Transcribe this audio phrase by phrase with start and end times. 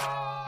[0.00, 0.43] Oh!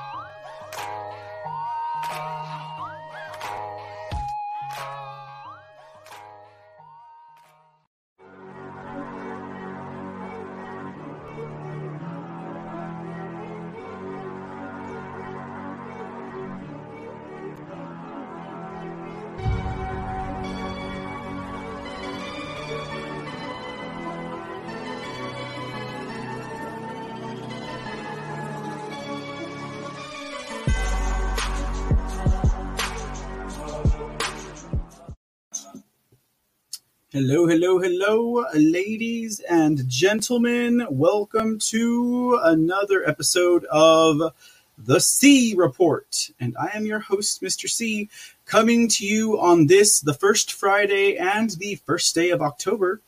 [37.16, 40.87] Hello, hello, hello, ladies and gentlemen.
[40.91, 44.34] Welcome to another episode of
[44.77, 46.29] The C Report.
[46.39, 47.70] And I am your host, Mr.
[47.70, 48.11] C,
[48.45, 53.01] coming to you on this, the first Friday and the first day of October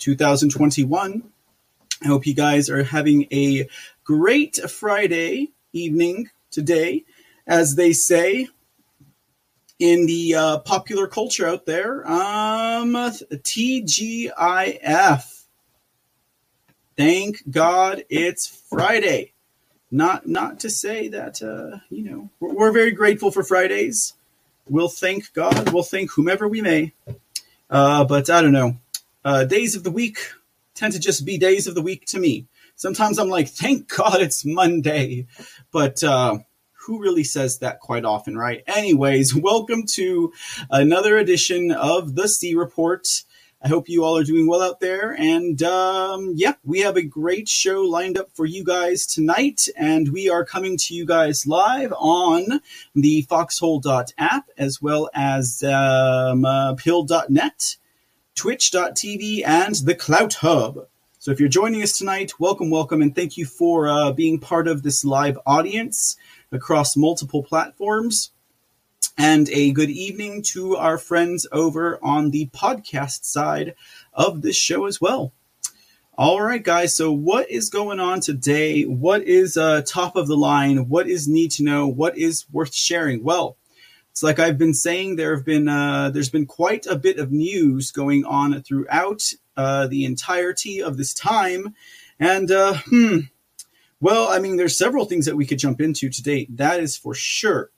[0.00, 1.22] 2021.
[2.04, 3.66] I hope you guys are having a
[4.04, 7.06] great Friday evening today.
[7.46, 8.48] As they say,
[9.78, 12.06] in the uh, popular culture out there.
[12.10, 14.32] Um, TGIF.
[16.96, 19.32] Thank God it's Friday.
[19.90, 24.14] Not not to say that uh, you know we're, we're very grateful for Fridays.
[24.68, 25.72] We'll thank God.
[25.72, 26.92] We'll thank whomever we may.
[27.70, 28.78] Uh, but I don't know.
[29.24, 30.18] Uh, days of the week
[30.74, 32.46] tend to just be days of the week to me.
[32.74, 35.26] Sometimes I'm like, thank God it's Monday.
[35.70, 36.38] But uh,
[36.86, 38.62] who really says that quite often, right?
[38.66, 40.32] Anyways, welcome to
[40.70, 43.06] another edition of the C Report.
[43.60, 45.16] I hope you all are doing well out there.
[45.18, 49.66] And um, yeah, we have a great show lined up for you guys tonight.
[49.76, 52.60] And we are coming to you guys live on
[52.94, 57.76] the foxhole.app as well as um, uh, pill.net,
[58.36, 60.86] twitch.tv, and the Clout Hub.
[61.18, 64.68] So if you're joining us tonight, welcome, welcome, and thank you for uh, being part
[64.68, 66.16] of this live audience
[66.56, 68.32] across multiple platforms.
[69.16, 73.74] And a good evening to our friends over on the podcast side
[74.12, 75.32] of this show as well.
[76.18, 76.96] All right, guys.
[76.96, 78.84] So, what is going on today?
[78.84, 80.88] What is uh, top of the line?
[80.88, 81.86] What is need to know?
[81.86, 83.22] What is worth sharing?
[83.22, 83.58] Well,
[84.12, 85.16] it's like I've been saying.
[85.16, 89.88] There have been uh, there's been quite a bit of news going on throughout uh,
[89.88, 91.74] the entirety of this time,
[92.18, 93.18] and uh, hmm,
[94.00, 96.46] well, I mean, there's several things that we could jump into today.
[96.50, 97.70] That is for sure.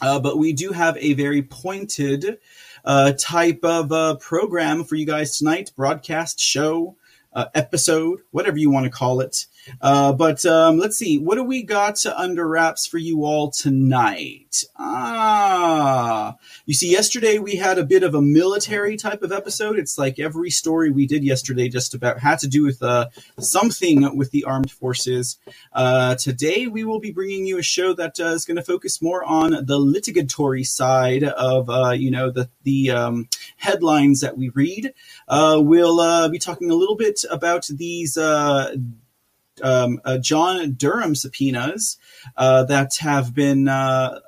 [0.00, 2.38] Uh, but we do have a very pointed
[2.84, 6.96] uh, type of uh, program for you guys tonight broadcast show
[7.32, 9.46] uh, episode, whatever you want to call it.
[9.80, 13.50] Uh, but um, let's see, what do we got to under wraps for you all
[13.50, 14.64] tonight?
[14.78, 16.36] Ah,
[16.66, 19.78] you see, yesterday we had a bit of a military type of episode.
[19.78, 23.08] It's like every story we did yesterday just about had to do with uh,
[23.38, 25.38] something with the armed forces.
[25.72, 29.00] Uh, today we will be bringing you a show that uh, is going to focus
[29.02, 34.48] more on the litigatory side of, uh, you know, the the um, headlines that we
[34.50, 34.92] read.
[35.28, 38.16] We'll be talking a little bit about these
[39.62, 41.98] um, uh, John Durham subpoenas
[42.36, 44.20] uh, that have been, uh,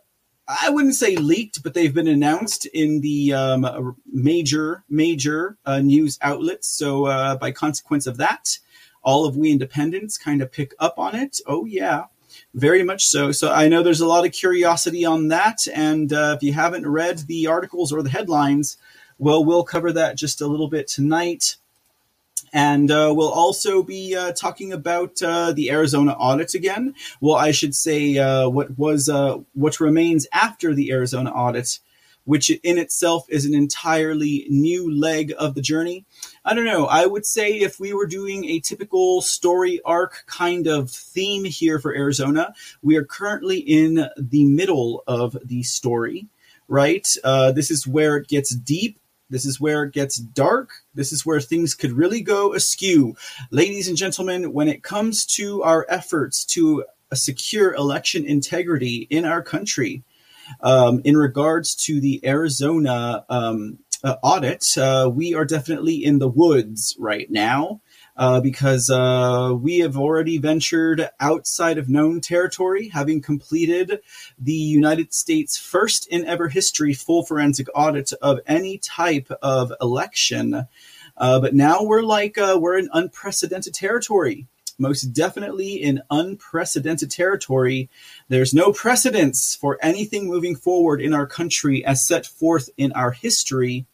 [0.46, 6.18] I wouldn't say leaked, but they've been announced in the um, major, major uh, news
[6.22, 6.68] outlets.
[6.68, 8.58] So, uh, by consequence of that,
[9.02, 11.40] all of we independents kind of pick up on it.
[11.46, 12.04] Oh, yeah.
[12.54, 13.32] Very much so.
[13.32, 15.66] So I know there's a lot of curiosity on that.
[15.74, 18.76] And uh, if you haven't read the articles or the headlines,
[19.18, 21.56] well, we'll cover that just a little bit tonight.
[22.56, 26.94] And uh, we'll also be uh, talking about uh, the Arizona audit again.
[27.20, 31.80] Well, I should say uh, what was uh, what remains after the Arizona audit,
[32.24, 36.06] which in itself is an entirely new leg of the journey.
[36.46, 36.86] I don't know.
[36.86, 41.78] I would say if we were doing a typical story arc kind of theme here
[41.78, 46.26] for Arizona, we are currently in the middle of the story
[46.68, 47.06] right?
[47.22, 50.70] Uh, this is where it gets deep this is where it gets dark.
[50.94, 53.16] This is where things could really go askew.
[53.50, 59.42] Ladies and gentlemen, when it comes to our efforts to secure election integrity in our
[59.42, 60.02] country,
[60.60, 66.28] um, in regards to the Arizona um, uh, audit, uh, we are definitely in the
[66.28, 67.80] woods right now
[68.16, 74.00] uh, because uh, we have already ventured outside of known territory, having completed
[74.38, 80.66] the United States' first in ever history full forensic audit of any type of election.
[81.16, 84.46] Uh, but now we're like uh, we're in unprecedented territory.
[84.78, 87.88] Most definitely in unprecedented territory.
[88.28, 93.12] There's no precedence for anything moving forward in our country as set forth in our
[93.12, 93.86] history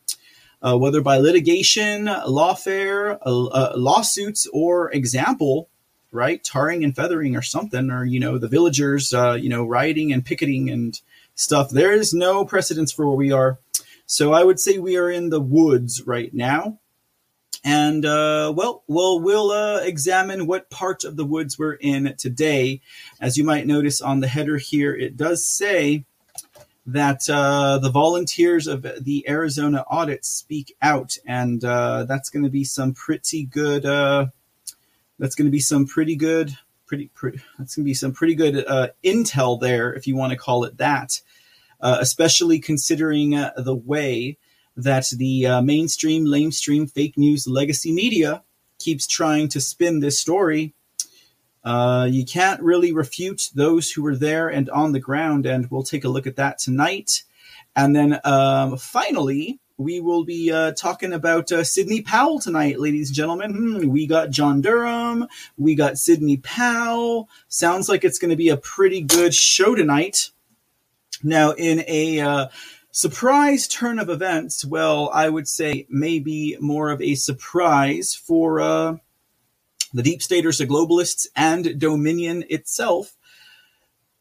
[0.63, 5.69] uh, whether by litigation, lawfare, uh, uh, lawsuits, or example,
[6.11, 6.43] right?
[6.43, 10.25] Tarring and feathering or something, or you know, the villagers, uh, you know, rioting and
[10.25, 11.01] picketing and
[11.35, 11.71] stuff.
[11.71, 13.59] There is no precedence for where we are.
[14.07, 16.79] So I would say we are in the woods right now.
[17.65, 22.81] And uh, well, we'll we'll uh, examine what part of the woods we're in today.
[23.21, 26.05] As you might notice on the header here, it does say
[26.87, 32.51] that uh, the volunteers of the Arizona audit speak out, and uh, that's going to
[32.51, 33.87] be some pretty good.
[33.87, 34.27] Uh,
[35.19, 36.57] that's going to be some pretty good.
[36.87, 40.33] Pretty, pretty that's going to be some pretty good uh, intel there, if you want
[40.33, 41.21] to call it that.
[41.81, 44.37] especially considering the way
[44.77, 48.43] that the uh, mainstream, lamestream, fake news, legacy media
[48.79, 50.75] keeps trying to spin this story.
[51.65, 55.83] Uh, you can't really refute those who were there and on the ground, and we'll
[55.83, 57.23] take a look at that tonight.
[57.77, 63.09] And then um, finally, we will be uh, talking about uh, Sidney Powell tonight, ladies
[63.09, 63.53] and gentlemen.
[63.53, 65.27] Hmm, we got John Durham,
[65.57, 67.29] we got Sidney Powell.
[67.49, 70.31] Sounds like it's going to be a pretty good show tonight.
[71.23, 72.49] Now, in a uh,
[72.95, 74.67] Surprise turn of events.
[74.67, 78.97] Well, I would say maybe more of a surprise for uh,
[79.93, 83.15] the deep staters, the globalists, and Dominion itself.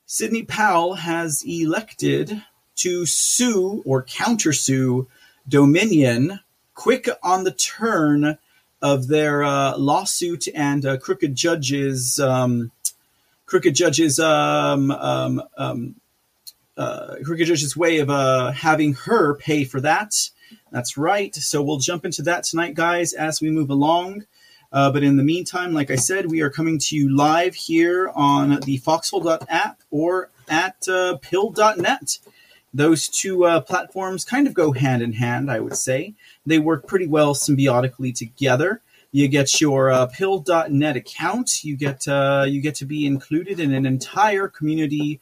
[0.05, 2.43] Sidney Powell has elected
[2.75, 5.07] to sue or countersue
[5.47, 6.39] Dominion
[6.73, 8.37] quick on the turn
[8.81, 12.71] of their uh, lawsuit and uh, crooked judges, um,
[13.45, 15.95] crooked judges um, um, um
[16.77, 20.13] uh, Judge's way of uh, having her pay for that.
[20.71, 21.33] That's right.
[21.35, 24.25] So we'll jump into that tonight, guys, as we move along.
[24.71, 28.11] Uh, but in the meantime, like I said, we are coming to you live here
[28.15, 32.19] on the foxhole.app or at uh, pill.net.
[32.73, 36.13] Those two uh, platforms kind of go hand in hand, I would say.
[36.45, 38.81] They work pretty well symbiotically together.
[39.11, 41.65] You get your uh, pill.net account.
[41.65, 45.19] You get uh, you get to be included in an entire community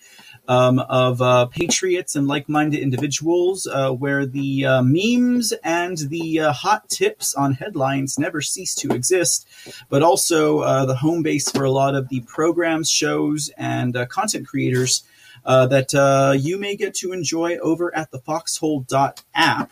[0.50, 6.52] um, of uh, patriots and like-minded individuals, uh, where the uh, memes and the uh,
[6.52, 9.48] hot tips on headlines never cease to exist,
[9.90, 14.08] but also uh, the home base for a lot of the programs, shows, and uh,
[14.08, 15.04] content creators
[15.46, 19.72] that you may get to enjoy over at the Foxhole.app.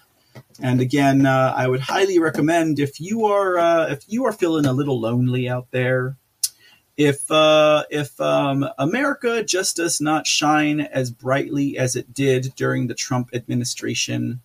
[0.62, 5.00] And again, I would highly recommend if you are if you are feeling a little
[5.00, 6.18] lonely out there,
[6.98, 12.88] if uh, if um, America just does not shine as brightly as it did during
[12.88, 14.42] the Trump administration,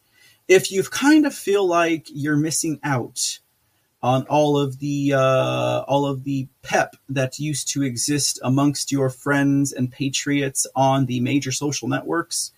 [0.47, 3.41] if you kind of feel like you're missing out
[4.03, 9.09] on all of the uh, all of the pep that used to exist amongst your
[9.09, 12.53] friends and patriots on the major social networks,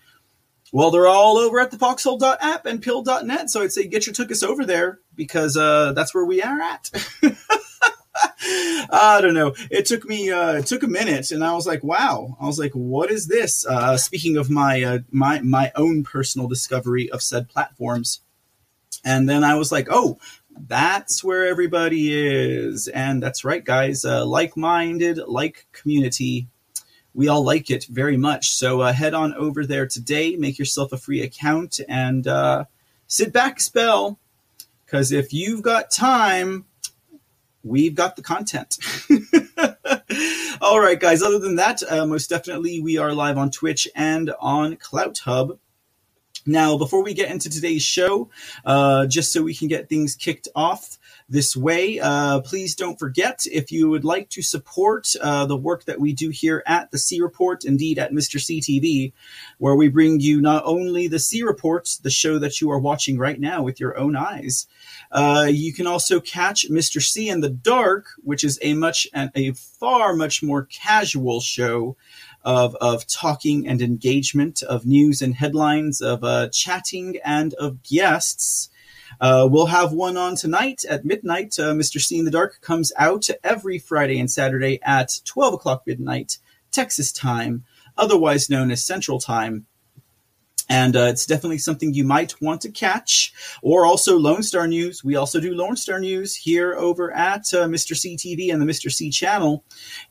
[0.73, 3.49] well, they're all over at the foxhole.app and pill.net.
[3.49, 6.91] So I'd say get your tookus over there because uh, that's where we are at.
[8.17, 9.55] I don't know.
[9.71, 12.59] It took me uh, it took a minute, and I was like, "Wow!" I was
[12.59, 17.23] like, "What is this?" Uh, speaking of my uh, my my own personal discovery of
[17.23, 18.21] said platforms,
[19.05, 20.19] and then I was like, "Oh,
[20.57, 24.05] that's where everybody is," and that's right, guys.
[24.05, 26.49] Uh, like-minded, like community.
[27.15, 28.53] We all like it very much.
[28.53, 32.65] So uh, head on over there today, make yourself a free account, and uh,
[33.07, 34.19] sit back, spell.
[34.85, 36.67] Because if you've got time,
[37.65, 38.79] we've got the content.
[40.61, 41.23] All right, guys.
[41.23, 45.59] Other than that, uh, most definitely we are live on Twitch and on Clout Hub.
[46.47, 48.29] Now, before we get into today's show,
[48.67, 50.99] uh, just so we can get things kicked off,
[51.29, 51.99] this way.
[52.01, 56.13] Uh, please don't forget if you would like to support uh, the work that we
[56.13, 58.39] do here at the C Report, indeed at Mr.
[58.39, 59.13] CTV,
[59.59, 63.19] where we bring you not only the C Report, the show that you are watching
[63.19, 64.67] right now with your own eyes.
[65.15, 67.01] Uh, you can also catch Mr.
[67.01, 71.97] C in the Dark, which is a much a far much more casual show
[72.43, 78.71] of, of talking and engagement, of news and headlines, of uh, chatting and of guests.
[79.21, 81.57] Uh, we'll have one on tonight at midnight.
[81.61, 82.01] Uh, Mr.
[82.01, 86.39] C in the Dark comes out every Friday and Saturday at 12 o'clock midnight,
[86.73, 87.65] Texas time,
[87.97, 89.67] otherwise known as Central Time
[90.69, 93.33] and uh, it's definitely something you might want to catch.
[93.63, 95.05] Or also Lone Star News.
[95.05, 97.97] We also do Lone Star News here over at uh, Mr.
[97.97, 98.91] C TV and the Mr.
[98.91, 99.65] C channel,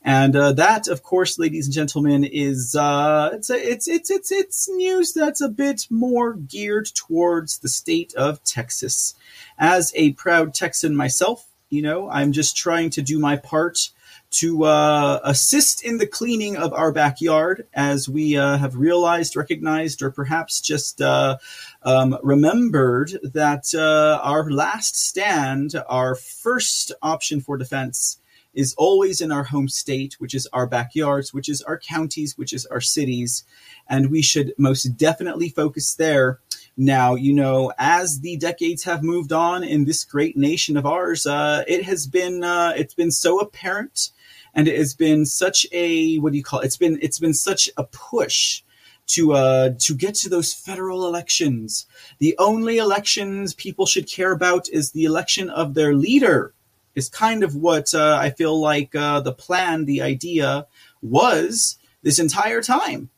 [0.04, 4.32] and uh, that, of course, ladies and gentlemen, is uh, it's a, it's it's it's
[4.32, 9.16] it's news that's a bit more geared towards the state of Texas.
[9.58, 13.90] As a proud Texan myself, you know, I'm just trying to do my part
[14.34, 20.02] to uh, assist in the cleaning of our backyard as we uh, have realized, recognized,
[20.02, 21.38] or perhaps just uh,
[21.84, 28.18] um, remembered that uh, our last stand, our first option for defense,
[28.54, 32.54] is always in our home state, which is our backyards, which is our counties, which
[32.54, 33.44] is our cities.
[33.88, 36.40] And we should most definitely focus there.
[36.78, 41.26] Now, you know, as the decades have moved on in this great nation of ours,
[41.26, 44.10] uh, it has been, uh, it's been so apparent
[44.54, 46.66] and it has been such a, what do you call it?
[46.66, 48.64] It's been, it's been such a push
[49.06, 51.86] to uh, to get to those federal elections.
[52.20, 56.54] The only elections people should care about is the election of their leader.
[56.96, 60.68] Is kind of what uh, I feel like uh, the plan, the idea
[61.02, 63.10] was this entire time.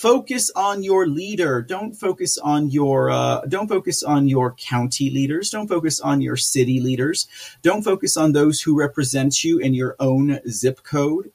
[0.00, 1.60] Focus on your leader.
[1.60, 5.50] Don't focus on your uh, don't focus on your county leaders.
[5.50, 7.28] Don't focus on your city leaders.
[7.60, 11.32] Don't focus on those who represent you in your own zip code.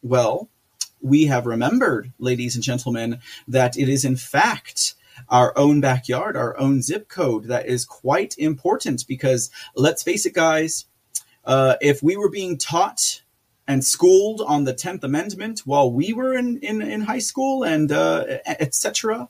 [0.00, 0.48] Well,
[1.00, 3.18] we have remembered, ladies and gentlemen,
[3.48, 4.94] that it is in fact
[5.28, 10.34] our own backyard, our own zip code that is quite important because let's face it,
[10.34, 10.86] guys,
[11.44, 13.22] uh, if we were being taught
[13.66, 17.90] and schooled on the 10th Amendment while we were in, in, in high school and
[17.90, 19.28] uh, etc.,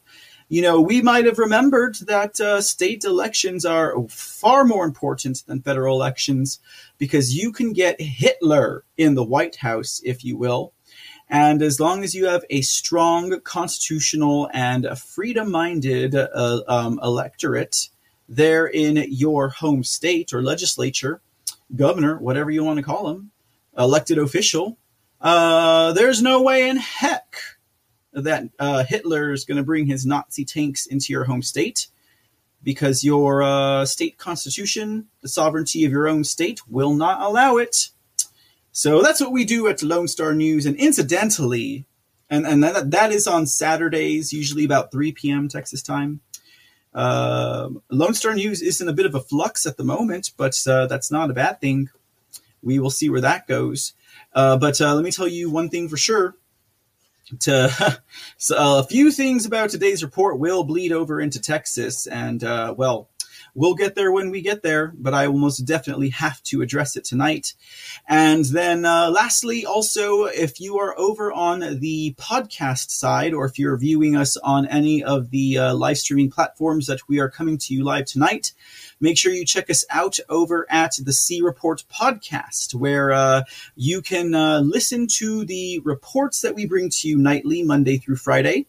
[0.48, 5.62] you know, we might have remembered that uh, state elections are far more important than
[5.62, 6.60] federal elections
[6.98, 10.74] because you can get Hitler in the White House, if you will,
[11.28, 17.00] and as long as you have a strong constitutional and a freedom minded uh, um,
[17.02, 17.88] electorate
[18.28, 21.20] there in your home state or legislature,
[21.74, 23.30] governor, whatever you want to call him,
[23.76, 24.78] elected official,
[25.21, 27.37] uh, there's no way in heck
[28.12, 31.88] that uh, Hitler is going to bring his Nazi tanks into your home state
[32.62, 37.90] because your uh, state constitution, the sovereignty of your own state, will not allow it.
[38.73, 40.66] So that's what we do at Lone Star News.
[40.66, 41.87] And incidentally,
[42.31, 45.49] and, and that, that is on Saturdays, usually about 3 p.m.
[45.49, 46.21] Texas time.
[46.93, 50.57] Uh, Lone Star News is in a bit of a flux at the moment, but
[50.66, 51.90] uh, that's not a bad thing.
[52.64, 53.92] We will see where that goes.
[54.33, 56.37] Uh, but uh, let me tell you one thing for sure.
[57.40, 58.02] To
[58.37, 63.09] so a few things about today's report will bleed over into Texas, and uh, well,
[63.56, 66.96] We'll get there when we get there, but I will most definitely have to address
[66.96, 67.54] it tonight.
[68.08, 73.56] And then, uh, lastly, also, if you are over on the podcast side, or if
[73.56, 77.56] you're viewing us on any of the uh, live streaming platforms that we are coming
[77.58, 78.52] to you live tonight,
[78.99, 83.42] make sure you check us out over at the C Report podcast, where uh,
[83.76, 88.16] you can uh, listen to the reports that we bring to you nightly, Monday through
[88.16, 88.66] Friday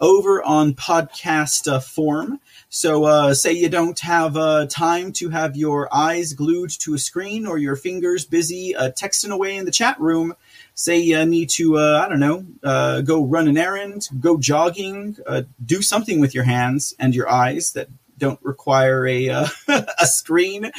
[0.00, 2.40] over on podcast uh, form.
[2.68, 6.98] So, uh, say you don't have uh, time to have your eyes glued to a
[6.98, 10.34] screen or your fingers busy uh, texting away in the chat room.
[10.74, 15.16] Say you need to, uh, I don't know, uh, go run an errand, go jogging,
[15.64, 20.66] do something with your hands and your eyes that don't require a uh, a screen,
[20.66, 20.70] uh,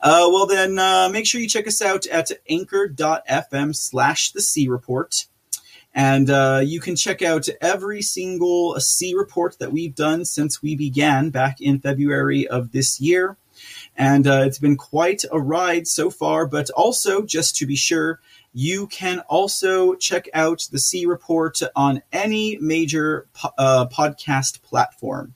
[0.00, 5.26] well then uh, make sure you check us out at anchor.fm slash the C report.
[5.94, 10.76] And uh, you can check out every single C report that we've done since we
[10.76, 13.36] began back in February of this year.
[13.96, 18.20] And uh, it's been quite a ride so far, but also, just to be sure,
[18.52, 25.34] you can also check out the C report on any major po- uh, podcast platform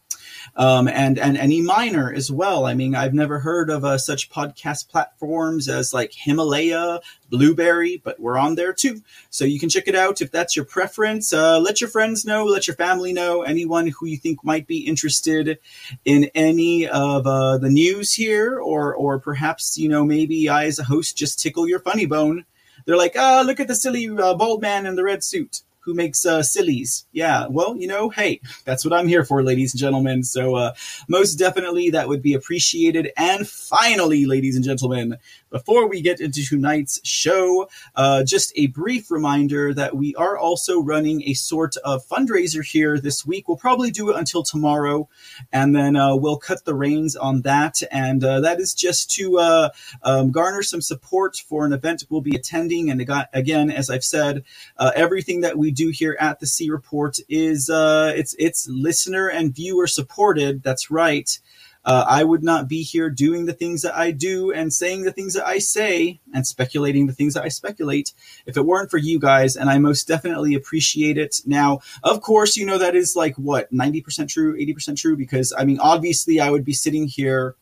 [0.57, 2.67] um, and and any minor as well.
[2.67, 8.21] I mean, I've never heard of uh, such podcast platforms as like Himalaya, Blubrry, but
[8.21, 9.03] we're on there too.
[9.31, 11.33] So you can check it out if that's your preference.
[11.33, 14.87] Uh, let your friends know, let your family know, anyone who you think might be
[14.87, 15.59] interested
[16.05, 20.79] in any of uh, the news here, or or perhaps you know maybe I as
[20.79, 22.45] a host just tickle your funny bone.
[22.87, 25.63] They're like, ah, oh, look at the silly uh, bald man in the red suit
[25.85, 27.05] who makes uh, sillies.
[27.13, 30.23] Yeah, well, you know, hey, that's what I'm here for, ladies and gentlemen.
[30.23, 30.75] So, uh,
[31.09, 33.11] most definitely that would be appreciated.
[33.17, 35.19] And finally, ladies and gentlemen,
[35.51, 40.81] before we get into tonight's show, uh, just a brief reminder that we are also
[40.81, 43.47] running a sort of fundraiser here this week.
[43.47, 45.09] We'll probably do it until tomorrow,
[45.53, 47.83] and then uh, we'll cut the reins on that.
[47.93, 49.69] And uh, that is just to uh,
[50.03, 52.91] um, garner some support for an event we'll be attending.
[52.91, 54.45] And again, as I've said,
[54.77, 59.29] uh, everything that we do here at the C Report is uh, it's it's listener
[59.29, 60.63] and viewer supported.
[60.63, 61.39] That's right.
[61.85, 65.13] Uh, I would not be here doing the things that I do and saying the
[65.13, 68.15] things that I say and speculating the things that I speculate
[68.47, 69.55] if it weren't for you guys.
[69.55, 71.43] And I most definitely appreciate it.
[71.45, 75.17] Now, of course, you know, that is like what, 90% true, 80% true?
[75.17, 77.55] Because I mean, obviously, I would be sitting here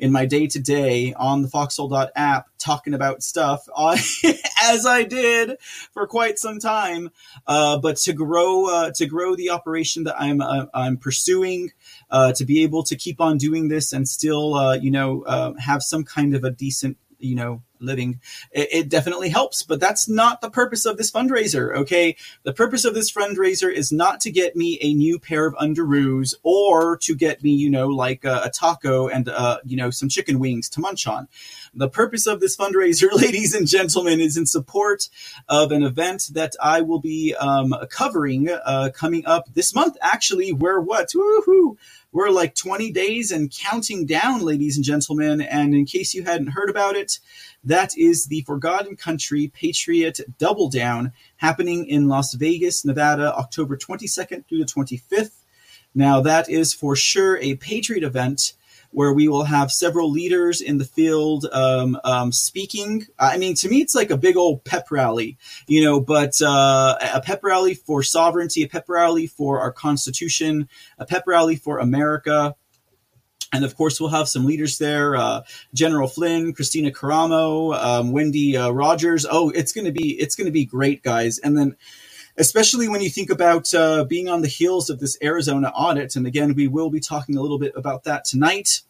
[0.00, 3.68] in my day to day on the Foxhole app talking about stuff
[4.62, 5.58] as I did
[5.92, 7.10] for quite some time.
[7.46, 11.72] Uh, but to grow uh, to grow the operation that I'm uh, I'm pursuing,
[12.10, 15.52] uh, to be able to keep on doing this and still uh, you know uh,
[15.58, 18.20] have some kind of a decent you know living,
[18.52, 19.62] it, it, definitely helps.
[19.62, 21.76] But that's not the purpose of this fundraiser.
[21.76, 22.16] Okay.
[22.42, 26.34] The purpose of this fundraiser is not to get me a new pair of underoos
[26.42, 30.08] or to get me, you know, like a, a taco and, uh, you know, some
[30.08, 31.28] chicken wings to munch on.
[31.74, 35.08] The purpose of this fundraiser, ladies and gentlemen, is in support
[35.48, 39.96] of an event that I will be um, covering uh, coming up this month.
[40.00, 41.10] Actually, we're what?
[41.10, 41.76] Woohoo!
[42.12, 45.40] We're like 20 days and counting down, ladies and gentlemen.
[45.40, 47.20] And in case you hadn't heard about it,
[47.64, 54.46] that is the Forgotten Country Patriot Double Down happening in Las Vegas, Nevada, October 22nd
[54.46, 55.32] through the 25th.
[55.94, 58.54] Now, that is for sure a Patriot event
[58.92, 63.06] where we will have several leaders in the field um, um, speaking.
[63.18, 65.36] I mean, to me, it's like a big old pep rally,
[65.66, 70.68] you know, but uh, a pep rally for sovereignty, a pep rally for our Constitution,
[70.98, 72.56] a pep rally for America.
[73.52, 75.42] And of course, we'll have some leaders there: uh,
[75.74, 79.26] General Flynn, Kristina Karamo, um, Wendy uh, Rogers.
[79.28, 81.38] Oh, it's gonna be it's gonna be great, guys.
[81.38, 81.76] And then
[82.36, 86.16] especially when you think about uh, being on the heels of this Arizona audit.
[86.16, 88.80] And again, we will be talking a little bit about that tonight.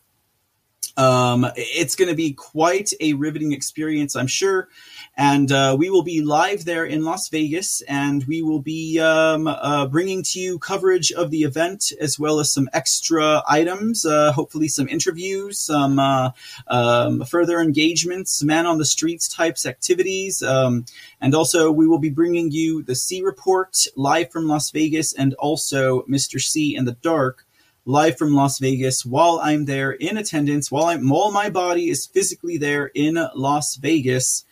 [0.97, 4.69] Um, it's going to be quite a riveting experience, I'm sure.
[5.17, 9.47] And uh, we will be live there in Las Vegas, and we will be um,
[9.47, 14.33] uh, bringing to you coverage of the event as well as some extra items, uh,
[14.33, 16.31] hopefully, some interviews, some uh,
[16.69, 20.43] um, further engagements, man on the streets types activities.
[20.43, 20.87] Um,
[21.21, 25.35] and also, we will be bringing you the C Report live from Las Vegas and
[25.35, 26.41] also Mr.
[26.41, 27.47] C in the Dark
[27.85, 32.07] live from Las Vegas while I'm there in attendance, while I'm while my body is
[32.07, 34.45] physically there in Las Vegas.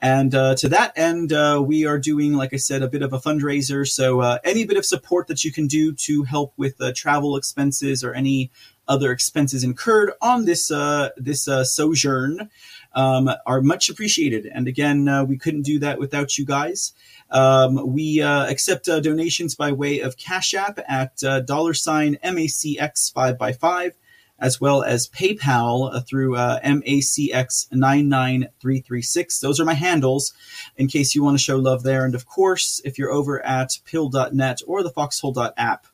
[0.00, 3.12] And uh, to that end, uh, we are doing, like I said, a bit of
[3.12, 3.88] a fundraiser.
[3.88, 7.36] So uh, any bit of support that you can do to help with uh, travel
[7.36, 8.50] expenses or any
[8.88, 12.50] other expenses incurred on this uh, this uh, sojourn
[12.92, 14.46] um, are much appreciated.
[14.46, 16.92] And again, we couldn't do that without you guys.
[17.30, 22.16] Um, we uh, accept uh, donations by way of Cash App at uh, dollar sign
[22.24, 23.92] MACX5x5,
[24.38, 29.40] as well as PayPal uh, through uh, MACX99336.
[29.40, 30.32] Those are my handles
[30.76, 32.04] in case you want to show love there.
[32.04, 35.86] And of course, if you're over at pill.net or the foxhole.app,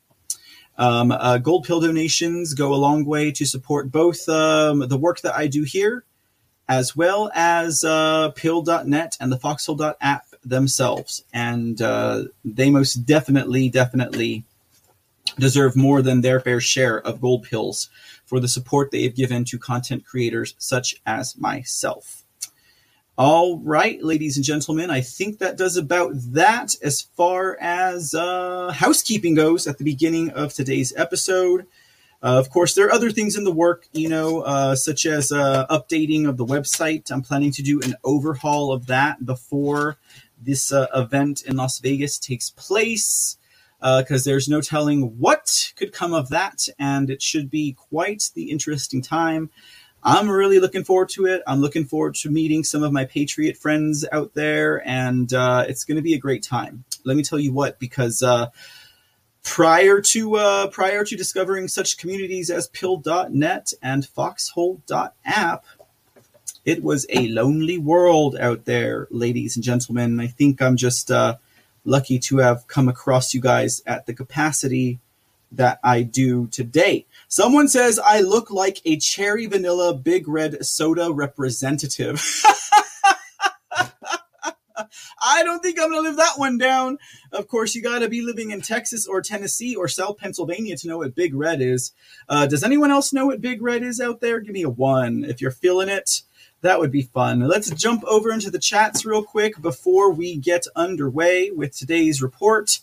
[0.78, 5.20] um, uh, gold pill donations go a long way to support both um, the work
[5.20, 6.04] that I do here
[6.68, 7.82] as well as
[8.34, 11.24] pill.net and the foxhole.app themselves.
[11.32, 14.44] And uh, they most definitely, definitely
[15.38, 17.88] deserve more than their fair share of gold pills
[18.24, 22.24] for the support they have given to content creators such as myself.
[23.18, 28.72] All right, ladies and gentlemen, I think that does about that as far as uh,
[28.74, 31.66] housekeeping goes at the beginning of today's episode.
[32.22, 35.30] Uh, of course, there are other things in the work, you know, uh, such as
[35.30, 37.10] uh, updating of the website.
[37.10, 39.98] I'm planning to do an overhaul of that before
[40.44, 43.36] this uh, event in Las Vegas takes place
[43.80, 48.30] because uh, there's no telling what could come of that, and it should be quite
[48.34, 49.50] the interesting time.
[50.04, 51.42] I'm really looking forward to it.
[51.46, 55.84] I'm looking forward to meeting some of my Patriot friends out there, and uh, it's
[55.84, 56.84] going to be a great time.
[57.04, 58.50] Let me tell you what, because uh,
[59.42, 65.64] prior to uh, prior to discovering such communities as Pill.net and Foxhole.app,
[66.64, 70.20] it was a lonely world out there, ladies and gentlemen.
[70.20, 71.36] I think I'm just uh,
[71.84, 75.00] lucky to have come across you guys at the capacity
[75.50, 77.06] that I do today.
[77.28, 82.24] Someone says I look like a cherry vanilla big red soda representative.
[85.24, 86.98] I don't think I'm going to live that one down.
[87.30, 90.88] Of course, you got to be living in Texas or Tennessee or South Pennsylvania to
[90.88, 91.92] know what Big Red is.
[92.28, 94.40] Uh, does anyone else know what Big Red is out there?
[94.40, 96.22] Give me a one if you're feeling it.
[96.62, 97.40] That would be fun.
[97.40, 102.78] Let's jump over into the chats real quick before we get underway with today's report.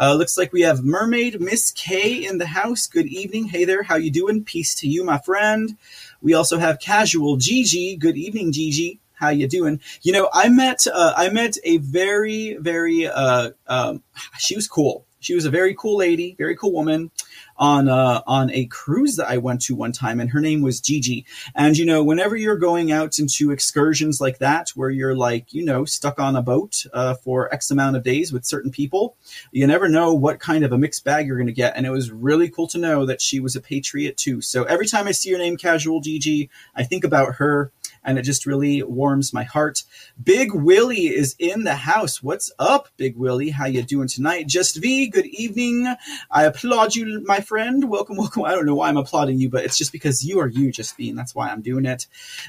[0.00, 2.86] Uh, looks like we have Mermaid Miss K in the house.
[2.86, 3.48] Good evening.
[3.48, 3.82] Hey there.
[3.82, 4.44] How you doing?
[4.44, 5.76] Peace to you, my friend.
[6.22, 7.96] We also have Casual Gigi.
[7.96, 8.98] Good evening, Gigi.
[9.12, 9.80] How you doing?
[10.00, 14.02] You know, I met uh, I met a very very uh, um,
[14.38, 15.04] she was cool.
[15.20, 17.10] She was a very cool lady, very cool woman
[17.58, 20.80] on uh, on a cruise that I went to one time, and her name was
[20.80, 21.26] Gigi.
[21.54, 25.64] And you know, whenever you're going out into excursions like that, where you're like, you
[25.64, 29.16] know, stuck on a boat uh, for X amount of days with certain people,
[29.52, 31.76] you never know what kind of a mixed bag you're going to get.
[31.76, 34.40] And it was really cool to know that she was a patriot too.
[34.40, 37.72] So every time I see your name, Casual Gigi, I think about her
[38.08, 39.82] and it just really warms my heart.
[40.22, 42.22] Big Willie is in the house.
[42.22, 43.50] What's up, Big Willie?
[43.50, 44.46] How you doing tonight?
[44.46, 45.94] Just V, good evening.
[46.30, 47.84] I applaud you, my friend.
[47.90, 48.44] Welcome, welcome.
[48.44, 51.16] I don't know why I'm applauding you, but it's just because you are you, Justine.
[51.16, 52.06] That's why I'm doing it.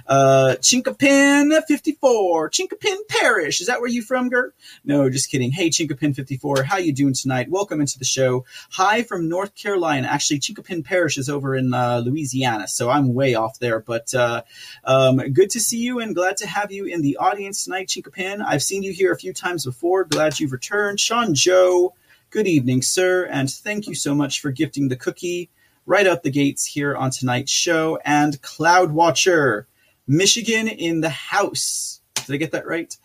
[0.07, 2.49] Uh, Chinkapin 54.
[2.51, 3.59] Chinkapin Parish.
[3.59, 4.55] Is that where you from, Gert?
[4.85, 5.51] No, just kidding.
[5.51, 6.63] Hey, Chinkapin 54.
[6.63, 7.49] How you doing tonight?
[7.49, 8.45] Welcome into the show.
[8.71, 10.07] Hi from North Carolina.
[10.07, 13.81] Actually, Chinkapin Parish is over in uh, Louisiana, so I'm way off there.
[13.81, 14.43] But uh,
[14.85, 18.43] um, good to see you and glad to have you in the audience tonight, Chinkapin.
[18.45, 20.03] I've seen you here a few times before.
[20.03, 20.99] Glad you've returned.
[20.99, 21.93] Sean Joe.
[22.29, 25.49] Good evening, sir, and thank you so much for gifting the cookie
[25.87, 27.99] right out the gates here on tonight's show.
[28.05, 29.67] And Cloud Watcher,
[30.07, 32.01] Michigan in the house.
[32.13, 32.95] Did I get that right?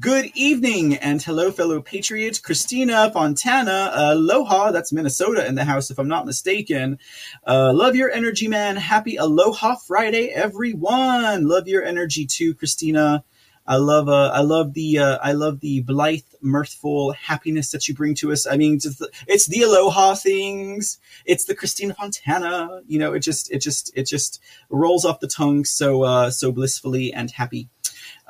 [0.00, 2.38] Good evening and hello, fellow patriots.
[2.38, 4.70] Christina Fontana, aloha.
[4.70, 6.98] That's Minnesota in the house, if I'm not mistaken.
[7.46, 8.76] Uh, love your energy, man.
[8.76, 11.46] Happy Aloha Friday, everyone.
[11.46, 13.22] Love your energy too, Christina.
[13.66, 17.94] I love uh, I love the uh, I love the blithe, mirthful happiness that you
[17.94, 18.46] bring to us.
[18.46, 20.98] I mean, the, it's the aloha things.
[21.26, 22.80] It's the Christina Fontana.
[22.86, 26.50] You know, it just it just it just rolls off the tongue so uh, so
[26.50, 27.68] blissfully and happy.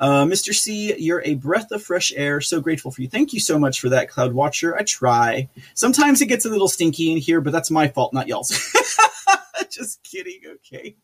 [0.03, 0.53] Uh, Mr.
[0.53, 2.41] C, you're a breath of fresh air.
[2.41, 3.07] So grateful for you.
[3.07, 4.75] Thank you so much for that, Cloud Watcher.
[4.75, 5.47] I try.
[5.75, 8.49] Sometimes it gets a little stinky in here, but that's my fault, not y'all's.
[9.69, 10.41] just kidding.
[10.55, 10.97] Okay,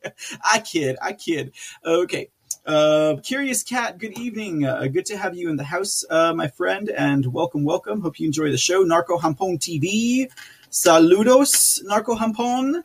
[0.44, 0.98] I kid.
[1.02, 1.54] I kid.
[1.86, 2.30] Okay.
[2.66, 4.66] Uh, Curious Cat, good evening.
[4.66, 8.02] Uh, good to have you in the house, uh, my friend, and welcome, welcome.
[8.02, 8.82] Hope you enjoy the show.
[8.82, 10.30] Narco Hampon TV.
[10.70, 12.84] Saludos, Narco Hampon.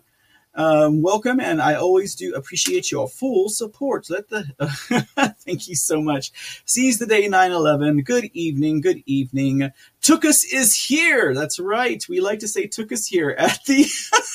[0.56, 4.08] Um, welcome, and I always do appreciate your full support.
[4.08, 4.44] Let the
[5.44, 6.32] thank you so much.
[6.64, 8.04] Seize the day 9/11.
[8.04, 8.80] Good evening.
[8.80, 9.70] Good evening.
[10.00, 11.34] Tookus is here.
[11.34, 12.04] That's right.
[12.08, 13.86] We like to say Tookus here at the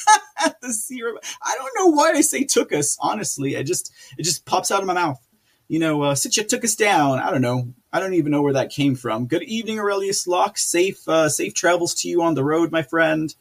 [0.46, 1.18] at the zero.
[1.42, 2.98] I don't know why I say Tookus.
[3.00, 5.26] Honestly, it just it just pops out of my mouth
[5.70, 7.20] you know, uh, Sitcha took us down.
[7.20, 7.74] I don't know.
[7.94, 9.28] I don't even know where that came from.
[9.28, 10.58] Good evening, Aurelius Locke.
[10.58, 13.34] Safe, uh, safe travels to you on the road, my friend.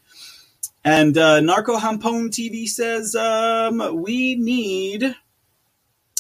[0.85, 5.15] And uh, Narco Hampon TV says um, we need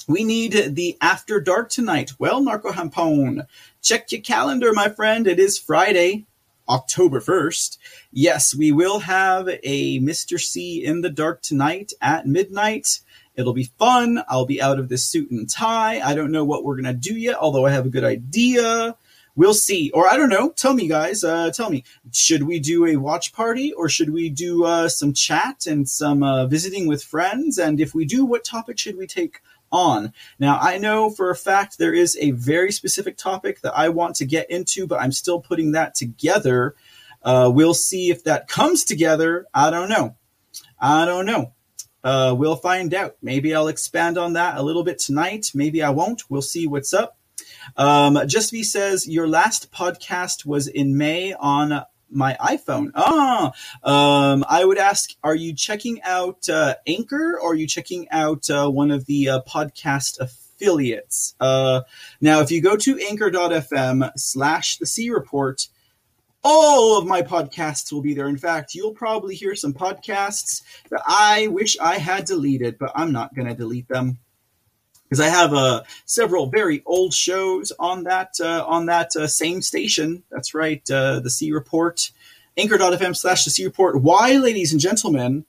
[0.08, 2.12] we need the after dark tonight.
[2.18, 3.46] Well, Narco Hampon,
[3.82, 5.26] check your calendar, my friend.
[5.26, 6.26] It is Friday,
[6.68, 7.78] October first.
[8.10, 10.40] Yes, we will have a Mr.
[10.40, 13.00] C in the dark tonight at midnight.
[13.36, 14.24] It'll be fun.
[14.28, 16.00] I'll be out of this suit and tie.
[16.00, 18.96] I don't know what we're going to do yet, although I have a good idea.
[19.38, 19.92] We'll see.
[19.94, 20.50] Or I don't know.
[20.50, 21.22] Tell me, guys.
[21.22, 21.84] Uh, tell me.
[22.12, 26.24] Should we do a watch party or should we do uh, some chat and some
[26.24, 27.56] uh, visiting with friends?
[27.56, 30.12] And if we do, what topic should we take on?
[30.40, 34.16] Now, I know for a fact there is a very specific topic that I want
[34.16, 36.74] to get into, but I'm still putting that together.
[37.22, 39.46] Uh, we'll see if that comes together.
[39.54, 40.16] I don't know.
[40.80, 41.52] I don't know.
[42.02, 43.14] Uh, we'll find out.
[43.22, 45.52] Maybe I'll expand on that a little bit tonight.
[45.54, 46.28] Maybe I won't.
[46.28, 47.17] We'll see what's up.
[47.76, 52.90] Um, Just V says your last podcast was in May on my iPhone.
[52.94, 53.52] Ah,
[53.82, 58.48] um, I would ask: Are you checking out uh, Anchor or are you checking out
[58.50, 61.34] uh, one of the uh, podcast affiliates?
[61.40, 61.82] Uh,
[62.20, 65.68] now, if you go to Anchor.fm slash The C Report,
[66.42, 68.28] all of my podcasts will be there.
[68.28, 73.12] In fact, you'll probably hear some podcasts that I wish I had deleted, but I'm
[73.12, 74.18] not going to delete them
[75.08, 79.62] because I have uh, several very old shows on that uh, on that uh, same
[79.62, 80.22] station.
[80.30, 82.10] That's right, uh, the C Report,
[82.56, 84.00] Anchor.fm slash the C Report.
[84.02, 85.46] Why, ladies and gentlemen,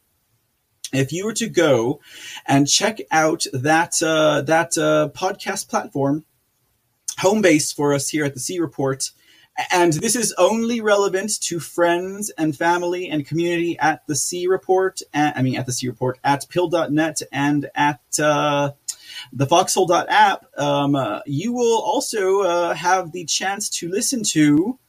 [0.94, 2.00] if you were to go
[2.48, 6.26] and check out that uh, that uh, podcast platform,
[7.20, 9.12] home base for us here at the C Report
[9.72, 15.02] and this is only relevant to friends and family and community at the C Report.
[15.14, 18.00] At, I mean, at the C Report, at pill.net and at
[19.34, 20.46] the foxhole.app.
[20.58, 24.80] Um, uh, you will also uh, have the chance to listen to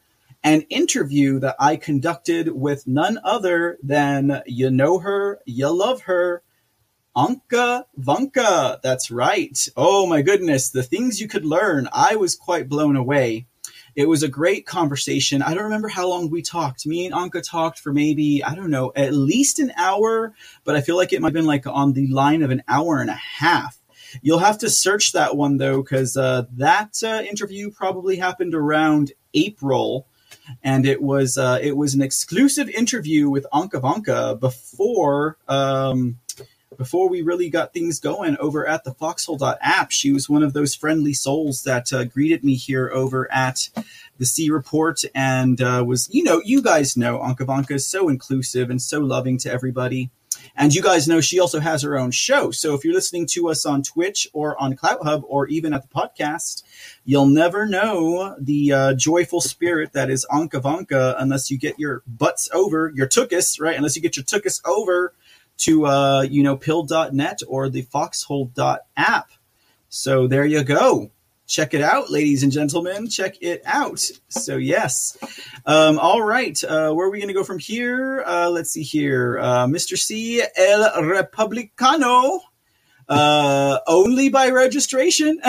[0.42, 6.42] an interview that I conducted with none other than you know her, you love her,
[7.16, 8.80] Anka Vanka.
[8.82, 9.68] That's right.
[9.76, 11.88] Oh my goodness, the things you could learn.
[11.92, 13.46] I was quite blown away.
[13.96, 15.42] It was a great conversation.
[15.42, 16.86] I don't remember how long we talked.
[16.86, 20.32] Me and Anka talked for maybe, I don't know, at least an hour,
[20.64, 23.00] but I feel like it might have been like on the line of an hour
[23.00, 23.79] and a half.
[24.22, 29.12] You'll have to search that one though, because uh, that uh, interview probably happened around
[29.34, 30.06] April,
[30.62, 36.18] and it was uh, it was an exclusive interview with Anka Vanka before um,
[36.80, 40.74] before we really got things going over at the foxhole.app, she was one of those
[40.74, 43.68] friendly souls that uh, greeted me here over at
[44.16, 48.08] the C Report and uh, was, you know, you guys know Anka Vanka is so
[48.08, 50.10] inclusive and so loving to everybody.
[50.56, 52.50] And you guys know she also has her own show.
[52.50, 55.82] So if you're listening to us on Twitch or on Clout Hub or even at
[55.82, 56.62] the podcast,
[57.04, 62.02] you'll never know the uh, joyful spirit that is Anka Vanka unless you get your
[62.06, 63.76] butts over, your tookus, right?
[63.76, 65.14] Unless you get your tookus over
[65.58, 69.30] to, uh, you know, pill.net or the foxhole.app.
[69.88, 71.10] So there you go
[71.50, 73.08] check it out, ladies and gentlemen.
[73.08, 74.00] Check it out.
[74.28, 75.18] So yes.
[75.66, 76.62] Um, all right.
[76.62, 78.22] Uh, where are we going to go from here?
[78.24, 79.38] Uh, let's see here.
[79.40, 79.98] Uh, Mr.
[79.98, 80.42] C.
[80.56, 82.38] El Republicano.
[83.08, 85.40] Uh, only by registration.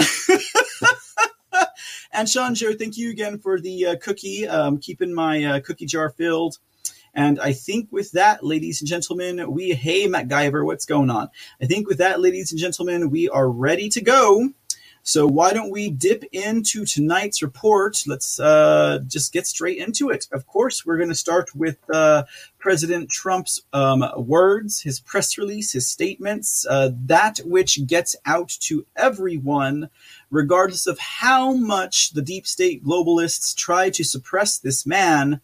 [2.12, 4.48] and Sean Joe, thank you again for the uh, cookie.
[4.48, 6.58] Um, keeping my uh, cookie jar filled.
[7.14, 11.30] And I think with that, ladies and gentlemen, we, hey, MacGyver, what's going on?
[11.62, 14.50] I think with that, ladies and gentlemen, we are ready to go.
[15.04, 18.04] So why don't we dip into tonight's report?
[18.06, 20.28] Let's uh, just get straight into it.
[20.32, 22.24] Of course, we're going to start with uh,
[22.60, 28.86] President Trump's um, words, his press release, his statements, uh, that which gets out to
[28.96, 29.90] everyone,
[30.30, 35.42] regardless of how much the deep state globalists try to suppress this man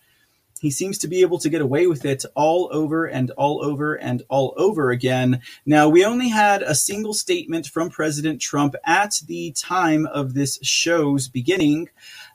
[0.59, 3.95] he seems to be able to get away with it all over and all over
[3.95, 5.41] and all over again.
[5.65, 10.59] Now, we only had a single statement from President Trump at the time of this
[10.61, 11.89] show's beginning.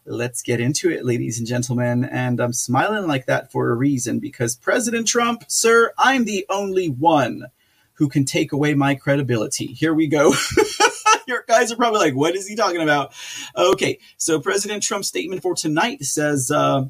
[0.04, 2.04] Let's get into it, ladies and gentlemen.
[2.04, 6.88] And I'm smiling like that for a reason because President Trump, sir, I'm the only
[6.88, 7.46] one
[7.94, 9.66] who can take away my credibility.
[9.66, 10.34] Here we go.
[11.28, 13.12] Your guys are probably like, what is he talking about?
[13.56, 16.86] Okay, so President Trump's statement for tonight says, uh,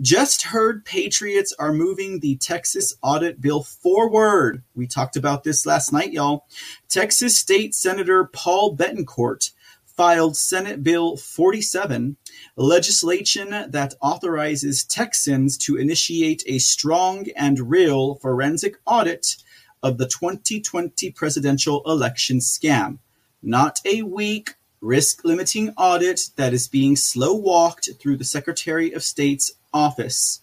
[0.00, 4.62] just heard Patriots are moving the Texas audit bill forward.
[4.74, 6.46] We talked about this last night, y'all.
[6.88, 9.52] Texas State Senator Paul Bettencourt
[9.96, 12.18] filed Senate Bill 47,
[12.56, 19.36] legislation that authorizes Texans to initiate a strong and real forensic audit
[19.82, 22.98] of the 2020 presidential election scam.
[23.42, 29.02] Not a weak, risk limiting audit that is being slow walked through the Secretary of
[29.02, 30.40] State's office.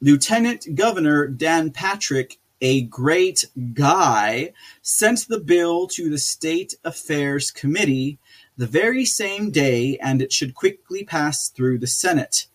[0.00, 8.18] Lieutenant Governor Dan Patrick, a great guy, sent the bill to the State Affairs Committee
[8.56, 12.46] the very same day, and it should quickly pass through the Senate.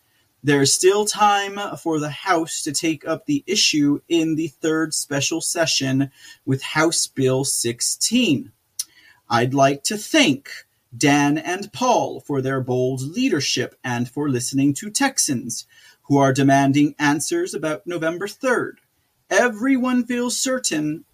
[0.42, 4.92] There is still time for the House to take up the issue in the third
[4.94, 6.10] special session
[6.44, 8.52] with House Bill 16.
[9.30, 10.50] I'd like to thank
[10.96, 15.66] Dan and Paul for their bold leadership and for listening to Texans
[16.08, 18.76] who are demanding answers about November 3rd.
[19.30, 21.04] Everyone feels certain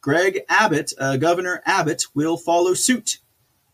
[0.00, 3.18] Greg Abbott, uh, Governor Abbott, will follow suit.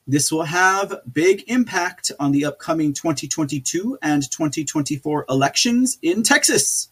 [0.06, 6.88] This will have big impact on the upcoming 2022 and 2024 elections in Texas.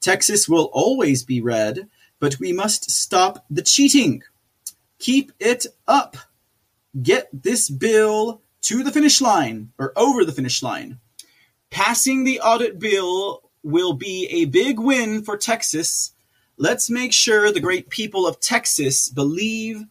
[0.00, 4.22] Texas will always be red, but we must stop the cheating.
[4.98, 6.16] Keep it up.
[7.00, 10.98] Get this bill to the finish line or over the finish line.
[11.70, 16.12] Passing the audit bill will be a big win for Texas.
[16.56, 19.84] Let's make sure the great people of Texas believe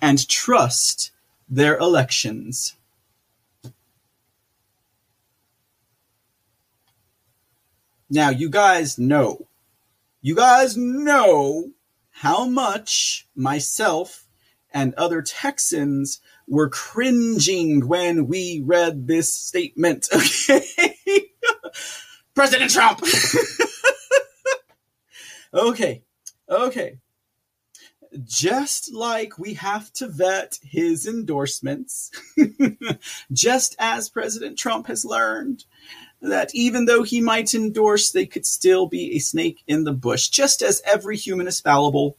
[0.00, 1.10] and trust
[1.48, 2.74] their elections.
[8.10, 9.48] Now, you guys know,
[10.22, 11.72] you guys know
[12.10, 14.26] how much myself
[14.72, 20.08] and other Texans were cringing when we read this statement.
[20.50, 21.32] Okay.
[22.34, 23.02] President Trump.
[25.54, 26.02] okay.
[26.48, 26.98] Okay.
[28.24, 32.10] Just like we have to vet his endorsements,
[33.32, 35.64] just as President Trump has learned
[36.22, 40.28] that even though he might endorse, they could still be a snake in the bush,
[40.28, 42.16] just as every human is fallible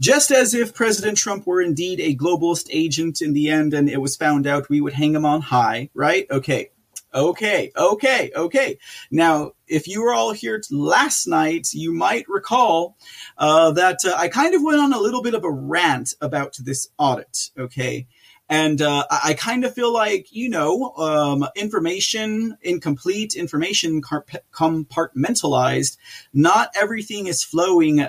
[0.00, 4.00] just as if President Trump were indeed a globalist agent in the end and it
[4.00, 6.26] was found out we would hang him on high, right?
[6.30, 6.70] Okay.
[7.14, 8.78] Okay, okay, okay.
[9.10, 12.98] Now, if you were all here last night, you might recall
[13.38, 16.58] uh, that uh, I kind of went on a little bit of a rant about
[16.62, 17.50] this audit.
[17.58, 18.06] Okay,
[18.50, 25.96] and uh, I kind of feel like you know, um, information incomplete, information compartmentalized.
[26.34, 28.06] Not everything is flowing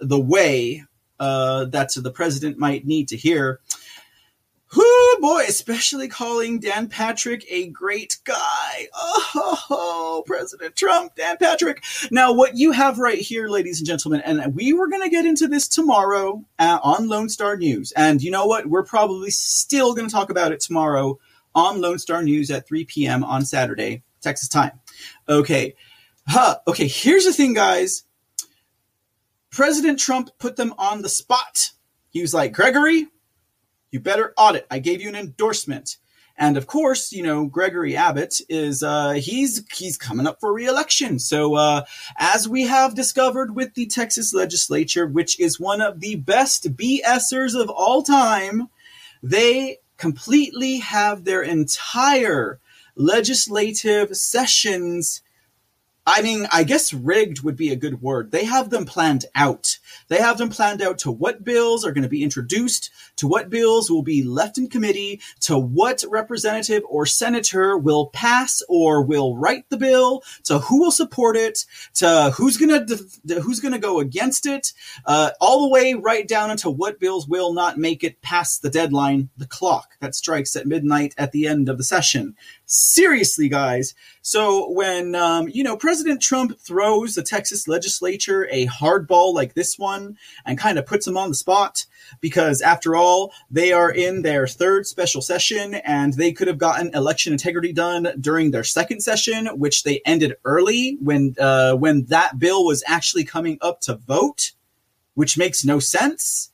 [0.00, 0.84] the way
[1.20, 3.60] uh, that the president might need to hear.
[4.76, 8.88] Whoo boy, especially calling Dan Patrick a great guy.
[9.70, 11.82] Oh, President Trump, Dan Patrick.
[12.10, 15.24] Now, what you have right here, ladies and gentlemen, and we were going to get
[15.24, 17.92] into this tomorrow uh, on Lone Star News.
[17.92, 18.66] And you know what?
[18.66, 21.18] We're probably still going to talk about it tomorrow
[21.54, 23.24] on Lone Star News at 3 p.m.
[23.24, 24.72] on Saturday, Texas time.
[25.28, 25.74] Okay.
[26.26, 26.58] Huh.
[26.66, 28.04] Okay, here's the thing, guys
[29.50, 31.70] President Trump put them on the spot.
[32.10, 33.08] He was like, Gregory,
[33.90, 34.66] you better audit.
[34.70, 35.96] I gave you an endorsement.
[36.36, 41.18] And of course, you know, Gregory Abbott is, uh, he's, he's coming up for reelection.
[41.18, 41.84] So, uh,
[42.16, 47.60] as we have discovered with the Texas legislature, which is one of the best BSers
[47.60, 48.68] of all time,
[49.20, 52.60] they completely have their entire
[52.94, 55.22] legislative sessions
[56.10, 58.30] I mean, I guess rigged would be a good word.
[58.30, 59.78] They have them planned out.
[60.08, 63.50] They have them planned out to what bills are going to be introduced, to what
[63.50, 69.36] bills will be left in committee, to what representative or senator will pass or will
[69.36, 71.66] write the bill, to who will support it,
[71.96, 74.72] to who's going to who's going to go against it,
[75.04, 78.70] uh, all the way right down into what bills will not make it past the
[78.70, 82.34] deadline, the clock that strikes at midnight at the end of the session.
[82.70, 83.94] Seriously, guys.
[84.20, 89.78] So when um, you know President Trump throws the Texas legislature a hardball like this
[89.78, 91.86] one and kind of puts them on the spot,
[92.20, 96.94] because after all, they are in their third special session and they could have gotten
[96.94, 102.38] election integrity done during their second session, which they ended early when uh, when that
[102.38, 104.52] bill was actually coming up to vote,
[105.14, 106.50] which makes no sense.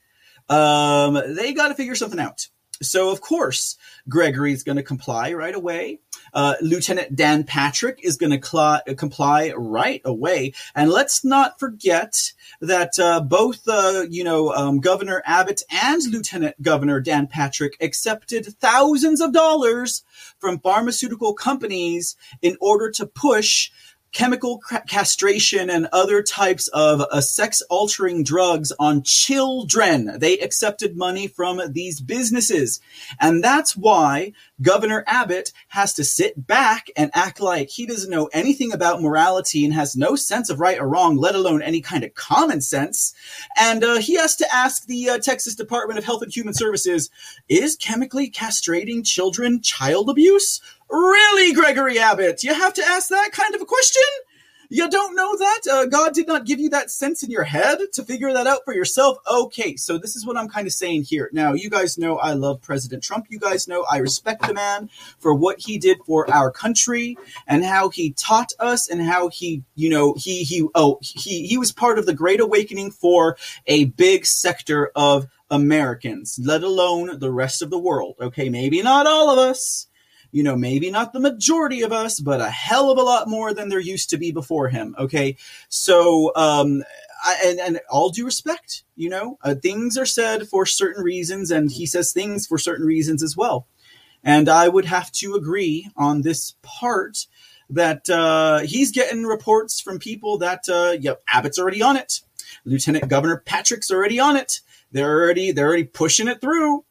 [0.48, 2.46] Um, they got to figure something out.
[2.82, 3.76] So, of course,
[4.08, 6.00] Gregory is going to comply right away.
[6.32, 10.52] Uh, Lieutenant Dan Patrick is going to cl- comply right away.
[10.74, 16.60] And let's not forget that uh, both, uh, you know, um, Governor Abbott and Lieutenant
[16.60, 20.02] Governor Dan Patrick accepted thousands of dollars
[20.38, 23.70] from pharmaceutical companies in order to push
[24.14, 30.18] chemical castration and other types of uh, sex altering drugs on children.
[30.18, 32.80] They accepted money from these businesses.
[33.20, 38.30] And that's why Governor Abbott has to sit back and act like he doesn't know
[38.32, 42.04] anything about morality and has no sense of right or wrong, let alone any kind
[42.04, 43.14] of common sense.
[43.58, 47.10] And uh, he has to ask the uh, Texas Department of Health and Human Services
[47.48, 50.60] is chemically castrating children child abuse?
[50.88, 52.44] Really, Gregory Abbott?
[52.44, 54.02] You have to ask that kind of a question?
[54.68, 55.60] You don't know that?
[55.70, 58.60] Uh, God did not give you that sense in your head to figure that out
[58.64, 59.18] for yourself?
[59.30, 61.28] Okay, so this is what I'm kind of saying here.
[61.32, 63.26] Now, you guys know I love President Trump.
[63.28, 67.64] You guys know I respect the man for what he did for our country and
[67.64, 71.72] how he taught us and how he, you know, he, he, oh, he, he was
[71.72, 77.62] part of the great awakening for a big sector of Americans, let alone the rest
[77.62, 78.16] of the world.
[78.20, 79.86] Okay, maybe not all of us
[80.34, 83.54] you know, maybe not the majority of us, but a hell of a lot more
[83.54, 84.96] than there used to be before him.
[84.98, 85.36] Okay.
[85.68, 86.82] So, um,
[87.24, 91.52] I, and, and all due respect, you know, uh, things are said for certain reasons,
[91.52, 93.68] and he says things for certain reasons as well.
[94.24, 97.28] And I would have to agree on this part
[97.70, 102.22] that uh, he's getting reports from people that, uh, yep, Abbott's already on it.
[102.64, 104.62] Lieutenant Governor Patrick's already on it.
[104.90, 106.84] They're already they're already pushing it through.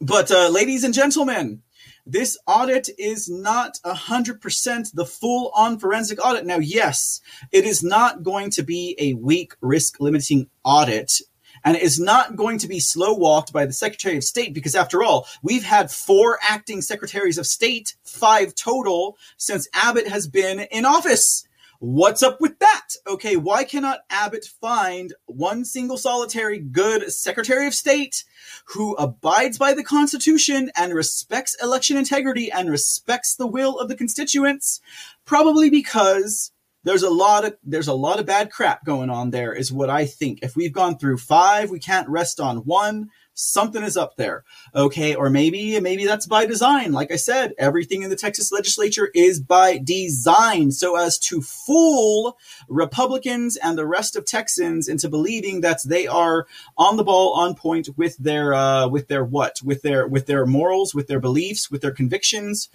[0.00, 1.62] But uh, ladies and gentlemen,
[2.06, 6.44] this audit is not 100% the full on forensic audit.
[6.44, 11.20] Now, yes, it is not going to be a weak risk limiting audit
[11.64, 14.74] and it is not going to be slow walked by the Secretary of State because,
[14.74, 20.60] after all, we've had four acting secretaries of state, five total, since Abbott has been
[20.60, 21.46] in office.
[21.80, 22.88] What's up with that?
[23.06, 28.24] Okay, why cannot Abbott find one single solitary good Secretary of State
[28.66, 33.96] who abides by the Constitution and respects election integrity and respects the will of the
[33.96, 34.80] constituents?
[35.24, 36.52] Probably because
[36.84, 39.90] there's a lot of there's a lot of bad crap going on there is what
[39.90, 40.40] I think.
[40.42, 44.44] If we've gone through 5, we can't rest on one something is up there.
[44.74, 45.14] Okay.
[45.14, 46.92] Or maybe, maybe that's by design.
[46.92, 52.38] Like I said, everything in the Texas legislature is by design so as to fool
[52.68, 56.46] Republicans and the rest of Texans into believing that they are
[56.78, 59.60] on the ball, on point with their, uh, with their what?
[59.62, 62.68] With their, with their morals, with their beliefs, with their convictions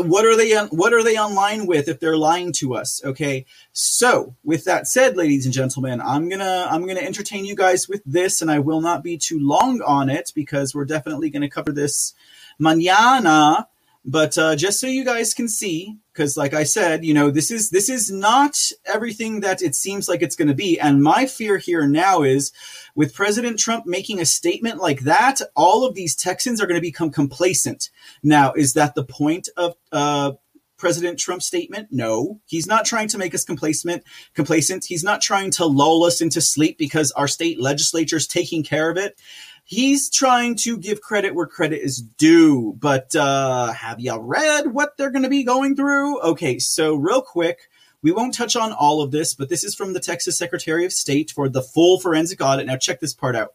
[0.00, 3.46] what are they what are they online with if they're lying to us okay?
[3.72, 8.02] So with that said ladies and gentlemen i'm gonna i'm gonna entertain you guys with
[8.04, 11.72] this and i will not be too long on it because we're definitely gonna cover
[11.72, 12.14] this
[12.60, 13.66] mañana
[14.08, 17.50] but uh, just so you guys can see because like i said you know this
[17.50, 21.26] is this is not everything that it seems like it's going to be and my
[21.26, 22.50] fear here now is
[22.94, 26.80] with president trump making a statement like that all of these texans are going to
[26.80, 27.90] become complacent
[28.22, 30.32] now is that the point of uh,
[30.78, 31.88] President Trump's statement?
[31.90, 34.04] No, he's not trying to make us complacent.
[34.34, 34.84] Complacent.
[34.84, 38.88] He's not trying to lull us into sleep because our state legislature is taking care
[38.88, 39.20] of it
[39.68, 42.74] he's trying to give credit where credit is due.
[42.78, 46.20] But uh, have you read what they're going to be going through?
[46.22, 47.68] Okay, so real quick,
[48.00, 50.92] We won't touch on all of this, but this is from the Texas Secretary of
[50.92, 52.66] State for the full forensic audit.
[52.66, 53.54] Now, check this part out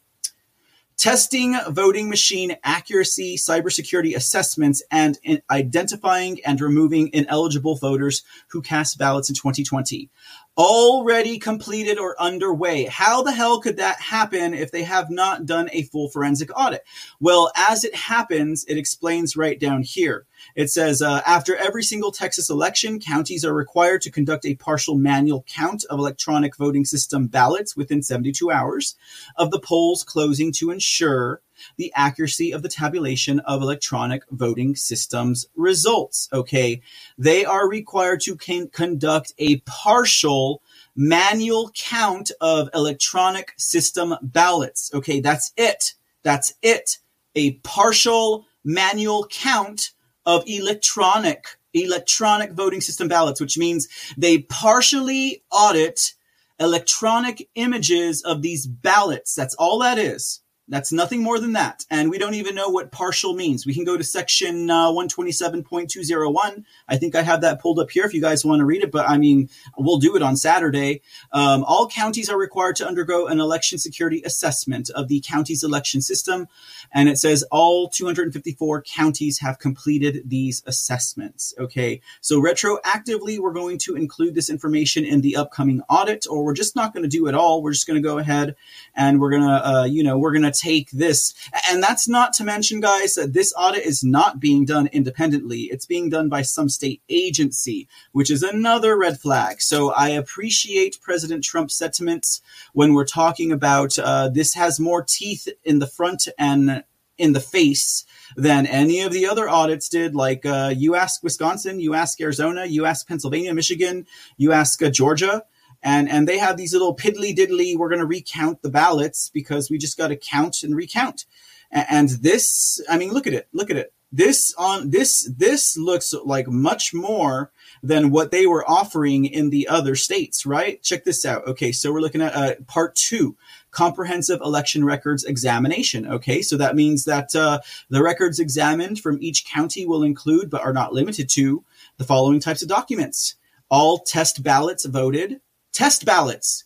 [0.97, 5.18] testing voting machine accuracy, cybersecurity assessments, and
[5.49, 10.09] identifying and removing ineligible voters who cast ballots in 2020
[10.58, 12.86] already completed or underway.
[12.86, 16.84] How the hell could that happen if they have not done a full forensic audit?
[17.20, 20.26] Well, as it happens, it explains right down here.
[20.56, 24.95] It says uh, after every single Texas election, counties are required to conduct a partial
[24.95, 28.95] manual count of electronic voting system ballots within 72 hours
[29.38, 31.41] of the polls closing to ensure
[31.78, 36.30] the accuracy of the tabulation of electronic voting systems results.
[36.34, 36.82] Okay.
[37.18, 40.61] They are required to can- conduct a partial
[40.95, 44.91] manual count of electronic system ballots.
[44.93, 45.20] Okay.
[45.20, 45.93] That's it.
[46.24, 46.99] That's it.
[47.36, 49.91] A partial manual count
[50.26, 56.14] of electronic electronic voting system ballots, which means they partially audit
[56.59, 59.34] electronic images of these ballots.
[59.34, 60.41] That's all that is.
[60.70, 61.86] That's nothing more than that.
[61.91, 63.66] And we don't even know what partial means.
[63.66, 66.64] We can go to section uh, 127.201.
[66.88, 68.89] I think I have that pulled up here if you guys want to read it,
[68.89, 71.01] but I mean, we'll do it on Saturday.
[71.34, 76.01] Um, all counties are required to undergo an election security assessment of the county's election
[76.01, 76.47] system.
[76.93, 81.53] And it says all 254 counties have completed these assessments.
[81.59, 81.99] Okay.
[82.22, 86.74] So retroactively, we're going to include this information in the upcoming audit, or we're just
[86.74, 87.61] not going to do it all.
[87.61, 88.55] We're just going to go ahead
[88.95, 91.34] and we're going to, uh, you know, we're going to take this.
[91.70, 95.64] And that's not to mention, guys, that this audit is not being done independently.
[95.72, 99.62] It's being done by some state agency, which is another red flag.
[99.62, 102.41] So I appreciate President Trump's sentiments
[102.74, 106.84] when we're talking about uh, this has more teeth in the front and
[107.18, 110.16] in the face than any of the other audits did.
[110.16, 114.89] Like uh, you ask Wisconsin, you ask Arizona, you ask Pennsylvania, Michigan, you ask uh,
[114.89, 115.43] Georgia
[115.84, 119.70] and and they have these little piddly diddly we're going to recount the ballots because
[119.70, 121.26] we just got to count and recount.
[121.72, 123.94] And this i mean look at it look at it.
[124.12, 129.68] This on this this looks like much more than what they were offering in the
[129.68, 130.82] other states right?
[130.82, 131.46] Check this out.
[131.48, 133.36] Okay so we're looking at uh, part two
[133.72, 136.08] comprehensive election records examination.
[136.08, 137.60] Okay so that means that uh,
[137.90, 141.64] the records examined from each county will include but are not limited to
[141.98, 143.36] the following types of documents.
[143.70, 145.42] All test ballots voted
[145.74, 146.65] Test ballots,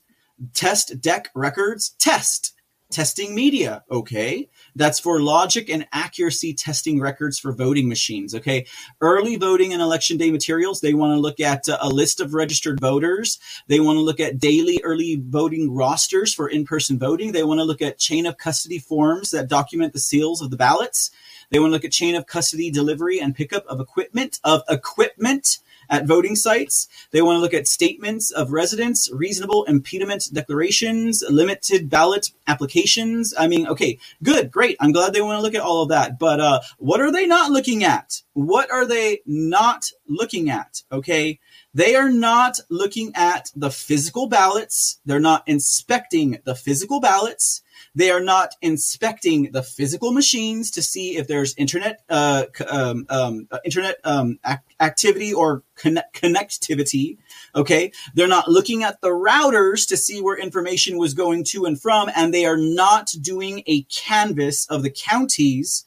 [0.53, 2.53] test deck records, test.
[2.89, 4.47] Testing media, okay.
[4.73, 8.65] That's for logic and accuracy testing records for voting machines, okay.
[9.01, 12.33] Early voting and election day materials, they want to look at uh, a list of
[12.33, 13.39] registered voters.
[13.67, 17.33] They want to look at daily early voting rosters for in person voting.
[17.33, 20.57] They want to look at chain of custody forms that document the seals of the
[20.57, 21.11] ballots.
[21.49, 25.59] They want to look at chain of custody delivery and pickup of equipment, of equipment
[25.89, 26.87] at voting sites.
[27.11, 33.33] They want to look at statements of residence, reasonable impediment declarations, limited ballot applications.
[33.37, 34.77] I mean, okay, good, great.
[34.79, 36.19] I'm glad they want to look at all of that.
[36.19, 38.21] But uh, what are they not looking at?
[38.33, 40.83] What are they not looking at?
[40.91, 41.39] Okay.
[41.73, 44.99] They are not looking at the physical ballots.
[45.05, 47.61] They're not inspecting the physical ballots.
[47.97, 53.47] They are not inspecting the physical machines to see if there's internet uh, um, um,
[53.49, 57.17] uh, internet um, ac- activity or connectivity.
[57.55, 61.81] Okay, they're not looking at the routers to see where information was going to and
[61.81, 65.86] from, and they are not doing a canvas of the counties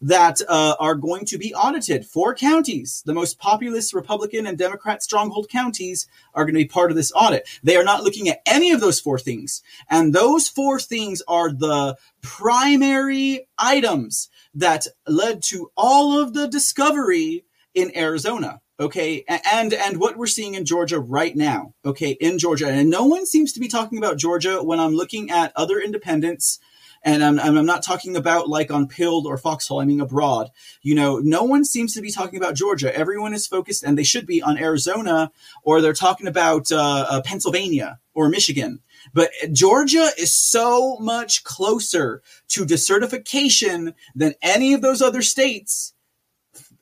[0.00, 2.06] that uh, are going to be audited.
[2.06, 6.90] Four counties, the most populous Republican and Democrat stronghold counties, are going to be part
[6.90, 7.48] of this audit.
[7.62, 9.62] They are not looking at any of those four things.
[9.88, 17.44] And those four things are the primary items that led to all of the discovery
[17.74, 18.60] in Arizona.
[18.78, 19.24] Okay.
[19.28, 21.74] And, and what we're seeing in Georgia right now.
[21.84, 22.12] Okay.
[22.12, 22.68] In Georgia.
[22.68, 26.58] And no one seems to be talking about Georgia when I'm looking at other independents
[27.02, 30.50] and I'm, I'm not talking about like on Pilled or Foxhole, I mean abroad.
[30.82, 32.94] You know, no one seems to be talking about Georgia.
[32.94, 35.30] Everyone is focused, and they should be on Arizona,
[35.62, 38.80] or they're talking about uh, uh, Pennsylvania or Michigan.
[39.14, 45.94] But Georgia is so much closer to decertification than any of those other states.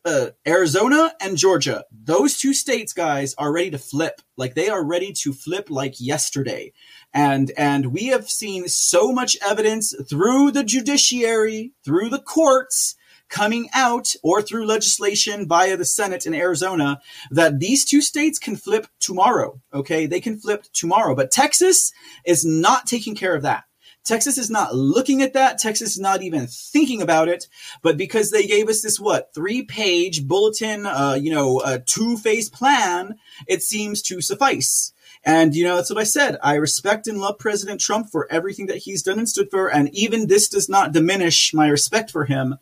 [0.05, 4.23] Uh, Arizona and Georgia, those two states, guys, are ready to flip.
[4.37, 6.73] Like they are ready to flip like yesterday
[7.13, 12.97] and and we have seen so much evidence through the judiciary through the courts
[13.29, 17.01] coming out or through legislation via the senate in arizona
[17.31, 21.93] that these two states can flip tomorrow okay they can flip tomorrow but texas
[22.25, 23.65] is not taking care of that
[24.05, 25.59] Texas is not looking at that.
[25.59, 27.47] Texas is not even thinking about it.
[27.83, 32.17] But because they gave us this, what, three page bulletin, uh, you know, a two
[32.17, 34.95] phase plan, it seems to suffice.
[35.25, 36.39] And, you know, that's what I said.
[36.43, 39.69] I respect and love President Trump for everything that he's done and stood for.
[39.69, 42.57] And even this does not diminish my respect for him.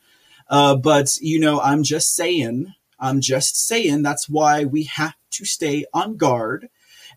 [0.48, 5.44] Uh, but, you know, I'm just saying, I'm just saying that's why we have to
[5.44, 6.68] stay on guard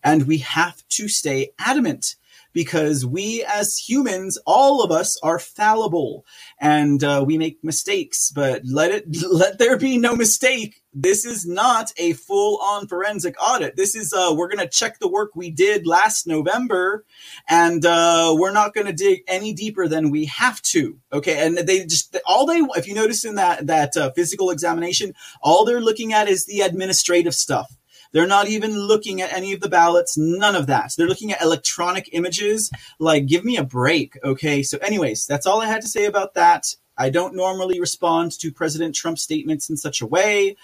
[0.03, 2.15] and we have to stay adamant
[2.53, 6.25] because we as humans, all of us are fallible
[6.59, 10.78] and uh, we make mistakes, but let it, let there be no mistake.
[11.01, 13.77] This is not a full on forensic audit.
[13.77, 17.05] This is, uh, we're going to check the work we did last November
[17.47, 20.99] and, uh, we're not going to dig any deeper than we have to.
[21.13, 21.45] Okay.
[21.45, 25.63] And they just, all they, if you notice in that, that uh, physical examination, all
[25.63, 27.73] they're looking at is the administrative stuff
[28.11, 30.93] they're not even looking at any of the ballots, none of that.
[30.97, 32.71] They're looking at electronic images.
[32.97, 34.17] Like, give me a break.
[34.23, 34.63] Okay.
[34.63, 36.75] So, anyways, that's all I had to say about that.
[36.99, 40.57] I don't normally respond to President Trump's statements in such a way,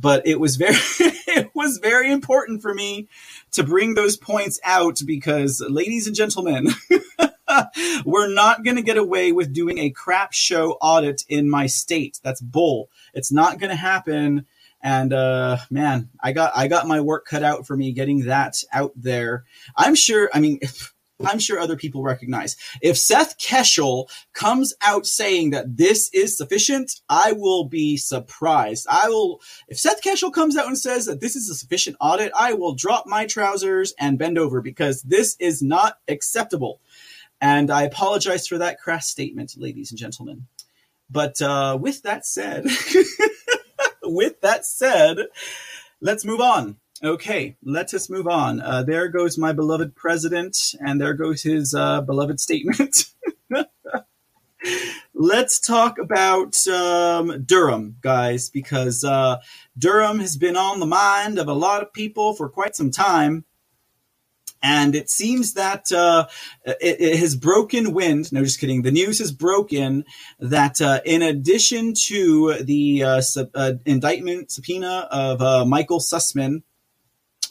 [0.00, 3.08] but it was very, it was very important for me
[3.52, 6.68] to bring those points out because, ladies and gentlemen,
[8.04, 12.20] we're not going to get away with doing a crap show audit in my state.
[12.22, 12.90] That's bull.
[13.12, 14.46] It's not going to happen
[14.82, 18.62] and uh, man, I got I got my work cut out for me getting that
[18.72, 19.44] out there.
[19.76, 20.30] I'm sure.
[20.32, 20.60] I mean.
[21.24, 22.56] I'm sure other people recognize.
[22.80, 28.86] If Seth Keshel comes out saying that this is sufficient, I will be surprised.
[28.90, 32.32] I will, if Seth Keshel comes out and says that this is a sufficient audit,
[32.36, 36.80] I will drop my trousers and bend over because this is not acceptable.
[37.40, 40.46] And I apologize for that crass statement, ladies and gentlemen.
[41.10, 42.64] But uh, with that said,
[44.04, 45.18] with that said,
[46.00, 46.76] let's move on.
[47.02, 48.60] Okay, let us move on.
[48.60, 53.06] Uh, there goes my beloved president, and there goes his uh, beloved statement.
[55.14, 59.38] let's talk about um, Durham, guys, because uh,
[59.78, 63.44] Durham has been on the mind of a lot of people for quite some time.
[64.62, 66.26] And it seems that uh,
[66.66, 68.30] it, it, has broken wind.
[68.30, 68.82] No, just kidding.
[68.82, 70.04] The news has broken
[70.38, 76.62] that uh, in addition to the uh, sub, uh, indictment subpoena of uh, Michael Sussman,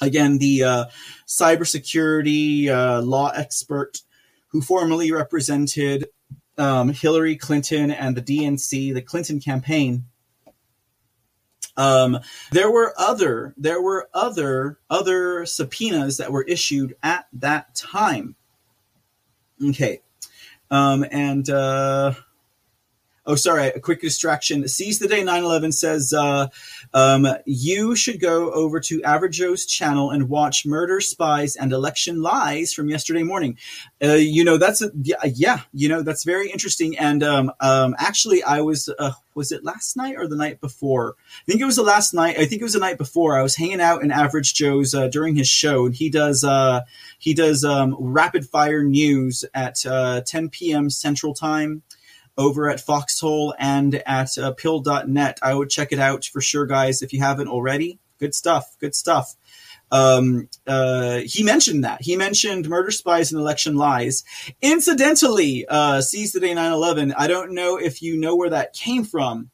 [0.02, 0.86] again, the uh,
[1.28, 2.68] cybersecurity
[3.06, 4.02] law expert
[4.50, 6.08] who formerly represented
[6.58, 10.06] um, Hillary Clinton and the DNC, the Clinton campaign,
[11.80, 12.20] um,
[12.52, 18.36] there were other there were other other subpoenas that were issued at that time.
[19.64, 20.02] Okay,
[20.70, 22.14] um, and uh,
[23.30, 24.68] Oh, sorry, a quick distraction.
[24.68, 26.48] Seize the Day 911 says uh,
[26.96, 32.24] um, you should go over to Average Joe's channel and watch Murder, Spies, and Election
[32.24, 33.56] Lies from yesterday morning.
[34.04, 36.98] Uh, you know, that's a, yeah, you know, that's very interesting.
[36.98, 41.14] And um, um, actually, I was, uh, was it last night or the night before?
[41.20, 42.40] I think it was the last night.
[42.40, 43.38] I think it was the night before.
[43.38, 46.82] I was hanging out in Average Joe's uh, during his show, and he does uh,
[47.20, 50.90] he does um, rapid fire news at uh, 10 p.m.
[50.90, 51.84] Central Time
[52.40, 55.40] over at Foxhole and at uh, Pilled.net.
[55.44, 58.00] I would check it out for sure, guys, if you haven't already.
[58.18, 58.78] Good stuff.
[58.80, 59.36] Good stuff.
[59.92, 62.02] Um, uh, he mentioned that.
[62.02, 64.24] He mentioned murder spies and election lies.
[64.62, 68.74] Incidentally, uh, Seize the Day 9 11, I don't know if you know where that
[68.74, 69.50] came from.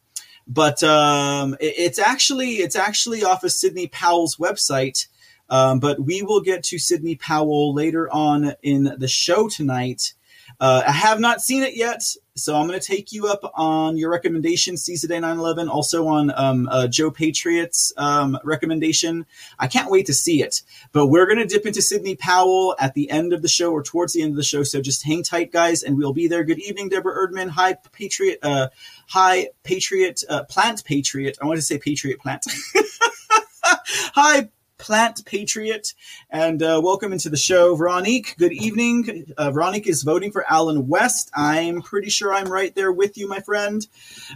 [0.47, 5.07] But um, it, it's actually it's actually off of Sidney Powell's website.
[5.49, 10.13] Um, but we will get to Sidney Powell later on in the show tonight.
[10.59, 12.03] Uh, I have not seen it yet,
[12.35, 16.07] so I'm going to take you up on your recommendation, Seize the Day 911, also
[16.07, 19.25] on um, uh, Joe Patriot's um, recommendation.
[19.59, 20.61] I can't wait to see it.
[20.91, 23.83] But we're going to dip into Sidney Powell at the end of the show or
[23.83, 24.63] towards the end of the show.
[24.63, 26.43] So just hang tight, guys, and we'll be there.
[26.43, 27.49] Good evening, Deborah Erdman.
[27.49, 28.39] Hi, Patriot.
[28.41, 28.69] Uh,
[29.07, 30.23] hi, Patriot.
[30.27, 31.37] Uh, plant Patriot.
[31.41, 32.45] I want to say Patriot Plant.
[33.63, 34.49] hi,
[34.85, 35.95] Plant Patriot,
[36.29, 38.35] and uh, welcome into the show, Veronique.
[38.37, 39.33] Good evening.
[39.35, 41.31] Uh, Veronique is voting for Allen West.
[41.33, 43.87] I'm pretty sure I'm right there with you, my friend.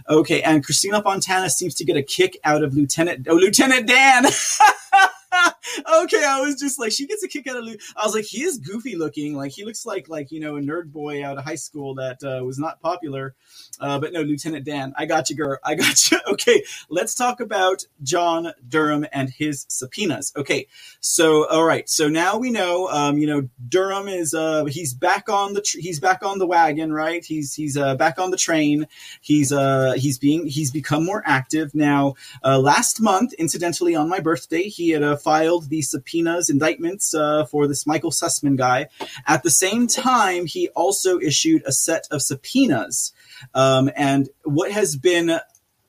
[0.08, 4.24] Okay, and Christina Fontana seems to get a kick out of Lieutenant oh, Lieutenant Dan.
[6.02, 7.80] okay, I was just like, she gets a kick out of Luke.
[7.96, 9.34] I was like, he is goofy looking.
[9.34, 12.22] Like he looks like like you know a nerd boy out of high school that
[12.22, 13.34] uh, was not popular.
[13.78, 15.58] Uh, but no, Lieutenant Dan, I got you, girl.
[15.64, 16.18] I got you.
[16.30, 20.32] Okay, let's talk about John Durham and his subpoenas.
[20.36, 20.68] Okay,
[21.00, 25.28] so all right, so now we know, um, you know, Durham is uh, he's back
[25.28, 27.24] on the tr- he's back on the wagon, right?
[27.24, 28.86] He's he's uh, back on the train.
[29.20, 32.14] He's uh he's being he's become more active now.
[32.44, 37.44] Uh, last month, incidentally, on my birthday, he had uh, filed the subpoenas, indictments uh,
[37.46, 38.88] for this Michael Sussman guy.
[39.26, 43.12] At the same time, he also issued a set of subpoenas.
[43.54, 45.40] Um, and what has been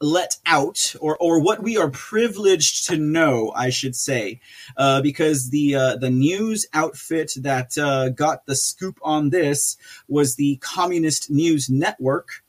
[0.02, 4.42] let out, or or what we are privileged to know, I should say,
[4.76, 9.78] uh, because the uh, the news outfit that uh, got the scoop on this
[10.08, 12.44] was the Communist News Network.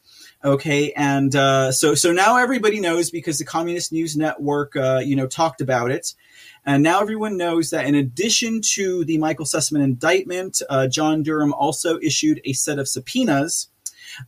[0.45, 5.14] Okay, and uh, so so now everybody knows because the Communist News Network, uh, you
[5.14, 6.14] know, talked about it.
[6.64, 11.52] And now everyone knows that in addition to the Michael Sussman indictment, uh, John Durham
[11.52, 13.68] also issued a set of subpoenas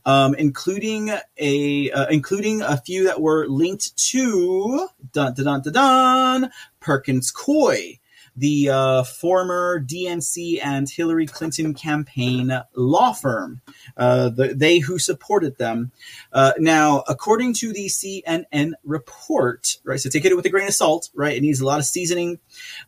[0.05, 5.73] um, including a uh, including a few that were linked to dun dun dun dun,
[5.73, 7.99] dun Perkins Coie
[8.35, 13.61] the uh, former DNC and Hillary Clinton campaign law firm,
[13.97, 15.91] uh, the, they who supported them.
[16.33, 20.73] Uh, now, according to the CNN report, right, so take it with a grain of
[20.73, 21.37] salt, right?
[21.37, 22.39] It needs a lot of seasoning.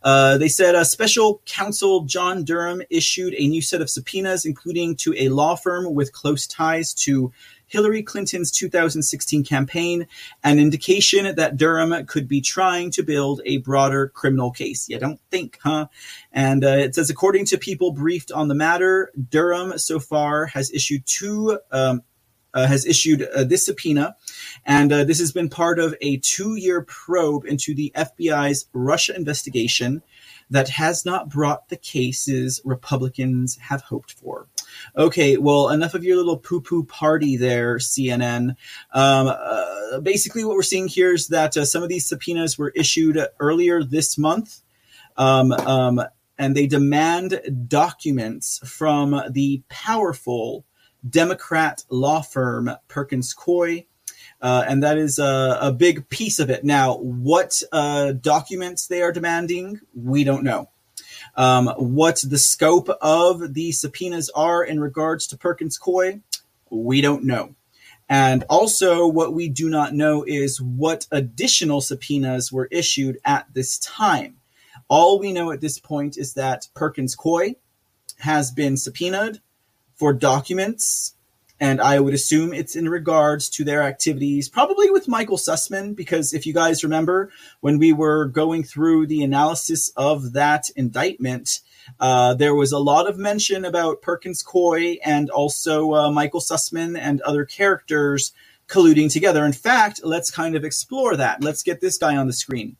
[0.02, 4.96] Uh, they said uh, special counsel John Durham issued a new set of subpoenas, including
[4.96, 7.32] to a law firm with close ties to
[7.68, 10.06] Hillary Clinton's 2016 campaign,
[10.42, 14.88] an indication that Durham could be trying to build a broader criminal case.
[14.88, 15.86] You don't think, huh?
[16.32, 20.70] And uh, it says, according to people briefed on the matter, Durham so far has
[20.72, 21.60] issued two.
[21.70, 22.02] Um,
[22.54, 24.16] uh, has issued uh, this subpoena,
[24.64, 29.14] and uh, this has been part of a two year probe into the FBI's Russia
[29.14, 30.02] investigation
[30.50, 34.48] that has not brought the cases Republicans have hoped for.
[34.96, 38.56] Okay, well, enough of your little poo poo party there, CNN.
[38.92, 42.70] Um, uh, basically, what we're seeing here is that uh, some of these subpoenas were
[42.70, 44.60] issued earlier this month.
[45.16, 46.00] Um, um,
[46.38, 50.64] and they demand documents from the powerful
[51.08, 53.86] Democrat law firm Perkins Coie.
[54.40, 56.62] Uh, and that is a, a, big piece of it.
[56.64, 60.70] Now, what uh, documents they are demanding, we don't know.
[61.36, 66.20] Um, what the scope of the subpoenas are in regards to Perkins Coie,
[66.70, 67.54] we don't know.
[68.08, 73.78] And also, what we do not know is what additional subpoenas were issued at this
[73.78, 74.36] time.
[74.88, 77.56] All we know at this point is that Perkins Coie
[78.20, 79.40] has been subpoenaed
[79.94, 81.14] for documents
[81.60, 86.32] and I would assume it's in regards to their activities, probably with Michael Sussman, because
[86.32, 91.60] if you guys remember when we were going through the analysis of that indictment,
[91.98, 96.96] uh, there was a lot of mention about Perkins Coie and also uh, Michael Sussman
[96.98, 98.32] and other characters
[98.68, 99.44] colluding together.
[99.44, 101.42] In fact, let's kind of explore that.
[101.42, 102.76] Let's get this guy on the screen.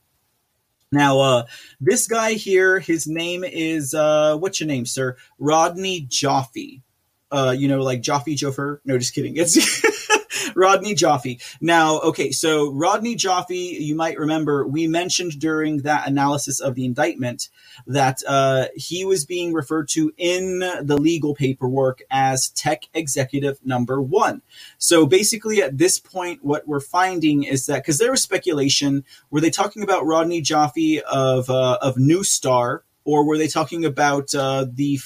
[0.93, 1.47] Now, uh,
[1.81, 5.17] this guy here, his name is, uh, what's your name, sir?
[5.39, 6.83] Rodney Joffe
[7.31, 8.81] uh, you know, like Joffe Joffer.
[8.85, 9.35] No, just kidding.
[9.37, 9.57] It's
[10.55, 11.41] Rodney Joffe.
[11.61, 16.85] Now, okay, so Rodney Joffe, you might remember, we mentioned during that analysis of the
[16.85, 17.49] indictment
[17.87, 24.01] that uh, he was being referred to in the legal paperwork as tech executive number
[24.01, 24.43] one.
[24.79, 29.41] So basically, at this point, what we're finding is that because there was speculation, were
[29.41, 32.81] they talking about Rodney Joffe of uh, of Neustar?
[33.09, 35.01] Or were they talking about uh, the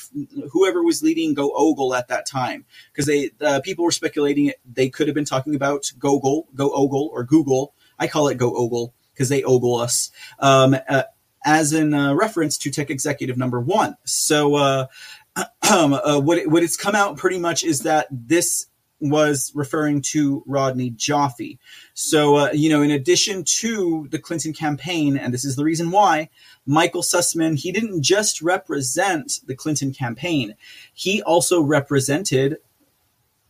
[0.51, 2.65] whoever was leading Go Ogle at that time?
[2.91, 7.11] Because they uh, people were speculating they could have been talking about Gogol, Go Ogle,
[7.13, 7.75] or Google.
[8.01, 11.05] I call it Go Ogle because they ogle us um, uh,
[11.45, 13.97] as in uh, reference to Tech Executive Number One.
[14.05, 14.57] So.
[14.57, 14.87] Uh,
[15.63, 18.67] uh, what it, what it's come out pretty much is that this
[19.03, 21.59] was referring to Rodney Joffe.
[21.93, 25.91] So, uh, you know, in addition to the Clinton campaign, and this is the reason
[25.91, 26.31] why,
[26.65, 30.55] Michael Sussman, he didn't just represent the Clinton campaign,
[30.95, 32.59] he also represented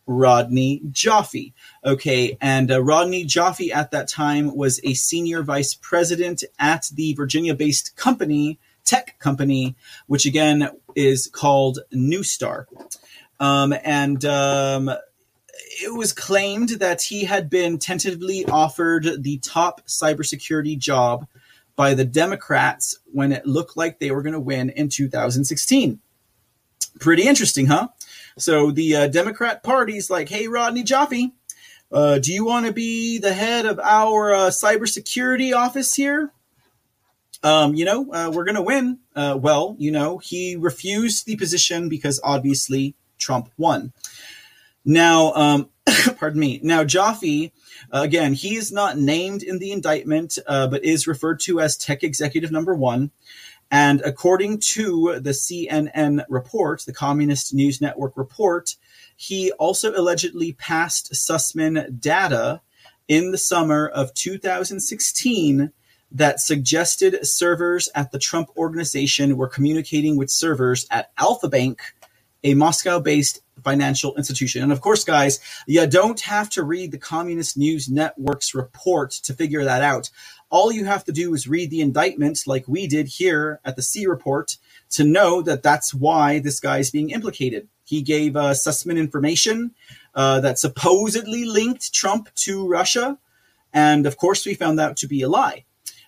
[0.07, 1.53] Rodney Joffe.
[1.85, 7.13] Okay, and uh, Rodney Joffe at that time was a senior vice president at the
[7.13, 9.77] Virginia based company, tech company,
[10.07, 12.65] which again is called Neustar.
[13.39, 14.91] Um, and um,
[15.83, 21.27] it was claimed that he had been tentatively offered the top cybersecurity job
[21.77, 26.01] by the Democrats when it looked like they were going to win in 2016.
[27.01, 27.89] Pretty interesting, huh?
[28.39, 31.33] So the uh, Democrat Party's like, hey, Rodney Joffe,
[31.91, 36.33] uh, do you want to be the head of our uh, cybersecurity office here?
[37.43, 38.99] Um, you know, uh, we're going to win.
[39.17, 43.93] Uh, well, you know, he refused the position because obviously Trump won.
[44.85, 45.69] Now, um,
[46.17, 46.61] pardon me.
[46.63, 47.53] Now, Joffe,
[47.93, 51.77] uh, again, he is not named in the indictment, uh, but is referred to as
[51.77, 53.11] Tech Executive Number One.
[53.71, 58.77] And according to the CNN report, the Communist News Network report,
[59.17, 62.61] he also allegedly passed Sussman data
[63.09, 65.73] in the summer of 2016
[66.11, 71.81] that suggested servers at the Trump organization were communicating with servers at Alfa Bank,
[72.45, 74.63] a Moscow based financial institution.
[74.63, 79.35] And of course, guys, you don't have to read the Communist News Network's report to
[79.35, 80.11] figure that out.
[80.51, 83.83] All you have to do is read the indictment, like we did here at the
[83.83, 84.59] C report,
[84.91, 87.69] to know that that's why this guy is being implicated.
[87.85, 89.73] He gave uh, Sussman information
[90.15, 93.19] uh, that supposedly linked Trump to Russia.
[93.73, 95.65] And of course, we found that to be a lie.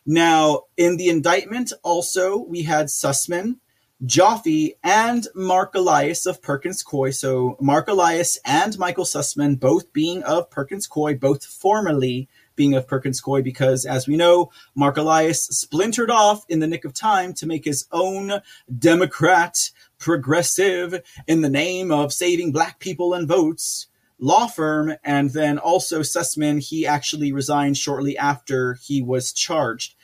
[0.06, 3.56] Now, in the indictment, also, we had Sussman,
[4.04, 7.14] Joffe, and Mark Elias of Perkins Coie.
[7.14, 12.86] So, Mark Elias and Michael Sussman, both being of Perkins Coie, both formerly being of
[12.86, 17.32] Perkins Coie, because as we know, Mark Elias splintered off in the nick of time
[17.34, 18.40] to make his own
[18.78, 23.86] Democrat, progressive, in the name of saving black people and votes
[24.18, 24.94] law firm.
[25.04, 29.94] And then also Sussman, he actually resigned shortly after he was charged.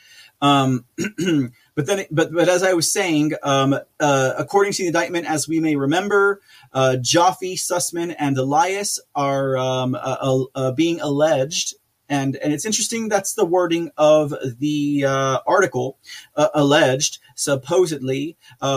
[0.41, 0.85] Um,
[1.75, 5.47] but then, but but as I was saying, um, uh, according to the indictment, as
[5.47, 6.41] we may remember,
[6.73, 11.75] uh, Joffe, Sussman, and Elias are um, uh, uh, being alleged.
[12.09, 15.97] And, and it's interesting that's the wording of the uh, article
[16.35, 18.35] uh, alleged supposedly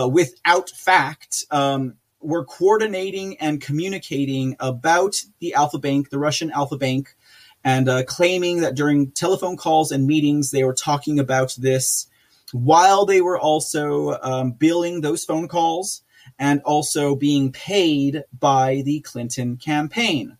[0.09, 7.15] without fact um, were coordinating and communicating about the Alfa Bank, the Russian Alfa Bank,
[7.63, 12.07] and uh, claiming that during telephone calls and meetings they were talking about this
[12.51, 16.03] while they were also um, billing those phone calls
[16.39, 20.37] and also being paid by the Clinton campaign.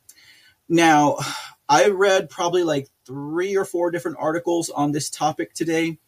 [0.67, 1.17] Now,
[1.69, 5.99] I read probably like three or four different articles on this topic today,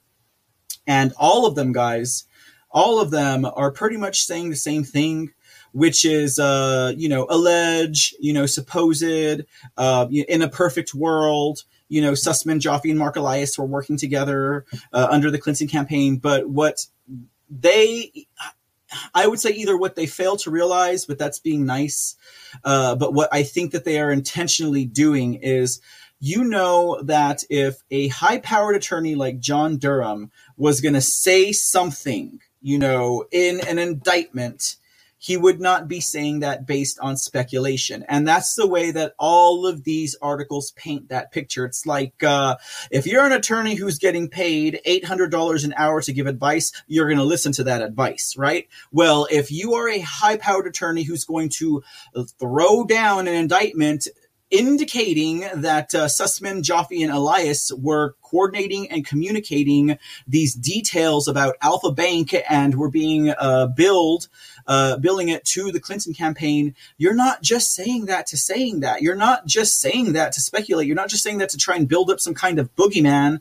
[0.85, 2.25] and all of them, guys,
[2.69, 5.33] all of them are pretty much saying the same thing
[5.77, 9.43] which is uh, you know allege, you know supposed,
[9.77, 14.65] uh, in a perfect world, you know Sussman, Joffe, and Mark Elias were working together
[14.93, 16.17] uh, under the Clinton campaign.
[16.17, 16.85] But what
[17.49, 18.27] they
[19.13, 22.15] I would say either what they fail to realize, but that's being nice.
[22.63, 25.81] Uh, but what I think that they are intentionally doing is,
[26.19, 31.51] you know, that if a high powered attorney like John Durham was going to say
[31.51, 34.77] something, you know, in an indictment
[35.27, 38.05] he would not be saying that based on speculation.
[38.07, 41.65] And that's the way that all of these articles paint that picture.
[41.65, 42.55] It's like uh,
[42.91, 47.17] if you're an attorney who's getting paid $800 an hour to give advice, you're going
[47.17, 48.69] to listen to that advice, right?
[48.93, 51.83] Well, if you are a high powered attorney who's going to
[52.39, 54.07] throw down an indictment,
[54.49, 59.97] indicating that uh, Sussman, Joffe, and Elias were coordinating and communicating
[60.27, 64.27] these details about Alfa Bank and were being uh, billed,
[64.67, 66.75] uh, billing it to the Clinton campaign.
[66.97, 69.01] You're not just saying that to saying that.
[69.01, 70.87] You're not just saying that to speculate.
[70.87, 73.39] You're not just saying that to try and build up some kind of boogeyman.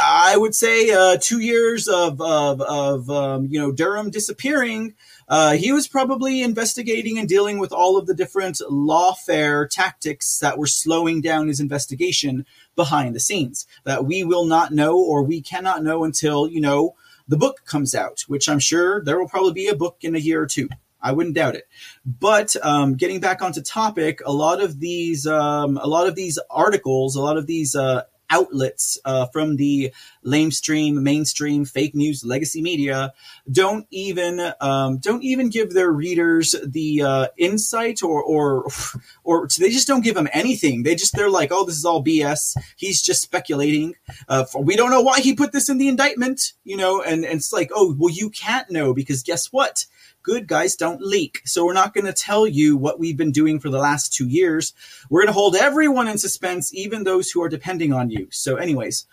[0.00, 4.94] I would say uh, two years of of, of um, you know Durham disappearing
[5.28, 10.56] uh, he was probably investigating and dealing with all of the different lawfare tactics that
[10.56, 12.46] were slowing down his investigation
[12.76, 16.94] behind the scenes that we will not know or we cannot know until, you know,
[17.28, 20.18] the book comes out, which I'm sure there will probably be a book in a
[20.18, 20.68] year or two.
[21.00, 21.68] I wouldn't doubt it.
[22.04, 26.38] But um, getting back onto topic, a lot of these, um, a lot of these
[26.50, 29.92] articles, a lot of these uh, outlets uh, from the
[30.24, 33.12] lamestream, mainstream, fake news, legacy media
[33.50, 38.66] don't even um, don't even give their readers the uh, insight or or
[39.24, 40.82] or they just don't give them anything.
[40.82, 42.56] They just they're like, oh, this is all BS.
[42.76, 43.94] He's just speculating.
[44.28, 47.02] Uh, for, we don't know why he put this in the indictment, you know.
[47.02, 49.86] And, and it's like, oh, well, you can't know because guess what?
[50.26, 51.40] Good guys don't leak.
[51.44, 54.26] So we're not going to tell you what we've been doing for the last two
[54.26, 54.74] years.
[55.08, 58.26] We're going to hold everyone in suspense, even those who are depending on you.
[58.32, 59.06] So, anyways,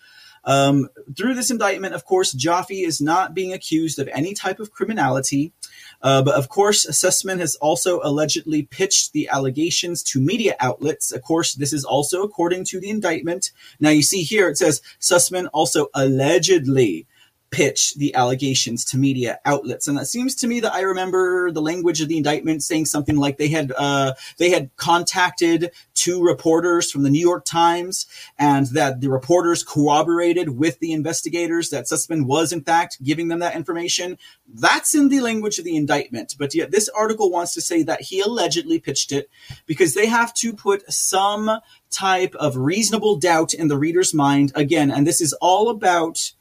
[0.43, 4.71] um, through this indictment, of course, Joffe is not being accused of any type of
[4.71, 5.53] criminality.
[6.01, 11.11] Uh, but of course, Sussman has also allegedly pitched the allegations to media outlets.
[11.11, 13.51] Of course, this is also according to the indictment.
[13.79, 17.05] Now, you see here it says Sussman also allegedly
[17.53, 19.87] pitch the allegations to media outlets.
[19.87, 23.15] And it seems to me that I remember the language of the indictment saying something
[23.15, 28.07] like they had uh, they had contacted two reporters from the New York Times,
[28.39, 33.39] and that the reporters corroborated with the investigators that Sussman was in fact giving them
[33.39, 34.17] that information.
[34.51, 36.35] That's in the language of the indictment.
[36.39, 39.29] But yet this article wants to say that he allegedly pitched it
[39.67, 41.59] because they have to put some
[41.91, 44.89] type of reasonable doubt in the reader's mind again.
[44.89, 46.33] And this is all about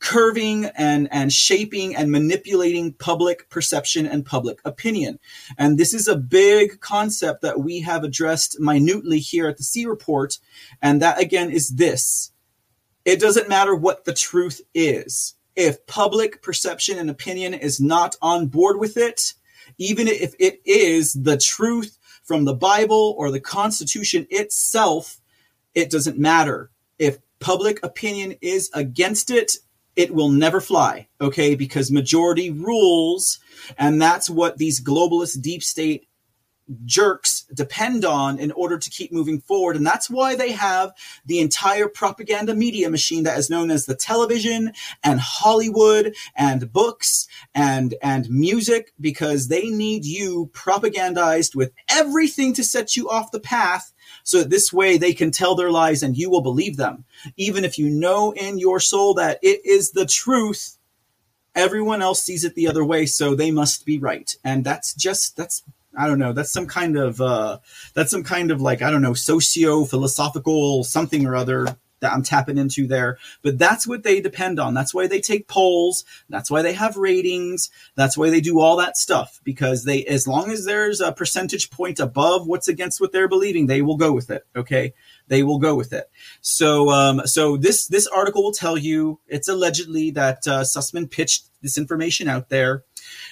[0.00, 5.18] curving and, and shaping and manipulating public perception and public opinion.
[5.56, 9.86] And this is a big concept that we have addressed minutely here at the C
[9.86, 10.38] report.
[10.80, 12.32] And that again is this.
[13.04, 15.34] It doesn't matter what the truth is.
[15.56, 19.34] If public perception and opinion is not on board with it,
[19.78, 25.20] even if it is the truth from the Bible or the Constitution itself,
[25.74, 26.70] it doesn't matter.
[26.98, 29.52] If public opinion is against it,
[29.98, 31.56] it will never fly, okay?
[31.56, 33.40] Because majority rules,
[33.76, 36.07] and that's what these globalist deep state
[36.84, 39.76] jerks depend on in order to keep moving forward.
[39.76, 40.92] And that's why they have
[41.24, 47.26] the entire propaganda media machine that is known as the television and Hollywood and books
[47.54, 53.40] and, and music, because they need you propagandized with everything to set you off the
[53.40, 53.92] path.
[54.24, 57.04] So that this way they can tell their lies and you will believe them.
[57.36, 60.78] Even if you know in your soul that it is the truth,
[61.54, 63.06] everyone else sees it the other way.
[63.06, 64.34] So they must be right.
[64.44, 65.62] And that's just, that's
[65.96, 66.32] I don't know.
[66.32, 67.58] That's some kind of uh,
[67.94, 72.22] that's some kind of like I don't know socio philosophical something or other that I'm
[72.22, 73.18] tapping into there.
[73.42, 74.74] But that's what they depend on.
[74.74, 76.04] That's why they take polls.
[76.28, 77.70] That's why they have ratings.
[77.96, 81.70] That's why they do all that stuff because they, as long as there's a percentage
[81.70, 84.46] point above what's against what they're believing, they will go with it.
[84.54, 84.94] Okay.
[85.28, 86.10] They will go with it.
[86.40, 91.48] So, um, so this, this article will tell you it's allegedly that, uh, Sussman pitched
[91.60, 92.84] this information out there.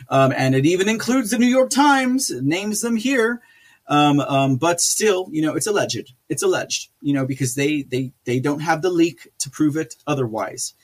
[0.09, 3.43] Um, and it even includes the New York Times, names them here.
[3.89, 6.13] Um, um, but still, you know, it's alleged.
[6.29, 9.95] It's alleged, you know, because they they they don't have the leak to prove it
[10.07, 10.75] otherwise.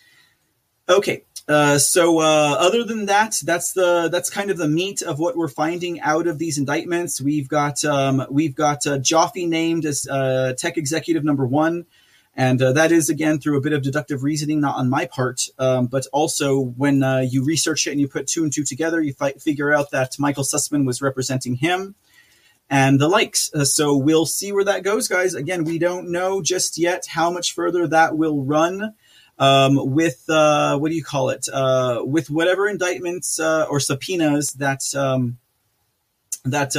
[0.89, 5.19] Okay, uh, so uh, other than that, that's the that's kind of the meat of
[5.19, 7.21] what we're finding out of these indictments.
[7.21, 11.87] We've got um, we've got uh, Joffe named as uh, tech executive number one,
[12.35, 15.49] and uh, that is again through a bit of deductive reasoning, not on my part,
[15.59, 19.03] um, but also when uh, you research it and you put two and two together,
[19.03, 21.95] you fi- figure out that Michael Sussman was representing him
[22.71, 23.53] and the likes.
[23.53, 25.35] Uh, so we'll see where that goes, guys.
[25.35, 28.95] Again, we don't know just yet how much further that will run.
[29.39, 31.49] Um, with uh, what do you call it?
[31.53, 35.39] Uh, with whatever indictments uh, or subpoenas that um,
[36.45, 36.73] that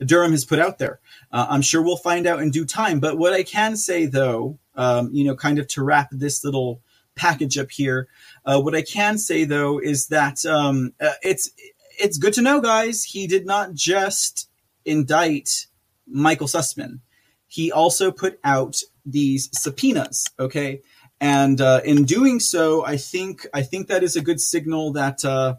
[0.00, 1.00] Durham has put out there.
[1.32, 3.00] I'm sure we'll find out in due time.
[3.00, 6.80] But what I can say, though, um, you know, kind of to wrap this little
[7.14, 8.08] package up here,
[8.44, 11.50] what I can say though is that um, it's
[11.98, 13.04] it's good to know, guys.
[13.04, 14.48] He did not just
[14.84, 15.66] indict
[16.06, 17.00] Michael Sussman.
[17.46, 20.24] He also put out these subpoenas.
[20.38, 20.82] Okay,
[21.20, 25.24] and uh, in doing so, I think I think that is a good signal that
[25.24, 25.56] uh,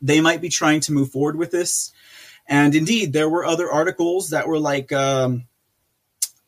[0.00, 1.92] they might be trying to move forward with this.
[2.46, 4.92] And indeed, there were other articles that were like.
[4.92, 5.46] Um,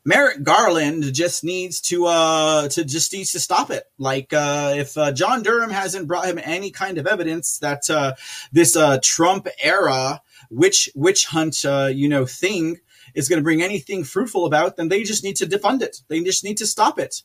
[0.05, 3.85] Merrick Garland just needs to uh to just needs to stop it.
[3.99, 8.15] Like uh, if uh, John Durham hasn't brought him any kind of evidence that uh,
[8.53, 12.81] this uh, Trump era witch witch hunt uh, you know thing
[13.15, 15.99] is going to bring anything fruitful about, then they just need to defund it.
[16.09, 17.23] They just need to stop it,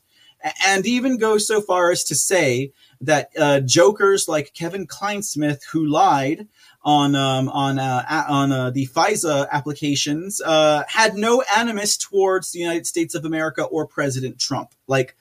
[0.66, 2.72] and even go so far as to say
[3.02, 6.48] that uh, jokers like Kevin Clinesmith, who lied
[6.82, 12.58] on um, on uh, on uh, the FISA applications, uh, had no animus towards the
[12.58, 14.74] United States of America or President Trump.
[14.86, 15.16] Like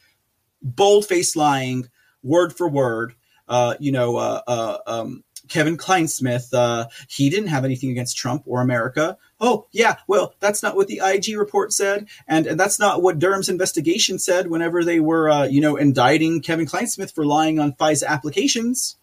[0.62, 1.89] bold face lying,
[2.24, 3.16] word for word.
[3.47, 8.62] Uh, you know, uh, um, Kevin Clinesmith, uh, he didn't have anything against Trump or
[8.62, 9.18] America.
[9.41, 13.20] Oh, yeah, well, that's not what the IG report said, and, and that's not what
[13.20, 17.74] Durham's investigation said whenever they were, uh, you know, indicting Kevin Clinesmith for lying on
[17.74, 18.97] FISA applications.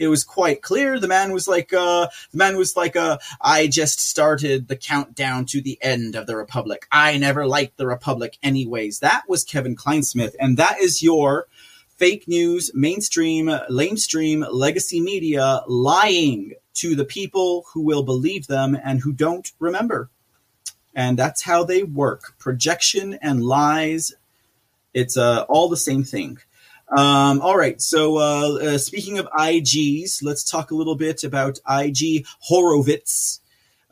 [0.00, 0.98] It was quite clear.
[0.98, 5.44] The man was like, uh, the man was like, uh, I just started the countdown
[5.46, 6.86] to the end of the Republic.
[6.90, 9.00] I never liked the Republic anyways.
[9.00, 11.46] That was Kevin Clinesmith, and that is your
[11.98, 19.00] fake news, mainstream, lamestream, legacy media lying to the people who will believe them and
[19.00, 20.08] who don't remember.
[20.94, 22.38] And that's how they work.
[22.38, 24.14] Projection and lies.
[24.94, 26.38] It's uh, all the same thing.
[26.90, 27.80] Um, all right.
[27.80, 33.40] So, uh, uh, speaking of IGs, let's talk a little bit about IG Horowitz.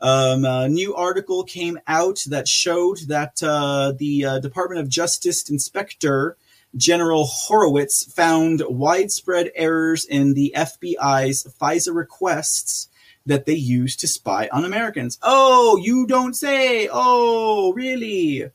[0.01, 5.49] Um, a new article came out that showed that uh, the uh, Department of Justice
[5.49, 6.37] inspector
[6.75, 12.89] General Horowitz found widespread errors in the FBI's FISA requests
[13.25, 15.17] that they used to spy on Americans.
[15.21, 16.87] Oh, you don't say.
[16.91, 18.49] Oh, really?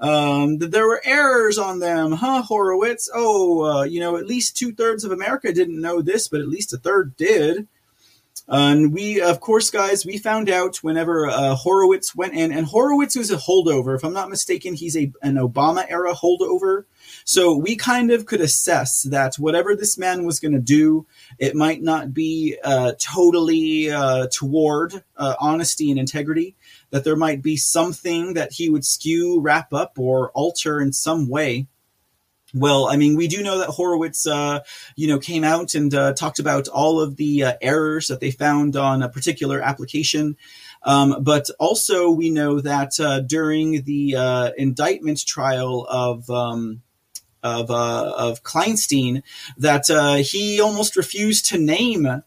[0.00, 3.10] Um, that there were errors on them, huh, Horowitz?
[3.14, 6.48] Oh, uh, you know, at least two thirds of America didn't know this, but at
[6.48, 7.68] least a third did.
[8.48, 13.14] And we, of course, guys, we found out whenever uh, Horowitz went in, and Horowitz
[13.14, 13.94] was a holdover.
[13.94, 16.84] If I'm not mistaken, he's a an Obama era holdover.
[17.24, 21.06] So we kind of could assess that whatever this man was going to do,
[21.38, 26.56] it might not be uh, totally uh, toward uh, honesty and integrity.
[26.90, 31.28] That there might be something that he would skew, wrap up, or alter in some
[31.28, 31.66] way.
[32.52, 34.60] Well, I mean, we do know that Horowitz, uh,
[34.96, 38.32] you know, came out and uh, talked about all of the uh, errors that they
[38.32, 40.36] found on a particular application.
[40.82, 46.82] Um, but also, we know that uh, during the uh, indictment trial of um,
[47.42, 49.22] of uh, of Kleinstein,
[49.58, 49.86] that
[50.26, 52.22] he almost refused to name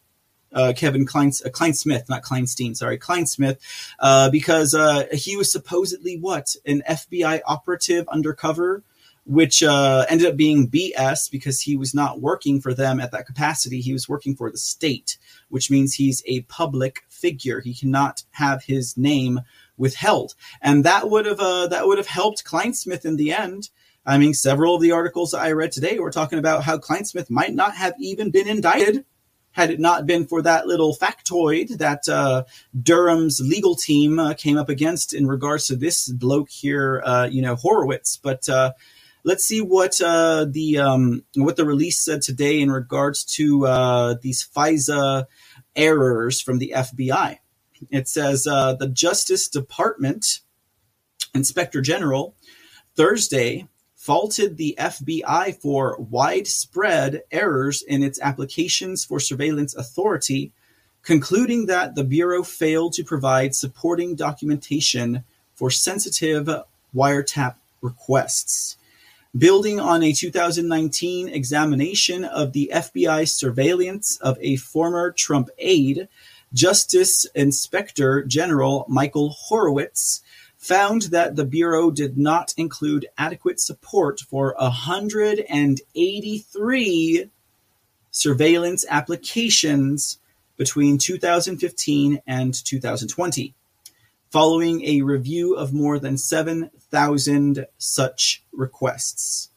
[0.53, 3.57] uh, Kevin Klein, uh, Clinesmith, not Kleinstein, sorry, Clinesmith,
[3.99, 4.75] uh, because
[5.11, 8.83] he was supposedly what an FBI operative undercover
[9.25, 13.25] which uh, ended up being BS because he was not working for them at that
[13.25, 13.79] capacity.
[13.79, 15.17] He was working for the state,
[15.49, 17.61] which means he's a public figure.
[17.61, 19.41] He cannot have his name
[19.77, 23.69] withheld, and that would have uh, that would have helped Clinesmith in the end.
[24.05, 27.53] I mean, several of the articles I read today were talking about how Clinesmith might
[27.53, 29.05] not have even been indicted
[29.53, 32.43] had it not been for that little factoid that uh,
[32.79, 37.41] Durham's legal team uh, came up against in regards to this bloke here, uh, you
[37.41, 38.17] know, Horowitz.
[38.17, 38.73] But uh,
[39.23, 44.15] let's see what uh, the um, what the release said today in regards to uh,
[44.21, 45.25] these FISA
[45.75, 47.37] errors from the FBI.
[47.89, 50.39] It says uh, the Justice Department
[51.35, 52.35] Inspector General
[52.95, 53.67] Thursday
[54.03, 60.51] faulted the FBI for widespread errors in its applications for surveillance authority,
[61.03, 65.23] concluding that the Bureau failed to provide supporting documentation
[65.55, 66.49] for sensitive
[66.93, 68.75] wiretap requests.
[69.37, 76.09] Building on a 2019 examination of the FBI surveillance of a former Trump aide,
[76.53, 80.22] Justice Inspector General Michael Horowitz
[80.63, 87.29] found that the Bureau did not include adequate support for 183
[88.11, 90.19] surveillance applications
[90.55, 93.53] between 2015 and 2020
[94.31, 99.49] following a review of more than 7,000 such requests.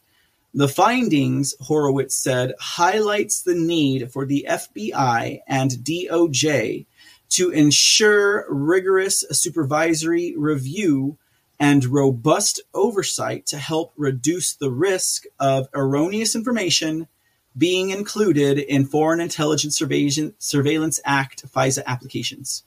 [0.52, 6.86] The findings, Horowitz said, highlights the need for the FBI and DOJ
[7.30, 11.18] to ensure rigorous supervisory review
[11.58, 17.08] and robust oversight to help reduce the risk of erroneous information
[17.56, 22.62] being included in Foreign Intelligence Surveillance Act FISA applications.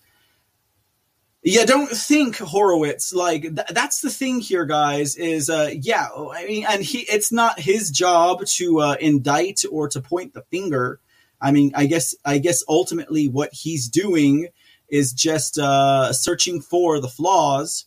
[1.41, 5.15] Yeah, don't think Horowitz like th- that's the thing here, guys.
[5.15, 9.87] Is uh, yeah, I mean, and he it's not his job to uh, indict or
[9.89, 10.99] to point the finger.
[11.41, 14.47] I mean, I guess I guess ultimately what he's doing
[14.89, 17.85] is just uh, searching for the flaws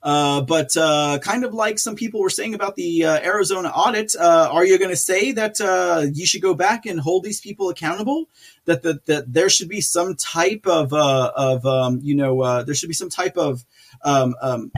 [0.00, 4.14] uh, but uh, kind of like some people were saying about the uh, Arizona audit,
[4.14, 7.40] uh, are you going to say that uh, you should go back and hold these
[7.40, 8.26] people accountable?
[8.66, 12.88] That that, that there should be some type of of um, you know there should
[12.88, 13.64] be some type of
[14.04, 14.70] um, um,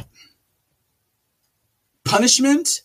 [2.05, 2.81] punishment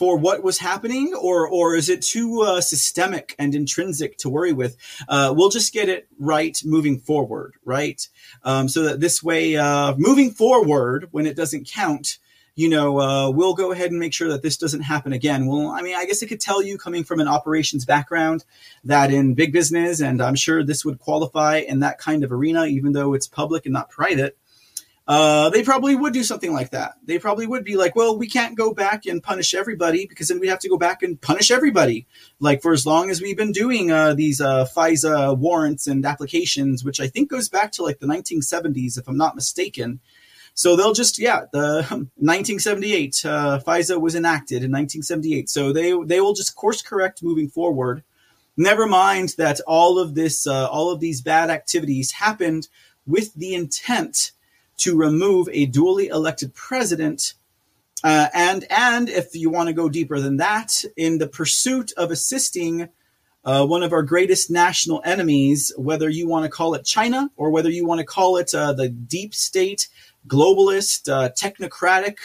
[0.00, 4.50] for what was happening, or or is it too uh, systemic and intrinsic to worry
[4.54, 4.78] with?
[5.06, 8.08] Uh, we'll just get it right moving forward, right?
[8.42, 12.16] Um, so that this way, uh, moving forward, when it doesn't count,
[12.54, 15.46] you know, uh, we'll go ahead and make sure that this doesn't happen again.
[15.46, 18.46] Well, I mean, I guess I could tell you, coming from an operations background,
[18.84, 22.64] that in big business, and I'm sure this would qualify in that kind of arena,
[22.64, 24.38] even though it's public and not private
[25.10, 26.92] uh, they probably would do something like that.
[27.02, 30.38] They probably would be like, well, we can't go back and punish everybody because then
[30.38, 32.06] we'd have to go back and punish everybody.
[32.38, 36.84] Like for as long as we've been doing uh, these uh, FISA warrants and applications,
[36.84, 39.98] which I think goes back to like the 1970s, if I'm not mistaken.
[40.54, 41.82] So they'll just, yeah, the
[42.14, 45.48] 1978 uh, FISA was enacted in 1978.
[45.48, 48.04] So they they will just course correct moving forward.
[48.56, 52.68] Never mind that all of this, uh, all of these bad activities happened
[53.06, 54.30] with the intent
[54.80, 57.34] to remove a duly elected president.
[58.02, 62.10] Uh, and and if you want to go deeper than that, in the pursuit of
[62.10, 62.88] assisting
[63.44, 67.50] uh, one of our greatest national enemies, whether you want to call it China or
[67.50, 69.88] whether you want to call it uh, the deep state,
[70.26, 72.16] globalist, uh, technocratic,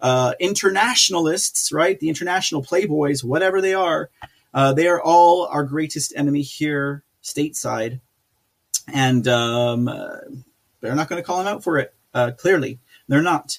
[0.00, 1.98] uh, internationalists, right?
[1.98, 4.10] The international playboys, whatever they are,
[4.52, 8.00] uh, they are all our greatest enemy here stateside,
[8.92, 9.84] and um,
[10.80, 11.94] they're not going to call him out for it.
[12.14, 13.58] Uh, clearly, they're not.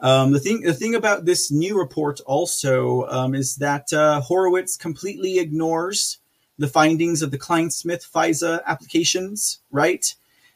[0.00, 4.76] Um, the thing, the thing about this new report also um, is that uh, Horowitz
[4.76, 6.18] completely ignores
[6.58, 10.14] the findings of the Clinesmith FISA applications, right?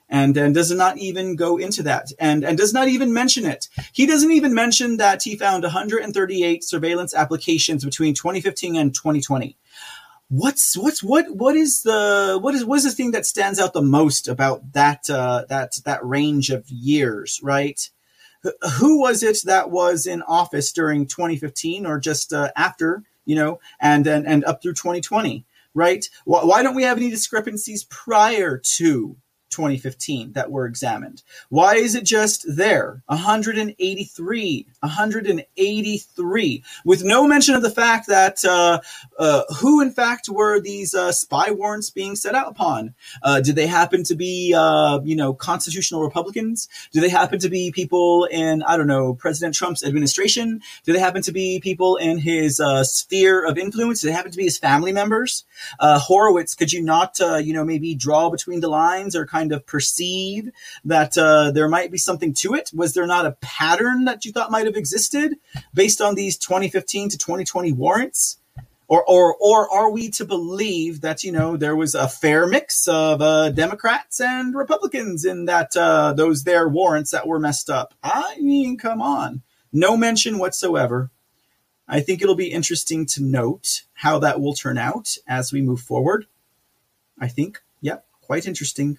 [0.09, 3.69] And, and does not even go into that and, and does not even mention it.
[3.93, 9.57] He doesn't even mention that he found 138 surveillance applications between 2015 and 2020
[10.35, 13.73] what's what's what what is the what is what is the thing that stands out
[13.73, 17.89] the most about that uh, that that range of years, right?
[18.79, 23.61] Who was it that was in office during 2015 or just uh, after you know,
[23.81, 26.09] and and, and up through 2020, right?
[26.25, 29.17] Why, why don't we have any discrepancies prior to
[29.55, 31.23] 2015 that were examined.
[31.49, 33.03] Why is it just there?
[33.07, 38.81] 183, 183, with no mention of the fact that uh,
[39.19, 42.95] uh, who, in fact, were these uh, spy warrants being set out upon?
[43.23, 46.69] Uh, did they happen to be, uh, you know, constitutional Republicans?
[46.93, 50.61] Do they happen to be people in, I don't know, President Trump's administration?
[50.85, 54.01] Do they happen to be people in his uh, sphere of influence?
[54.01, 55.45] Do they happen to be his family members?
[55.81, 59.67] Horowitz, could you not, you know, maybe draw between the lines or kind kind of
[59.67, 60.51] perceive
[60.85, 62.71] that uh, there might be something to it?
[62.75, 65.35] Was there not a pattern that you thought might have existed
[65.75, 68.39] based on these 2015 to 2020 warrants?
[68.87, 72.87] Or, or, or are we to believe that you know there was a fair mix
[72.87, 77.95] of uh, Democrats and Republicans in that uh, those their warrants that were messed up?
[78.03, 79.43] I mean, come on,
[79.73, 81.11] no mention whatsoever.
[81.89, 85.81] I think it'll be interesting to note how that will turn out as we move
[85.81, 86.27] forward.
[87.19, 88.99] I think, yep, quite interesting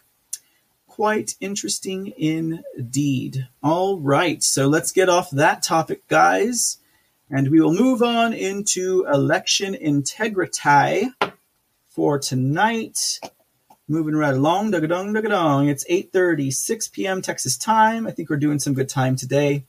[0.95, 3.49] quite interesting indeed.
[3.62, 6.78] All right, so let's get off that topic, guys,
[7.30, 11.12] and we will move on into election integrity
[11.89, 13.20] for tonight.
[13.89, 15.68] Moving right along, dug-a-dong, dug-a-dong.
[15.68, 17.22] It's 8.30, 6 p.m.
[17.22, 18.08] Texas time.
[18.08, 19.66] I think we're doing some good time today.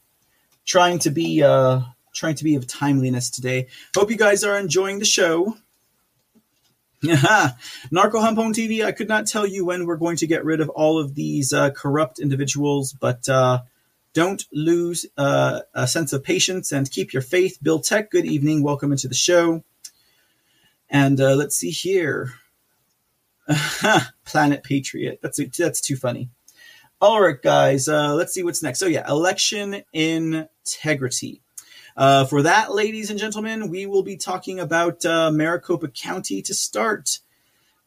[0.64, 1.80] Trying to be uh,
[2.16, 3.68] trying to be of timeliness today.
[3.94, 5.56] Hope you guys are enjoying the show.
[7.02, 10.70] Narco Humpone TV, I could not tell you when we're going to get rid of
[10.70, 13.60] all of these uh, corrupt individuals, but uh,
[14.14, 17.58] don't lose uh, a sense of patience and keep your faith.
[17.62, 18.62] Bill Tech, good evening.
[18.62, 19.62] Welcome into the show.
[20.88, 22.32] And uh, let's see here.
[24.24, 25.20] Planet Patriot.
[25.22, 26.30] That's that's too funny.
[27.00, 27.88] All right, guys.
[27.88, 28.78] Uh, let's see what's next.
[28.78, 31.42] So yeah, election integrity.
[31.96, 36.52] Uh, for that, ladies and gentlemen, we will be talking about uh, Maricopa County to
[36.52, 37.20] start.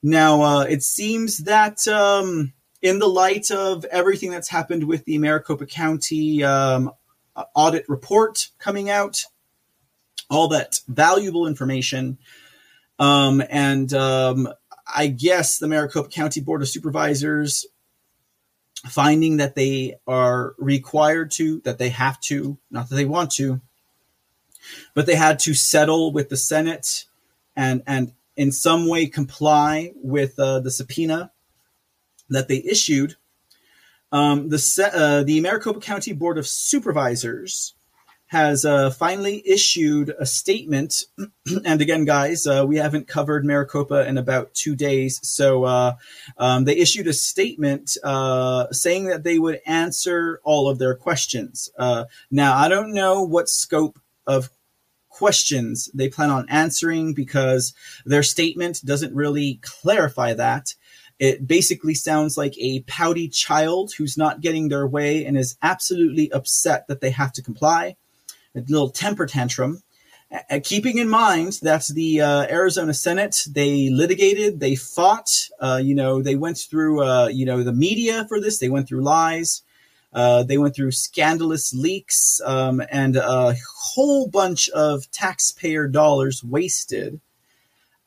[0.02, 5.20] Now, uh, it seems that um, in the light of everything that's happened with the
[5.20, 6.92] Maricopa County um,
[7.54, 9.26] audit report coming out,
[10.28, 12.18] all that valuable information,
[12.98, 14.50] um, and um,
[14.94, 17.68] I guess the Maricopa County Board of Supervisors
[18.88, 23.62] finding that they are required to, that they have to, not that they want to,
[24.94, 27.06] but they had to settle with the Senate
[27.56, 31.32] and and in some way comply with uh, the subpoena
[32.30, 33.16] that they issued.
[34.12, 37.74] Um, the uh, the Maricopa County Board of Supervisors
[38.30, 41.04] has uh, finally issued a statement.
[41.66, 45.20] and again, guys, uh, we haven't covered Maricopa in about two days.
[45.28, 45.96] So uh,
[46.38, 51.72] um, they issued a statement uh, saying that they would answer all of their questions.
[51.78, 54.52] Uh, now, I don't know what scope of
[55.20, 57.74] questions they plan on answering because
[58.06, 60.74] their statement doesn't really clarify that.
[61.20, 66.32] It basically sounds like a pouty child who's not getting their way and is absolutely
[66.32, 67.98] upset that they have to comply.
[68.56, 69.84] A little temper tantrum.
[70.64, 76.22] Keeping in mind that the uh, Arizona Senate, they litigated, they fought, uh, you know,
[76.22, 79.64] they went through, uh, you know, the media for this, they went through lies.
[80.12, 87.20] Uh, they went through scandalous leaks um, and a whole bunch of taxpayer dollars wasted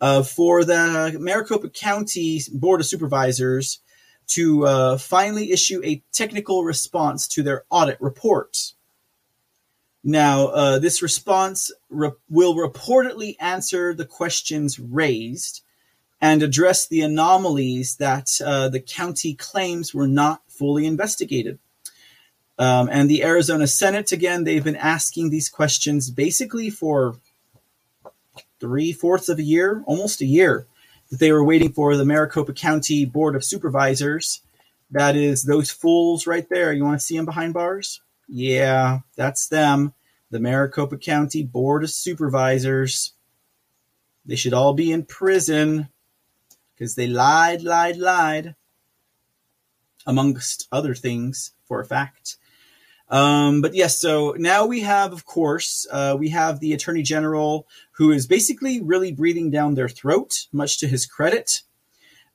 [0.00, 3.78] uh, for the Maricopa County Board of Supervisors
[4.28, 8.72] to uh, finally issue a technical response to their audit report.
[10.03, 15.62] Now, uh, this response re- will reportedly answer the questions raised
[16.20, 21.59] and address the anomalies that uh, the county claims were not fully investigated.
[22.59, 27.16] Um, and the Arizona Senate, again, they've been asking these questions basically for
[28.61, 30.66] three fourths of a year, almost a year,
[31.11, 34.40] that they were waiting for the Maricopa County Board of Supervisors.
[34.90, 36.72] That is those fools right there.
[36.72, 38.00] You want to see them behind bars?
[38.28, 39.95] Yeah, that's them.
[40.30, 43.12] The Maricopa County Board of Supervisors.
[44.24, 45.88] They should all be in prison
[46.74, 48.54] because they lied, lied, lied,
[50.07, 52.37] amongst other things, for a fact.
[53.13, 57.68] Um, but yes, so now we have, of course, uh, we have the attorney general
[57.93, 61.61] who is basically really breathing down their throat, much to his credit.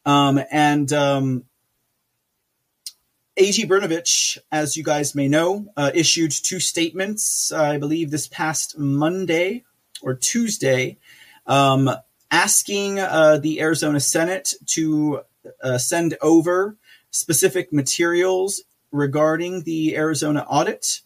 [0.06, 1.45] Um, and um,
[3.38, 3.66] A.G.
[3.66, 9.64] Brnovich, as you guys may know, uh, issued two statements, I believe this past Monday
[10.04, 10.99] or Tuesday,
[11.48, 11.90] um,
[12.30, 15.22] asking uh, the Arizona Senate to
[15.64, 16.78] uh, send over
[17.10, 18.62] specific materials
[18.98, 21.02] regarding the Arizona audit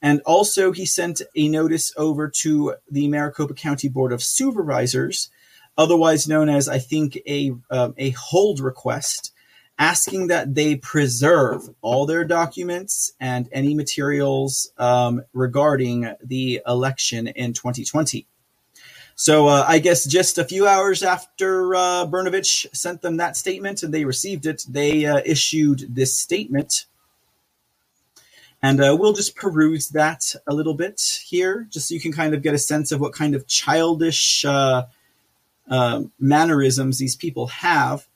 [0.00, 5.30] And also, he sent a notice over to the Maricopa County Board of Supervisors,
[5.78, 9.32] otherwise known as, I think, a um, a hold request,
[9.78, 17.52] asking that they preserve all their documents and any materials um, regarding the election in
[17.52, 18.26] 2020.
[19.14, 23.82] So uh, I guess just a few hours after uh, Brnovich sent them that statement
[23.82, 26.86] and they received it, they uh, issued this statement.
[28.62, 32.32] And uh, we'll just peruse that a little bit here, just so you can kind
[32.32, 34.84] of get a sense of what kind of childish uh,
[35.68, 38.06] uh, mannerisms these people have.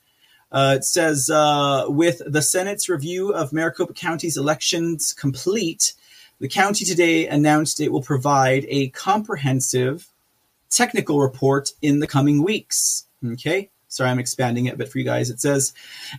[0.53, 1.29] it says,
[1.89, 5.93] with the Senate's review of Maricopa County's elections complete,
[6.39, 10.07] the county today announced it will provide a comprehensive
[10.69, 13.05] technical report in the coming weeks.
[13.25, 13.69] Okay.
[13.89, 15.29] Sorry, I'm expanding it but for you guys.
[15.29, 15.73] It says,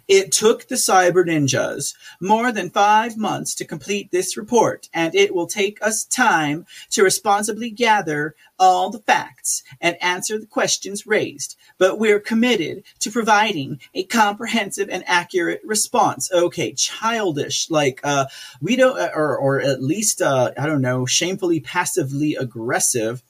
[0.08, 5.34] It took the cyber ninjas more than five months to complete this report, and it
[5.34, 11.56] will take us time to responsibly gather all the facts and answer the questions raised.
[11.76, 16.32] But we're committed to providing a comprehensive and accurate response.
[16.32, 18.26] Okay, childish, like, uh,
[18.60, 23.22] we don't, or, or at least, uh, I don't know, shamefully passively aggressive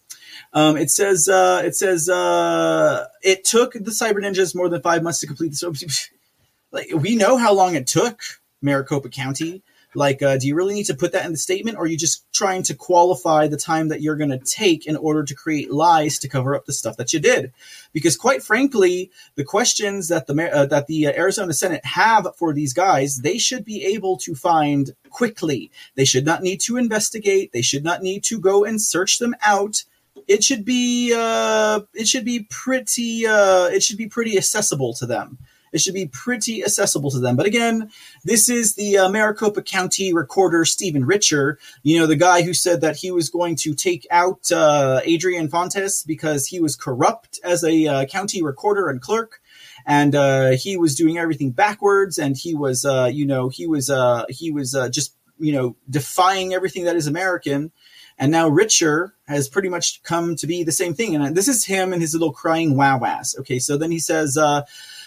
[0.52, 5.02] um, it says uh, it says uh, it took the Cyber Ninjas more than five
[5.02, 6.10] months to complete this.
[6.70, 8.20] like we know how long it took
[8.62, 9.62] Maricopa County.
[9.94, 11.96] Like, uh, do you really need to put that in the statement, or are you
[11.96, 15.72] just trying to qualify the time that you're going to take in order to create
[15.72, 17.52] lies to cover up the stuff that you did?
[17.94, 22.74] Because, quite frankly, the questions that the uh, that the Arizona Senate have for these
[22.74, 25.70] guys, they should be able to find quickly.
[25.94, 27.52] They should not need to investigate.
[27.52, 29.84] They should not need to go and search them out
[30.26, 35.06] it should be uh, it should be pretty uh, it should be pretty accessible to
[35.06, 35.38] them.
[35.70, 37.36] It should be pretty accessible to them.
[37.36, 37.90] But again,
[38.24, 41.58] this is the uh, Maricopa County recorder Stephen Richer.
[41.82, 45.48] You know the guy who said that he was going to take out uh, Adrian
[45.48, 49.40] Fontes because he was corrupt as a uh, county recorder and clerk
[49.88, 53.90] and uh, he was doing everything backwards and he was uh, you know he was
[53.90, 57.72] uh, he was uh, just you know defying everything that is american
[58.18, 61.14] and now Richer has pretty much come to be the same thing.
[61.14, 63.36] And this is him and his little crying wow ass.
[63.38, 64.62] Okay, so then he says, uh,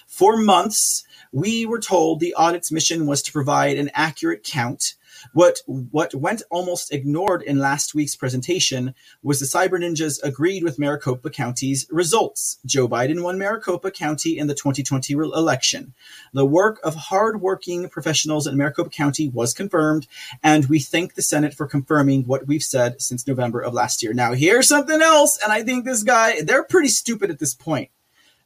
[0.07, 4.95] for months, we were told the audit's mission was to provide an accurate count
[5.33, 8.93] what what went almost ignored in last week's presentation
[9.23, 12.59] was the Cyber Ninjas agreed with Maricopa County's results.
[12.65, 15.93] Joe Biden won Maricopa County in the 2020 election.
[16.33, 20.07] The work of hardworking professionals in Maricopa County was confirmed,
[20.43, 24.13] and we thank the Senate for confirming what we've said since November of last year.
[24.13, 27.89] Now, here's something else, and I think this guy, they're pretty stupid at this point.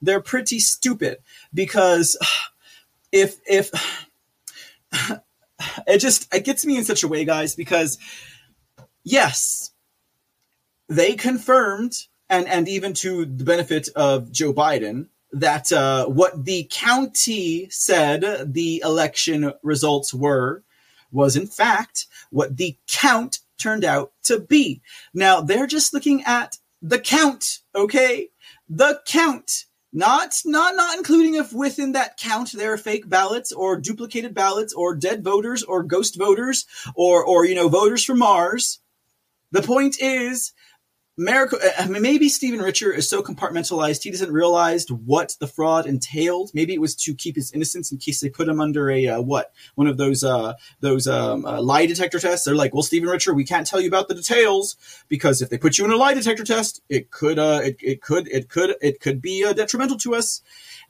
[0.01, 1.19] They're pretty stupid
[1.53, 2.17] because
[3.11, 3.71] if if
[5.87, 7.97] it just it gets me in such a way, guys, because
[9.03, 9.71] yes,
[10.89, 11.93] they confirmed
[12.29, 18.53] and and even to the benefit of Joe Biden that uh, what the county said
[18.53, 20.63] the election results were
[21.11, 24.81] was in fact what the count turned out to be.
[25.13, 28.29] Now they're just looking at the count, okay?
[28.69, 29.65] The count.
[29.97, 34.73] Not, not, not including if within that count there are fake ballots or duplicated ballots
[34.73, 36.65] or dead voters or ghost voters
[36.95, 38.79] or, or, you know, voters from Mars.
[39.51, 40.51] The point is
[41.17, 46.51] Mean, maybe Stephen Richer is so compartmentalized he doesn't realize what the fraud entailed.
[46.53, 49.21] Maybe it was to keep his innocence in case they put him under a uh,
[49.21, 52.45] what one of those uh, those um, uh, lie detector tests.
[52.45, 54.75] They're like, well, Stephen Richer, we can't tell you about the details
[55.07, 58.01] because if they put you in a lie detector test, it could uh, it, it
[58.01, 60.41] could it could it could be uh, detrimental to us.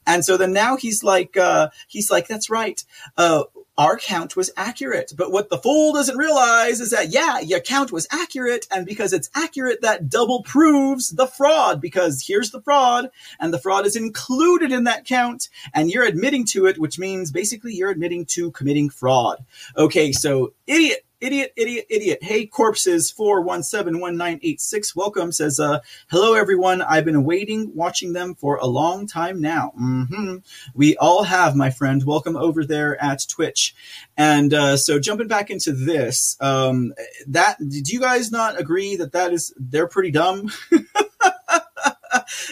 [0.08, 2.84] And so then now he's like, uh, he's like, that's right.
[3.18, 3.44] Uh,
[3.78, 5.14] our count was accurate.
[5.16, 8.66] But what the fool doesn't realize is that, yeah, your count was accurate.
[8.72, 13.60] And because it's accurate, that double proves the fraud because here's the fraud and the
[13.60, 17.92] fraud is included in that count and you're admitting to it, which means basically you're
[17.92, 19.44] admitting to committing fraud.
[19.78, 20.12] Okay.
[20.12, 22.20] So idiot idiot, idiot, idiot.
[22.22, 24.96] Hey, corpses four one seven one nine eight six.
[24.96, 25.32] Welcome.
[25.32, 25.80] Says, uh,
[26.10, 26.84] hello everyone.
[26.84, 29.74] I've been waiting, watching them for a long time now.
[29.80, 30.36] Mm-hmm.
[30.76, 32.04] We all have, my friend.
[32.06, 33.74] Welcome over there at Twitch.
[34.16, 36.94] And uh, so, jumping back into this, um,
[37.28, 40.52] that do you guys not agree that that is they're pretty dumb?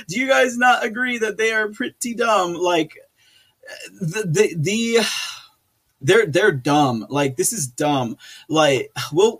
[0.08, 2.54] Do you guys not agree that they are pretty dumb?
[2.54, 2.98] Like
[4.00, 5.06] the the the
[6.04, 7.08] they're they're dumb.
[7.10, 8.18] Like this is dumb.
[8.50, 9.40] Like well,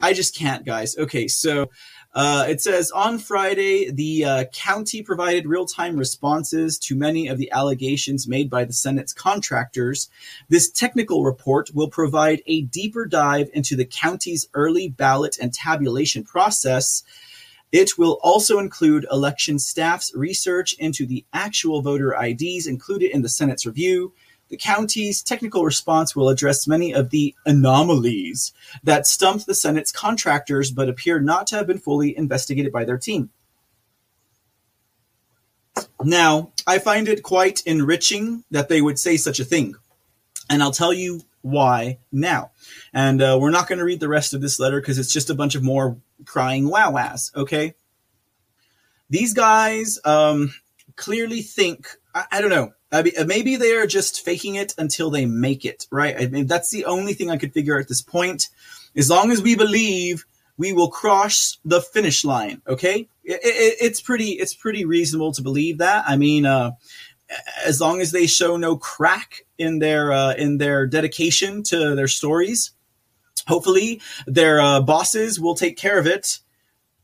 [0.00, 0.96] I just can't, guys.
[0.98, 1.70] Okay, so
[2.16, 7.36] Uh, it says on Friday, the uh, county provided real time responses to many of
[7.36, 10.08] the allegations made by the Senate's contractors.
[10.48, 16.24] This technical report will provide a deeper dive into the county's early ballot and tabulation
[16.24, 17.02] process.
[17.70, 23.28] It will also include election staff's research into the actual voter IDs included in the
[23.28, 24.14] Senate's review.
[24.48, 28.52] The county's technical response will address many of the anomalies
[28.84, 32.98] that stumped the Senate's contractors but appear not to have been fully investigated by their
[32.98, 33.30] team.
[36.02, 39.74] Now, I find it quite enriching that they would say such a thing.
[40.48, 42.52] And I'll tell you why now.
[42.92, 45.30] And uh, we're not going to read the rest of this letter because it's just
[45.30, 47.74] a bunch of more crying wow ass, okay?
[49.10, 50.54] These guys um,
[50.94, 55.10] clearly think, I, I don't know, I mean, maybe they are just faking it until
[55.10, 56.16] they make it, right?
[56.18, 58.48] I mean, that's the only thing I could figure at this point.
[58.96, 60.24] As long as we believe,
[60.56, 62.62] we will cross the finish line.
[62.66, 66.04] Okay, it, it, it's pretty, it's pretty reasonable to believe that.
[66.06, 66.72] I mean, uh,
[67.64, 72.08] as long as they show no crack in their uh, in their dedication to their
[72.08, 72.72] stories,
[73.46, 76.40] hopefully their uh, bosses will take care of it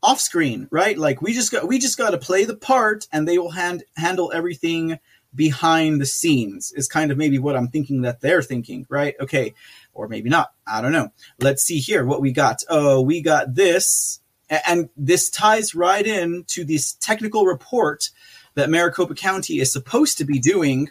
[0.01, 0.97] off screen, right?
[0.97, 3.83] Like we just got we just got to play the part, and they will hand
[3.95, 4.99] handle everything
[5.35, 9.15] behind the scenes is kind of maybe what I'm thinking that they're thinking, right?
[9.19, 9.53] Okay,
[9.93, 10.53] or maybe not.
[10.65, 11.09] I don't know.
[11.39, 12.63] Let's see here what we got.
[12.69, 14.19] Oh, we got this,
[14.49, 18.09] and this ties right in to this technical report
[18.55, 20.89] that Maricopa County is supposed to be doing.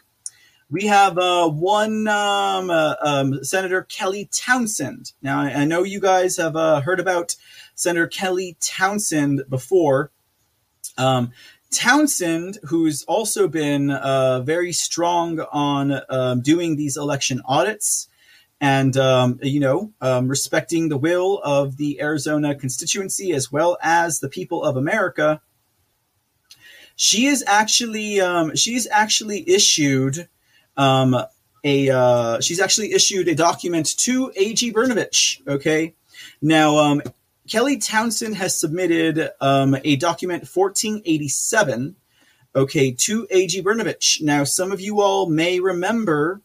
[0.70, 5.12] We have uh, one um, uh, um, Senator Kelly Townsend.
[5.20, 7.36] Now, I, know you guys have uh, heard about
[7.74, 10.10] Senator Kelly Townsend before.
[10.96, 11.32] Um,
[11.72, 18.08] Townsend, who's also been uh, very strong on um, doing these election audits
[18.60, 24.20] and, um, you know, um, respecting the will of the Arizona constituency as well as
[24.20, 25.40] the people of America.
[26.94, 30.28] She is actually um, she's actually issued
[30.76, 31.16] um,
[31.64, 34.72] a uh, she's actually issued a document to A.G.
[34.72, 35.40] Brnovich.
[35.48, 35.94] Okay,
[36.40, 37.02] now um,
[37.48, 41.96] Kelly Townsend has submitted um, a document 1487,
[42.54, 43.62] okay, to A.G.
[43.62, 44.22] Brnovich.
[44.22, 46.40] Now, some of you all may remember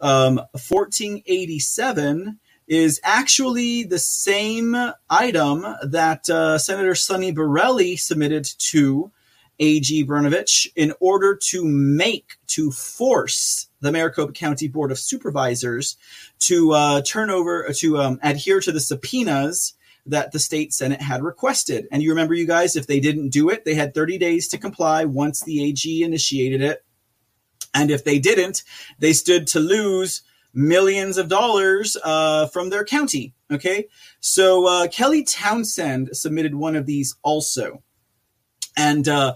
[0.00, 2.38] um, 1487
[2.68, 4.76] is actually the same
[5.08, 9.10] item that uh, Senator Sonny Borrelli submitted to
[9.58, 10.06] A.G.
[10.06, 15.96] Brnovich in order to make, to force the Maricopa County Board of Supervisors
[16.38, 19.74] to uh, turn over, to um, adhere to the subpoenas
[20.06, 21.86] that the state senate had requested.
[21.90, 24.58] And you remember, you guys, if they didn't do it, they had 30 days to
[24.58, 26.84] comply once the AG initiated it.
[27.74, 28.64] And if they didn't,
[28.98, 30.22] they stood to lose
[30.52, 33.34] millions of dollars uh, from their county.
[33.50, 33.86] Okay.
[34.20, 37.82] So uh, Kelly Townsend submitted one of these also.
[38.76, 39.34] And uh,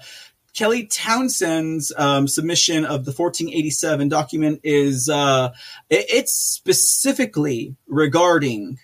[0.55, 5.53] Kelly Townsend's um, submission of the 1487 document is uh,
[5.91, 8.79] it's specifically regarding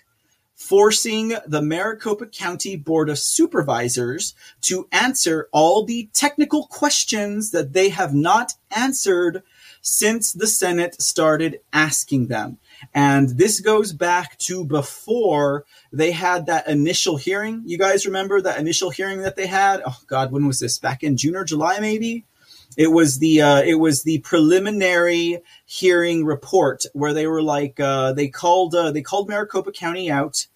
[0.71, 7.89] forcing the Maricopa County Board of Supervisors to answer all the technical questions that they
[7.89, 9.43] have not answered
[9.81, 12.57] since the Senate started asking them.
[12.93, 17.63] And this goes back to before they had that initial hearing.
[17.65, 19.81] You guys remember that initial hearing that they had?
[19.85, 20.79] Oh God, when was this?
[20.79, 22.23] Back in June or July, maybe?
[22.77, 28.13] It was the uh, it was the preliminary hearing report where they were like uh,
[28.13, 30.47] they called uh, they called Maricopa County out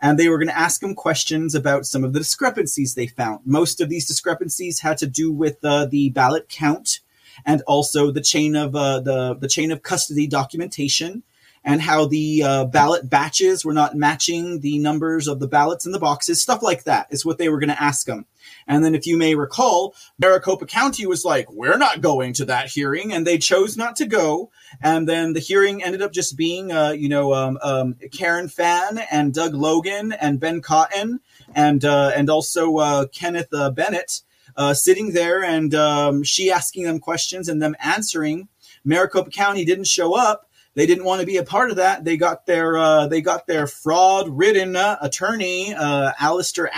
[0.00, 3.40] and they were going to ask him questions about some of the discrepancies they found.
[3.44, 7.00] Most of these discrepancies had to do with uh, the ballot count
[7.44, 11.22] and also the chain of uh, the the chain of custody documentation
[11.64, 15.92] and how the uh, ballot batches were not matching the numbers of the ballots in
[15.92, 16.40] the boxes.
[16.40, 18.26] Stuff like that is what they were going to ask him.
[18.66, 22.68] And then, if you may recall, Maricopa County was like, we're not going to that
[22.68, 23.12] hearing.
[23.12, 24.50] And they chose not to go.
[24.82, 28.98] And then the hearing ended up just being, uh, you know, um, um, Karen Fann
[29.10, 31.20] and Doug Logan and Ben Cotton
[31.54, 34.20] and, uh, and also uh, Kenneth uh, Bennett
[34.56, 38.48] uh, sitting there and um, she asking them questions and them answering.
[38.84, 42.04] Maricopa County didn't show up they didn't want to be a part of that.
[42.04, 46.70] They got their uh, they got their fraud ridden uh, attorney, uh, Allister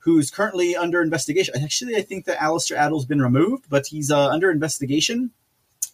[0.00, 1.54] who's currently under investigation.
[1.62, 5.32] Actually, I think that Allister Adel's been removed, but he's uh, under investigation.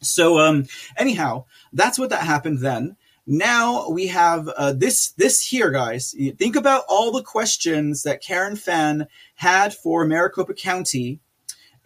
[0.00, 0.66] So, um,
[0.96, 2.96] anyhow, that's what that happened then.
[3.26, 6.14] Now we have uh, this this here, guys.
[6.38, 11.20] Think about all the questions that Karen Fann had for Maricopa County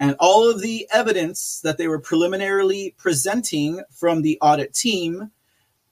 [0.01, 5.31] and all of the evidence that they were preliminarily presenting from the audit team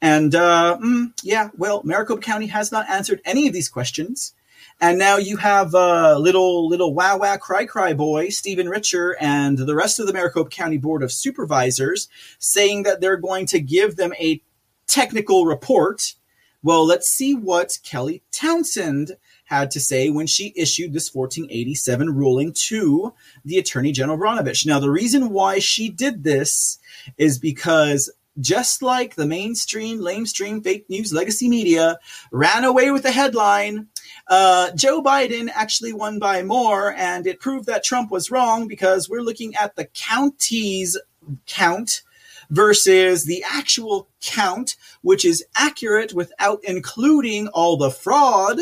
[0.00, 4.34] and uh, mm, yeah, well, Maricopa County has not answered any of these questions.
[4.78, 9.56] And now you have uh, little little wow wow cry cry boy Stephen Richer and
[9.56, 12.08] the rest of the Maricopa County Board of Supervisors
[12.38, 14.42] saying that they're going to give them a
[14.86, 16.14] technical report.
[16.62, 19.12] Well, let's see what Kelly Townsend
[19.44, 23.14] had to say when she issued this 1487 ruling to
[23.44, 24.66] the Attorney General Brnovich.
[24.66, 26.78] Now, the reason why she did this
[27.16, 28.10] is because
[28.40, 31.98] just like the mainstream, lamestream, fake news, legacy media
[32.30, 33.88] ran away with the headline,
[34.28, 39.08] uh, Joe Biden actually won by more, and it proved that Trump was wrong because
[39.08, 40.98] we're looking at the counties
[41.46, 42.02] count
[42.50, 48.60] versus the actual count, which is accurate without including all the fraud.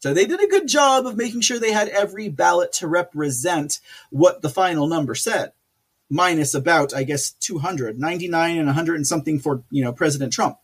[0.00, 3.80] So they did a good job of making sure they had every ballot to represent
[4.10, 5.52] what the final number said,
[6.10, 10.58] minus about, I guess, 200, 99 and 100 and something for, you know, President Trump.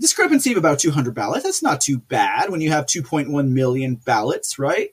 [0.00, 1.44] Discrepancy of about 200 ballots.
[1.44, 4.90] That's not too bad when you have 2.1 million ballots, right?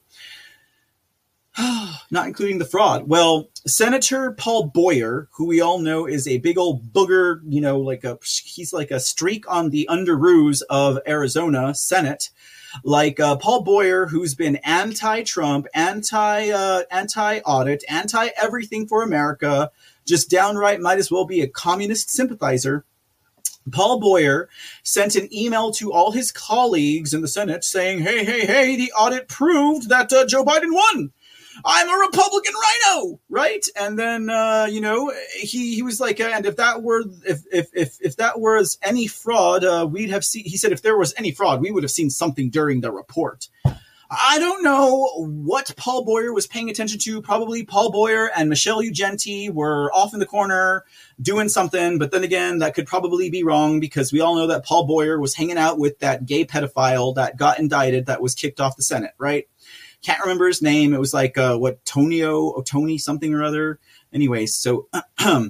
[2.11, 3.07] not including the fraud.
[3.07, 7.79] Well, Senator Paul Boyer, who we all know is a big old booger, you know,
[7.79, 12.29] like a he's like a streak on the underoos of Arizona Senate
[12.83, 19.71] like uh, Paul Boyer, who's been anti-Trump, anti uh, anti-audit, anti everything for America,
[20.05, 22.85] just downright might as well be a communist sympathizer.
[23.71, 24.49] Paul Boyer
[24.83, 28.75] sent an email to all his colleagues in the Senate saying, "Hey, hey, hey!
[28.75, 31.11] The audit proved that uh, Joe Biden won."
[31.65, 33.65] I'm a Republican rhino, right?
[33.79, 37.69] And then uh, you know he he was like, and if that were if if
[37.73, 40.43] if, if that was any fraud, uh, we'd have seen.
[40.45, 43.49] He said if there was any fraud, we would have seen something during the report.
[44.13, 47.21] I don't know what Paul Boyer was paying attention to.
[47.21, 50.83] Probably Paul Boyer and Michelle Ugenti were off in the corner
[51.21, 54.65] doing something, but then again, that could probably be wrong because we all know that
[54.65, 58.59] Paul Boyer was hanging out with that gay pedophile that got indicted that was kicked
[58.59, 59.47] off the Senate, right?
[60.01, 60.93] Can't remember his name.
[60.93, 63.79] It was like uh, what Tonio or Tony something or other.
[64.13, 64.87] Anyways, so
[65.19, 65.49] uh,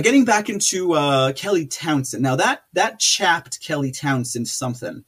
[0.00, 2.22] getting back into uh, Kelly Townsend.
[2.22, 5.04] Now that that chapped Kelly Townsend something.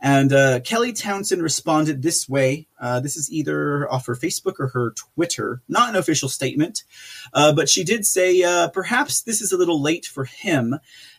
[0.00, 2.68] And uh, Kelly Townsend responded this way.
[2.78, 6.84] Uh, this is either off her Facebook or her Twitter, not an official statement,
[7.32, 10.76] uh, but she did say uh, perhaps this is a little late for him,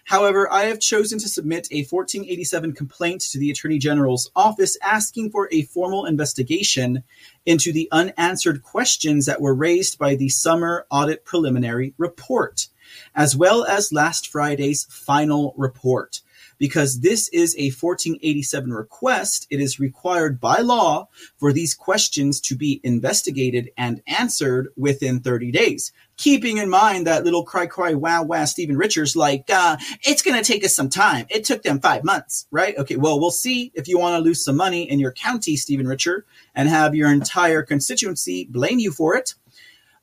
[0.07, 5.31] However, I have chosen to submit a 1487 complaint to the Attorney General's office asking
[5.31, 7.03] for a formal investigation
[7.45, 12.69] into the unanswered questions that were raised by the summer audit preliminary report,
[13.15, 16.21] as well as last Friday's final report
[16.57, 21.07] because this is a 1487 request, it is required by law
[21.37, 25.91] for these questions to be investigated and answered within 30 days.
[26.17, 30.35] Keeping in mind that little cry cry wow wow Stephen Richards like uh, it's going
[30.35, 31.27] to take us some time.
[31.29, 32.75] It took them five months, right?
[32.77, 35.87] Okay, well we'll see if you want to lose some money in your county, Stephen
[35.87, 36.25] Richard,
[36.55, 39.35] and have your entire constituency blame you for it.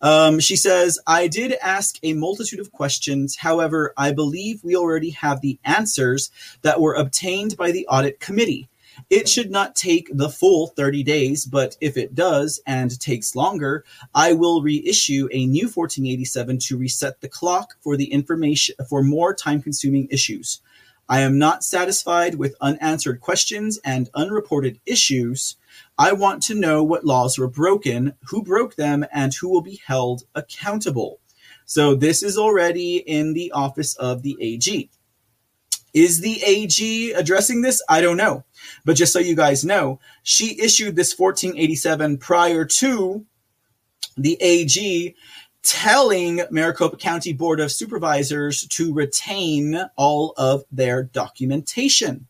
[0.01, 3.37] Um, she says, I did ask a multitude of questions.
[3.37, 6.31] However, I believe we already have the answers
[6.61, 8.69] that were obtained by the audit committee.
[9.11, 13.85] It should not take the full 30 days, but if it does and takes longer,
[14.15, 19.35] I will reissue a new 1487 to reset the clock for the information for more
[19.35, 20.61] time consuming issues.
[21.09, 25.57] I am not satisfied with unanswered questions and unreported issues.
[25.99, 29.83] I want to know what laws were broken, who broke them, and who will be
[29.87, 31.21] held accountable.
[31.67, 34.91] So this is already in the office of the AG.
[35.95, 37.83] Is the AG addressing this?
[37.89, 38.45] I don't know.
[38.85, 43.25] But just so you guys know, she issued this 1487 prior to
[44.17, 45.15] the AG
[45.63, 52.27] telling Maricopa County Board of Supervisors to retain all of their documentation.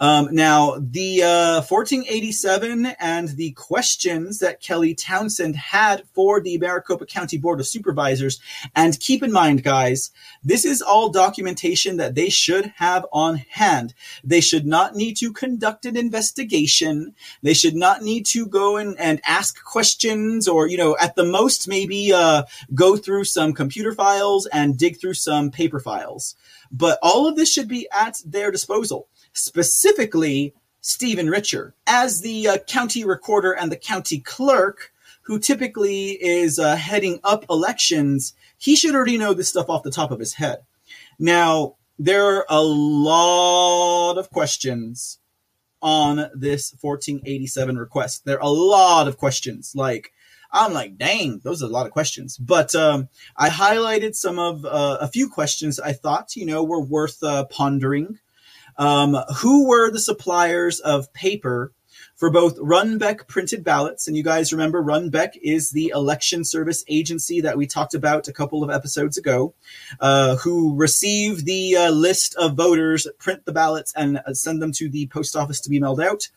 [0.00, 7.04] Um, now, the uh, 1487 and the questions that Kelly Townsend had for the Maricopa
[7.04, 8.40] County Board of Supervisors,
[8.76, 10.12] and keep in mind, guys,
[10.44, 13.92] this is all documentation that they should have on hand.
[14.22, 17.14] They should not need to conduct an investigation.
[17.42, 21.24] They should not need to go in and ask questions, or you know, at the
[21.24, 26.36] most, maybe uh, go through some computer files and dig through some paper files.
[26.70, 29.08] But all of this should be at their disposal
[29.38, 34.92] specifically Stephen Richer as the uh, county recorder and the county clerk,
[35.22, 38.34] who typically is uh, heading up elections.
[38.56, 40.58] He should already know this stuff off the top of his head.
[41.18, 45.18] Now, there are a lot of questions
[45.82, 48.24] on this 1487 request.
[48.24, 49.72] There are a lot of questions.
[49.74, 50.12] Like,
[50.50, 52.36] I'm like, dang, those are a lot of questions.
[52.38, 56.80] But um, I highlighted some of uh, a few questions I thought, you know, were
[56.80, 58.18] worth uh, pondering.
[58.78, 61.72] Um, who were the suppliers of paper
[62.16, 64.06] for both Runbeck printed ballots?
[64.06, 68.32] And you guys remember Runbeck is the election service agency that we talked about a
[68.32, 69.54] couple of episodes ago,
[70.00, 74.72] uh, who receive the uh, list of voters, print the ballots, and uh, send them
[74.72, 76.28] to the post office to be mailed out.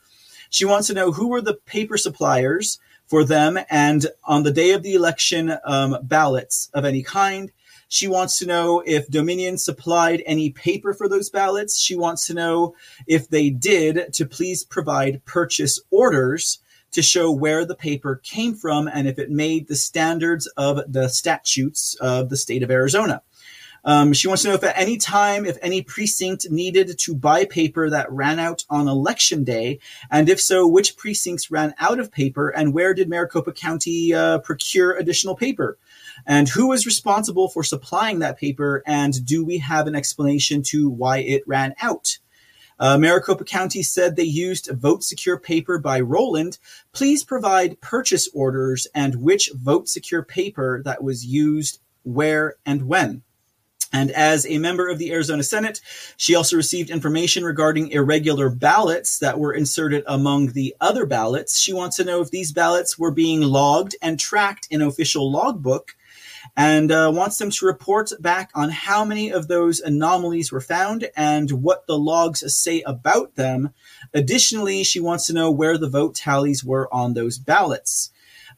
[0.50, 4.72] She wants to know who were the paper suppliers for them and on the day
[4.72, 7.52] of the election um, ballots of any kind.
[7.94, 11.78] She wants to know if Dominion supplied any paper for those ballots.
[11.78, 12.74] She wants to know
[13.06, 16.60] if they did to please provide purchase orders
[16.92, 21.10] to show where the paper came from and if it made the standards of the
[21.10, 23.24] statutes of the state of Arizona.
[23.84, 27.44] Um, she wants to know if at any time, if any precinct needed to buy
[27.44, 32.10] paper that ran out on election day, and if so, which precincts ran out of
[32.10, 35.78] paper, and where did Maricopa County uh, procure additional paper?
[36.26, 40.90] And who was responsible for supplying that paper, and do we have an explanation to
[40.90, 42.20] why it ran out?
[42.80, 46.58] Uh, Maricopa County said they used vote secure paper by Roland.
[46.94, 53.22] Please provide purchase orders and which vote secure paper that was used, where, and when.
[53.94, 55.82] And as a member of the Arizona Senate,
[56.18, 61.60] she also received information regarding irregular ballots that were inserted among the other ballots.
[61.60, 65.96] She wants to know if these ballots were being logged and tracked in official logbook
[66.56, 71.10] and uh, wants them to report back on how many of those anomalies were found
[71.16, 73.74] and what the logs say about them.
[74.14, 78.12] Additionally, she wants to know where the vote tallies were on those ballots.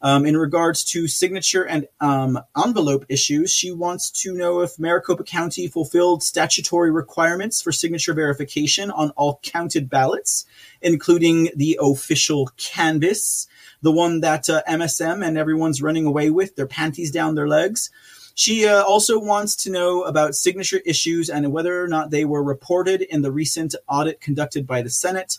[0.05, 5.23] Um, in regards to signature and um, envelope issues, she wants to know if Maricopa
[5.23, 10.45] County fulfilled statutory requirements for signature verification on all counted ballots,
[10.81, 13.47] including the official canvas,
[13.81, 17.89] the one that uh, MSM and everyone's running away with, their panties down their legs.
[18.35, 22.43] She uh, also wants to know about signature issues and whether or not they were
[22.43, 25.37] reported in the recent audit conducted by the Senate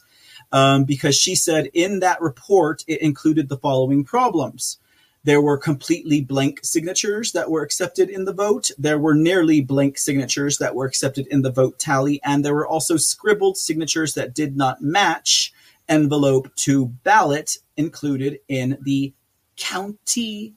[0.53, 4.79] um, because she said in that report it included the following problems.
[5.25, 8.71] There were completely blank signatures that were accepted in the vote.
[8.77, 12.21] There were nearly blank signatures that were accepted in the vote tally.
[12.23, 15.53] And there were also scribbled signatures that did not match
[15.89, 19.15] envelope to ballot included in the
[19.57, 20.55] county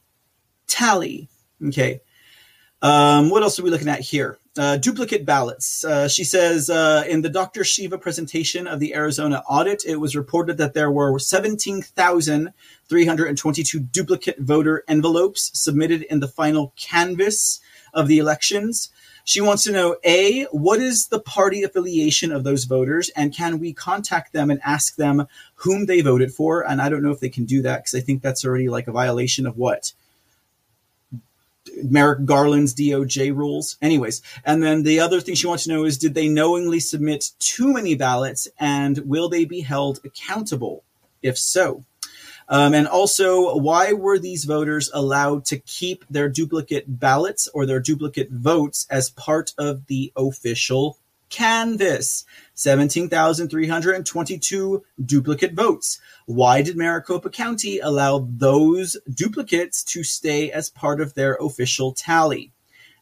[0.68, 1.30] tally.
[1.66, 2.02] Okay.
[2.82, 4.40] Um, what else are we looking at here?
[4.58, 5.84] Uh, duplicate ballots.
[5.84, 7.64] Uh, she says uh, in the Dr.
[7.64, 14.84] Shiva presentation of the Arizona audit, it was reported that there were 17,322 duplicate voter
[14.88, 17.60] envelopes submitted in the final canvas
[17.94, 18.90] of the elections.
[19.24, 23.10] She wants to know A, what is the party affiliation of those voters?
[23.10, 26.62] And can we contact them and ask them whom they voted for?
[26.62, 28.88] And I don't know if they can do that because I think that's already like
[28.88, 29.92] a violation of what?
[31.84, 33.78] Merrick Garland's DOJ rules.
[33.82, 37.32] Anyways, and then the other thing she wants to know is did they knowingly submit
[37.40, 40.84] too many ballots and will they be held accountable?
[41.22, 41.84] If so.
[42.50, 47.82] Um, and also, why were these voters allowed to keep their duplicate ballots or their
[47.82, 50.98] duplicate votes as part of the official
[51.30, 52.26] canvas?
[52.56, 56.02] 17,322 duplicate votes.
[56.26, 62.52] Why did Maricopa County allow those duplicates to stay as part of their official tally?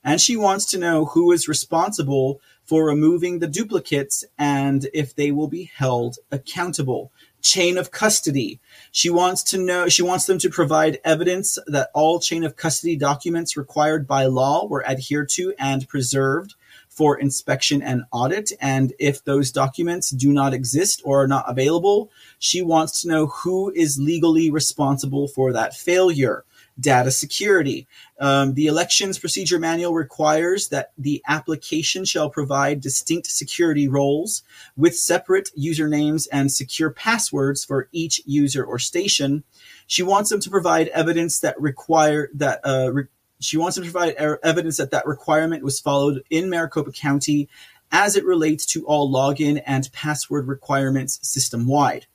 [0.03, 5.31] And she wants to know who is responsible for removing the duplicates and if they
[5.31, 7.11] will be held accountable.
[7.41, 8.59] Chain of custody.
[8.91, 12.95] She wants to know, she wants them to provide evidence that all chain of custody
[12.95, 16.55] documents required by law were adhered to and preserved
[16.95, 18.53] for inspection and audit.
[18.61, 22.09] And if those documents do not exist or are not available,
[22.39, 26.45] she wants to know who is legally responsible for that failure.
[26.77, 27.87] Data security.
[28.19, 34.43] Um, the elections procedure manual requires that the application shall provide distinct security roles
[34.75, 39.45] with separate usernames and secure passwords for each user or station.
[39.87, 43.05] She wants them to provide evidence that require that uh, re-
[43.39, 47.49] she wants to provide evidence that that requirement was followed in Maricopa County
[47.91, 52.07] as it relates to all login and password requirements system wide.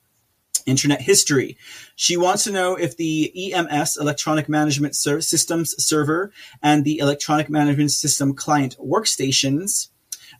[0.67, 1.57] Internet history.
[1.97, 6.33] She wants to know if the EMS, Electronic Management Ser- Systems server,
[6.63, 9.89] and the Electronic Management System client workstations,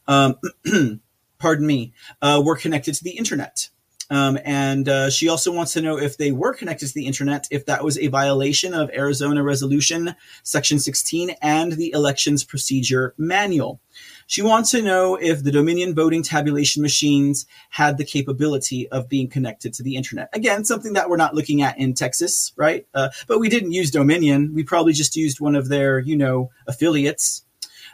[0.07, 0.37] um,
[1.39, 3.71] pardon me, uh, were connected to the internet.
[4.11, 7.47] Um, and uh, she also wants to know if they were connected to the internet,
[7.51, 13.81] if that was a violation of Arizona Resolution Section 16 and the Elections Procedure Manual.
[14.27, 19.29] She wants to know if the Dominion voting tabulation machines had the capability of being
[19.29, 20.29] connected to the internet.
[20.33, 22.87] Again, something that we're not looking at in Texas, right?
[22.95, 24.55] Uh, but we didn't use Dominion.
[24.55, 27.45] We probably just used one of their, you know, affiliates.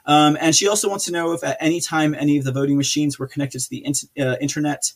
[0.07, 2.77] Um, and she also wants to know if at any time any of the voting
[2.77, 4.93] machines were connected to the in- uh, internet.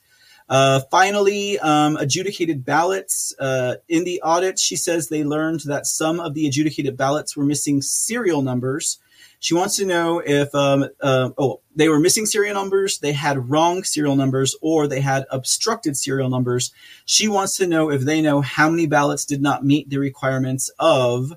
[0.51, 3.32] Uh, finally, um, adjudicated ballots.
[3.39, 7.44] Uh, in the audit, she says they learned that some of the adjudicated ballots were
[7.44, 8.98] missing serial numbers.
[9.39, 13.48] She wants to know if, um, uh, oh, they were missing serial numbers, they had
[13.48, 16.72] wrong serial numbers, or they had obstructed serial numbers.
[17.06, 20.70] She wants to know if they know how many ballots did not meet the requirements
[20.78, 21.32] of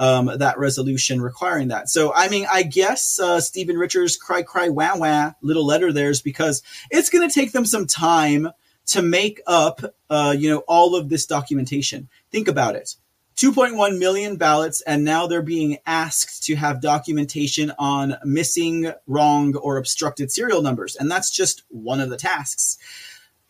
[0.00, 1.90] um, that resolution requiring that.
[1.90, 6.08] So, I mean, I guess uh, Stephen Richards' cry, cry, wah, wah little letter there
[6.08, 8.48] is because it's going to take them some time
[8.86, 12.08] to make up, uh, you know, all of this documentation.
[12.32, 12.96] Think about it.
[13.36, 19.76] 2.1 million ballots, and now they're being asked to have documentation on missing, wrong, or
[19.76, 20.96] obstructed serial numbers.
[20.96, 22.78] And that's just one of the tasks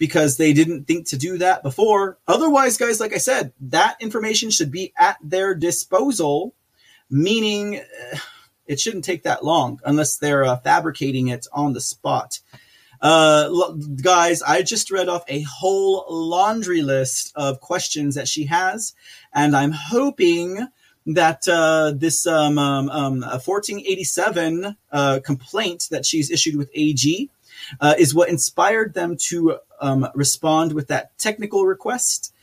[0.00, 2.16] because they didn't think to do that before.
[2.26, 6.54] Otherwise, guys, like I said, that information should be at their disposal,
[7.10, 8.16] meaning uh,
[8.66, 12.40] it shouldn't take that long unless they're uh, fabricating it on the spot.
[13.02, 13.72] Uh,
[14.02, 18.94] guys, I just read off a whole laundry list of questions that she has,
[19.34, 20.66] and I'm hoping
[21.06, 27.28] that uh, this um, um, um, 1487 uh, complaint that she's issued with AG
[27.80, 32.34] uh, is what inspired them to um, respond with that technical request.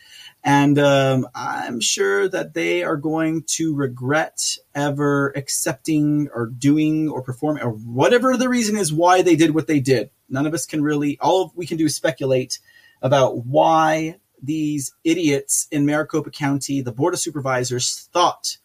[0.43, 7.21] And um, I'm sure that they are going to regret ever accepting or doing or
[7.21, 10.09] performing or whatever the reason is why they did what they did.
[10.29, 12.59] None of us can really, all we can do is speculate
[13.01, 18.57] about why these idiots in Maricopa County, the Board of Supervisors, thought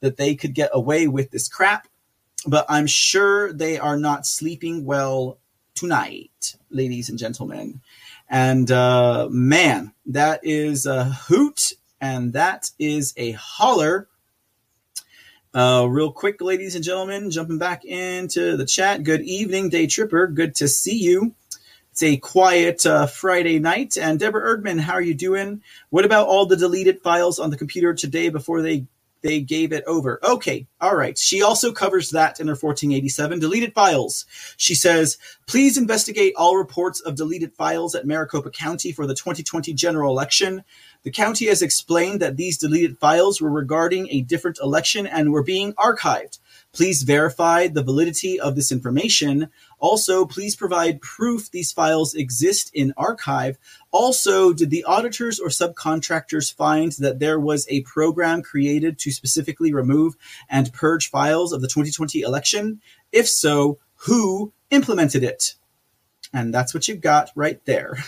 [0.00, 1.88] that they could get away with this crap.
[2.46, 5.38] But I'm sure they are not sleeping well
[5.78, 7.80] tonight, ladies and gentlemen.
[8.28, 14.08] And uh, man, that is a hoot and that is a holler.
[15.54, 19.04] Uh, real quick, ladies and gentlemen, jumping back into the chat.
[19.04, 20.26] Good evening, Day Tripper.
[20.26, 21.34] Good to see you.
[21.92, 23.96] It's a quiet uh, Friday night.
[23.96, 25.62] And Deborah Erdman, how are you doing?
[25.90, 28.86] What about all the deleted files on the computer today before they
[29.22, 30.18] they gave it over.
[30.24, 31.18] Okay, all right.
[31.18, 34.26] She also covers that in her 1487 deleted files.
[34.56, 39.72] She says, please investigate all reports of deleted files at Maricopa County for the 2020
[39.74, 40.64] general election.
[41.02, 45.42] The county has explained that these deleted files were regarding a different election and were
[45.42, 46.38] being archived.
[46.78, 49.50] Please verify the validity of this information.
[49.80, 53.58] Also, please provide proof these files exist in archive.
[53.90, 59.74] Also, did the auditors or subcontractors find that there was a program created to specifically
[59.74, 60.14] remove
[60.48, 62.80] and purge files of the 2020 election?
[63.10, 65.56] If so, who implemented it?
[66.32, 67.98] And that's what you've got right there.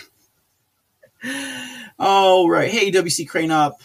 [1.99, 2.71] All right.
[2.71, 3.81] Hey, WC Cranop.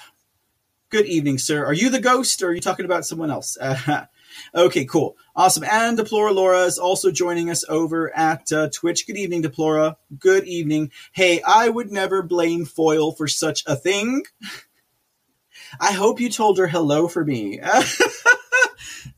[0.91, 1.65] Good evening, sir.
[1.65, 3.59] Are you the ghost or are you talking about someone else?
[4.55, 5.17] Okay, cool.
[5.35, 5.65] Awesome.
[5.65, 9.07] And Deplora Laura is also joining us over at uh, Twitch.
[9.07, 9.97] Good evening, Deplora.
[10.19, 10.91] Good evening.
[11.13, 14.23] Hey, I would never blame Foil for such a thing.
[15.81, 17.61] I hope you told her hello for me.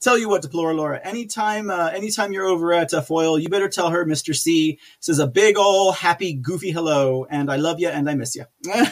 [0.01, 3.69] tell you what, Deplora Laura, anytime, uh, anytime you're over at uh, Foil, you better
[3.69, 4.35] tell her Mr.
[4.35, 8.37] C says a big ol' happy goofy hello, and I love you and I miss
[8.37, 8.45] you.
[8.75, 8.87] uh,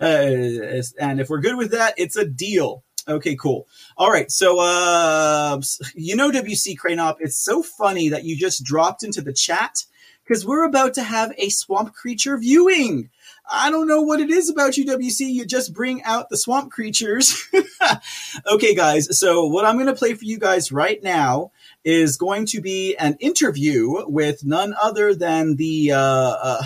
[0.00, 2.84] and if we're good with that, it's a deal.
[3.08, 3.66] Okay, cool.
[3.96, 4.30] All right.
[4.30, 5.60] So, uh,
[5.94, 9.84] you know, WC Cranop, it's so funny that you just dropped into the chat
[10.24, 13.10] because we're about to have a swamp creature viewing.
[13.50, 15.32] I don't know what it is about you, WC.
[15.32, 17.48] You just bring out the swamp creatures.
[18.50, 19.18] okay, guys.
[19.18, 21.50] So, what I'm going to play for you guys right now
[21.84, 26.62] is going to be an interview with none other than the uh, uh,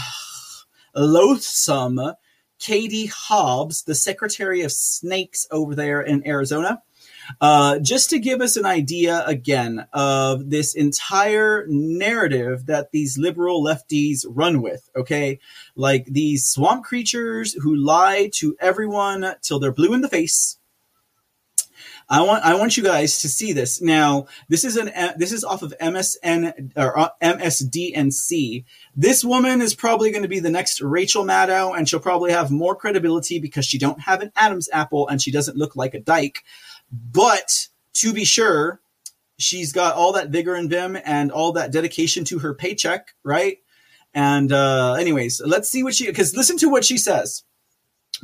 [0.95, 1.99] loathsome
[2.59, 6.83] Katie Hobbs, the Secretary of Snakes over there in Arizona.
[7.41, 13.65] Uh, just to give us an idea again of this entire narrative that these liberal
[13.65, 15.39] lefties run with, okay?
[15.75, 20.59] Like these swamp creatures who lie to everyone till they're blue in the face,
[22.09, 23.81] I want I want you guys to see this.
[23.81, 28.65] Now, this is an this is off of MSN or uh, MSDNC.
[28.95, 32.53] This woman is probably going to be the next Rachel Maddow, and she'll probably have
[32.53, 36.01] more credibility because she don't have an Adam's apple and she doesn't look like a
[36.01, 36.45] dyke.
[36.93, 38.81] But to be sure,
[39.37, 43.59] she's got all that vigor and vim and all that dedication to her paycheck, right?
[44.15, 47.43] And uh, anyways, let's see what she because listen to what she says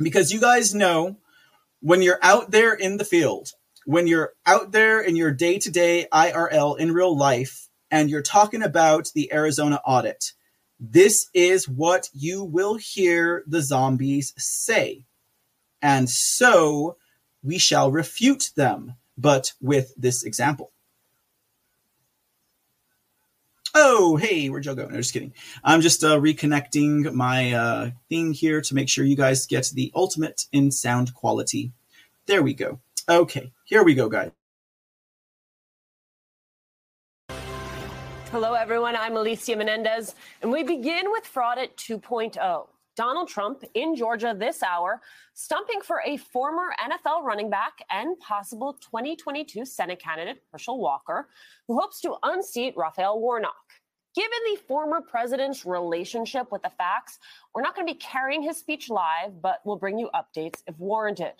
[0.01, 1.17] because you guys know
[1.81, 3.51] when you're out there in the field
[3.85, 8.21] when you're out there in your day to day IRL in real life and you're
[8.21, 10.33] talking about the Arizona audit,
[10.79, 15.05] this is what you will hear the zombies say.
[15.81, 16.97] And so
[17.43, 20.71] we shall refute them, but with this example.
[23.75, 24.87] Oh, hey, where'd y'all go?
[24.87, 25.33] No, just kidding.
[25.63, 29.91] I'm just uh, reconnecting my uh, thing here to make sure you guys get the
[29.95, 31.71] ultimate in sound quality.
[32.27, 32.79] There we go.
[33.09, 34.29] Okay, here we go, guys.
[38.29, 38.95] Hello, everyone.
[38.95, 40.13] I'm Alicia Menendez,
[40.43, 42.67] and we begin with Fraudit 2.0.
[42.95, 45.01] Donald Trump in Georgia this hour,
[45.33, 51.27] stumping for a former NFL running back and possible 2022 Senate candidate, Herschel Walker,
[51.67, 53.55] who hopes to unseat Raphael Warnock.
[54.15, 57.17] Given the former president's relationship with the facts,
[57.55, 60.77] we're not going to be carrying his speech live, but we'll bring you updates if
[60.77, 61.33] warranted.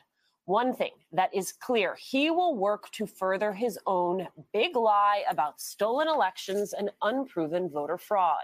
[0.45, 5.61] One thing that is clear he will work to further his own big lie about
[5.61, 8.43] stolen elections and unproven voter fraud.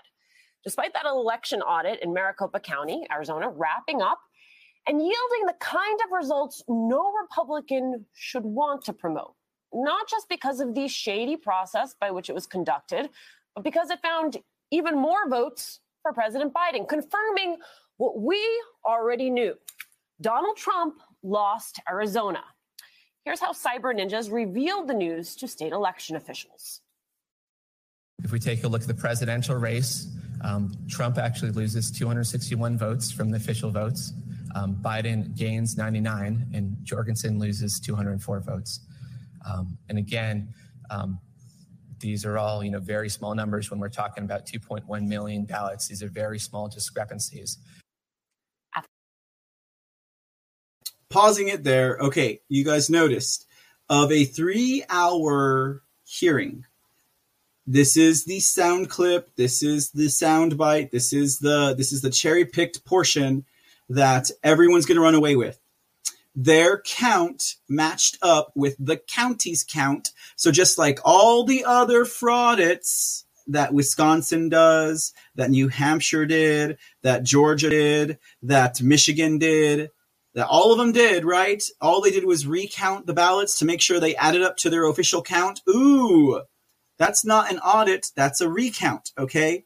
[0.63, 4.19] Despite that election audit in Maricopa County, Arizona, wrapping up
[4.88, 9.35] and yielding the kind of results no Republican should want to promote,
[9.73, 13.09] not just because of the shady process by which it was conducted,
[13.55, 14.38] but because it found
[14.71, 17.57] even more votes for President Biden, confirming
[17.97, 18.41] what we
[18.85, 19.55] already knew.
[20.21, 22.44] Donald Trump lost Arizona.
[23.26, 26.82] Here's how cyber ninjas revealed the news to state election officials.
[28.24, 30.08] If we take a look at the presidential race,
[30.41, 34.14] um, Trump actually loses 261 votes from the official votes.
[34.56, 38.82] Um, Biden gains 99, and Jorgensen loses 204 votes.
[39.50, 40.54] Um, and again,
[40.90, 41.20] um,
[42.00, 45.88] these are all you know very small numbers when we're talking about 2.1 million ballots.
[45.88, 47.58] These are very small discrepancies.
[51.10, 51.98] Pausing it there.
[51.99, 53.48] Okay, you guys noticed
[53.90, 56.65] of a three-hour hearing
[57.69, 62.02] this is the sound clip this is the sound bite this is the this is
[62.02, 63.45] the cherry picked portion
[63.88, 65.60] that everyone's going to run away with
[66.36, 73.23] their count matched up with the county's count so just like all the other fraudits
[73.45, 79.90] that Wisconsin does that New Hampshire did that Georgia did that Michigan did
[80.35, 83.81] that all of them did right all they did was recount the ballots to make
[83.81, 86.41] sure they added up to their official count ooh
[86.99, 89.64] that's not an audit, that's a recount, okay?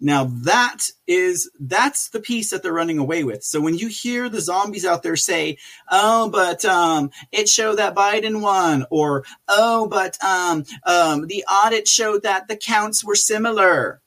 [0.00, 3.44] Now that is that's the piece that they're running away with.
[3.44, 5.58] So when you hear the zombies out there say,
[5.92, 11.86] "Oh, but um, it showed that Biden won," or "Oh, but um, um, the audit
[11.86, 14.01] showed that the counts were similar,"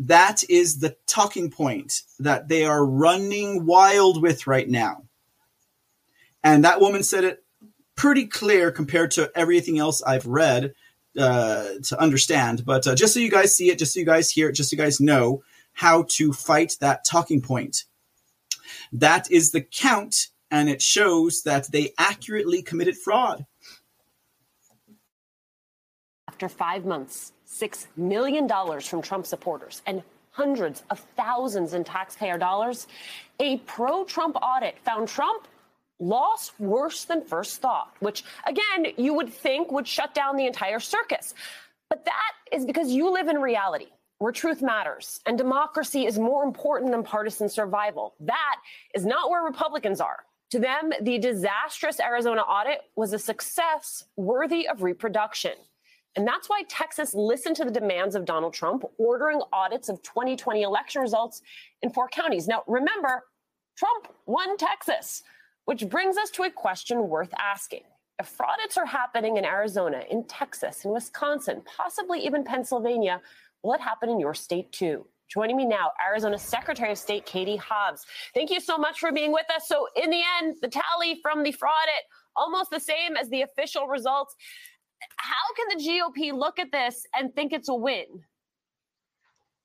[0.00, 5.04] that is the talking point that they are running wild with right now.
[6.42, 7.44] And that woman said it
[7.96, 10.72] pretty clear compared to everything else I've read
[11.18, 12.64] uh, to understand.
[12.64, 14.70] But uh, just so you guys see it, just so you guys hear it, just
[14.70, 15.42] so you guys know
[15.74, 17.84] how to fight that talking point.
[18.92, 23.44] That is the count, and it shows that they accurately committed fraud.
[26.26, 28.48] After five months, $6 million
[28.80, 32.86] from Trump supporters, and hundreds of thousands in taxpayer dollars,
[33.40, 35.48] a pro Trump audit found Trump
[35.98, 40.80] lost worse than first thought, which again, you would think would shut down the entire
[40.80, 41.34] circus.
[41.88, 46.44] But that is because you live in reality where truth matters and democracy is more
[46.44, 48.14] important than partisan survival.
[48.20, 48.56] That
[48.94, 50.24] is not where Republicans are.
[50.50, 55.52] To them, the disastrous Arizona audit was a success worthy of reproduction.
[56.16, 60.62] And that's why Texas listened to the demands of Donald Trump, ordering audits of 2020
[60.62, 61.42] election results
[61.82, 62.48] in four counties.
[62.48, 63.24] Now, remember,
[63.76, 65.22] Trump won Texas.
[65.66, 67.82] Which brings us to a question worth asking.
[68.18, 73.20] If fraudits are happening in Arizona, in Texas, in Wisconsin, possibly even Pennsylvania,
[73.62, 75.06] will it happen in your state too?
[75.28, 78.04] Joining me now, Arizona Secretary of State Katie Hobbs.
[78.34, 79.68] Thank you so much for being with us.
[79.68, 82.02] So, in the end, the tally from the fraudit
[82.34, 84.34] almost the same as the official results.
[85.16, 88.06] How can the GOP look at this and think it's a win?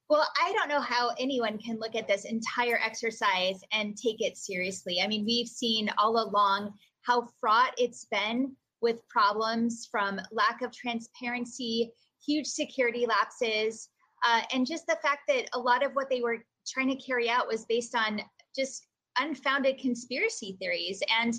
[0.08, 4.38] Well, I don't know how anyone can look at this entire exercise and take it
[4.38, 5.02] seriously.
[5.02, 10.72] I mean, we've seen all along how fraught it's been with problems from lack of
[10.72, 11.92] transparency,
[12.24, 13.90] huge security lapses,
[14.24, 17.30] uh, and just the fact that a lot of what they were trying to carry
[17.30, 18.22] out was based on
[18.56, 18.88] just
[19.20, 21.02] unfounded conspiracy theories.
[21.20, 21.34] And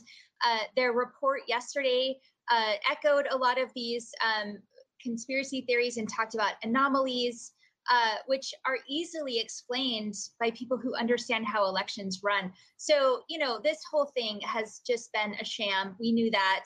[0.44, 2.16] uh, their report yesterday
[2.50, 4.58] uh, echoed a lot of these um,
[5.02, 7.52] conspiracy theories and talked about anomalies
[7.90, 12.52] uh, which are easily explained by people who understand how elections run.
[12.76, 15.94] So, you know, this whole thing has just been a sham.
[16.00, 16.64] We knew that.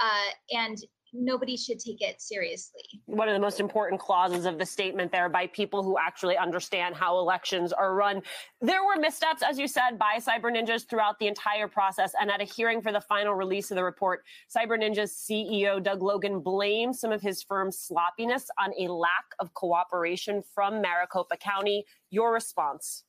[0.00, 0.78] Uh, and
[1.12, 2.82] nobody should take it seriously.
[3.06, 6.94] One of the most important clauses of the statement there by people who actually understand
[6.94, 8.22] how elections are run.
[8.60, 12.12] There were missteps, as you said, by Cyber Ninjas throughout the entire process.
[12.20, 14.24] And at a hearing for the final release of the report,
[14.54, 19.54] Cyber Ninjas CEO Doug Logan blamed some of his firm's sloppiness on a lack of
[19.54, 21.84] cooperation from Maricopa County.
[22.10, 23.04] Your response?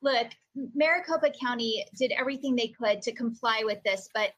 [0.00, 0.28] Look,
[0.74, 4.30] Maricopa County did everything they could to comply with this, but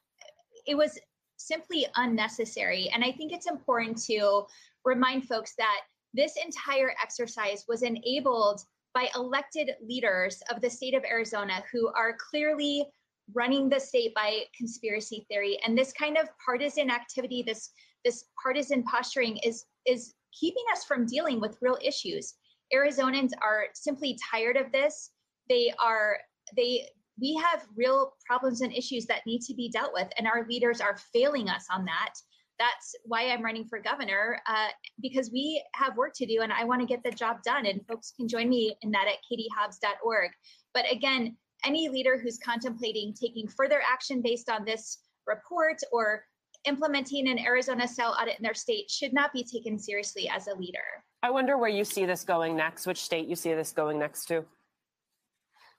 [0.65, 0.99] it was
[1.47, 2.89] simply unnecessary.
[2.93, 4.43] And I think it's important to
[4.85, 5.81] remind folks that
[6.13, 8.61] this entire exercise was enabled
[8.93, 12.85] by elected leaders of the state of Arizona who are clearly
[13.33, 15.57] running the state by conspiracy theory.
[15.65, 17.71] And this kind of partisan activity this
[18.03, 22.35] this partisan posturing is is keeping us from dealing with real issues.
[22.73, 25.11] Arizonans are simply tired of this.
[25.49, 26.17] They are
[26.55, 26.87] they
[27.21, 30.81] we have real problems and issues that need to be dealt with, and our leaders
[30.81, 32.13] are failing us on that.
[32.57, 34.67] That's why I'm running for governor uh,
[35.01, 37.65] because we have work to do, and I want to get the job done.
[37.65, 40.31] And folks can join me in that at katiehobbs.org.
[40.73, 46.23] But again, any leader who's contemplating taking further action based on this report or
[46.65, 50.55] implementing an Arizona style audit in their state should not be taken seriously as a
[50.55, 50.79] leader.
[51.23, 54.25] I wonder where you see this going next, which state you see this going next
[54.25, 54.45] to.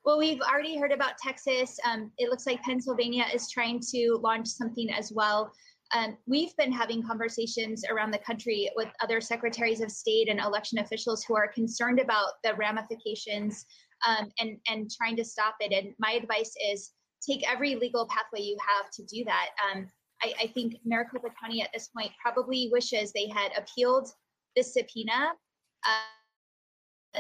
[0.05, 1.79] Well, we've already heard about Texas.
[1.85, 5.53] Um, it looks like Pennsylvania is trying to launch something as well.
[5.95, 10.79] Um, we've been having conversations around the country with other secretaries of state and election
[10.79, 13.65] officials who are concerned about the ramifications
[14.07, 15.73] um, and and trying to stop it.
[15.73, 16.93] And my advice is
[17.25, 19.51] take every legal pathway you have to do that.
[19.71, 19.87] Um,
[20.23, 24.09] I, I, think Maricopa County at this point probably wishes they had appealed
[24.57, 25.33] the subpoena.
[25.87, 26.22] Uh,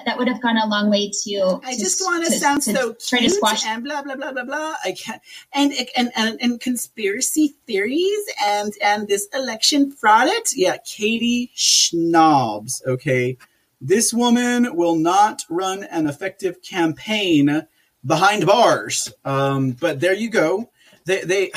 [0.06, 1.60] that would have gone a long way to.
[1.64, 4.44] I to, just want to, sound so try to squash and blah blah blah blah
[4.44, 4.74] blah.
[4.84, 5.20] I can't
[5.52, 10.28] and and and, and conspiracy theories and and this election fraud.
[10.28, 12.84] It yeah, Katie Schnobbs.
[12.86, 13.36] Okay,
[13.80, 17.66] this woman will not run an effective campaign
[18.04, 19.12] behind bars.
[19.24, 20.70] Um, but there you go.
[21.04, 21.52] They they.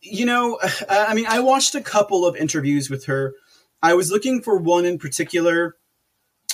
[0.00, 3.34] You know, I mean, I watched a couple of interviews with her.
[3.82, 5.76] I was looking for one in particular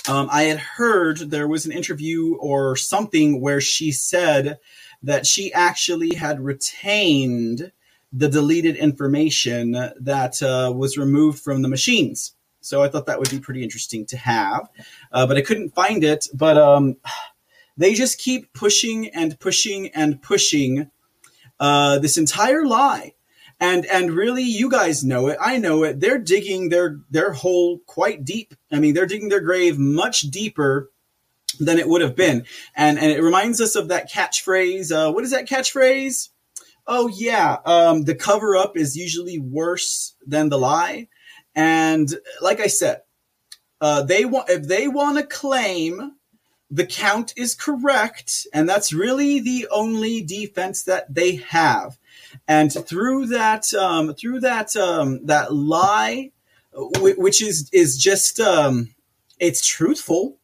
[0.07, 4.59] um, I had heard there was an interview or something where she said
[5.03, 7.71] that she actually had retained
[8.13, 12.33] the deleted information that uh, was removed from the machines.
[12.61, 14.69] So I thought that would be pretty interesting to have,
[15.11, 16.27] uh, but I couldn't find it.
[16.33, 16.97] But um,
[17.77, 20.91] they just keep pushing and pushing and pushing
[21.59, 23.13] uh, this entire lie
[23.61, 25.37] and and really you guys know it.
[25.39, 25.99] I know it.
[25.99, 28.55] They're digging their their hole quite deep.
[28.71, 30.89] I mean they're digging their grave much deeper
[31.59, 32.45] than it would have been.
[32.75, 36.29] And and it reminds us of that catchphrase uh, what is that catchphrase?
[36.87, 41.07] Oh yeah um, the cover up is usually worse than the lie.
[41.53, 42.11] And
[42.41, 43.03] like i said
[43.79, 46.13] uh, they want if they want to claim
[46.71, 51.97] the count is correct and that's really the only defense that they have
[52.47, 56.31] and through that um, through that um, that lie,
[56.73, 58.93] which is is just um,
[59.39, 60.37] it's truthful,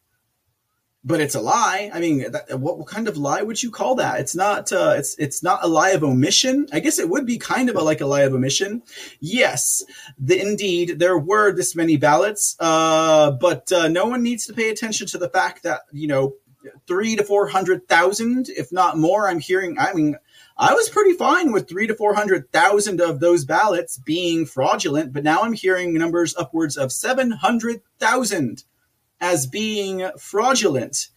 [1.04, 1.90] but it's a lie.
[1.92, 4.20] I mean, that, what, what, kind of lie would you call that?
[4.20, 4.72] It's not.
[4.72, 6.66] Uh, it's it's not a lie of omission.
[6.72, 8.82] I guess it would be kind of a, like a lie of omission.
[9.20, 9.84] Yes,
[10.18, 14.70] the, indeed there were this many ballots, uh, but uh, no one needs to pay
[14.70, 16.34] attention to the fact that you know
[16.86, 19.28] three to four hundred thousand, if not more.
[19.28, 19.78] I'm hearing.
[19.78, 20.16] I mean,
[20.58, 25.42] I was pretty fine with three to 400,000 of those ballots being fraudulent, but now
[25.42, 28.64] I'm hearing numbers upwards of 700,000
[29.20, 31.08] as being fraudulent.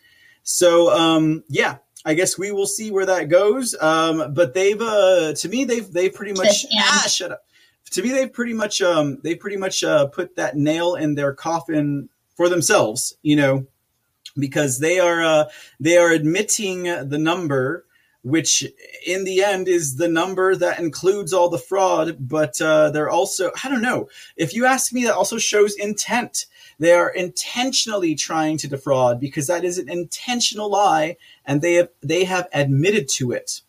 [0.44, 3.76] So, um, yeah, I guess we will see where that goes.
[3.82, 7.44] Um, but they've, uh, to me, they've, they pretty much, ah, shut up.
[7.92, 11.34] To me, they've pretty much, um, they pretty much, uh, put that nail in their
[11.34, 13.66] coffin for themselves, you know,
[14.38, 15.46] because they are, uh,
[15.80, 17.86] they are admitting the number
[18.24, 18.64] which
[19.06, 22.18] in the end is the number that includes all the fraud.
[22.20, 26.46] But uh, they're also, I don't know, if you ask me, that also shows intent.
[26.80, 31.90] They are intentionally trying to defraud because that is an intentional lie, and they have
[32.02, 33.62] they have admitted to it.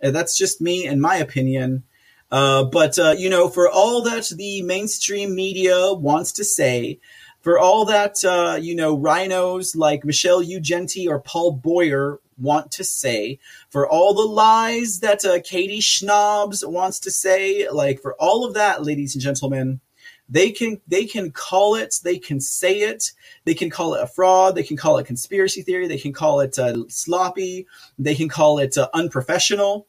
[0.00, 1.84] And that's just me, and my opinion.
[2.30, 6.98] Uh, but uh, you know, for all that the mainstream media wants to say,
[7.40, 12.84] for all that uh, you know, rhinos like Michelle Ugenti or Paul Boyer want to
[12.84, 13.38] say,
[13.70, 18.54] for all the lies that uh, Katie Schnobbs wants to say, like for all of
[18.54, 19.80] that, ladies and gentlemen,
[20.28, 23.12] they can they can call it, they can say it,
[23.44, 26.40] they can call it a fraud, they can call it conspiracy theory, they can call
[26.40, 27.66] it uh, sloppy,
[27.98, 29.86] they can call it uh, unprofessional,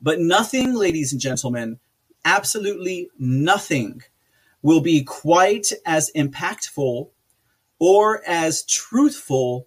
[0.00, 1.80] but nothing, ladies and gentlemen,
[2.24, 4.02] absolutely nothing
[4.62, 7.08] will be quite as impactful
[7.78, 9.66] or as truthful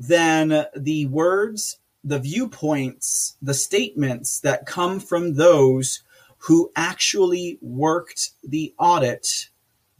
[0.00, 6.02] than the words, the viewpoints, the statements that come from those
[6.38, 9.50] who actually worked the audit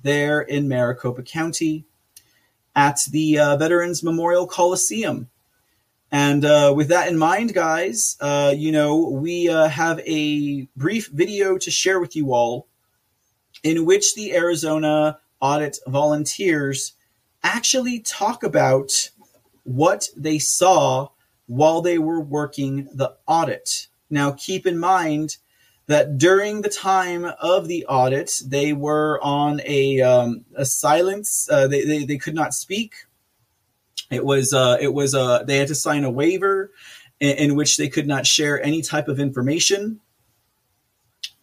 [0.03, 1.85] there in Maricopa County
[2.75, 5.29] at the uh, Veterans Memorial Coliseum.
[6.11, 11.09] And uh, with that in mind, guys, uh, you know, we uh, have a brief
[11.09, 12.67] video to share with you all
[13.63, 16.95] in which the Arizona audit volunteers
[17.43, 19.11] actually talk about
[19.71, 21.09] what they saw
[21.47, 23.87] while they were working the audit.
[24.09, 25.37] Now, keep in mind
[25.87, 31.49] that during the time of the audit, they were on a, um, a silence.
[31.51, 32.95] Uh, they, they, they could not speak.
[34.11, 36.73] It was uh, it was uh, they had to sign a waiver
[37.21, 40.01] in, in, which they could not share any type of information.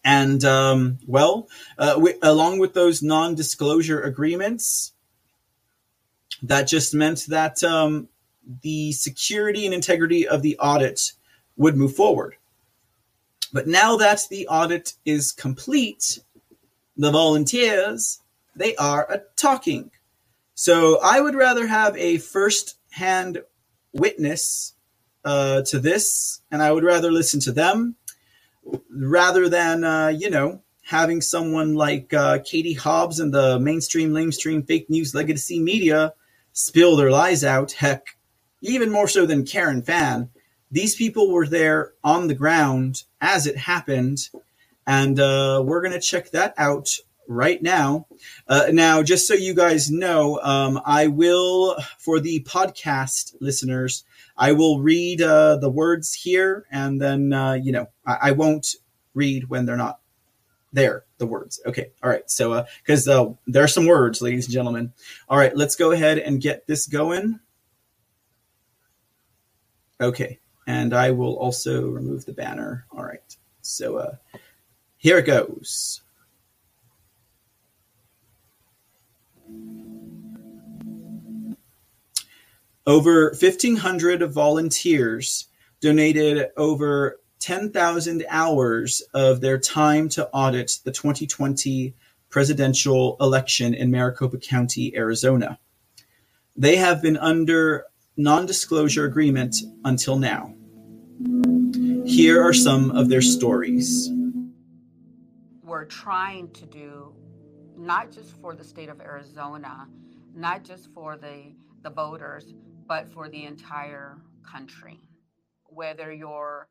[0.03, 1.47] And um, well,
[1.77, 4.91] uh, along with those non-disclosure agreements,
[6.43, 8.09] that just meant that um,
[8.61, 11.11] the security and integrity of the audit
[11.57, 12.35] would move forward.
[13.53, 16.19] But now that the audit is complete,
[16.95, 18.19] the volunteers
[18.55, 19.91] they are a talking.
[20.55, 23.43] So I would rather have a first-hand
[23.93, 24.73] witness
[25.23, 27.95] uh, to this, and I would rather listen to them
[28.89, 34.65] rather than uh, you know having someone like uh, Katie Hobbs and the mainstream, lamestream,
[34.65, 36.13] fake news, legacy media
[36.53, 37.73] spill their lies out.
[37.73, 38.16] Heck,
[38.67, 40.29] even more so than Karen Fann.
[40.69, 44.29] These people were there on the ground as it happened,
[44.85, 48.07] and uh, we're going to check that out right now.
[48.47, 54.03] Uh, now, just so you guys know, um, I will, for the podcast listeners,
[54.37, 58.75] I will read uh, the words here, and then, uh, you know, I, I, won't
[59.13, 59.99] read when they're not
[60.73, 61.59] there, the words.
[61.65, 61.91] Okay.
[62.03, 62.29] All right.
[62.29, 64.93] So, because uh, uh, there are some words, ladies and gentlemen.
[65.27, 65.55] All right.
[65.55, 67.39] Let's go ahead and get this going.
[69.99, 70.39] Okay.
[70.67, 72.85] And I will also remove the banner.
[72.91, 73.35] All right.
[73.61, 74.15] So, uh,
[74.97, 76.01] here it goes.
[82.85, 85.47] Over 1,500 volunteers
[85.81, 91.93] donated over 10,000 hours of their time to audit the 2020
[92.29, 95.59] presidential election in Maricopa County, Arizona.
[96.55, 97.85] They have been under
[98.17, 100.53] non disclosure agreement until now.
[102.05, 104.11] Here are some of their stories.
[105.63, 107.13] We're trying to do
[107.77, 109.87] not just for the state of Arizona,
[110.33, 111.53] not just for the,
[111.83, 112.55] the voters,
[112.87, 114.99] but for the entire country.
[115.65, 116.67] Whether you're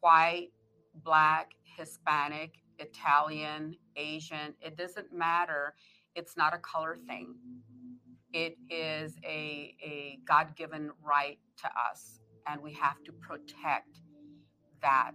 [0.00, 0.48] white,
[1.04, 5.74] black, Hispanic, Italian, Asian, it doesn't matter.
[6.14, 7.34] It's not a color thing.
[8.36, 14.02] It is a, a God given right to us, and we have to protect
[14.82, 15.14] that,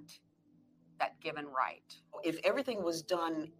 [0.98, 1.84] that given right.
[2.23, 3.52] If everything was done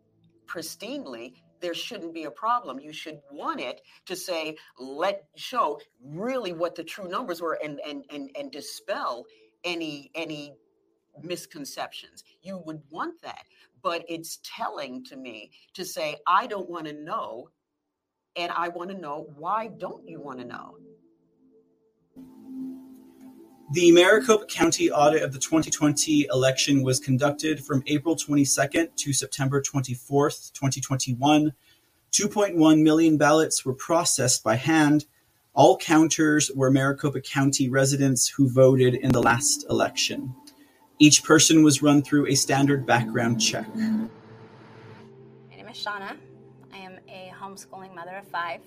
[0.48, 2.80] pristinely, there shouldn't be a problem.
[2.80, 7.80] You should want it to say, let show really what the true numbers were and
[7.88, 9.28] and and, and dispel
[9.64, 10.56] any any
[11.22, 12.24] misconceptions.
[12.42, 13.44] You would want that.
[13.84, 17.50] But it's telling to me to say, I don't want to know.
[18.36, 20.78] And I want to know why don't you want to know?
[23.74, 29.62] The Maricopa County audit of the 2020 election was conducted from April 22nd to September
[29.62, 31.54] 24th, 2021.
[32.12, 35.06] 2.1 million ballots were processed by hand.
[35.54, 40.36] All counters were Maricopa County residents who voted in the last election.
[41.00, 43.68] Each person was run through a standard background check.
[43.74, 44.10] My
[45.50, 46.18] name is Shauna.
[47.52, 48.62] I am homeschooling mother of five,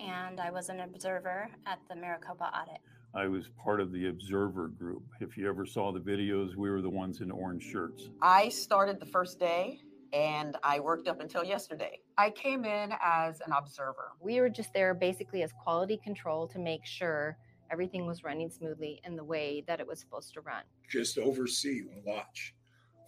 [0.00, 2.80] and I was an observer at the Maricopa audit.
[3.12, 5.02] I was part of the observer group.
[5.20, 8.10] If you ever saw the videos, we were the ones in orange shirts.
[8.22, 9.80] I started the first day
[10.12, 11.98] and I worked up until yesterday.
[12.16, 14.12] I came in as an observer.
[14.20, 17.36] We were just there basically as quality control to make sure
[17.72, 20.62] everything was running smoothly in the way that it was supposed to run.
[20.88, 22.54] Just oversee and watch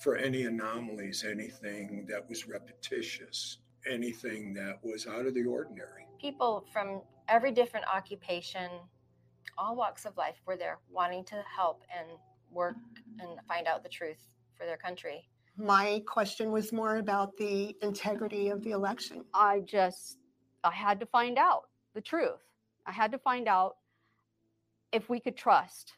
[0.00, 3.58] for any anomalies, anything that was repetitious,
[3.90, 6.06] anything that was out of the ordinary.
[6.20, 8.70] People from every different occupation
[9.56, 12.09] all walks of life were there wanting to help and
[12.50, 12.76] work
[13.20, 14.18] and find out the truth
[14.56, 15.28] for their country.
[15.56, 19.24] My question was more about the integrity of the election.
[19.34, 20.18] I just,
[20.62, 22.42] I had to find out the truth.
[22.86, 23.76] I had to find out
[24.92, 25.94] if we could trust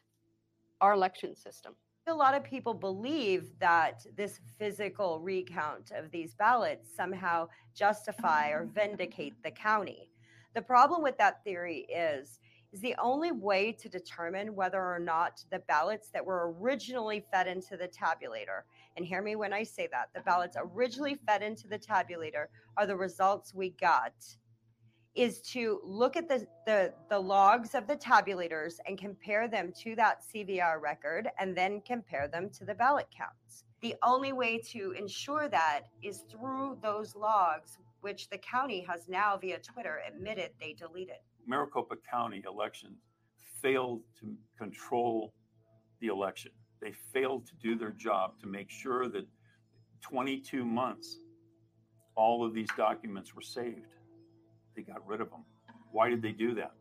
[0.81, 1.75] our election system.
[2.07, 8.63] A lot of people believe that this physical recount of these ballots somehow justify or
[8.63, 8.71] oh.
[8.73, 10.09] vindicate the county.
[10.55, 12.39] The problem with that theory is
[12.73, 17.45] is the only way to determine whether or not the ballots that were originally fed
[17.45, 18.61] into the tabulator,
[18.95, 22.45] and hear me when I say that, the ballots originally fed into the tabulator
[22.77, 24.13] are the results we got,
[25.15, 29.95] is to look at the, the, the logs of the tabulators and compare them to
[29.95, 33.65] that CVR record and then compare them to the ballot counts.
[33.81, 39.37] The only way to ensure that is through those logs, which the county has now
[39.37, 41.17] via Twitter admitted they deleted.
[41.45, 42.99] Maricopa County elections
[43.61, 45.33] failed to control
[45.99, 46.51] the election.
[46.81, 49.27] They failed to do their job to make sure that
[50.01, 51.19] 22 months,
[52.15, 53.85] all of these documents were saved.
[54.75, 55.43] They got rid of them.
[55.91, 56.71] Why did they do that?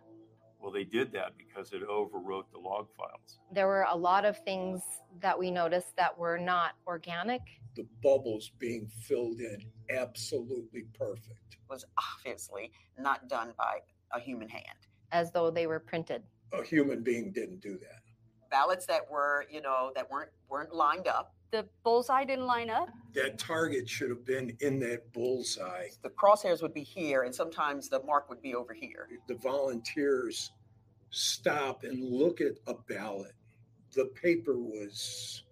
[0.61, 3.41] Well, they did that because it overwrote the log files.
[3.51, 4.83] There were a lot of things
[5.21, 7.41] that we noticed that were not organic.
[7.77, 9.59] The bubbles being filled in
[9.89, 11.57] absolutely perfect.
[11.69, 11.85] Was
[12.17, 13.79] obviously not done by
[14.13, 14.65] a human hand.
[15.13, 16.23] As though they were printed.
[16.53, 18.03] A human being didn't do that.
[18.51, 21.35] Ballots that were, you know, that weren't weren't lined up.
[21.51, 22.89] The bullseye didn't line up.
[23.15, 25.89] That target should have been in that bullseye.
[26.03, 29.09] The crosshairs would be here, and sometimes the mark would be over here.
[29.27, 30.53] The volunteers
[31.11, 33.33] stop and look at a ballot.
[33.95, 35.43] The paper was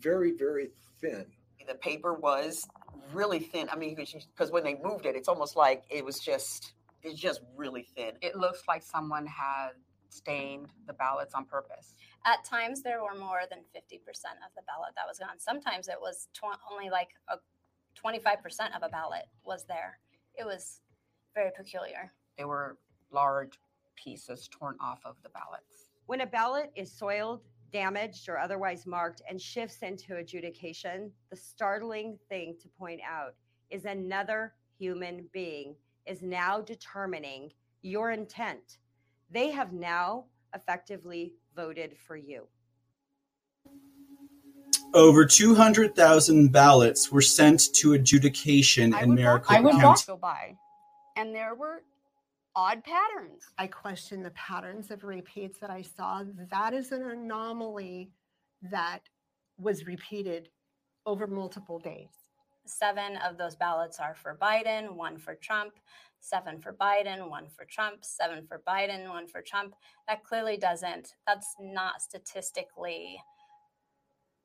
[0.00, 0.70] very, very
[1.00, 1.24] thin.
[1.66, 2.68] The paper was
[3.14, 3.68] really thin.
[3.70, 7.40] I mean, because when they moved it, it's almost like it was just it's just
[7.56, 8.12] really thin.
[8.20, 9.70] It looks like someone had
[10.10, 11.94] stained the ballots on purpose.
[12.26, 15.38] At times, there were more than 50% of the ballot that was gone.
[15.38, 17.36] Sometimes it was tw- only like a
[18.02, 19.98] 25% of a ballot was there.
[20.34, 20.80] It was
[21.34, 22.12] very peculiar.
[22.36, 22.78] There were
[23.10, 23.58] large
[23.96, 25.90] pieces torn off of the ballots.
[26.06, 27.42] When a ballot is soiled,
[27.72, 33.34] damaged, or otherwise marked and shifts into adjudication, the startling thing to point out
[33.70, 35.74] is another human being
[36.06, 37.52] is now determining
[37.82, 38.78] your intent.
[39.30, 40.24] They have now
[40.54, 42.46] effectively voted for you.
[44.92, 49.84] Over 200,000 ballots were sent to adjudication I in Maricopa walk, I would County.
[49.84, 50.56] walk go by,
[51.16, 51.82] and there were
[52.56, 53.44] odd patterns.
[53.56, 56.24] I question the patterns of repeats that I saw.
[56.50, 58.10] That is an anomaly
[58.62, 59.02] that
[59.58, 60.48] was repeated
[61.06, 62.10] over multiple days.
[62.66, 65.74] Seven of those ballots are for Biden, one for Trump,
[66.20, 69.74] seven for Biden, one for Trump, seven for Biden, one for Trump.
[70.08, 73.18] That clearly doesn't, that's not statistically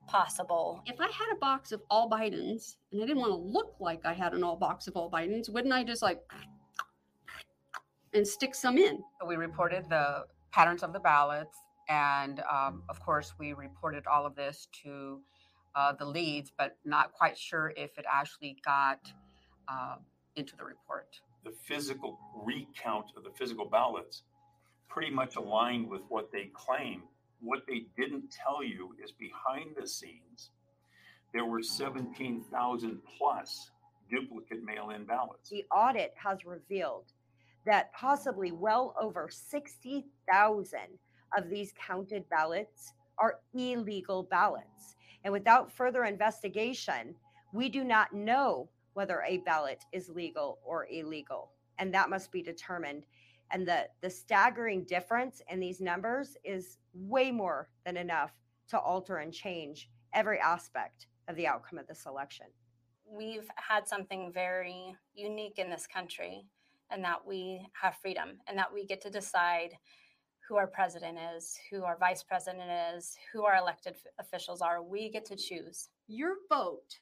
[0.08, 0.82] possible.
[0.86, 4.06] If I had a box of all Bidens and I didn't want to look like
[4.06, 6.22] I had an all box of all Bidens, wouldn't I just like
[8.14, 9.04] and stick some in?
[9.28, 11.58] We reported the patterns of the ballots,
[11.90, 15.20] and um, of course, we reported all of this to
[15.76, 19.00] uh, the leads, but not quite sure if it actually got
[19.68, 19.98] uh,
[20.38, 21.20] into the report.
[21.46, 24.24] The physical recount of the physical ballots
[24.90, 27.04] pretty much aligned with what they claim.
[27.40, 30.50] What they didn't tell you is behind the scenes,
[31.34, 33.70] there were 17,000 plus
[34.10, 35.50] duplicate mail in ballots.
[35.50, 37.12] The audit has revealed
[37.66, 40.80] that possibly well over 60,000
[41.38, 44.96] of these counted ballots are illegal ballots.
[45.24, 47.16] And without further investigation,
[47.54, 51.52] we do not know whether a ballot is legal or illegal.
[51.78, 53.06] And that must be determined.
[53.52, 58.32] And the, the staggering difference in these numbers is way more than enough
[58.70, 62.48] to alter and change every aspect of the outcome of this election.
[63.06, 66.48] We've had something very unique in this country,
[66.90, 69.78] and that we have freedom, and that we get to decide
[70.48, 74.82] who our president is, who our vice president is, who our elected officials are.
[74.82, 75.90] We get to choose.
[76.08, 77.00] Your vote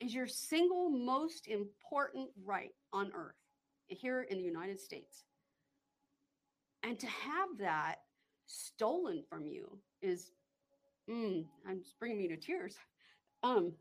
[0.00, 3.34] is your single most important right on earth
[3.88, 5.24] here in the United States.
[6.82, 7.96] And to have that
[8.46, 10.30] stolen from you is,
[11.10, 12.76] mm, I'm just bringing me to tears.
[13.42, 13.72] Um,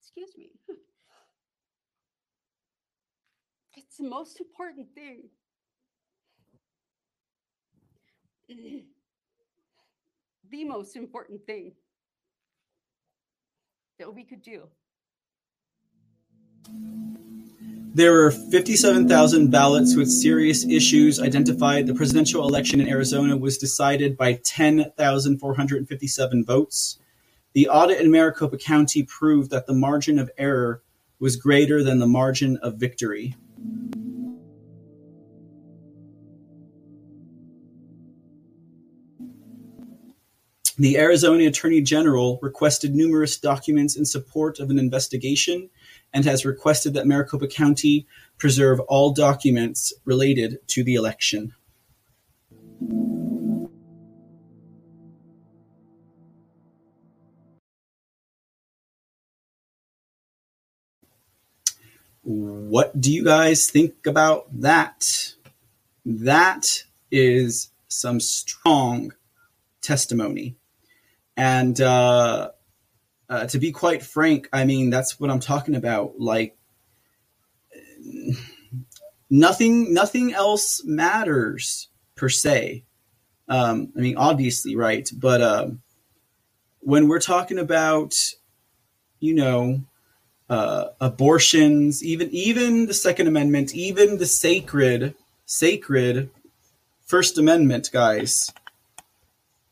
[0.00, 0.50] excuse me.
[3.76, 5.28] It's the most important thing.
[10.50, 11.72] the most important thing
[13.98, 14.68] that we could do.
[17.94, 21.86] There were 57,000 ballots with serious issues identified.
[21.86, 26.98] The presidential election in Arizona was decided by 10,457 votes.
[27.52, 30.82] The audit in Maricopa County proved that the margin of error
[31.20, 33.36] was greater than the margin of victory.
[40.76, 45.70] The Arizona Attorney General requested numerous documents in support of an investigation
[46.12, 51.54] and has requested that Maricopa County preserve all documents related to the election.
[62.22, 65.34] What do you guys think about that?
[66.04, 66.82] That
[67.12, 69.12] is some strong
[69.80, 70.56] testimony.
[71.36, 72.50] And uh,
[73.28, 76.14] uh, to be quite frank, I mean, that's what I'm talking about.
[76.18, 76.56] Like,
[79.30, 82.84] nothing, nothing else matters per se.
[83.48, 85.08] Um, I mean, obviously, right?
[85.14, 85.82] But um,
[86.80, 88.14] when we're talking about,
[89.20, 89.80] you know,
[90.48, 95.14] uh, abortions, even even the Second Amendment, even the sacred
[95.46, 96.30] sacred
[97.06, 98.50] First Amendment, guys,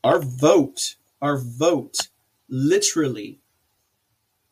[0.03, 2.09] our vote, our vote,
[2.49, 3.39] literally,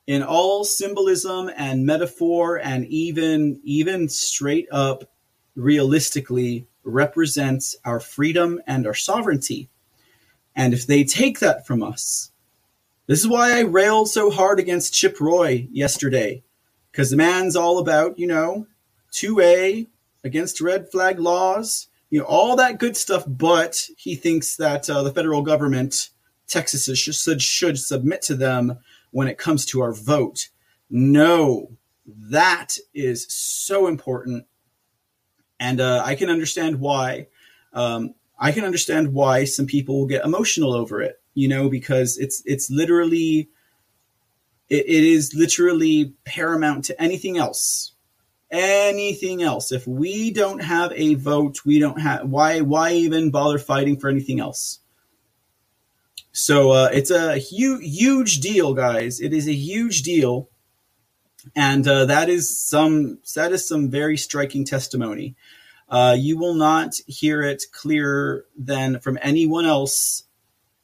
[0.07, 5.03] in all symbolism and metaphor, and even even straight up,
[5.55, 9.69] realistically, represents our freedom and our sovereignty.
[10.55, 12.31] And if they take that from us,
[13.05, 16.41] this is why I railed so hard against Chip Roy yesterday,
[16.91, 18.67] because the man's all about, you know,
[19.11, 19.87] 2A
[20.23, 25.03] against red flag laws, you know, all that good stuff, but he thinks that uh,
[25.03, 26.10] the federal government,
[26.51, 28.79] Texas, should, should submit to them
[29.11, 30.49] when it comes to our vote.
[30.89, 31.71] No,
[32.05, 34.45] that is so important.
[35.59, 37.27] And uh, I can understand why.
[37.73, 42.17] Um, I can understand why some people will get emotional over it you know, because
[42.17, 43.49] it's it's literally
[44.69, 47.93] it, it is literally paramount to anything else.
[48.49, 49.71] Anything else.
[49.71, 54.09] If we don't have a vote, we don't have why why even bother fighting for
[54.09, 54.79] anything else?
[56.31, 59.19] So uh, it's a huge huge deal, guys.
[59.19, 60.49] It is a huge deal,
[61.55, 65.35] and uh, that is some that is some very striking testimony.
[65.89, 70.23] Uh, you will not hear it clearer than from anyone else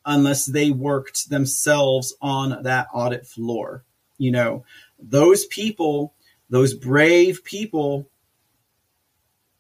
[0.06, 3.86] unless they worked themselves on that audit floor.
[4.18, 4.66] You know,
[5.00, 6.14] those people,
[6.50, 8.10] those brave people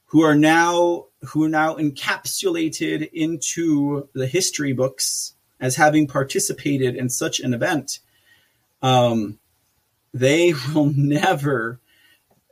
[0.08, 7.10] who are now who are now encapsulated into the history books as having participated in
[7.10, 8.00] such an event
[8.82, 9.40] um,
[10.14, 11.80] they will never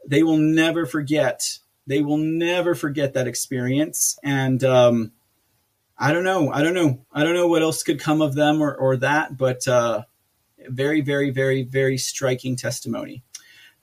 [0.08, 5.12] they will never forget they will never forget that experience and um,
[5.98, 6.52] I don't know.
[6.52, 7.06] I don't know.
[7.14, 10.04] I don't know what else could come of them or, or that, but uh,
[10.68, 13.24] very, very, very, very striking testimony.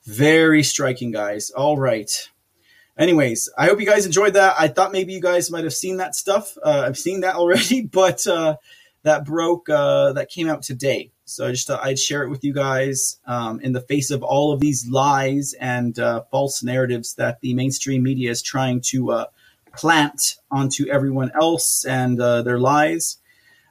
[0.04, 1.50] Very striking, guys.
[1.50, 2.10] All right.
[2.98, 4.56] Anyways, I hope you guys enjoyed that.
[4.58, 6.58] I thought maybe you guys might have seen that stuff.
[6.62, 8.56] Uh, I've seen that already, but uh,
[9.02, 11.10] that broke, uh, that came out today.
[11.24, 14.22] So I just thought I'd share it with you guys um, in the face of
[14.22, 19.12] all of these lies and uh, false narratives that the mainstream media is trying to
[19.12, 19.24] uh,
[19.74, 23.18] plant onto everyone else and uh, their lies.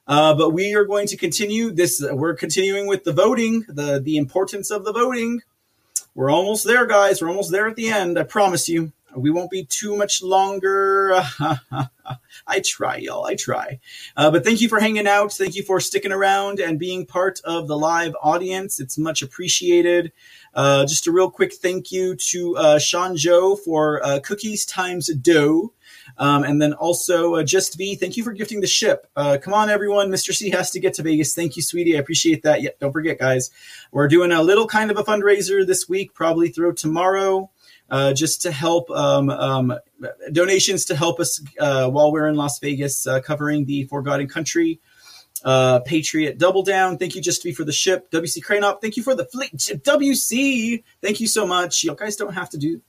[0.07, 2.03] Uh, but we are going to continue this.
[2.11, 5.41] We're continuing with the voting, the the importance of the voting.
[6.15, 7.21] We're almost there, guys.
[7.21, 8.17] We're almost there at the end.
[8.17, 8.91] I promise you.
[9.15, 11.21] We won't be too much longer.
[12.47, 13.25] I try, y'all.
[13.25, 13.79] I try.
[14.15, 15.33] Uh, but thank you for hanging out.
[15.33, 18.79] Thank you for sticking around and being part of the live audience.
[18.79, 20.11] It's much appreciated.
[20.53, 25.13] Uh, just a real quick thank you to uh, Sean Joe for uh, cookies times
[25.13, 25.73] dough.
[26.17, 29.07] Um, and then also uh, Just V, thank you for gifting the ship.
[29.15, 30.09] Uh, come on, everyone.
[30.09, 30.33] Mr.
[30.33, 31.33] C has to get to Vegas.
[31.33, 31.95] Thank you, sweetie.
[31.95, 32.61] I appreciate that.
[32.61, 33.49] Yeah, don't forget, guys.
[33.91, 37.49] We're doing a little kind of a fundraiser this week, probably through tomorrow.
[37.91, 39.77] Uh, just to help um, um,
[40.31, 44.79] donations to help us uh, while we're in Las Vegas uh, covering the Forgotten Country.
[45.43, 48.09] Uh, Patriot Double Down, thank you just to be for the ship.
[48.09, 49.51] WC Cranop, thank you for the fleet.
[49.57, 51.83] WC, thank you so much.
[51.83, 52.81] You guys don't have to do.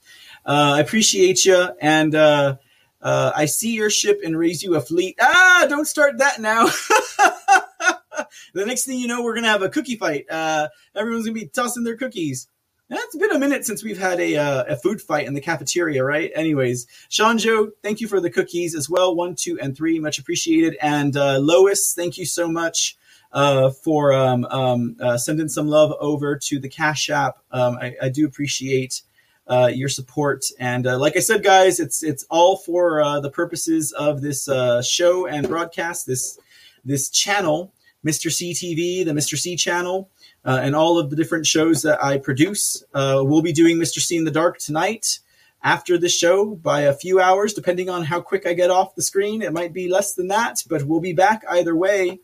[0.45, 2.55] I appreciate you and uh,
[3.01, 5.17] I see your ship and raise you a fleet.
[5.19, 6.65] Ah, don't start that now.
[8.53, 10.25] the next thing you know, we're gonna have a cookie fight.
[10.29, 12.47] Uh, everyone's gonna be tossing their cookies.
[12.95, 16.03] It's been a minute since we've had a uh, a food fight in the cafeteria,
[16.03, 16.31] right?
[16.35, 19.15] Anyways, Sean Joe, thank you for the cookies as well.
[19.15, 20.77] One, two, and three, much appreciated.
[20.79, 22.95] And uh, Lois, thank you so much
[23.31, 27.39] uh, for um, um, uh, sending some love over to the Cash App.
[27.51, 29.01] Um, I, I, do appreciate
[29.47, 30.45] uh, your support.
[30.59, 34.47] And uh, like I said, guys, it's it's all for the purposes of this
[34.87, 36.05] show and broadcast.
[36.05, 36.37] This
[36.85, 37.73] this channel,
[38.05, 38.31] Mr.
[38.31, 39.35] C TV, the Mr.
[39.35, 40.11] C channel,
[40.45, 42.83] uh, and all of the different shows that I produce.
[42.93, 43.99] Uh, we'll be doing Mr.
[43.99, 45.19] C in the Dark tonight
[45.63, 49.01] after the show by a few hours, depending on how quick I get off the
[49.01, 49.41] screen.
[49.41, 52.19] It might be less than that, but we'll be back either way.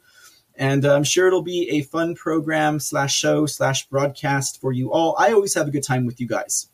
[0.56, 4.92] And uh, I'm sure it'll be a fun program slash show slash broadcast for you
[4.92, 5.16] all.
[5.18, 6.68] I always have a good time with you guys.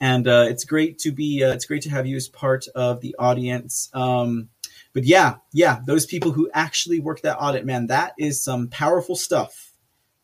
[0.00, 3.02] And uh, it's great to be, uh, it's great to have you as part of
[3.02, 3.90] the audience.
[3.92, 4.48] Um,
[4.94, 9.16] but yeah, yeah, those people who actually work that audit, man, that is some powerful
[9.16, 9.71] stuff.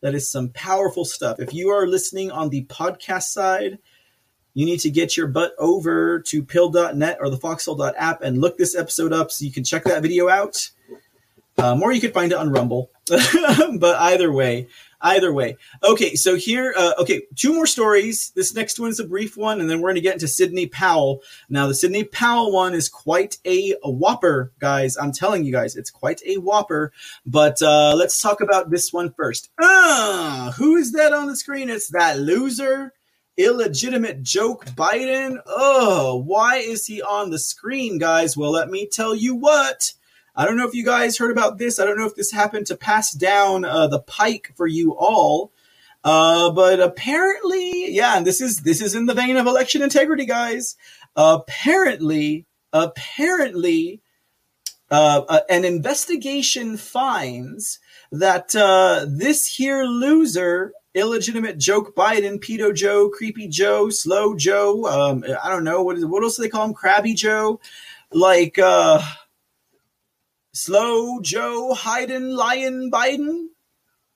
[0.01, 1.39] That is some powerful stuff.
[1.39, 3.79] If you are listening on the podcast side,
[4.53, 8.57] you need to get your butt over to Pilled.net or the foxhole app and look
[8.57, 10.69] this episode up so you can check that video out.
[11.57, 12.91] Um, or you could find it on Rumble.
[13.07, 14.67] but either way,
[15.01, 15.57] either way.
[15.83, 18.31] Okay, so here, uh, okay, two more stories.
[18.35, 20.67] This next one is a brief one, and then we're going to get into Sidney
[20.67, 21.21] Powell.
[21.49, 24.97] Now, the Sidney Powell one is quite a, a whopper, guys.
[24.97, 26.91] I'm telling you guys, it's quite a whopper.
[27.25, 29.49] But uh, let's talk about this one first.
[29.61, 31.69] Uh, who is that on the screen?
[31.69, 32.93] It's that loser
[33.39, 35.39] illegitimate joke Biden.
[35.45, 38.35] Oh, why is he on the screen, guys?
[38.35, 39.93] Well, let me tell you what.
[40.35, 41.79] I don't know if you guys heard about this.
[41.79, 45.51] I don't know if this happened to pass down uh, the pike for you all.
[46.03, 50.25] Uh, but apparently, yeah, and this is this is in the vein of election integrity,
[50.25, 50.77] guys.
[51.15, 54.01] Apparently, apparently,
[54.89, 57.79] uh, uh an investigation finds
[58.11, 64.85] that uh, this here loser illegitimate joke Biden, pedo Joe, creepy Joe, slow Joe.
[64.85, 66.73] Um, I don't know what is what else do they call him?
[66.73, 67.59] Crabby Joe,
[68.11, 69.01] like uh,
[70.59, 73.47] slow Joe Hayden Lion Biden.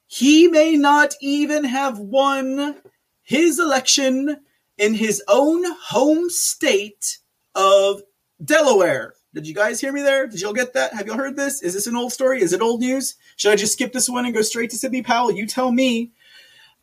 [0.07, 2.81] He may not even have won
[3.21, 4.37] his election
[4.77, 7.19] in his own home state
[7.55, 8.01] of
[8.43, 9.13] Delaware.
[9.33, 10.27] Did you guys hear me there?
[10.27, 10.93] Did y'all get that?
[10.93, 11.63] Have y'all heard this?
[11.63, 12.41] Is this an old story?
[12.41, 13.15] Is it old news?
[13.37, 15.31] Should I just skip this one and go straight to Sidney Powell?
[15.31, 16.11] You tell me.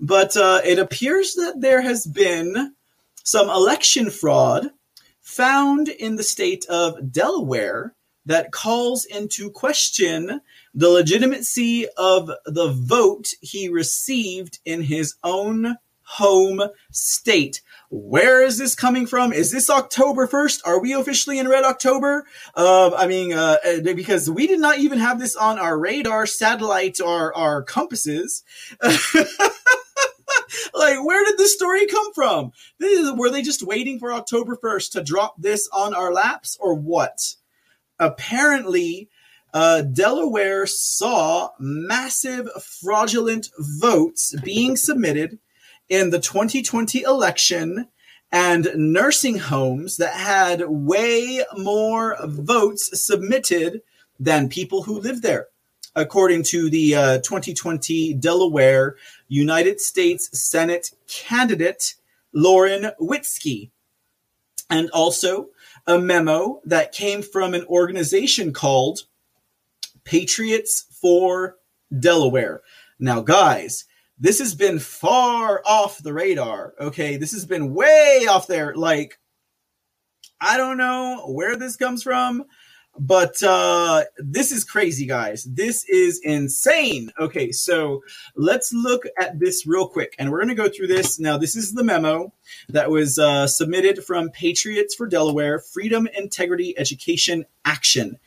[0.01, 2.74] But uh, it appears that there has been
[3.24, 4.70] some election fraud
[5.20, 7.95] found in the state of Delaware
[8.31, 10.40] that calls into question
[10.73, 16.62] the legitimacy of the vote he received in his own home
[16.93, 17.61] state.
[17.90, 19.32] Where is this coming from?
[19.32, 20.61] Is this October 1st?
[20.65, 22.24] Are we officially in Red October?
[22.55, 27.01] Uh, I mean, uh, because we did not even have this on our radar, satellite,
[27.01, 28.44] or our compasses.
[28.81, 28.94] like,
[31.05, 32.52] where did this story come from?
[32.78, 37.35] Were they just waiting for October 1st to drop this on our laps or what?
[38.01, 39.09] Apparently,
[39.55, 45.39] uh, Delaware saw massive fraudulent votes being submitted
[45.89, 47.87] in the 2020 election
[48.33, 53.83] and nursing homes that had way more votes submitted
[54.19, 55.49] than people who live there
[55.97, 58.97] according to the uh, 2020 Delaware
[59.29, 61.95] United States Senate candidate
[62.33, 63.71] Lauren Witzke.
[64.69, 65.49] And also
[65.91, 69.01] a memo that came from an organization called
[70.05, 71.57] Patriots for
[71.99, 72.62] Delaware.
[73.01, 73.87] Now, guys,
[74.19, 76.75] this has been far off the radar.
[76.81, 77.17] Okay.
[77.17, 78.75] This has been way off there.
[78.75, 79.19] Like,
[80.41, 82.45] I don't know where this comes from.
[83.03, 85.45] But uh, this is crazy, guys.
[85.45, 87.11] This is insane.
[87.19, 88.03] Okay, so
[88.37, 90.15] let's look at this real quick.
[90.19, 91.19] And we're going to go through this.
[91.19, 92.35] Now, this is the memo
[92.69, 98.19] that was uh, submitted from Patriots for Delaware Freedom, Integrity, Education, Action.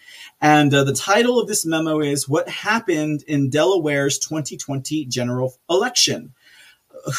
[0.42, 6.34] And uh, the title of this memo is What Happened in Delaware's 2020 General Election.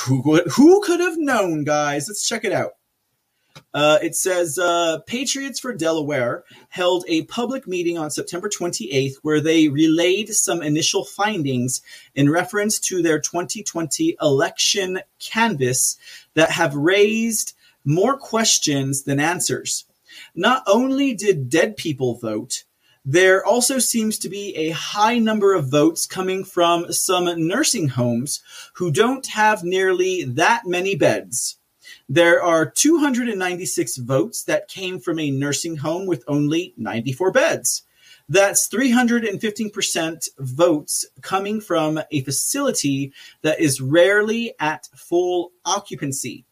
[0.07, 2.09] Who, who could have known, guys?
[2.09, 2.73] Let's check it out.
[3.73, 9.41] Uh, it says uh, Patriots for Delaware held a public meeting on September 28th where
[9.41, 11.83] they relayed some initial findings
[12.15, 15.97] in reference to their 2020 election canvass
[16.35, 17.55] that have raised
[17.85, 19.85] more questions than answers.
[20.35, 22.65] Not only did dead people vote,
[23.05, 28.41] there also seems to be a high number of votes coming from some nursing homes
[28.75, 31.59] who don't have nearly that many beds.
[32.09, 37.83] There are 296 votes that came from a nursing home with only 94 beds.
[38.29, 46.45] That's 315% votes coming from a facility that is rarely at full occupancy.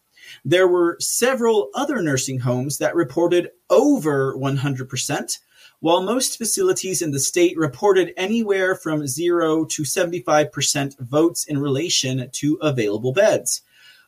[0.45, 5.39] There were several other nursing homes that reported over 100%,
[5.81, 12.31] while most facilities in the state reported anywhere from 0 to 75% votes in relation
[12.33, 13.63] to available beds.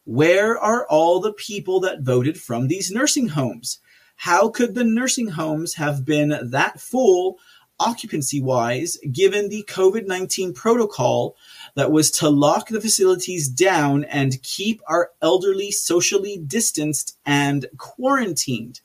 [0.05, 3.81] Where are all the people that voted from these nursing homes?
[4.17, 7.39] How could the nursing homes have been that full
[7.81, 11.37] occupancy wise given the COVID 19 protocol
[11.75, 18.81] that was to lock the facilities down and keep our elderly socially distanced and quarantined.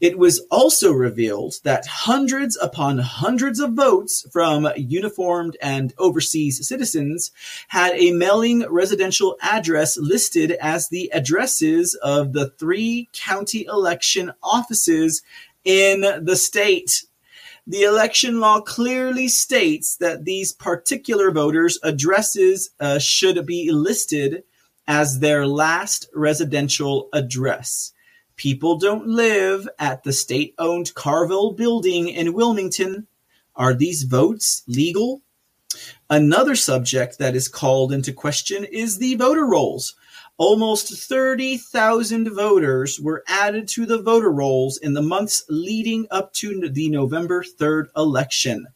[0.00, 7.30] It was also revealed that hundreds upon hundreds of votes from uniformed and overseas citizens
[7.68, 15.22] had a mailing residential address listed as the addresses of the three county election offices
[15.64, 17.04] in the state.
[17.66, 24.44] The election law clearly states that these particular voters' addresses uh, should be listed
[24.86, 27.92] as their last residential address.
[28.36, 33.06] People don't live at the state owned Carvel building in Wilmington.
[33.54, 35.22] Are these votes legal?
[36.10, 39.94] Another subject that is called into question is the voter rolls.
[40.36, 46.68] Almost 30,000 voters were added to the voter rolls in the months leading up to
[46.68, 48.66] the November 3rd election.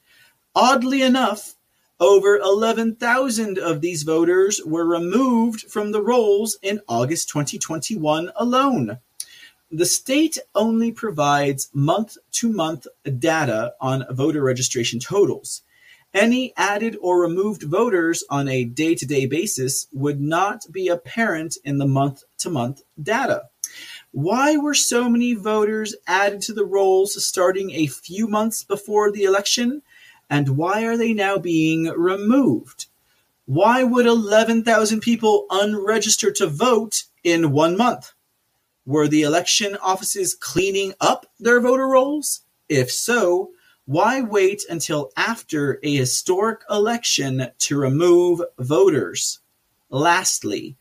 [0.54, 1.54] Oddly enough,
[2.00, 8.98] over 11,000 of these voters were removed from the rolls in August 2021 alone.
[9.72, 12.88] The state only provides month to month
[13.20, 15.62] data on voter registration totals.
[16.12, 21.56] Any added or removed voters on a day to day basis would not be apparent
[21.64, 23.44] in the month to month data.
[24.10, 29.22] Why were so many voters added to the rolls starting a few months before the
[29.22, 29.82] election?
[30.28, 32.86] And why are they now being removed?
[33.46, 38.12] Why would 11,000 people unregister to vote in one month?
[38.90, 42.40] Were the election offices cleaning up their voter rolls?
[42.68, 43.52] If so,
[43.84, 49.38] why wait until after a historic election to remove voters?
[49.90, 50.76] Lastly,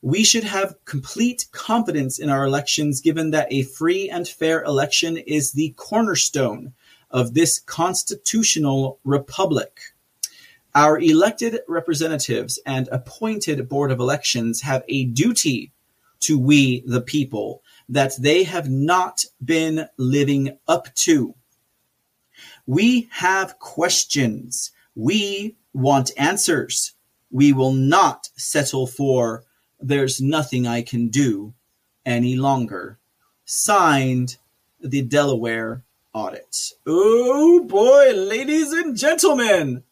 [0.00, 5.16] We should have complete confidence in our elections, given that a free and fair election
[5.16, 6.72] is the cornerstone
[7.08, 9.78] of this constitutional republic.
[10.74, 15.70] Our elected representatives and appointed Board of Elections have a duty
[16.22, 21.36] to we, the people, that they have not been living up to.
[22.66, 24.70] We have questions.
[24.94, 26.92] We want answers.
[27.30, 29.44] We will not settle for
[29.80, 31.54] there's nothing I can do
[32.06, 32.98] any longer.
[33.44, 34.36] Signed,
[34.80, 35.82] the Delaware
[36.12, 36.72] audit.
[36.86, 39.82] Oh boy, ladies and gentlemen.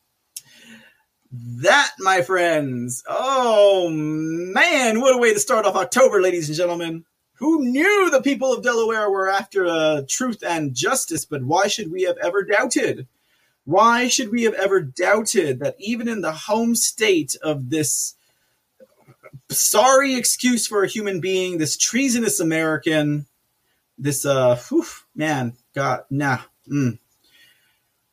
[1.33, 3.03] That, my friends.
[3.09, 7.05] Oh man, what a way to start off October, ladies and gentlemen.
[7.41, 11.91] Who knew the people of Delaware were after uh, truth and justice, but why should
[11.91, 13.07] we have ever doubted?
[13.65, 18.15] Why should we have ever doubted that even in the home state of this
[19.49, 23.25] sorry excuse for a human being, this treasonous American,
[23.97, 24.85] this, uh, whew,
[25.15, 26.41] man, God, nah,
[26.71, 26.99] mm.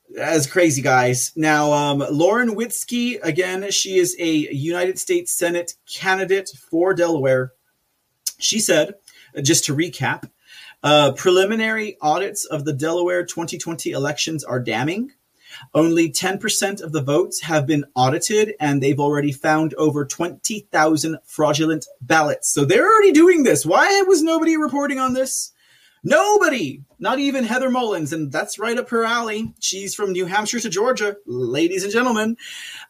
[0.09, 1.33] That's crazy, guys.
[1.35, 7.51] Now, um, Lauren Witzke, again, she is a United States Senate candidate for Delaware.
[8.39, 8.95] She said,
[9.41, 10.29] just to recap,
[10.83, 15.11] uh, preliminary audits of the Delaware 2020 elections are damning.
[15.73, 21.87] Only 10% of the votes have been audited, and they've already found over 20,000 fraudulent
[22.01, 22.49] ballots.
[22.53, 23.65] So they're already doing this.
[23.65, 25.51] Why was nobody reporting on this?
[26.03, 29.53] Nobody, not even Heather Mullins, and that's right up her alley.
[29.59, 32.37] She's from New Hampshire to Georgia, ladies and gentlemen.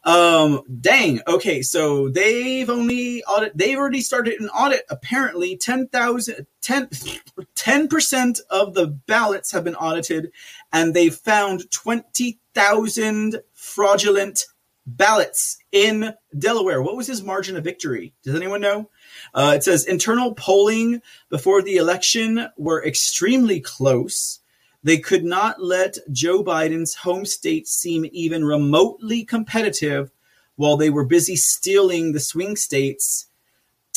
[0.04, 1.22] Um, dang.
[1.28, 3.58] Okay, so they've only audit.
[3.58, 4.84] They've already started an audit.
[4.90, 10.32] Apparently, 10,000, 10 percent of the ballots have been audited,
[10.72, 14.46] and they've found twenty thousand fraudulent
[14.86, 16.82] ballots in Delaware.
[16.82, 18.14] What was his margin of victory?
[18.24, 18.90] Does anyone know?
[19.34, 24.40] Uh, it says internal polling before the election were extremely close.
[24.84, 30.12] They could not let Joe Biden's home state seem even remotely competitive
[30.56, 33.26] while they were busy stealing the swing states.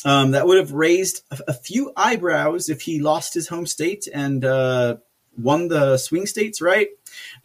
[0.04, 4.08] Um, that would have raised a, a, few eyebrows if he lost his home state
[4.12, 4.96] and uh,
[5.36, 6.88] won the swing states, right?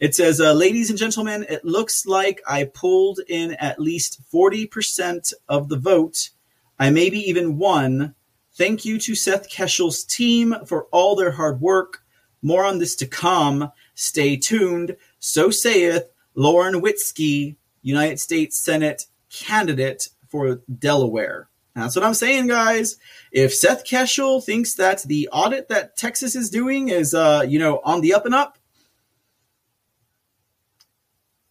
[0.00, 5.32] It says, uh, ladies and gentlemen, it looks like I pulled in at least 40%
[5.48, 6.30] of the vote
[6.78, 8.14] I maybe even won.
[8.54, 12.02] Thank you to Seth Keshel's team for all their hard work.
[12.42, 13.70] More on this to come.
[13.94, 14.96] Stay tuned.
[15.18, 16.04] So saith
[16.34, 21.48] Lauren Witzke, United States Senate candidate for Delaware.
[21.74, 22.96] That's what I'm saying, guys.
[23.32, 27.80] If Seth Keshel thinks that the audit that Texas is doing is, uh, you know,
[27.84, 28.58] on the up and up,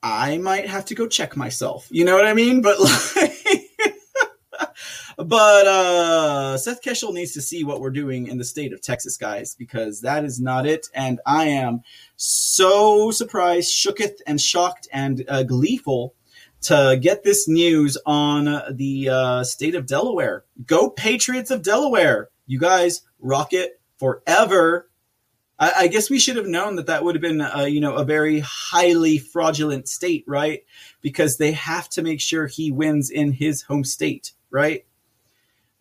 [0.02, 1.88] I might have to go check myself.
[1.91, 2.61] You know what I mean?
[2.61, 2.80] But
[3.15, 3.65] like,
[5.18, 9.18] but uh, Seth Keshel needs to see what we're doing in the state of Texas,
[9.18, 10.88] guys, because that is not it.
[10.94, 11.82] And I am
[12.16, 16.16] so surprised, shooketh, and shocked and uh, gleeful
[16.64, 20.44] to get this news on the uh, state of Delaware.
[20.66, 22.30] Go Patriots of Delaware!
[22.48, 24.90] You guys rock it forever.
[25.58, 27.96] I, I guess we should have known that that would have been, uh, you know,
[27.96, 30.64] a very highly fraudulent state, right?
[31.02, 34.86] Because they have to make sure he wins in his home state, right?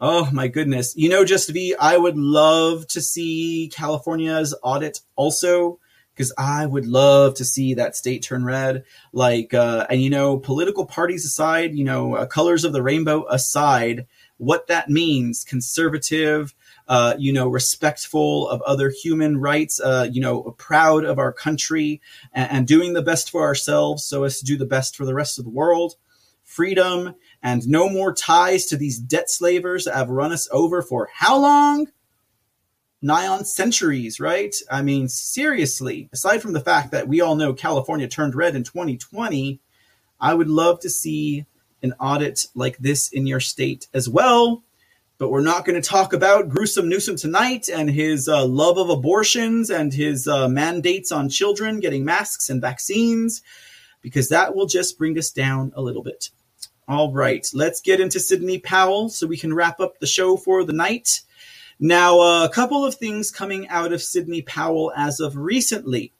[0.00, 0.94] Oh my goodness.
[0.96, 5.78] You know, just V, I would love to see California's audit also
[6.14, 8.84] because I would love to see that state turn red.
[9.12, 13.26] Like, uh, and you know, political parties aside, you know, uh, colors of the rainbow
[13.28, 14.06] aside,
[14.36, 16.54] what that means, conservative,
[16.88, 22.00] uh, you know, respectful of other human rights, uh, you know, proud of our country
[22.32, 25.14] and, and doing the best for ourselves so as to do the best for the
[25.14, 25.94] rest of the world.
[26.42, 27.14] Freedom
[27.44, 31.38] and no more ties to these debt slavers that have run us over for how
[31.38, 31.88] long?
[33.02, 34.54] Nigh on centuries, right?
[34.70, 38.64] I mean, seriously, aside from the fact that we all know California turned red in
[38.64, 39.60] 2020,
[40.18, 41.44] I would love to see
[41.82, 44.64] an audit like this in your state as well.
[45.18, 48.88] But we're not going to talk about Gruesome Newsom tonight and his uh, love of
[48.88, 53.42] abortions and his uh, mandates on children getting masks and vaccines,
[54.00, 56.30] because that will just bring us down a little bit.
[56.86, 60.64] All right, let's get into Sidney Powell so we can wrap up the show for
[60.64, 61.22] the night.
[61.80, 66.12] Now, uh, a couple of things coming out of Sidney Powell as of recently.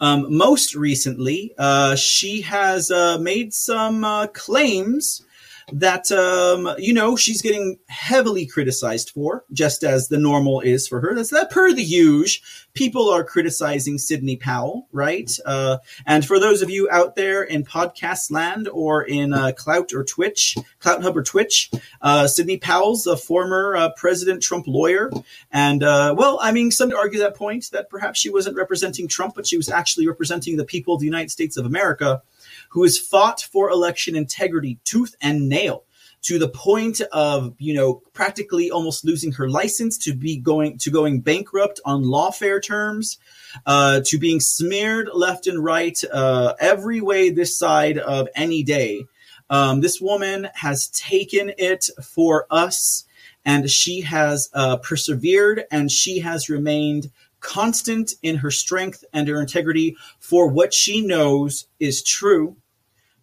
[0.00, 5.24] Um, most recently, uh, she has uh, made some uh, claims
[5.72, 11.00] that um, you know she's getting heavily criticized for, just as the normal is for
[11.00, 11.14] her.
[11.14, 12.42] That's that per the huge.
[12.74, 15.30] People are criticizing Sidney Powell, right?
[15.46, 19.92] Uh, and for those of you out there in podcast land or in uh, Clout
[19.94, 21.70] or Twitch, Clout Hub or Twitch,
[22.02, 25.12] uh, Sidney Powell's a former uh, President Trump lawyer,
[25.52, 29.36] and uh, well, I mean, some argue that point that perhaps she wasn't representing Trump,
[29.36, 32.22] but she was actually representing the people of the United States of America
[32.70, 35.84] who has fought for election integrity tooth and nail
[36.24, 40.90] to the point of you know practically almost losing her license to be going to
[40.90, 43.18] going bankrupt on lawfare terms
[43.66, 49.04] uh, to being smeared left and right uh, every way this side of any day.
[49.50, 53.04] Um, this woman has taken it for us
[53.44, 57.10] and she has uh, persevered and she has remained
[57.40, 62.56] constant in her strength and her integrity for what she knows is true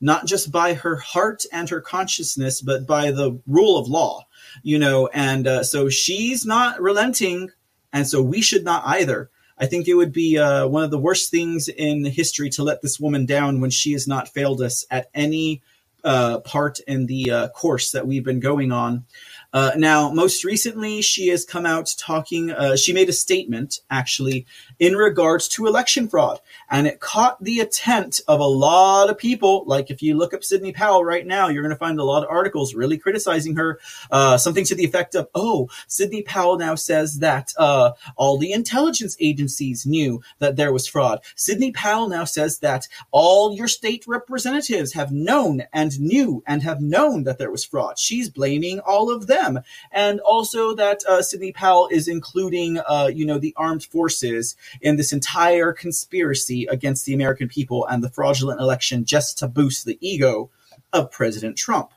[0.02, 4.26] not just by her heart and her consciousness, but by the rule of law,
[4.64, 5.08] you know.
[5.14, 7.52] And uh, so she's not relenting,
[7.94, 9.30] and so we should not either.
[9.58, 12.82] I think it would be uh, one of the worst things in history to let
[12.82, 15.62] this woman down when she has not failed us at any
[16.04, 19.06] uh, part in the uh, course that we've been going on.
[19.54, 22.52] Uh, now, most recently, she has come out talking.
[22.52, 24.46] Uh, she made a statement actually
[24.82, 26.40] in regards to election fraud.
[26.70, 29.64] And it caught the attent of a lot of people.
[29.68, 32.24] Like if you look up Sidney Powell right now, you're going to find a lot
[32.24, 33.80] of articles really criticizing her.
[34.10, 38.52] Uh, something to the effect of, oh, Sidney Powell now says that uh, all the
[38.52, 41.20] intelligence agencies knew that there was fraud.
[41.36, 46.82] Sidney Powell now says that all your state representatives have known and knew and have
[46.82, 48.00] known that there was fraud.
[48.00, 49.60] She's blaming all of them.
[49.92, 54.96] And also that uh, Sidney Powell is including, uh, you know, the armed forces in
[54.96, 59.98] this entire conspiracy against the American people and the fraudulent election just to boost the
[60.02, 60.50] ego
[60.94, 61.92] of President Trump.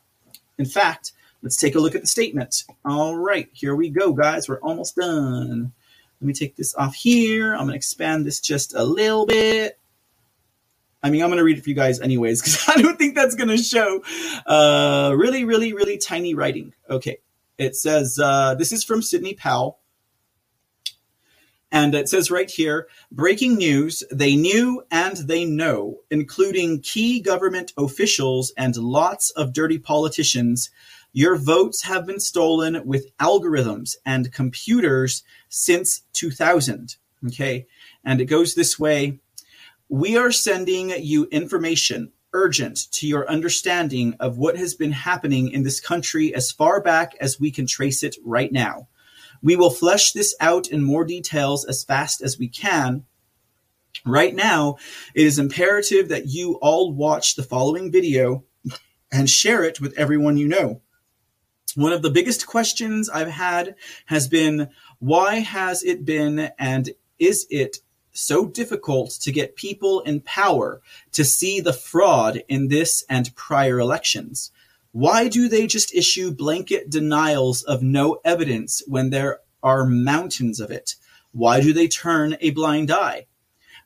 [0.58, 2.64] In fact, let's take a look at the statement.
[2.84, 4.48] All right, here we go, guys.
[4.48, 5.72] We're almost done.
[6.20, 7.52] Let me take this off here.
[7.52, 9.78] I'm going to expand this just a little bit.
[11.02, 13.14] I mean, I'm going to read it for you guys anyways, because I don't think
[13.14, 14.02] that's going to show.
[14.46, 16.72] Uh, really, really, really tiny writing.
[16.88, 17.18] Okay.
[17.58, 19.78] It says, uh, this is from Sidney Powell.
[21.74, 27.72] And it says right here breaking news, they knew and they know, including key government
[27.76, 30.70] officials and lots of dirty politicians.
[31.12, 36.94] Your votes have been stolen with algorithms and computers since 2000.
[37.26, 37.66] Okay.
[38.04, 39.18] And it goes this way
[39.88, 45.64] We are sending you information urgent to your understanding of what has been happening in
[45.64, 48.86] this country as far back as we can trace it right now.
[49.44, 53.04] We will flesh this out in more details as fast as we can.
[54.06, 54.78] Right now,
[55.14, 58.44] it is imperative that you all watch the following video
[59.12, 60.80] and share it with everyone you know.
[61.76, 63.74] One of the biggest questions I've had
[64.06, 67.78] has been why has it been and is it
[68.12, 70.80] so difficult to get people in power
[71.12, 74.52] to see the fraud in this and prior elections?
[74.94, 80.70] Why do they just issue blanket denials of no evidence when there are mountains of
[80.70, 80.94] it?
[81.32, 83.26] Why do they turn a blind eye?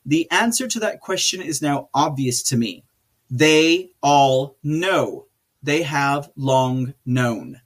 [0.05, 2.83] The answer to that question is now obvious to me.
[3.27, 5.25] They all know.
[5.63, 7.59] They have long known.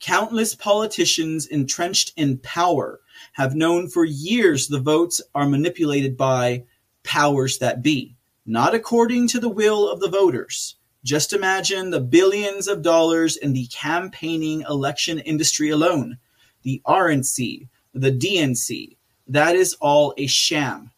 [0.00, 2.98] Countless politicians entrenched in power
[3.34, 6.64] have known for years the votes are manipulated by
[7.04, 10.74] powers that be, not according to the will of the voters.
[11.04, 16.18] Just imagine the billions of dollars in the campaigning election industry alone.
[16.62, 18.96] The RNC, the DNC,
[19.26, 20.92] that is all a sham.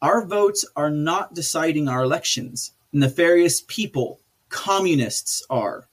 [0.00, 2.70] Our votes are not deciding our elections.
[2.92, 5.88] Nefarious people, communists are.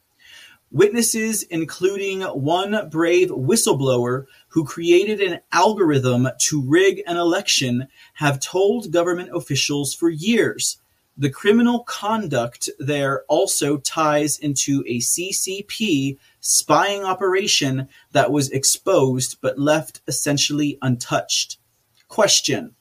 [0.71, 8.91] Witnesses, including one brave whistleblower who created an algorithm to rig an election, have told
[8.91, 10.77] government officials for years
[11.17, 19.57] the criminal conduct there also ties into a CCP spying operation that was exposed but
[19.57, 21.57] left essentially untouched.
[22.09, 22.75] Question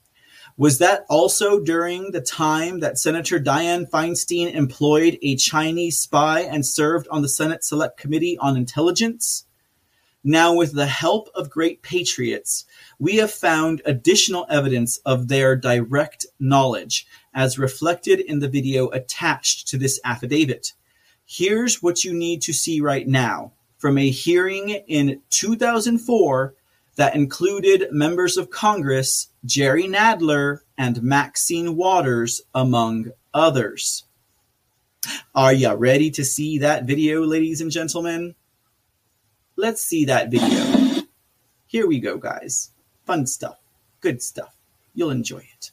[0.57, 6.67] Was that also during the time that Senator Dianne Feinstein employed a Chinese spy and
[6.67, 9.45] served on the Senate Select Committee on Intelligence?
[10.27, 12.65] Now, with the help of great patriots,
[12.99, 19.69] we have found additional evidence of their direct knowledge, as reflected in the video attached
[19.69, 20.73] to this affidavit.
[21.27, 26.55] Here's what you need to see right now from a hearing in 2004
[26.97, 34.05] that included members of Congress Jerry Nadler and Maxine Waters, among others.
[35.35, 38.35] Are you ready to see that video, ladies and gentlemen?
[39.57, 41.03] Let's see that video.
[41.67, 42.71] Here we go, guys.
[43.05, 43.59] Fun stuff.
[44.01, 44.57] Good stuff.
[44.95, 45.73] You'll enjoy it.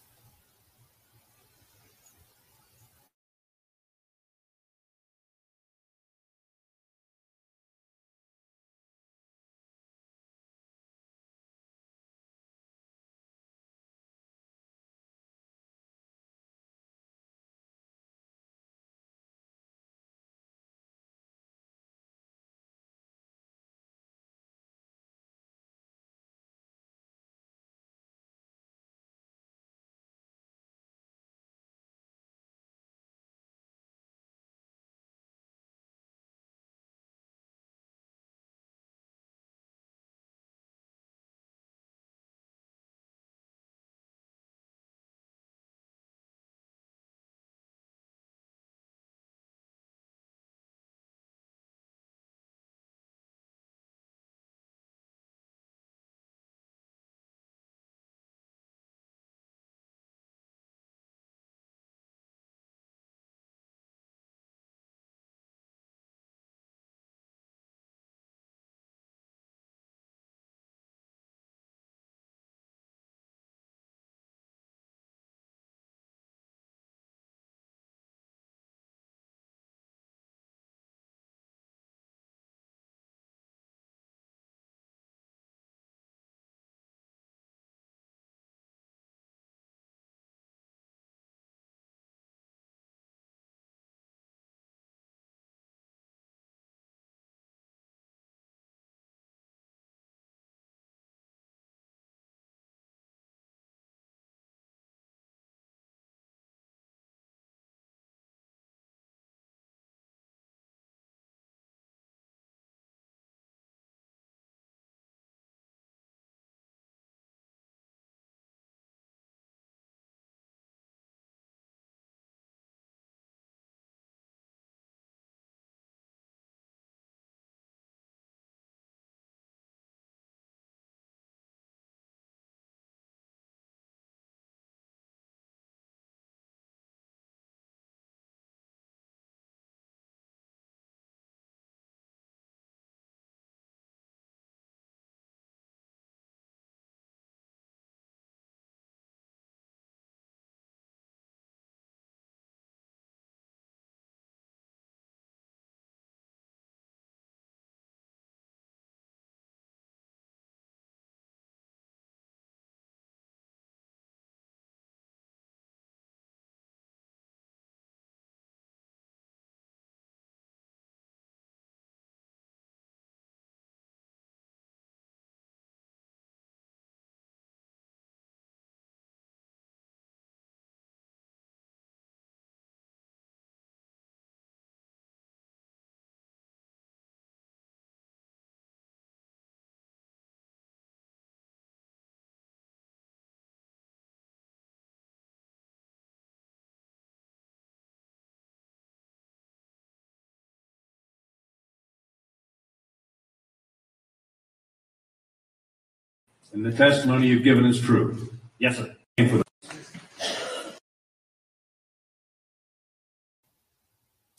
[206.53, 208.29] And the testimony you've given is true.
[208.59, 208.95] Yes, sir.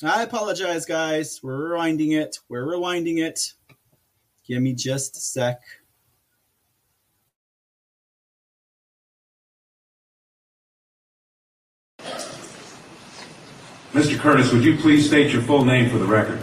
[0.05, 1.41] I apologize, guys.
[1.43, 2.39] We're rewinding it.
[2.49, 3.53] We're rewinding it.
[4.47, 5.61] Give me just a sec.
[13.93, 14.19] Mr.
[14.19, 16.41] Curtis, would you please state your full name for the record?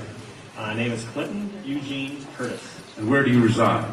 [0.56, 2.62] My name is Clinton Eugene Curtis,
[2.98, 3.92] And where do you reside?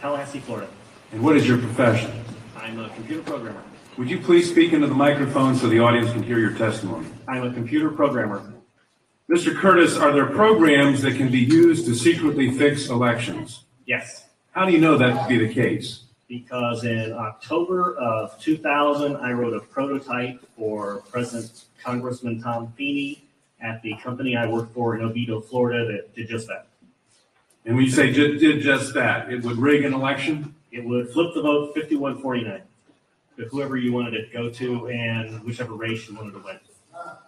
[0.00, 0.68] Tallahassee, Florida.
[1.12, 2.10] And what is your profession?
[2.56, 3.62] I'm a computer programmer.
[3.98, 7.06] Would you please speak into the microphone so the audience can hear your testimony?
[7.28, 8.52] I'm a computer programmer.
[9.30, 9.54] Mr.
[9.54, 13.64] Curtis, are there programs that can be used to secretly fix elections?
[13.86, 16.04] Yes, How do you know that to be the case?
[16.28, 23.22] because in October of 2000, I wrote a prototype for President Congressman Tom Feeney
[23.60, 26.68] at the company I work for in Oviedo, Florida, that did just that.
[27.66, 30.54] And when you say did just that, it would rig an election?
[30.72, 32.62] It would flip the vote 51-49
[33.36, 36.58] to whoever you wanted it to go to and whichever race you wanted to win.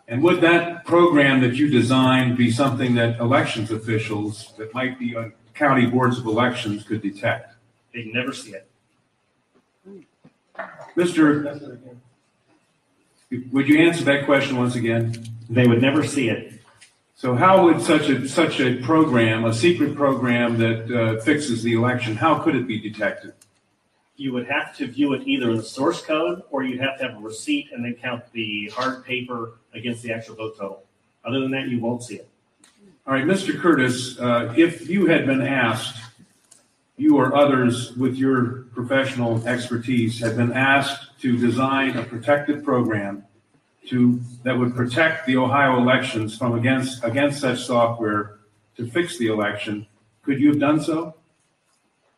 [0.08, 5.14] And would that program that you designed be something that elections officials that might be
[5.14, 7.54] on county boards of elections could detect?
[7.92, 8.68] They'd never see it.
[10.96, 11.90] Mr.
[13.52, 15.26] Would you answer that question once again?
[15.50, 16.60] They would never see it.
[17.24, 21.72] So how would such a, such a program, a secret program that uh, fixes the
[21.72, 23.32] election, how could it be detected?
[24.16, 27.08] You would have to view it either in the source code or you'd have to
[27.08, 30.84] have a receipt and then count the hard paper against the actual vote total.
[31.24, 32.28] Other than that, you won't see it.
[33.06, 33.58] All right, Mr.
[33.58, 35.96] Curtis, uh, if you had been asked,
[36.98, 43.24] you or others with your professional expertise had been asked to design a protective program
[43.88, 48.38] to, that would protect the Ohio elections from against, against such software
[48.76, 49.86] to fix the election,
[50.22, 51.14] could you have done so?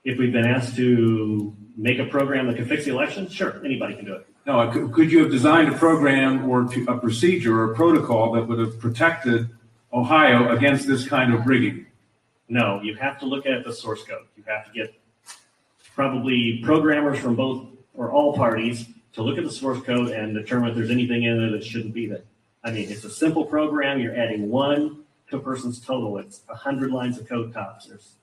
[0.05, 3.97] If we've been asked to make a program that can fix the election, sure, anybody
[3.97, 4.27] can do it.
[4.47, 7.75] No, uh, could, could you have designed a program or to, a procedure or a
[7.75, 9.51] protocol that would have protected
[9.93, 11.87] Ohio against this kind of rigging?
[12.49, 14.27] No, you have to look at the source code.
[14.37, 14.95] You have to get
[15.97, 18.87] probably programmers from both or all parties
[19.17, 21.95] to look at the source code and determine if there's anything in there that shouldn't
[21.95, 22.23] be there.
[22.63, 23.99] I mean, it's a simple program.
[23.99, 26.19] You're adding one to a person's total.
[26.19, 27.87] It's a hundred lines of code tops.
[27.87, 28.15] There's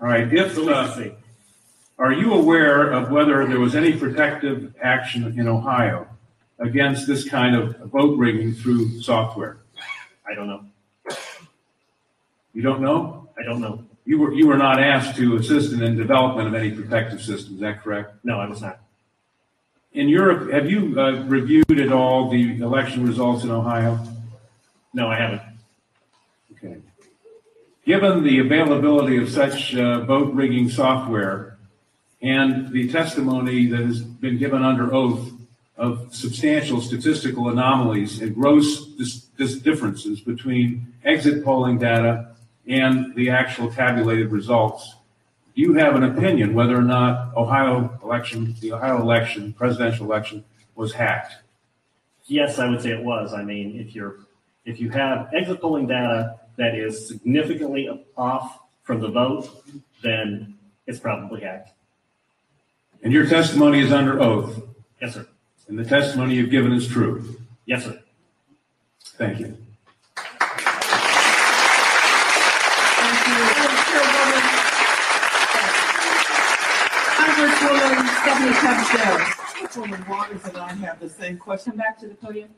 [0.00, 1.10] All right, if, uh,
[1.98, 6.08] are you aware of whether there was any protective action in Ohio
[6.58, 9.58] against this kind of vote rigging through software?
[10.28, 10.64] I don't know.
[12.52, 13.28] You don't know?
[13.38, 13.84] I don't know.
[14.04, 17.54] You were, you were not asked to assist in the development of any protective system,
[17.54, 18.16] is that correct?
[18.24, 18.80] No, I was not.
[19.94, 23.98] In Europe, have you uh, reviewed at all the election results in Ohio?
[24.94, 25.42] No, I haven't.
[26.52, 26.78] Okay.
[27.84, 31.58] Given the availability of such uh, vote rigging software
[32.22, 35.30] and the testimony that has been given under oath
[35.76, 42.34] of substantial statistical anomalies and gross dis- dis- differences between exit polling data
[42.66, 44.94] and the actual tabulated results,
[45.54, 50.92] you have an opinion whether or not Ohio election, the Ohio election, presidential election, was
[50.92, 51.34] hacked?
[52.26, 53.34] Yes, I would say it was.
[53.34, 54.20] I mean, if you're,
[54.64, 59.64] if you have exit polling data that is significantly off from the vote,
[60.02, 60.56] then
[60.86, 61.70] it's probably hacked.
[63.02, 64.62] And your testimony is under oath,
[65.00, 65.26] Yes, sir.
[65.68, 67.36] and the testimony you've given is true.
[67.66, 67.98] Yes, sir.
[69.18, 69.56] Thank you.
[77.16, 79.18] Congresswoman Stephanie Cavazos.
[79.58, 81.76] Councilwoman Waters and I have the same question.
[81.76, 82.50] Back to the podium.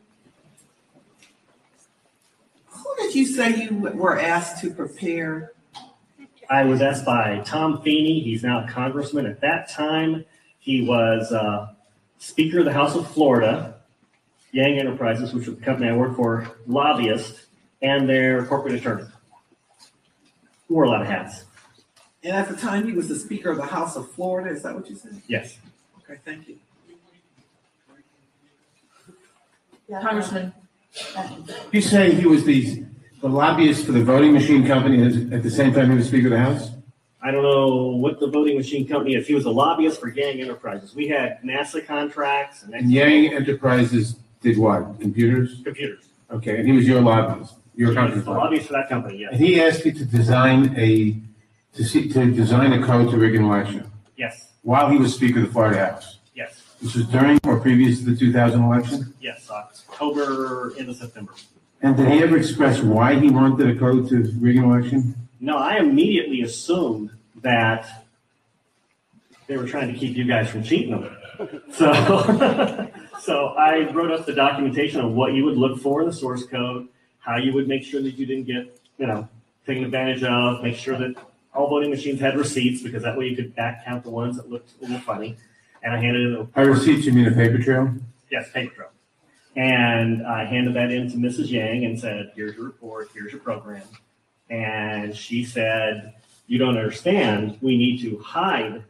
[2.66, 5.52] Who did you say you were asked to prepare?
[6.50, 8.20] I was asked by Tom Feeney.
[8.20, 9.24] He's now a congressman.
[9.24, 10.26] At that time,
[10.58, 11.68] he was uh,
[12.18, 13.76] Speaker of the House of Florida,
[14.52, 17.46] Yang Enterprises, which was the company I work for, lobbyist,
[17.80, 19.06] and their corporate attorney.
[20.68, 21.44] Wore a lot of hats.
[22.24, 24.50] And at the time, he was the Speaker of the House of Florida.
[24.50, 25.20] Is that what you said?
[25.28, 25.58] Yes.
[26.02, 26.56] Okay, thank you.
[30.00, 30.52] Congressman,
[31.70, 32.84] you saying he was the,
[33.20, 36.28] the lobbyist for the voting machine company and at the same time he was Speaker
[36.28, 36.70] of the House?
[37.22, 40.40] I don't know what the voting machine company, if he was a lobbyist for Yang
[40.40, 40.94] Enterprises.
[40.94, 44.98] We had NASA contracts and And Yang Enterprises did what?
[45.00, 45.60] Computers?
[45.62, 46.04] computers.
[46.30, 48.44] Okay, and he was your lobbyist, your He was company's the lobbyist.
[48.44, 49.32] lobbyist for that company, yes.
[49.32, 51.16] And he asked you to design a,
[51.74, 55.40] to see, to design a code to rig an election Yes, while he was Speaker
[55.40, 56.18] of the Florida House.
[56.34, 59.14] yes, This was during or previous to the 2000 election?
[59.20, 61.32] yes, uh, October into September.
[61.82, 65.14] And did he ever express why he wanted a code to rig an election?
[65.40, 67.10] No, I immediately assumed
[67.42, 68.06] that
[69.46, 71.16] they were trying to keep you guys from cheating them.
[71.72, 71.92] So,
[73.20, 76.46] so I wrote up the documentation of what you would look for in the source
[76.46, 76.86] code,
[77.18, 79.28] how you would make sure that you didn't get, you know,
[79.66, 81.16] taken advantage of, make sure that
[81.54, 84.50] all voting machines had receipts because that way you could back count the ones that
[84.50, 85.36] looked a little funny.
[85.82, 86.52] And I handed it.
[86.54, 87.94] By receipts, you mean a paper trail?
[88.30, 88.88] Yes, paper trail.
[89.56, 91.48] And I handed that in to Mrs.
[91.50, 93.82] Yang and said, here's your report, here's your program.
[94.50, 96.14] And she said,
[96.46, 98.82] you don't understand, we need to hide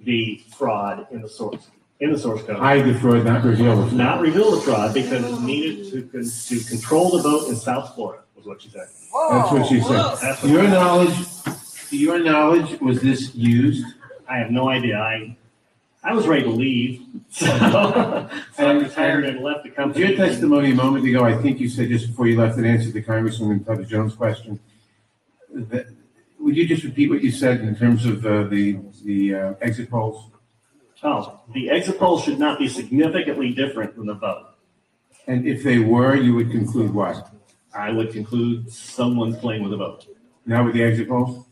[0.00, 1.68] the fraud in the source,
[2.00, 2.56] in the source code.
[2.56, 3.92] Hide the fraud, not reveal the fraud.
[3.92, 8.22] Not reveal the fraud because it's needed to, to control the vote in South Florida,
[8.36, 8.88] was what she said.
[9.30, 10.50] That's what she said.
[10.50, 11.14] Your knowledge,
[11.90, 13.84] to your knowledge, was this used?
[14.28, 14.98] I have no idea.
[14.98, 15.36] I,
[16.02, 17.02] I was ready to leave.
[17.30, 17.46] So
[18.56, 20.06] so I retired and left the company.
[20.06, 22.92] Your testimony a moment ago, I think you said just before you left, in answer
[22.92, 24.60] to Congresswoman Tubbs Jones' question.
[25.52, 25.86] that-
[26.40, 29.90] Would you just repeat what you said in terms of uh, the, the uh, exit
[29.90, 30.30] polls?
[31.02, 34.48] Oh, the exit polls should not be significantly different than the vote.
[35.26, 37.30] And if they were, you would conclude what?
[37.74, 40.06] I would conclude someone's playing with the vote.
[40.46, 41.43] Not with the exit polls?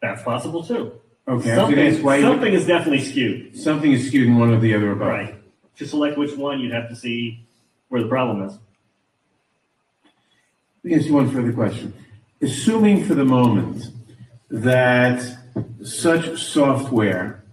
[0.00, 0.92] That's possible too.
[1.28, 3.56] Okay, I was gonna Something, why something is definitely skewed.
[3.56, 5.08] Something is skewed in one or the other about.
[5.08, 5.34] Right.
[5.76, 7.46] To select which one, you'd have to see
[7.88, 8.58] where the problem is.
[10.82, 11.92] Let me ask you one further question.
[12.40, 13.88] Assuming for the moment
[14.50, 15.22] that
[15.82, 17.44] such software,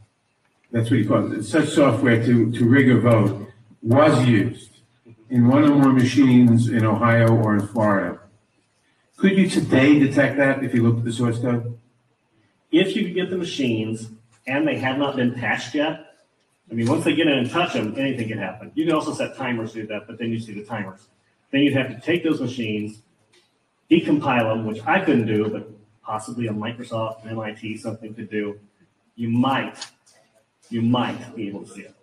[0.71, 3.47] that's what you call it, such software to, to rig a vote
[3.81, 4.79] was used
[5.29, 8.19] in one or more machines in Ohio or in Florida,
[9.17, 11.76] could you today detect that if you looked at the source code?
[12.71, 14.09] If you could get the machines
[14.45, 16.07] and they have not been patched yet,
[16.69, 18.71] I mean, once they get in and touch them, anything can happen.
[18.75, 21.07] You can also set timers to do that, but then you see the timers.
[21.51, 22.99] Then you'd have to take those machines,
[23.89, 25.69] decompile them, which I couldn't do, but
[26.03, 28.59] possibly a Microsoft, an MIT, something could do.
[29.15, 29.87] You might,
[30.69, 31.95] you might be able to see it.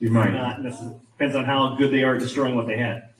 [0.00, 0.32] You might.
[0.32, 3.10] Not necessarily, depends on how good they are at destroying what they had.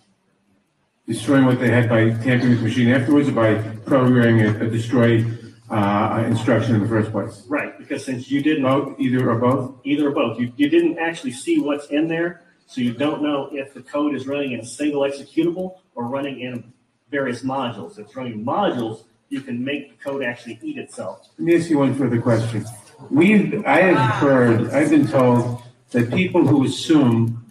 [1.07, 3.55] Destroying what they had by tampering with the machine afterwards or by
[3.87, 5.25] programming a, a uh, destroy,
[5.73, 7.45] uh, instruction in the first place?
[7.49, 8.63] Right, because since you didn't.
[8.63, 9.77] Both, either or both?
[9.85, 10.39] Either or both.
[10.39, 14.15] You, you didn't actually see what's in there, so you don't know if the code
[14.15, 16.73] is running in a single executable or running in
[17.11, 17.93] various modules.
[17.93, 21.31] If it's running modules, you can make the code actually eat itself.
[21.39, 22.67] Let me ask you one further question.
[23.11, 27.45] We've, I have heard, I've been told that people who assume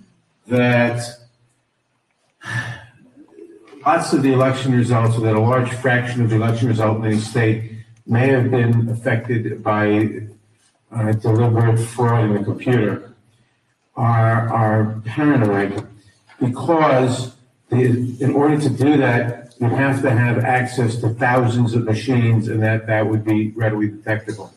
[0.48, 1.02] that
[3.86, 7.06] lots of the election results, or that a large fraction of the election result in
[7.06, 7.71] any state
[8.06, 10.28] may have been affected by
[10.92, 13.14] uh, deliberate fraud in the computer,
[13.96, 15.88] are, are paranoid
[16.40, 17.36] because
[17.70, 22.48] the, in order to do that, you have to have access to thousands of machines
[22.48, 24.54] and that, that would be readily detectable.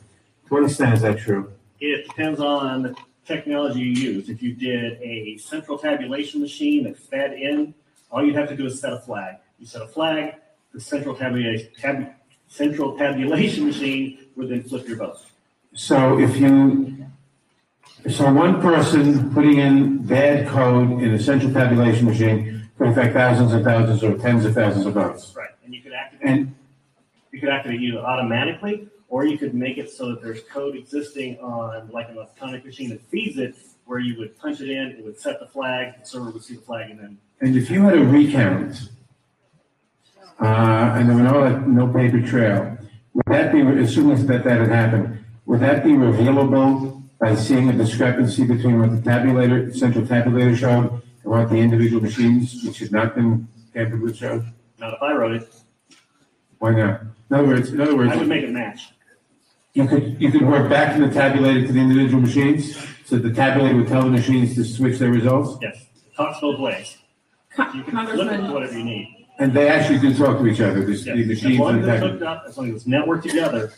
[0.46, 1.52] To what extent is that true?
[1.80, 4.28] It depends on the technology you use.
[4.28, 7.74] If you did a central tabulation machine that fed in,
[8.10, 9.36] all you'd have to do is set a flag.
[9.58, 10.36] You set a flag,
[10.72, 12.14] the central tabulation, tab,
[12.54, 15.18] central tabulation machine would then flip your vote.
[15.74, 17.06] So if you,
[18.08, 23.52] so one person putting in bad code in a central tabulation machine could affect thousands
[23.52, 25.34] and thousands or tens of thousands of votes.
[25.34, 26.54] Right, and you could activate, And
[27.32, 31.38] you could activate either automatically, or you could make it so that there's code existing
[31.40, 35.04] on like an electronic machine that feeds it, where you would punch it in, it
[35.04, 37.82] would set the flag, the server would see the flag, and then And if you
[37.82, 38.90] had a recount,
[40.40, 42.76] uh, and there were no, no paper trail,
[43.14, 47.72] would that be, assuming that that had happened, would that be revealable by seeing a
[47.72, 52.92] discrepancy between what the tabulator, central tabulator showed and what the individual machines, which had
[52.92, 54.44] not been tampered with showed?
[54.78, 55.54] not if I wrote it,
[56.58, 57.02] Why not?
[57.30, 58.12] In other words, in other words.
[58.12, 58.90] I would make it match.
[59.74, 63.30] You could, you could work back from the tabulator to the individual machines, so the
[63.30, 65.58] tabulator would tell the machines to switch their results?
[65.62, 66.96] Yes, talks both ways.
[67.56, 69.23] You can flip it Congressman- whatever you need.
[69.38, 71.80] And they actually do talk to each other, this- the Yes, As machines long and
[71.80, 72.10] as the it's tabulator.
[72.12, 73.72] hooked up, as long as it's networked together,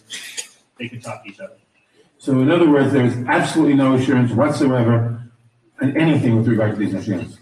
[0.79, 1.55] they can talk to each other.
[2.19, 5.23] So in other words, there is absolutely no assurance whatsoever
[5.81, 7.39] on anything with regard to these machines.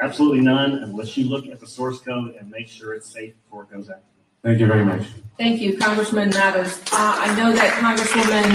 [0.00, 3.64] Absolutely none unless you look at the source code and make sure it's safe before
[3.64, 4.00] it goes out.
[4.44, 5.02] Thank you very much.
[5.36, 6.78] Thank you, Congressman Mathers.
[6.92, 8.48] Uh, I know that Congresswoman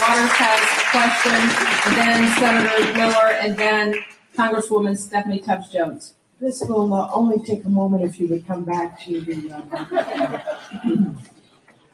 [0.00, 1.40] Waters has a question,
[1.86, 3.94] and then Senator Miller, and then
[4.36, 6.14] Congresswoman Stephanie Tubbs Jones.
[6.44, 11.18] This will uh, only take a moment if you would come back to the, um,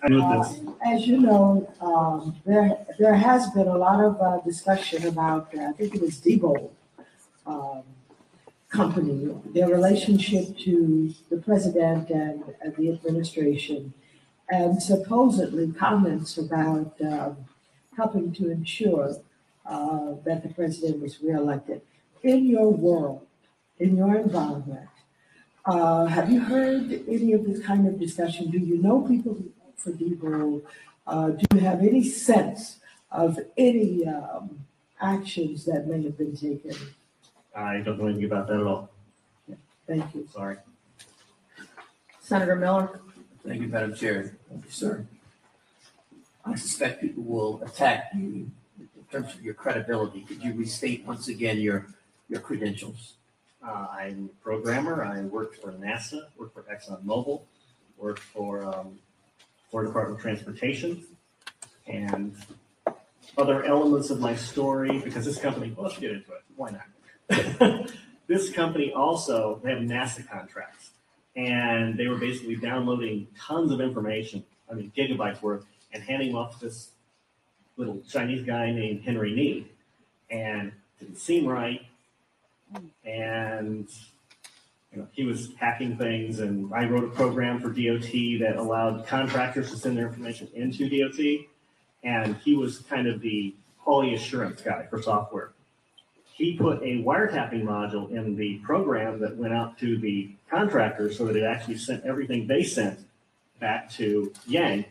[0.08, 0.60] this.
[0.84, 5.68] as you know, um, there, there has been a lot of uh, discussion about, uh,
[5.68, 6.72] I think it was Diebold
[7.46, 7.84] um,
[8.70, 13.94] Company, their relationship to the president and uh, the administration,
[14.50, 17.36] and supposedly comments about um,
[17.96, 19.14] helping to ensure
[19.64, 21.82] uh, that the president was reelected.
[22.24, 23.28] In your world,
[23.80, 24.88] in your environment,
[25.64, 28.50] uh, have you heard any of this kind of discussion?
[28.50, 30.62] Do you know people who vote for Diebold?
[31.06, 32.78] Uh, do you have any sense
[33.10, 34.60] of any um,
[35.00, 36.76] actions that may have been taken?
[37.54, 38.90] I don't know anything about that at all.
[39.86, 40.28] Thank you.
[40.32, 40.56] Sorry.
[42.20, 43.00] Senator Miller?
[43.44, 44.36] Thank you, Madam Chair.
[44.48, 45.06] Thank you, sir.
[46.44, 50.20] I suspect people will attack you in terms of your credibility.
[50.20, 51.86] Could you restate once again your,
[52.28, 53.14] your credentials?
[53.62, 55.04] Uh, I'm a programmer.
[55.04, 57.42] I worked for NASA, worked for ExxonMobil,
[57.98, 58.98] worked for um,
[59.70, 61.04] Florida Department of Transportation,
[61.86, 62.34] and
[63.36, 65.74] other elements of my story because this company.
[65.76, 66.42] Well, let's get into it.
[66.56, 67.90] Why not?
[68.26, 70.92] this company also they have NASA contracts,
[71.36, 74.42] and they were basically downloading tons of information.
[74.70, 76.92] I mean, gigabytes worth, and handing off to this
[77.76, 79.70] little Chinese guy named Henry Nee,
[80.30, 81.82] and didn't seem right
[83.04, 83.88] and
[84.92, 89.06] you know, he was hacking things, and I wrote a program for DOT that allowed
[89.06, 91.46] contractors to send their information into DOT,
[92.02, 95.52] and he was kind of the quality assurance guy for software.
[96.32, 101.26] He put a wiretapping module in the program that went out to the contractors so
[101.26, 102.98] that it actually sent everything they sent
[103.60, 104.86] back to Yang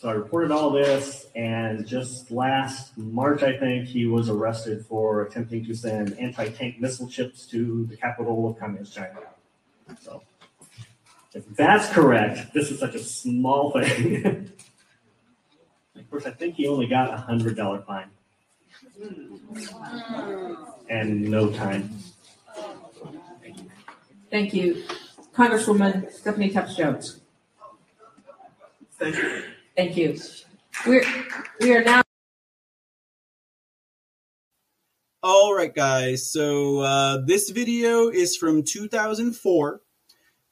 [0.00, 5.20] so I reported all this, and just last March, I think, he was arrested for
[5.26, 9.20] attempting to send anti-tank missile chips to the capital of Communist China.
[10.00, 10.22] So
[11.34, 14.24] if that's correct, this is such a small thing.
[15.96, 18.08] of course, I think he only got a hundred dollar fine
[20.88, 21.90] and no time.
[24.30, 24.82] Thank you.
[25.34, 27.20] Congresswoman Stephanie Tubbs Jones.
[28.98, 29.42] Thank you.
[29.80, 30.14] Thank you.
[30.86, 31.02] We're,
[31.58, 32.02] we are now.
[35.22, 36.30] All right, guys.
[36.30, 39.80] So uh, this video is from 2004,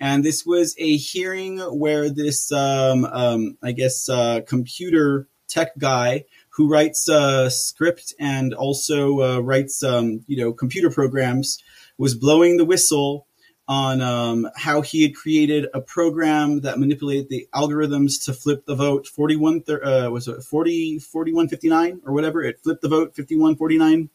[0.00, 6.24] and this was a hearing where this, um, um, I guess, uh, computer tech guy
[6.48, 11.62] who writes uh, script and also uh, writes, um, you know, computer programs
[11.98, 13.26] was blowing the whistle
[13.68, 18.74] on um, how he had created a program that manipulated the algorithms to flip the
[18.74, 22.42] vote 41 uh, was it 40 4159 or whatever?
[22.42, 24.08] It flipped the vote 5149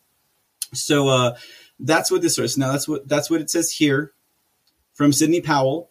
[0.73, 1.35] so uh,
[1.79, 2.57] that's what this was.
[2.57, 4.13] Now that's what that's what it says here
[4.93, 5.89] from sidney powell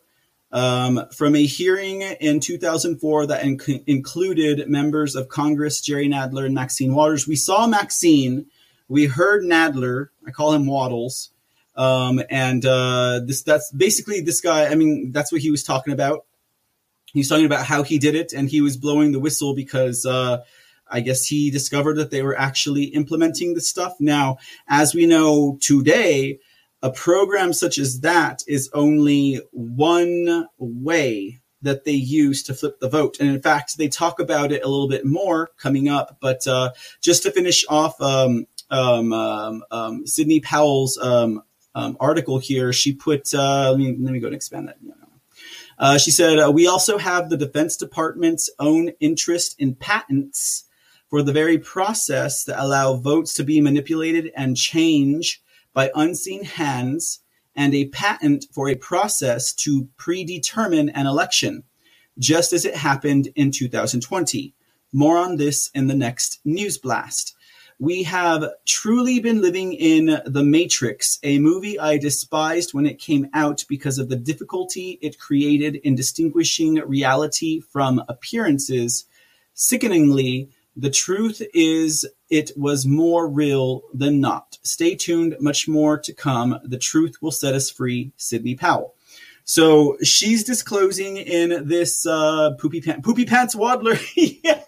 [0.53, 6.55] um, from a hearing in 2004 that inc- included members of congress jerry nadler and
[6.55, 7.27] maxine waters.
[7.27, 8.47] We saw maxine.
[8.89, 11.31] We heard nadler i call him waddles
[11.75, 14.67] um, and uh, this that's basically this guy.
[14.67, 16.25] I mean, that's what he was talking about.
[17.07, 20.07] He was talking about how he did it, and he was blowing the whistle because
[20.07, 20.39] uh,
[20.91, 23.95] I guess he discovered that they were actually implementing the stuff.
[24.01, 26.39] Now, as we know today,
[26.83, 32.89] a program such as that is only one way that they use to flip the
[32.89, 33.19] vote.
[33.21, 36.19] And in fact, they talk about it a little bit more coming up.
[36.21, 40.99] But uh, just to finish off um, um, um, um Sidney Powell's
[41.75, 44.79] um, article here, she put, uh, let, me, let me go and expand that.
[45.79, 50.65] Uh, she said, uh, We also have the Defense Department's own interest in patents
[51.09, 55.43] for the very process that allow votes to be manipulated and change
[55.75, 57.21] by unseen hands,
[57.55, 61.65] and a patent for a process to predetermine an election,
[62.19, 64.55] just as it happened in 2020.
[64.93, 67.35] More on this in the next news blast
[67.79, 73.29] we have truly been living in The Matrix, a movie I despised when it came
[73.35, 79.07] out because of the difficulty it created in distinguishing reality from appearances.
[79.55, 84.59] Sickeningly, the truth is it was more real than not.
[84.63, 86.59] Stay tuned, much more to come.
[86.65, 88.95] The truth will set us free, Sidney Powell.
[89.45, 93.97] So she's disclosing in this uh, poopy, pants, poopy pants waddler.
[94.17, 94.63] yeah.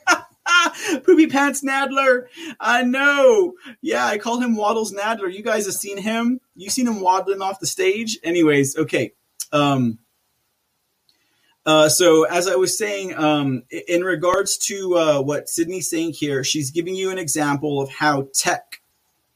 [1.05, 2.27] Poopy Pants Nadler.
[2.61, 3.55] I know.
[3.81, 5.33] Yeah, I call him Waddles Nadler.
[5.33, 6.41] You guys have seen him.
[6.57, 8.19] You seen him waddling off the stage.
[8.23, 9.13] Anyways, okay.
[9.53, 9.99] Um,
[11.67, 16.45] uh, so as I was saying, um, in regards to uh, what Sidney's saying here,
[16.45, 18.81] she's giving you an example of how tech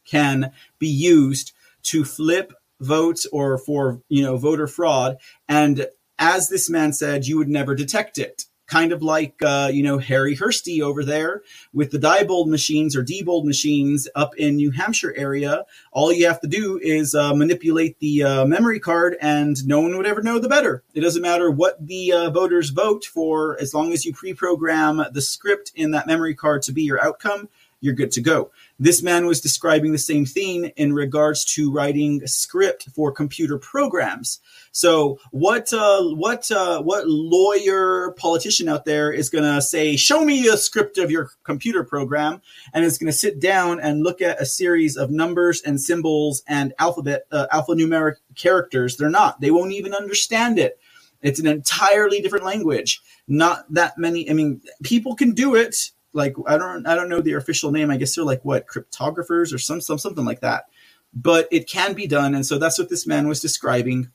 [0.05, 1.53] can be used
[1.85, 5.17] to flip votes or for you know voter fraud.
[5.49, 5.87] And
[6.19, 9.99] as this man said, you would never detect it kind of like uh, you know
[9.99, 15.15] Harri Hursti over there with the Diebold machines or Diebold machines up in New Hampshire
[15.17, 15.65] area.
[15.91, 19.97] All you have to do is uh, manipulate the uh, memory card, and no one
[19.97, 20.85] would ever know the better.
[20.95, 25.23] It doesn't matter what the uh, voters vote for, as long as you pre-program the
[25.23, 27.49] script in that memory card to be your outcome.
[27.81, 28.51] You're good to go.
[28.81, 34.41] This man was describing the same thing in regards to writing script for computer programs.
[34.79, 40.25] So what uh, what uh, what lawyer politician out there is going to say, "Show
[40.25, 42.41] me a script of your computer program,"
[42.73, 46.45] and is going to sit down and look at a series of numbers and symbols
[46.47, 48.97] and alphabet uh, alphanumeric characters?
[48.97, 49.41] They're not.
[49.41, 50.79] They won't even understand it.
[51.23, 53.03] It's an entirely different language.
[53.27, 54.31] Not that many.
[54.31, 57.91] I mean, people can do it like I don't I don't know the official name.
[57.91, 60.67] I guess they're like what cryptographers or some, some something like that.
[61.13, 64.13] But it can be done, and so that's what this man was describing.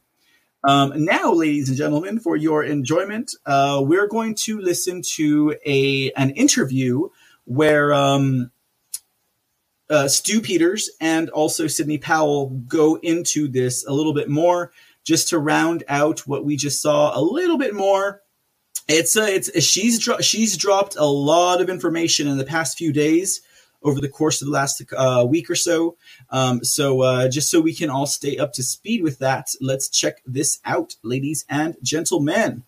[0.64, 6.12] Um, now, ladies and gentlemen, for your enjoyment, uh, we're going to listen to a
[6.12, 7.10] an interview
[7.44, 8.50] where um,
[9.90, 14.72] uh, Stu Peters and also Sidney Powell go into this a little bit more,
[15.04, 18.22] just to round out what we just saw a little bit more.
[18.88, 22.94] It's a, it's she's dro- she's dropped a lot of information in the past few
[22.94, 23.42] days
[23.84, 25.98] over the course of the last uh, week or so.
[26.30, 29.90] Um, so uh, just so we can all stay up to speed with that, let's
[29.90, 32.64] check this out, ladies and gentlemen.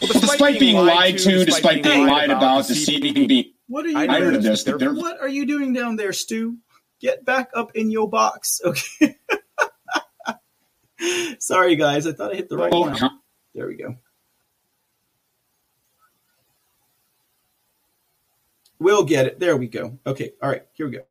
[0.00, 3.52] Well, despite, despite, being, lied to, despite being lied about, the being.
[3.68, 3.98] What are you?
[3.98, 4.66] I heard of this.
[4.66, 6.58] What are you doing down there, Stu?
[7.00, 9.16] Get back up in your box, okay?
[11.38, 12.06] Sorry, guys.
[12.06, 12.98] I thought I hit the right oh, one.
[13.54, 13.96] There we go.
[18.78, 19.40] We'll get it.
[19.40, 19.98] There we go.
[20.06, 20.32] Okay.
[20.42, 20.66] All right.
[20.72, 21.04] Here we go.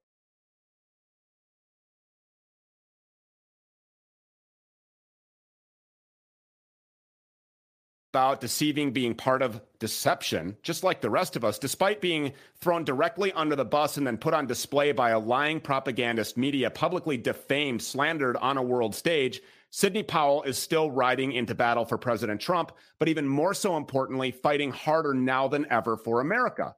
[8.13, 12.83] about deceiving being part of deception, just like the rest of us, despite being thrown
[12.83, 17.17] directly under the bus and then put on display by a lying propagandist media, publicly
[17.17, 19.41] defamed, slandered on a world stage.
[19.71, 24.29] Sidney Powell is still riding into battle for President Trump, but even more so importantly,
[24.29, 26.75] fighting harder now than ever for America.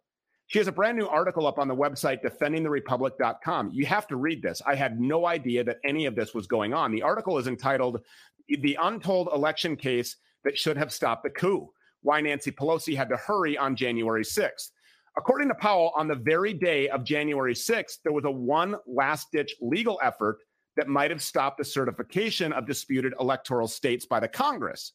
[0.48, 3.72] She has a brand new article up on the website defendingtherepublic.com.
[3.74, 4.62] You have to read this.
[4.66, 6.92] I had no idea that any of this was going on.
[6.92, 8.02] The article is entitled
[8.48, 11.70] The Untold Election Case That Should Have Stopped the Coup
[12.04, 14.70] Why Nancy Pelosi Had to Hurry on January 6th.
[15.18, 19.32] According to Powell, on the very day of January 6th, there was a one last
[19.32, 20.40] ditch legal effort
[20.76, 24.92] that might have stopped the certification of disputed electoral states by the Congress,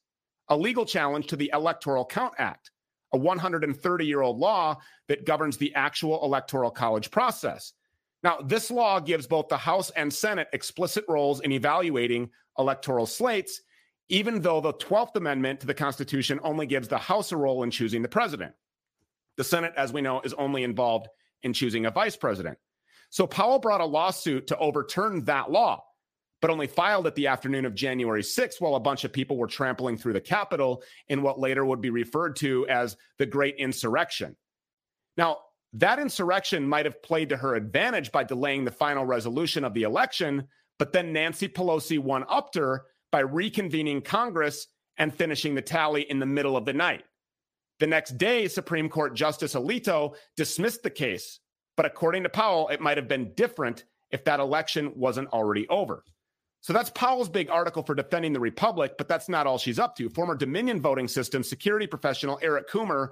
[0.49, 2.71] a legal challenge to the Electoral Count Act,
[3.13, 7.73] a 130 year old law that governs the actual electoral college process.
[8.23, 13.63] Now, this law gives both the House and Senate explicit roles in evaluating electoral slates,
[14.09, 17.71] even though the 12th Amendment to the Constitution only gives the House a role in
[17.71, 18.53] choosing the president.
[19.37, 21.09] The Senate, as we know, is only involved
[21.43, 22.59] in choosing a vice president.
[23.09, 25.83] So Powell brought a lawsuit to overturn that law,
[26.41, 29.47] but only filed it the afternoon of January 6th while a bunch of people were
[29.47, 34.37] trampling through the Capitol in what later would be referred to as the Great Insurrection.
[35.17, 35.39] Now,
[35.75, 39.83] that insurrection might have played to her advantage by delaying the final resolution of the
[39.83, 46.03] election, but then Nancy Pelosi won upped her by reconvening Congress and finishing the tally
[46.11, 47.05] in the middle of the night.
[47.79, 51.41] The next day, Supreme Court Justice Alito dismissed the case
[51.81, 56.05] but according to Powell, it might have been different if that election wasn't already over.
[56.61, 59.97] So that's Powell's big article for defending the Republic, but that's not all she's up
[59.97, 60.11] to.
[60.11, 63.09] Former Dominion voting system security professional Eric Coomer,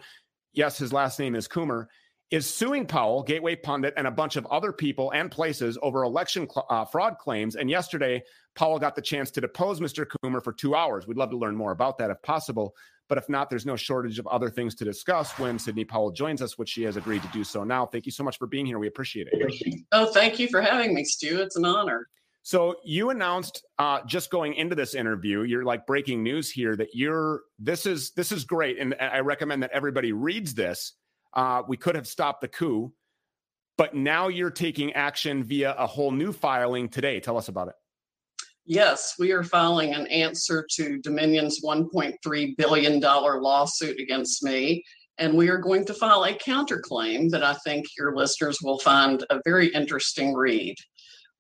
[0.52, 1.86] yes, his last name is Coomer,
[2.30, 6.46] is suing Powell, Gateway Pundit, and a bunch of other people and places over election
[6.48, 7.56] cl- uh, fraud claims.
[7.56, 8.22] And yesterday,
[8.54, 10.04] Powell got the chance to depose Mr.
[10.04, 11.06] Coomer for two hours.
[11.06, 12.74] We'd love to learn more about that if possible.
[13.08, 16.42] But if not, there's no shortage of other things to discuss when Sidney Powell joins
[16.42, 17.86] us, which she has agreed to do so now.
[17.86, 18.78] Thank you so much for being here.
[18.78, 19.84] We appreciate it.
[19.92, 21.40] Oh, thank you for having me, Stu.
[21.40, 22.08] It's an honor.
[22.48, 26.94] So you announced uh, just going into this interview, you're like breaking news here that
[26.94, 30.94] you're this is this is great, and I recommend that everybody reads this.
[31.34, 32.90] Uh, we could have stopped the coup,
[33.76, 37.20] but now you're taking action via a whole new filing today.
[37.20, 37.74] Tell us about it.
[38.64, 44.82] Yes, we are filing an answer to Dominion's $1.3 billion lawsuit against me.
[45.18, 49.22] And we are going to file a counterclaim that I think your listeners will find
[49.28, 50.76] a very interesting read.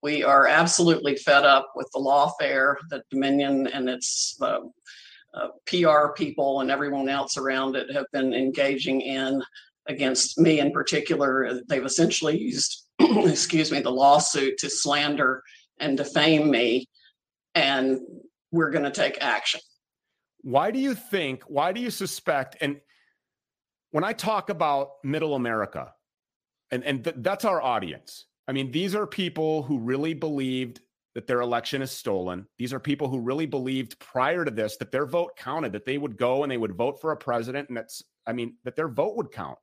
[0.02, 4.60] We are absolutely fed up with the lawfare that Dominion and its uh,
[5.34, 9.42] uh, PR people and everyone else around it have been engaging in
[9.88, 11.60] against me in particular.
[11.68, 15.42] They've essentially used, excuse me, the lawsuit to slander
[15.80, 16.86] and defame me
[17.54, 18.00] and
[18.52, 19.60] we're going to take action.
[20.42, 22.56] Why do you think, why do you suspect?
[22.60, 22.80] And
[23.90, 25.92] when I talk about middle America,
[26.70, 28.26] and, and th- that's our audience.
[28.48, 30.80] I mean, these are people who really believed
[31.14, 32.46] that their election is stolen.
[32.56, 35.98] These are people who really believed prior to this that their vote counted, that they
[35.98, 38.88] would go and they would vote for a president, and that's, I mean, that their
[38.88, 39.58] vote would count.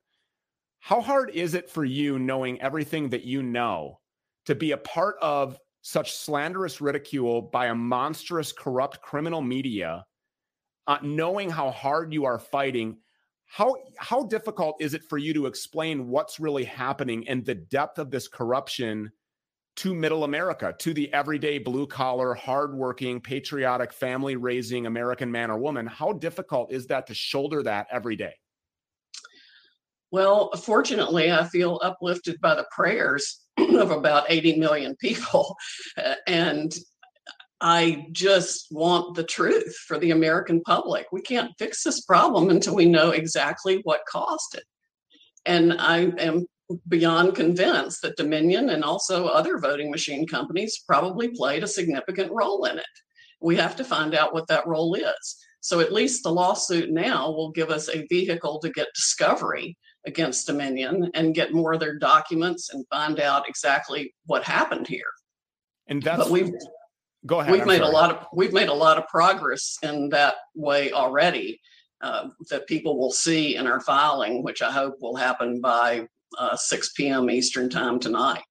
[0.80, 3.98] How hard is it for you, knowing everything that you know,
[4.44, 10.04] to be a part of such slanderous ridicule by a monstrous, corrupt criminal media,
[10.86, 12.98] uh, knowing how hard you are fighting?
[13.46, 17.98] How how difficult is it for you to explain what's really happening and the depth
[17.98, 19.12] of this corruption
[19.76, 25.58] to middle America, to the everyday blue collar, hardworking, patriotic, family raising American man or
[25.58, 25.86] woman?
[25.86, 28.34] How difficult is that to shoulder that every day?
[30.10, 35.56] Well, fortunately, I feel uplifted by the prayers of about 80 million people.
[35.96, 36.72] Uh, and
[37.60, 41.06] I just want the truth for the American public.
[41.10, 44.64] We can't fix this problem until we know exactly what caused it.
[45.46, 46.46] And I am
[46.88, 52.64] beyond convinced that Dominion and also other voting machine companies probably played a significant role
[52.64, 52.84] in it.
[53.40, 55.36] We have to find out what that role is.
[55.60, 59.76] So at least the lawsuit now will give us a vehicle to get discovery
[60.06, 65.10] against Dominion and get more of their documents and find out exactly what happened here.
[65.88, 66.52] And that's but we've
[67.26, 67.52] go ahead.
[67.52, 67.90] We've I'm made sorry.
[67.90, 71.60] a lot of we've made a lot of progress in that way already.
[72.02, 76.06] Uh, that people will see in our filing, which I hope will happen by
[76.38, 77.30] uh, 6 p.m.
[77.30, 78.44] Eastern time tonight.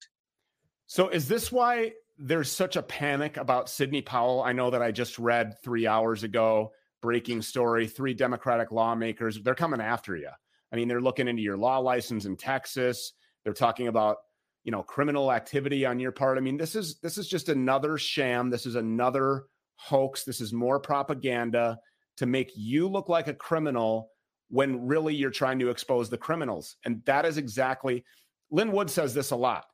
[0.88, 4.42] So is this why there's such a panic about Sidney Powell?
[4.42, 6.72] I know that I just read three hours ago,
[7.02, 10.30] breaking story, three Democratic lawmakers, they're coming after you.
[10.72, 13.14] I mean, they're looking into your law license in Texas.
[13.44, 14.18] They're talking about,
[14.66, 16.38] you know, criminal activity on your part.
[16.38, 18.50] I mean, this is this is just another sham.
[18.50, 19.46] This is another
[19.76, 20.24] hoax.
[20.24, 21.78] This is more propaganda
[22.18, 24.10] to make you look like a criminal
[24.50, 26.78] when really you're trying to expose the criminals.
[26.84, 28.04] And that is exactly
[28.52, 29.66] Lin Wood says this a lot.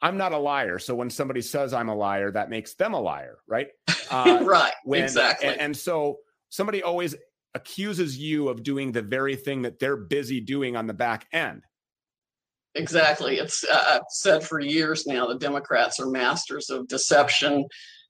[0.00, 0.78] I'm not a liar.
[0.78, 3.68] So when somebody says I'm a liar, that makes them a liar, right?
[4.10, 4.72] Uh, right.
[4.84, 5.46] when- exactly.
[5.46, 6.16] And, and so
[6.48, 7.14] somebody always
[7.54, 11.62] accuses you of doing the very thing that they're busy doing on the back end.
[12.78, 13.38] Exactly.
[13.38, 17.66] It's uh, I've said for years now the Democrats are masters of deception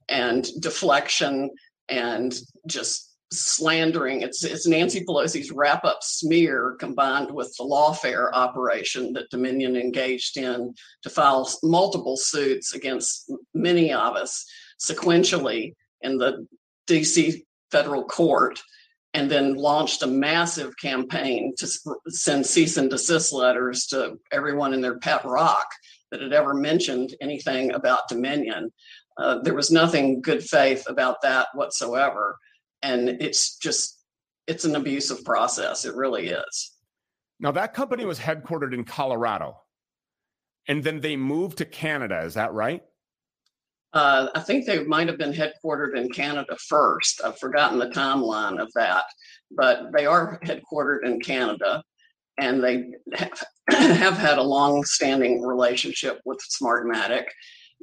[0.07, 1.49] and deflection
[1.89, 4.21] and just slandering.
[4.21, 10.37] It's it's Nancy Pelosi's wrap up smear combined with the lawfare operation that Dominion engaged
[10.37, 14.45] in to file multiple suits against many of us
[14.79, 16.45] sequentially in the
[16.87, 17.41] DC
[17.71, 18.61] federal court
[19.13, 21.67] and then launched a massive campaign to
[22.09, 25.67] send cease and desist letters to everyone in their pet rock
[26.11, 28.71] that had ever mentioned anything about Dominion.
[29.17, 32.37] Uh, there was nothing good faith about that whatsoever.
[32.81, 33.99] And it's just,
[34.47, 35.85] it's an abusive process.
[35.85, 36.71] It really is.
[37.39, 39.57] Now, that company was headquartered in Colorado
[40.67, 42.21] and then they moved to Canada.
[42.21, 42.83] Is that right?
[43.93, 47.21] Uh, I think they might have been headquartered in Canada first.
[47.23, 49.05] I've forgotten the timeline of that,
[49.51, 51.83] but they are headquartered in Canada
[52.37, 57.25] and they have, have had a long-standing relationship with Smartmatic.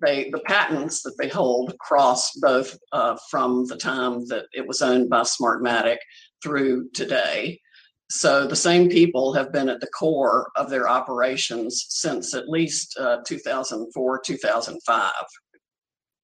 [0.05, 4.83] They the patents that they hold cross both uh, from the time that it was
[4.83, 5.97] owned by Smartmatic
[6.43, 7.61] through today.
[8.09, 12.97] So the same people have been at the core of their operations since at least
[13.01, 15.13] uh, 2004, 2005.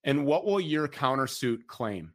[0.05, 2.13] And what will your countersuit claim?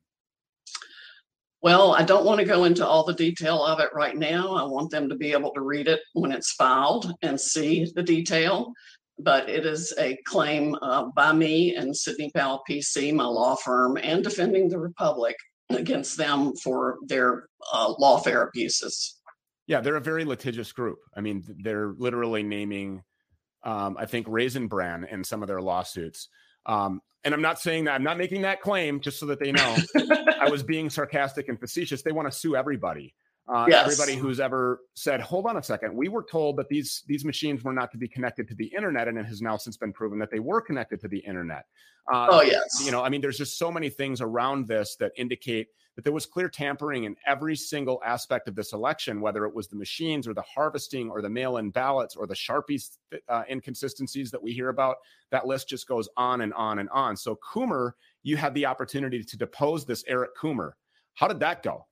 [1.61, 4.55] Well, I don't want to go into all the detail of it right now.
[4.55, 8.03] I want them to be able to read it when it's filed and see the
[8.03, 8.73] detail.
[9.19, 13.97] But it is a claim uh, by me and Sidney Powell PC, my law firm,
[13.97, 15.35] and Defending the Republic
[15.69, 19.15] against them for their uh, lawfare abuses.
[19.65, 20.99] Yeah, they're a very litigious group.
[21.15, 23.01] I mean, they're literally naming,
[23.63, 26.29] um, I think, Raisin Bran in some of their lawsuits.
[26.67, 29.51] Um, and I'm not saying that I'm not making that claim just so that they
[29.51, 29.75] know
[30.39, 32.01] I was being sarcastic and facetious.
[32.01, 33.13] They want to sue everybody.
[33.49, 33.85] Uh, Yes.
[33.85, 37.63] Everybody who's ever said, "Hold on a second, we were told that these these machines
[37.63, 40.19] were not to be connected to the internet," and it has now since been proven
[40.19, 41.65] that they were connected to the internet.
[42.11, 42.81] Uh, Oh, yes.
[42.85, 46.13] You know, I mean, there's just so many things around this that indicate that there
[46.13, 50.27] was clear tampering in every single aspect of this election, whether it was the machines
[50.27, 54.69] or the harvesting or the mail-in ballots or the Sharpies uh, inconsistencies that we hear
[54.69, 54.97] about.
[55.31, 57.17] That list just goes on and on and on.
[57.17, 60.73] So Coomer, you had the opportunity to depose this Eric Coomer.
[61.15, 61.87] How did that go?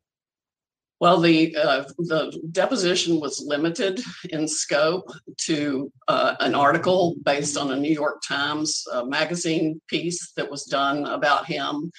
[1.01, 7.72] Well, the uh, the deposition was limited in scope to uh, an article based on
[7.72, 11.92] a New York Times uh, magazine piece that was done about him,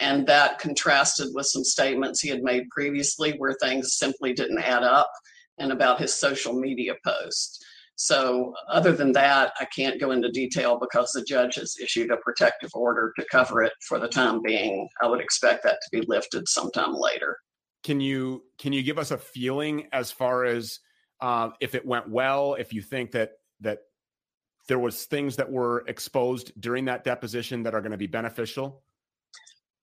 [0.00, 4.82] And that contrasted with some statements he had made previously where things simply didn't add
[4.82, 5.10] up
[5.58, 7.64] and about his social media posts.
[8.00, 12.16] So, other than that, I can't go into detail because the judge has issued a
[12.18, 14.88] protective order to cover it for the time being.
[15.02, 17.36] I would expect that to be lifted sometime later.
[17.82, 20.78] Can you can you give us a feeling as far as
[21.20, 22.54] uh, if it went well?
[22.54, 23.80] If you think that that
[24.68, 28.82] there was things that were exposed during that deposition that are going to be beneficial?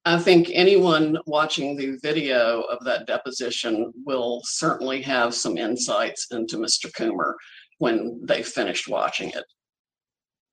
[0.05, 6.57] I think anyone watching the video of that deposition will certainly have some insights into
[6.57, 6.91] Mr.
[6.91, 7.33] Coomer
[7.79, 9.43] when they finished watching it.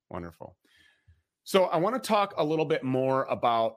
[0.09, 0.57] Wonderful.
[1.43, 3.75] So I want to talk a little bit more about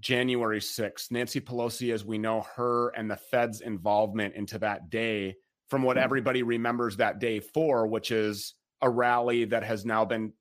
[0.00, 1.10] January 6th.
[1.10, 5.34] Nancy Pelosi, as we know, her and the Fed's involvement into that day,
[5.68, 10.32] from what everybody remembers that day for, which is a rally that has now been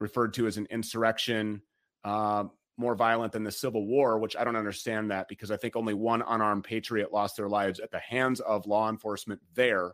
[0.00, 1.60] referred to as an insurrection,
[2.04, 2.44] uh,
[2.80, 5.94] more violent than the Civil War, which I don't understand that because I think only
[5.94, 9.92] one unarmed patriot lost their lives at the hands of law enforcement there.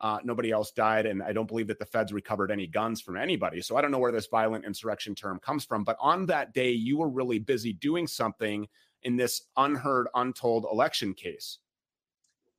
[0.00, 3.16] Uh, nobody else died, and I don't believe that the feds recovered any guns from
[3.16, 3.60] anybody.
[3.60, 5.82] So I don't know where this violent insurrection term comes from.
[5.82, 8.68] But on that day, you were really busy doing something
[9.02, 11.58] in this unheard, untold election case.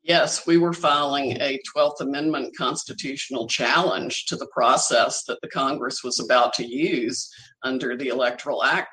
[0.03, 6.03] Yes, we were filing a 12th Amendment constitutional challenge to the process that the Congress
[6.03, 7.29] was about to use
[7.63, 8.89] under the Electoral Act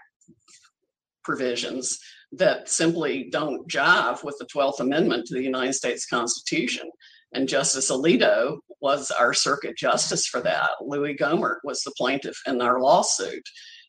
[1.26, 1.98] provisions
[2.32, 6.88] that simply don't jive with the 12th Amendment to the United States Constitution.
[7.32, 10.70] And Justice Alito was our circuit justice for that.
[10.80, 13.42] Louie Gohmert was the plaintiff in our lawsuit.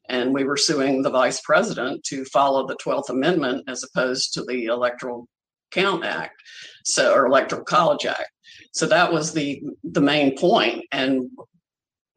[0.09, 4.43] And we were suing the vice president to follow the 12th Amendment as opposed to
[4.43, 5.27] the Electoral
[5.71, 6.41] Count Act,
[6.85, 8.31] so or Electoral College Act.
[8.71, 10.85] So that was the the main point.
[10.91, 11.29] And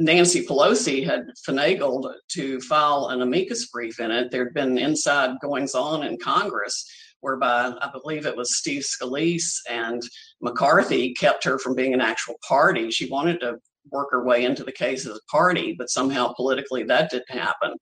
[0.00, 4.30] Nancy Pelosi had finagled to file an amicus brief in it.
[4.30, 6.86] There'd been inside goings on in Congress
[7.20, 10.02] whereby I believe it was Steve Scalise and
[10.40, 12.90] McCarthy kept her from being an actual party.
[12.90, 13.58] She wanted to
[13.90, 17.74] work her way into the case as a party, but somehow politically that didn't happen.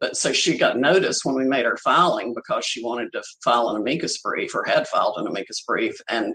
[0.00, 3.68] But so she got notice when we made her filing because she wanted to file
[3.68, 5.94] an amicus brief or had filed an amicus brief.
[6.08, 6.32] And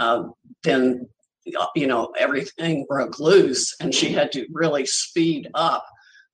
[0.00, 0.24] uh,
[0.64, 1.08] then,
[1.58, 5.86] Uh, you know, everything broke loose and she had to really speed up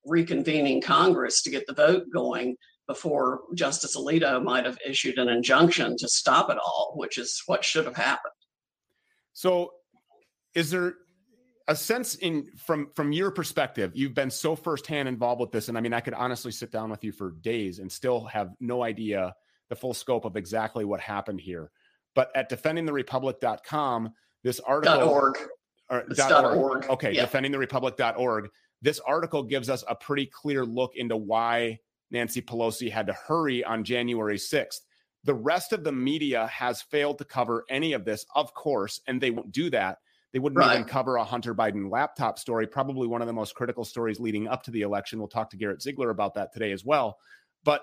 [0.07, 5.97] reconvening Congress to get the vote going before Justice Alito might have issued an injunction
[5.99, 8.33] to stop it all, which is what should have happened.
[9.33, 9.73] So,
[10.55, 10.95] is there
[11.69, 13.93] a sense in from from your perspective?
[13.95, 16.91] You've been so firsthand involved with this, and I mean, I could honestly sit down
[16.91, 19.35] with you for days and still have no idea
[19.69, 21.71] the full scope of exactly what happened here.
[22.15, 24.11] But at defendingtherepublic.com,
[24.43, 25.39] this article .org.
[25.89, 26.59] Or, dot org.
[26.59, 26.91] .org.
[26.91, 27.27] Okay, Yeah.
[27.27, 28.51] defendingtherepublic.org.
[28.83, 31.79] This article gives us a pretty clear look into why
[32.11, 34.81] Nancy Pelosi had to hurry on January 6th.
[35.25, 39.21] The rest of the media has failed to cover any of this, of course, and
[39.21, 39.99] they won't do that.
[40.33, 43.85] They wouldn't even cover a Hunter Biden laptop story, probably one of the most critical
[43.85, 45.19] stories leading up to the election.
[45.19, 47.19] We'll talk to Garrett Ziegler about that today as well.
[47.65, 47.83] But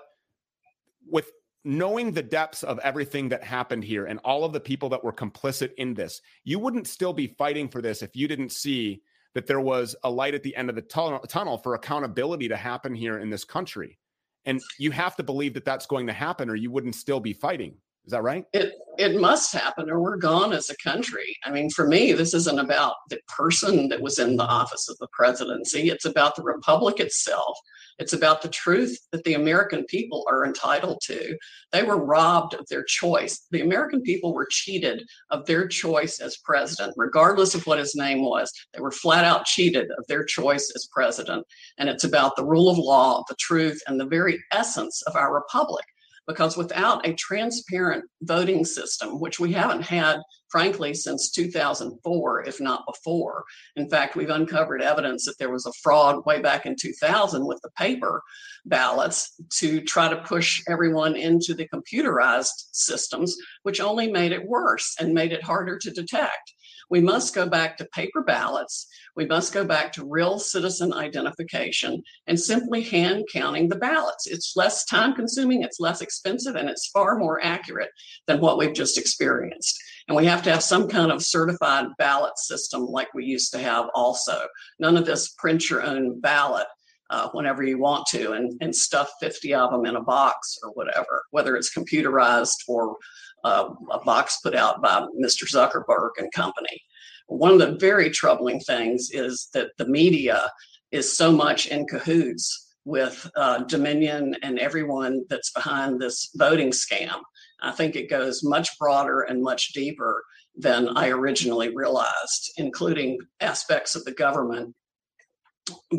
[1.10, 1.32] with
[1.64, 5.14] knowing the depths of everything that happened here and all of the people that were
[5.14, 9.02] complicit in this, you wouldn't still be fighting for this if you didn't see
[9.34, 12.58] that there was a light at the end of the tunnel, tunnel for accountability to
[12.58, 13.98] happen here in this country.
[14.46, 17.34] And you have to believe that that's going to happen, or you wouldn't still be
[17.34, 17.78] fighting.
[18.06, 18.46] Is that right?
[18.54, 21.36] It it must happen or we're gone as a country.
[21.46, 24.98] I mean, for me, this isn't about the person that was in the office of
[25.00, 25.90] the presidency.
[25.90, 27.58] It's about the republic itself.
[28.00, 31.38] It's about the truth that the American people are entitled to.
[31.72, 33.46] They were robbed of their choice.
[33.52, 38.24] The American people were cheated of their choice as president, regardless of what his name
[38.24, 38.52] was.
[38.74, 41.46] They were flat out cheated of their choice as president.
[41.78, 45.34] And it's about the rule of law, the truth, and the very essence of our
[45.34, 45.86] republic
[46.28, 50.20] because without a transparent voting system, which we haven't had,
[50.50, 53.44] frankly, since 2004, if not before,
[53.76, 57.60] in fact, we've uncovered evidence that there was a fraud way back in 2000 with
[57.62, 58.22] the paper
[58.66, 64.96] ballots to try to push everyone into the computerized systems, which only made it worse
[65.00, 66.54] and made it harder to detect.
[66.94, 68.86] We must go back to paper ballots.
[69.16, 74.28] We must go back to real citizen identification and simply hand counting the ballots.
[74.28, 77.90] It's less time consuming, it's less expensive, and it's far more accurate
[78.28, 79.76] than what we've just experienced.
[80.08, 83.58] And we have to have some kind of certified ballot system like we used to
[83.58, 84.46] have also.
[84.78, 86.68] None of this print your own ballot
[87.10, 90.70] uh, whenever you want to and, and stuff 50 of them in a box or
[90.74, 92.98] whatever, whether it's computerized or
[93.44, 95.44] uh, a box put out by Mr.
[95.50, 96.82] Zuckerberg and company.
[97.28, 100.50] One of the very troubling things is that the media
[100.92, 107.22] is so much in cahoots with uh, Dominion and everyone that's behind this voting scam.
[107.62, 110.24] I think it goes much broader and much deeper
[110.56, 114.76] than I originally realized, including aspects of the government,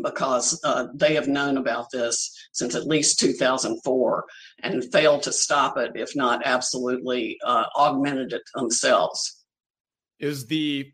[0.03, 4.25] because uh, they have known about this since at least 2004
[4.63, 9.43] and failed to stop it, if not absolutely uh, augmented it themselves.
[10.19, 10.91] Is the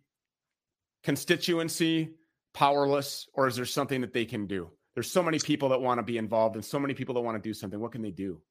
[1.04, 2.12] constituency
[2.54, 4.70] powerless, or is there something that they can do?
[4.94, 7.42] There's so many people that want to be involved and so many people that want
[7.42, 7.80] to do something.
[7.80, 8.42] What can they do?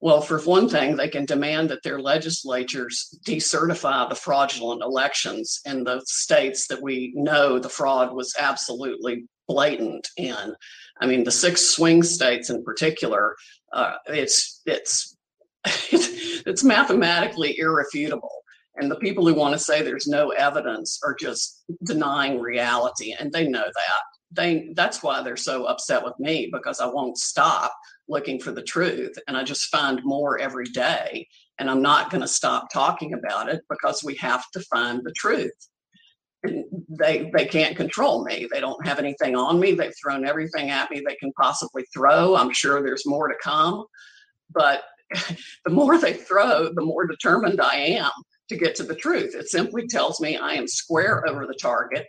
[0.00, 5.84] Well, for one thing, they can demand that their legislatures decertify the fraudulent elections in
[5.84, 10.54] the states that we know the fraud was absolutely blatant in.
[11.00, 13.36] I mean, the six swing states in particular,
[13.72, 15.16] uh, it's it's
[15.64, 18.42] it's mathematically irrefutable.
[18.76, 23.32] And the people who want to say there's no evidence are just denying reality, and
[23.32, 24.02] they know that.
[24.32, 27.72] They that's why they're so upset with me because I won't stop
[28.08, 31.26] looking for the truth, and I just find more every day.
[31.58, 35.12] And I'm not going to stop talking about it because we have to find the
[35.16, 35.54] truth.
[36.88, 38.48] They they can't control me.
[38.50, 39.72] They don't have anything on me.
[39.72, 42.36] They've thrown everything at me they can possibly throw.
[42.36, 43.84] I'm sure there's more to come,
[44.52, 44.82] but
[45.64, 48.10] the more they throw, the more determined I am
[48.48, 49.34] to get to the truth.
[49.34, 52.06] It simply tells me I am square over the target.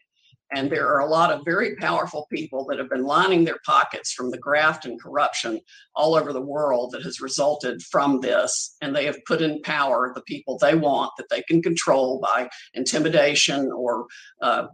[0.52, 4.14] And there are a lot of very powerful people that have been lining their pockets
[4.14, 5.60] from the graft and corruption
[5.96, 8.76] all over the world that has resulted from this.
[8.82, 12.50] And they have put in power the people they want that they can control by
[12.74, 14.08] intimidation or
[14.42, 14.68] uh,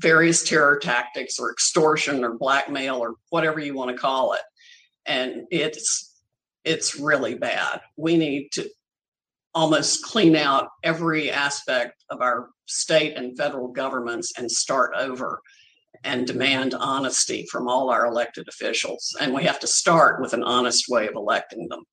[0.00, 4.42] various terror tactics or extortion or blackmail or whatever you want to call it.
[5.06, 6.08] And it's
[6.64, 7.80] it's really bad.
[7.96, 8.68] We need to
[9.54, 15.40] almost clean out every aspect of our state and federal governments and start over
[16.04, 19.14] and demand honesty from all our elected officials.
[19.20, 21.84] And we have to start with an honest way of electing them.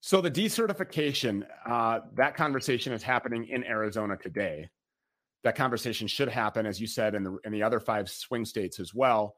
[0.00, 4.68] So the decertification, uh, that conversation is happening in Arizona today.
[5.44, 8.80] That conversation should happen, as you said, in the in the other five swing states
[8.80, 9.36] as well.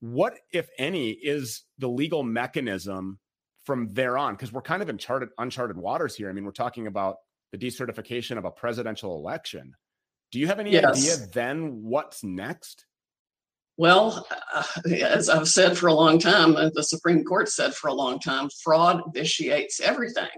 [0.00, 3.18] What, if any, is the legal mechanism
[3.64, 6.28] from there on because we're kind of in charted, uncharted waters here.
[6.28, 7.16] I mean, we're talking about
[7.52, 9.74] the decertification of a presidential election.
[10.32, 10.84] Do you have any yes.
[10.84, 12.86] idea then what's next?
[13.76, 14.64] Well, uh,
[15.02, 18.20] as I've said for a long time, uh, the Supreme Court said for a long
[18.20, 20.28] time, fraud vitiates everything.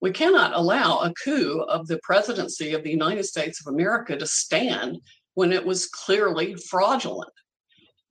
[0.00, 4.26] We cannot allow a coup of the presidency of the United States of America to
[4.26, 5.00] stand
[5.34, 7.30] when it was clearly fraudulent.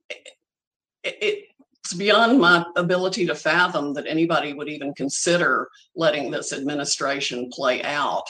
[0.08, 1.44] It, it,
[1.92, 7.82] it's beyond my ability to fathom that anybody would even consider letting this administration play
[7.82, 8.24] out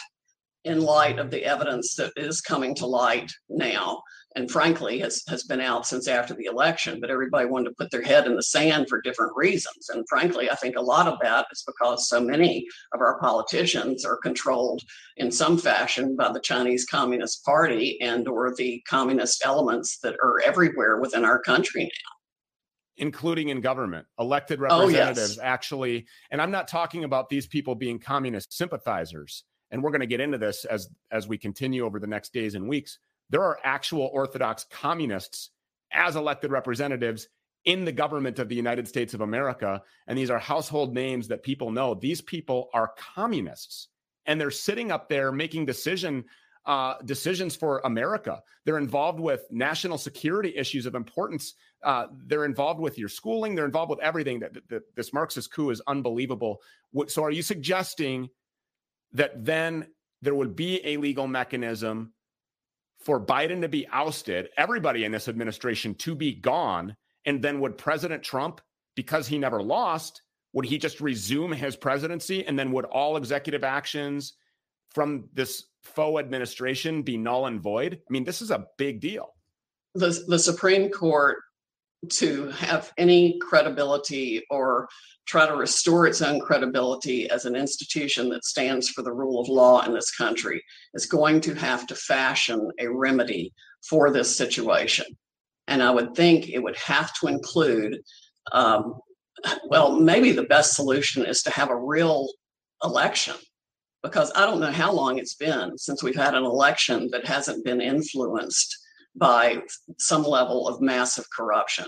[0.65, 4.02] in light of the evidence that is coming to light now.
[4.34, 7.92] And frankly has, has been out since after the election but everybody wanted to put
[7.92, 9.91] their head in the sand for different reasons.
[9.91, 14.05] And frankly i think a lot of that is because so many of our politicians
[14.05, 14.81] are controlled
[15.18, 20.41] in some fashion by the chinese communist party and or the communist elements that are
[20.41, 22.11] everywhere within our country now
[23.02, 25.39] including in government, elected representatives oh, yes.
[25.42, 26.06] actually.
[26.31, 29.42] And I'm not talking about these people being communist sympathizers.
[29.72, 32.55] And we're going to get into this as as we continue over the next days
[32.55, 33.00] and weeks.
[33.28, 35.50] There are actual orthodox communists
[35.92, 37.26] as elected representatives
[37.64, 39.82] in the government of the United States of America.
[40.06, 41.94] And these are household names that people know.
[41.94, 43.89] These people are communists
[44.26, 46.24] and they're sitting up there making decision
[46.66, 48.40] uh, decisions for America.
[48.64, 51.55] They're involved with national security issues of importance.
[51.83, 53.55] Uh, they're involved with your schooling.
[53.55, 54.39] They're involved with everything.
[54.41, 56.61] That, that, that this Marxist coup is unbelievable.
[57.09, 58.28] So, are you suggesting
[59.12, 59.86] that then
[60.20, 62.12] there would be a legal mechanism
[63.01, 66.97] for Biden to be ousted, everybody in this administration to be gone,
[67.27, 68.61] and then would President Trump,
[68.94, 73.65] because he never lost, would he just resume his presidency, and then would all executive
[73.65, 74.35] actions
[74.91, 77.94] from this faux administration be null and void?
[77.94, 79.35] I mean, this is a big deal.
[79.94, 81.39] The, the Supreme Court,
[82.10, 84.89] to have any credibility or
[85.26, 89.48] try to restore its own credibility as an institution that stands for the rule of
[89.48, 90.62] law in this country,
[90.94, 93.52] is going to have to fashion a remedy
[93.89, 95.06] for this situation.
[95.68, 98.00] And I would think it would have to include,
[98.50, 98.94] um,
[99.68, 102.28] well, maybe the best solution is to have a real
[102.82, 103.36] election
[104.02, 107.64] because I don't know how long it's been since we've had an election that hasn't
[107.64, 108.76] been influenced
[109.15, 109.62] by
[109.99, 111.86] some level of massive corruption.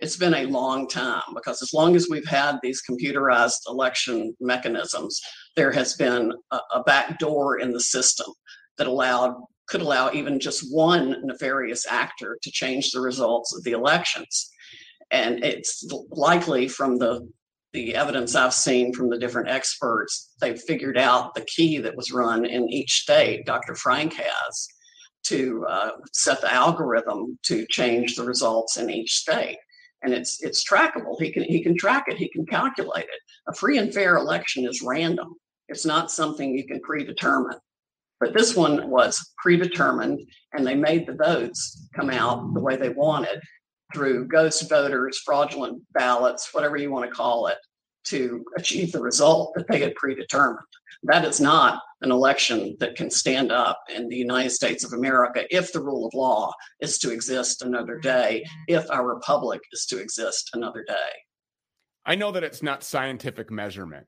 [0.00, 5.20] It's been a long time because as long as we've had these computerized election mechanisms,
[5.54, 8.26] there has been a, a back door in the system
[8.78, 9.34] that allowed
[9.68, 14.50] could allow even just one nefarious actor to change the results of the elections.
[15.10, 17.28] And it's likely from the
[17.72, 22.12] the evidence I've seen from the different experts, they've figured out the key that was
[22.12, 23.46] run in each state.
[23.46, 23.74] Dr.
[23.74, 24.68] Frank has
[25.24, 29.58] to uh, set the algorithm to change the results in each state.
[30.02, 31.20] And it's it's trackable.
[31.20, 32.16] He can he can track it.
[32.16, 33.20] He can calculate it.
[33.48, 35.34] A free and fair election is random.
[35.68, 37.58] It's not something you can predetermine.
[38.18, 40.20] But this one was predetermined
[40.52, 43.40] and they made the votes come out the way they wanted
[43.92, 47.58] through ghost voters fraudulent ballots whatever you want to call it
[48.04, 50.66] to achieve the result that they had predetermined
[51.04, 55.44] that is not an election that can stand up in the United States of America
[55.50, 59.98] if the rule of law is to exist another day, if our republic is to
[59.98, 60.94] exist another day.
[62.04, 64.06] I know that it's not scientific measurement,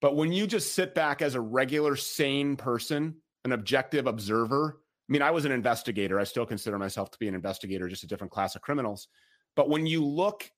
[0.00, 5.12] but when you just sit back as a regular, sane person, an objective observer, I
[5.12, 6.20] mean, I was an investigator.
[6.20, 9.08] I still consider myself to be an investigator, just a different class of criminals.
[9.56, 10.50] But when you look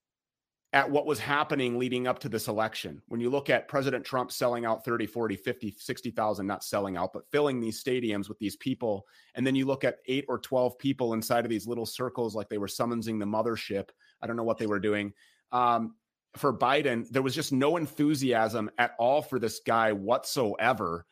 [0.73, 2.99] at what was happening leading up to this election.
[3.07, 7.13] When you look at President Trump selling out 30, 40, 50, 60,000, not selling out,
[7.13, 9.05] but filling these stadiums with these people.
[9.35, 12.49] And then you look at eight or 12 people inside of these little circles, like
[12.49, 13.89] they were summoning the mothership.
[14.19, 15.13] I don't know what they were doing.
[15.51, 15.93] Um,
[16.37, 21.05] for Biden, there was just no enthusiasm at all for this guy whatsoever.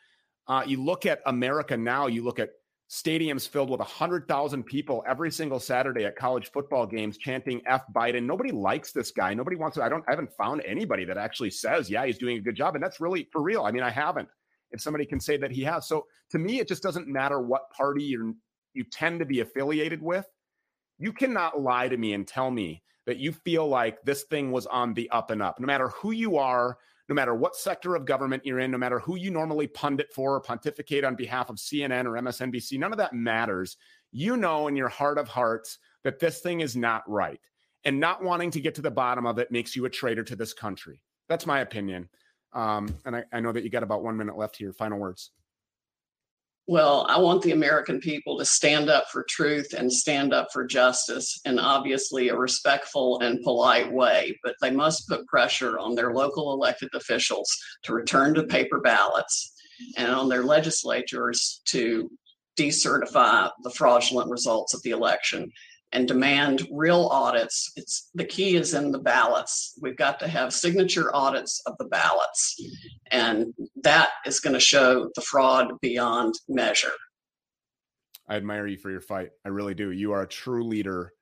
[0.48, 2.50] Uh, you look at America now, you look at
[2.92, 8.26] stadiums filled with 100,000 people every single Saturday at college football games chanting F Biden.
[8.26, 9.34] Nobody likes this guy.
[9.34, 9.84] Nobody wants to.
[9.84, 12.76] I don't, I haven't found anybody that actually says, yeah, he's doing a good job.
[12.76, 13.64] And that's really for real.
[13.64, 14.28] I mean, I haven't.
[14.72, 15.88] If somebody can say that he has.
[15.88, 18.36] So to me, it just doesn't matter what party you
[18.74, 20.26] you tend to be affiliated with.
[20.98, 24.66] You cannot lie to me and tell me that you feel like this thing was
[24.68, 25.60] on the up and up.
[25.60, 26.78] No matter who you are,
[27.10, 30.36] no matter what sector of government you're in, no matter who you normally pundit for
[30.36, 33.78] or pontificate on behalf of CNN or MSNBC, none of that matters.
[34.12, 37.40] You know in your heart of hearts that this thing is not right.
[37.84, 40.36] And not wanting to get to the bottom of it makes you a traitor to
[40.36, 41.02] this country.
[41.28, 42.10] That's my opinion.
[42.54, 44.72] Um, and I, I know that you got about one minute left here.
[44.74, 45.32] Final words.
[46.68, 50.66] Well, I want the American people to stand up for truth and stand up for
[50.66, 56.14] justice in obviously a respectful and polite way, but they must put pressure on their
[56.14, 57.50] local elected officials
[57.84, 59.54] to return to paper ballots
[59.98, 62.10] and on their legislatures to
[62.58, 65.52] decertify the fraudulent results of the election
[65.94, 67.72] and demand real audits.
[67.76, 69.78] It's the key is in the ballots.
[69.82, 72.60] We've got to have signature audits of the ballots,
[73.12, 73.54] and
[73.84, 76.94] that is going to show the fraud beyond measure.
[78.28, 79.32] I admire you for your fight.
[79.46, 79.92] I really do.
[79.92, 81.14] You are a true leader.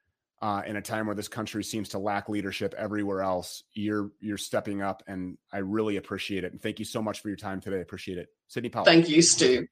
[0.42, 4.38] Uh, in a time where this country seems to lack leadership everywhere else, you're you're
[4.38, 6.54] stepping up, and I really appreciate it.
[6.54, 7.76] And thank you so much for your time today.
[7.76, 8.86] I appreciate it, Sidney Powell.
[8.86, 9.68] Thank you, Stu.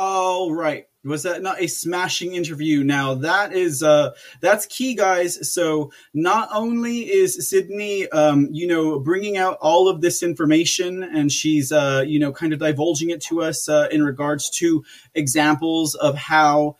[0.00, 0.86] All right.
[1.02, 2.84] Was that not a smashing interview?
[2.84, 5.52] Now that is uh that's key, guys.
[5.52, 11.32] So not only is Sidney, um, you know, bringing out all of this information, and
[11.32, 14.84] she's uh, you know, kind of divulging it to us uh, in regards to
[15.16, 16.76] examples of how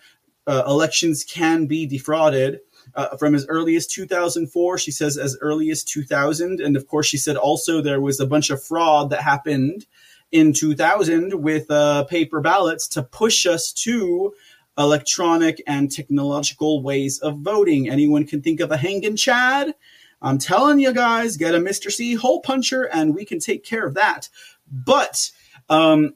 [0.47, 2.61] uh, elections can be defrauded.
[2.95, 4.79] Uh, from as early as 2004.
[4.79, 6.59] She says as early as 2000.
[6.59, 9.87] And of course, she said also there was a bunch of fraud that happened
[10.33, 14.33] in 2000 with uh, paper ballots to push us to
[14.77, 17.89] electronic and technological ways of voting.
[17.89, 19.75] Anyone can think of a hanging Chad?
[20.21, 21.91] I'm telling you guys, get a Mr.
[21.91, 24.29] C hole puncher and we can take care of that.
[24.71, 25.31] But,
[25.69, 26.15] um,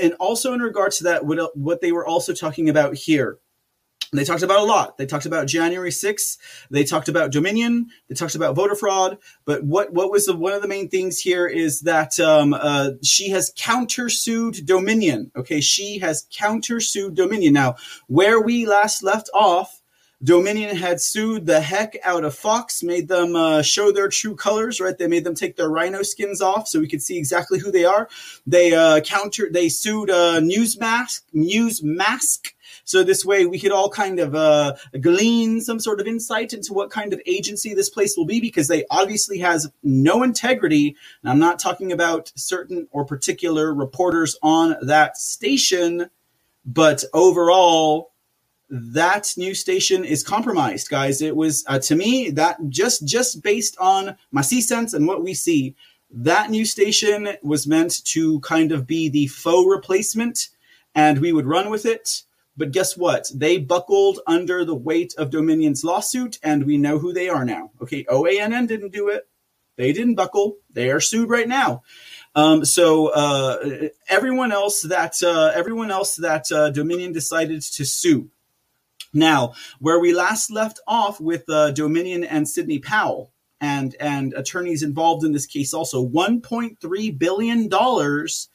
[0.00, 3.38] and also in regards to that, what, what they were also talking about here
[4.18, 4.98] they talked about a lot.
[4.98, 6.38] They talked about January 6th.
[6.70, 7.88] They talked about Dominion.
[8.08, 9.18] They talked about voter fraud.
[9.44, 12.90] But what, what was the, one of the main things here is that um, uh,
[13.02, 15.30] she has countersued Dominion.
[15.36, 17.52] Okay, she has countersued Dominion.
[17.54, 17.76] Now,
[18.06, 19.80] where we last left off,
[20.24, 24.80] Dominion had sued the heck out of Fox, made them uh, show their true colors,
[24.80, 24.96] right?
[24.96, 27.84] They made them take their rhino skins off so we could see exactly who they
[27.84, 28.08] are.
[28.46, 32.38] They uh, counter, they sued uh, Newsmax, Newsmax
[32.84, 36.72] so this way we could all kind of uh, glean some sort of insight into
[36.72, 40.96] what kind of agency this place will be because they obviously has no integrity.
[41.22, 46.10] And I'm not talking about certain or particular reporters on that station,
[46.64, 48.12] but overall,
[48.70, 51.22] that new station is compromised, guys.
[51.22, 55.22] It was uh, to me that just just based on my see sense and what
[55.22, 55.76] we see,
[56.10, 60.50] that new station was meant to kind of be the faux replacement,
[60.94, 62.23] and we would run with it.
[62.56, 63.30] But guess what?
[63.34, 67.72] They buckled under the weight of Dominion's lawsuit, and we know who they are now.
[67.82, 69.28] Okay, OANN didn't do it.
[69.76, 70.58] They didn't buckle.
[70.70, 71.82] They are sued right now.
[72.36, 78.30] Um, so uh, everyone else that uh, everyone else that uh, Dominion decided to sue,
[79.12, 84.82] Now, where we last left off with uh, Dominion and Sidney Powell and and attorneys
[84.82, 88.48] involved in this case, also 1.3 billion dollars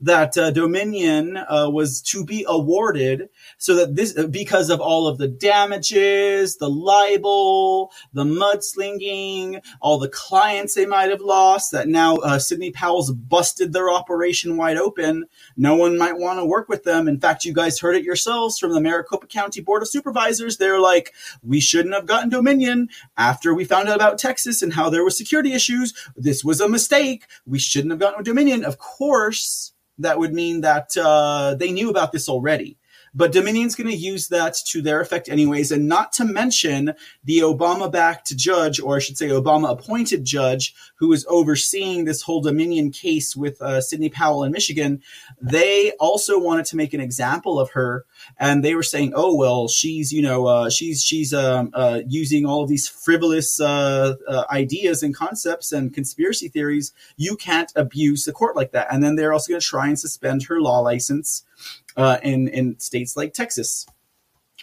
[0.00, 5.18] that uh, Dominion uh, was to be awarded, so that this because of all of
[5.18, 11.72] the damages, the libel, the mudslinging, all the clients they might have lost.
[11.72, 12.38] That now uh,
[12.74, 15.26] Powell's busted their operation wide open.
[15.56, 17.08] No one might want to work with them.
[17.08, 20.56] In fact, you guys heard it yourselves from the Maricopa County Board of Supervisors.
[20.56, 21.12] They're like,
[21.42, 25.10] we shouldn't have gotten Dominion after we found out about Texas and how there were
[25.10, 25.94] security issues.
[26.16, 27.26] This was a mistake.
[27.46, 28.64] We shouldn't have gotten Dominion.
[28.64, 32.76] Of course that would mean that uh, they knew about this already.
[33.18, 37.40] But Dominion's going to use that to their effect, anyways, and not to mention the
[37.40, 42.40] Obama backed judge, or I should say, Obama appointed judge, who is overseeing this whole
[42.40, 45.02] Dominion case with uh, Sidney Powell in Michigan.
[45.40, 48.06] They also wanted to make an example of her,
[48.38, 52.46] and they were saying, oh, well, she's, you know, uh, she's, she's um, uh, using
[52.46, 56.92] all these frivolous uh, uh, ideas and concepts and conspiracy theories.
[57.16, 58.86] You can't abuse the court like that.
[58.92, 61.42] And then they're also going to try and suspend her law license
[61.98, 63.84] uh, in in states like Texas.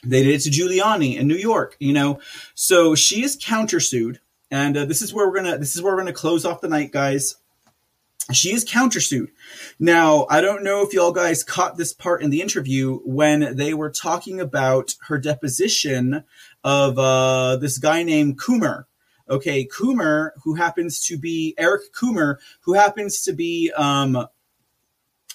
[0.04, 2.20] They did it to Giuliani in New York, you know.
[2.56, 4.18] So she is countersued,
[4.50, 6.70] and uh, this is where we're gonna this is where we're gonna close off the
[6.70, 7.36] night, guys.
[8.34, 9.28] She is countersued.
[9.78, 13.76] Now, I don't know if y'all guys caught this part in the interview when they
[13.76, 16.24] were talking about her deposition
[16.64, 18.86] of uh, this guy named Coomer.
[19.30, 24.28] Okay, Coomer, who happens to be Eric Coomer, who happens to be um,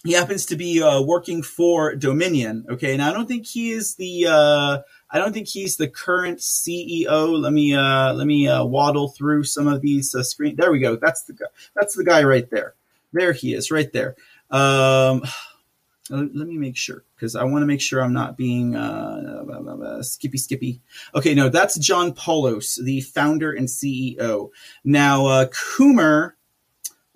[0.04, 2.64] he happens to be uh, working for Dominion.
[2.70, 4.26] Okay, and I don't think he is the.
[4.28, 4.78] Uh,
[5.10, 7.38] I don't think he's the current CEO.
[7.38, 10.56] Let me uh, let me uh, waddle through some of these uh, screen.
[10.56, 10.96] There we go.
[10.96, 11.46] That's the guy.
[11.74, 12.74] That's the guy right there.
[13.12, 14.16] There he is, right there.
[14.50, 15.22] Um,
[16.10, 20.38] let me make sure because I want to make sure I'm not being uh, skippy
[20.38, 20.80] skippy.
[21.14, 24.48] Okay, no, that's John Poulos, the founder and CEO.
[24.82, 26.32] Now, uh, Coomer,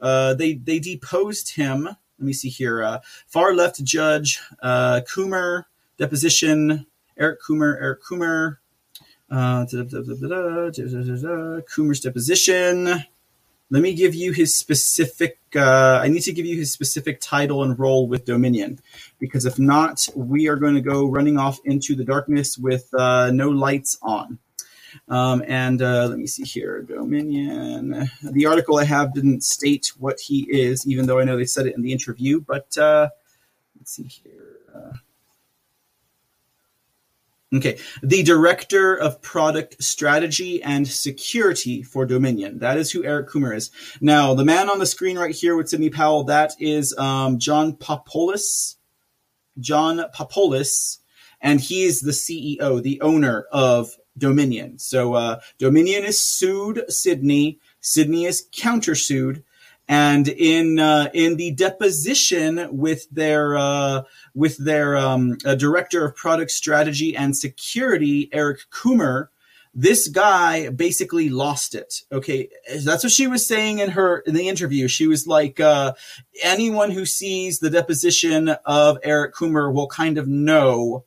[0.00, 1.88] uh, they they deposed him
[2.18, 2.82] let me see here.
[2.82, 5.64] Uh, far left judge uh, Coomer
[5.98, 6.86] deposition.
[7.16, 7.76] Eric Coomer.
[7.80, 8.58] Eric Coomer.
[11.68, 13.04] Coomer's deposition.
[13.70, 15.38] Let me give you his specific.
[15.56, 18.78] Uh, I need to give you his specific title and role with Dominion,
[19.18, 23.30] because if not, we are going to go running off into the darkness with uh,
[23.32, 24.38] no lights on.
[25.08, 28.08] Um, and uh, let me see here Dominion.
[28.22, 31.66] The article I have didn't state what he is, even though I know they said
[31.66, 32.40] it in the interview.
[32.40, 33.08] But uh,
[33.78, 34.58] let's see here.
[34.74, 34.92] Uh,
[37.56, 37.78] okay.
[38.02, 42.58] The Director of Product Strategy and Security for Dominion.
[42.58, 43.70] That is who Eric Coomer is.
[44.00, 47.74] Now, the man on the screen right here with Sidney Powell, that is um, John
[47.74, 48.76] Papolis.
[49.58, 50.98] John Papolis.
[51.40, 54.78] And he is the CEO, the owner of Dominion.
[54.78, 57.58] So uh, Dominion is sued Sidney.
[57.80, 59.42] Sidney is countersued,
[59.88, 64.02] and in uh, in the deposition with their uh,
[64.34, 69.28] with their um, director of product strategy and security, Eric Coomer,
[69.74, 72.02] this guy basically lost it.
[72.12, 72.48] Okay,
[72.84, 74.88] that's what she was saying in her in the interview.
[74.88, 75.94] She was like, uh,
[76.42, 81.04] anyone who sees the deposition of Eric Coomer will kind of know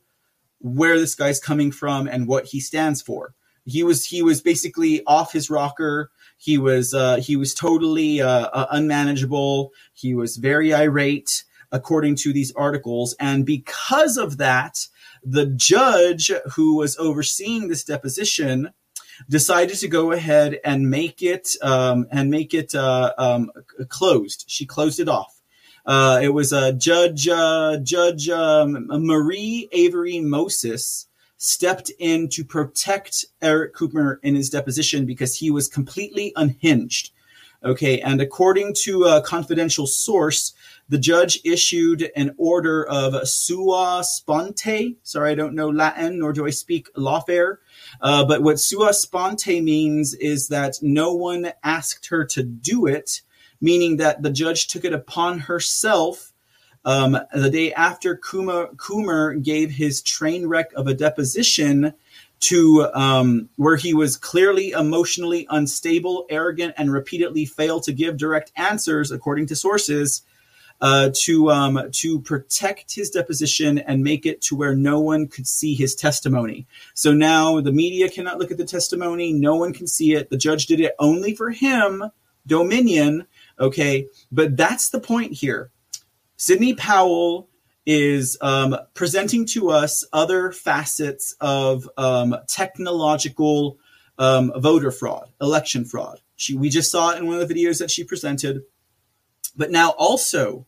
[0.60, 3.34] where this guy's coming from and what he stands for.
[3.64, 6.10] He was he was basically off his rocker.
[6.38, 9.72] He was uh, he was totally uh, uh, unmanageable.
[9.92, 14.86] He was very irate, according to these articles, and because of that,
[15.22, 18.72] the judge who was overseeing this deposition
[19.28, 23.50] decided to go ahead and make it um, and make it uh, um,
[23.88, 24.44] closed.
[24.48, 25.37] She closed it off.
[25.88, 31.06] Uh, it was uh, Judge uh, Judge um, Marie Avery Moses
[31.38, 37.12] stepped in to protect Eric Coomer in his deposition because he was completely unhinged.
[37.64, 40.52] Okay, and according to a confidential source,
[40.90, 44.96] the judge issued an order of sua sponte.
[45.02, 47.56] Sorry, I don't know Latin, nor do I speak lawfare.
[48.02, 53.22] Uh, but what sua sponte means is that no one asked her to do it
[53.60, 56.32] meaning that the judge took it upon herself
[56.84, 61.92] um, the day after Coomer, Coomer gave his train wreck of a deposition
[62.40, 68.52] to um, where he was clearly emotionally unstable, arrogant, and repeatedly failed to give direct
[68.56, 70.22] answers, according to sources,
[70.80, 75.48] uh, to um, to protect his deposition and make it to where no one could
[75.48, 76.66] see his testimony.
[76.94, 80.30] So now the media cannot look at the testimony; no one can see it.
[80.30, 82.04] The judge did it only for him,
[82.46, 83.26] Dominion,
[83.58, 84.06] Okay.
[84.30, 85.70] But that's the point here.
[86.36, 87.48] Sidney Powell
[87.84, 93.78] is um, presenting to us other facets of um, technological
[94.18, 96.20] um, voter fraud, election fraud.
[96.36, 98.62] She, we just saw it in one of the videos that she presented,
[99.56, 100.66] but now also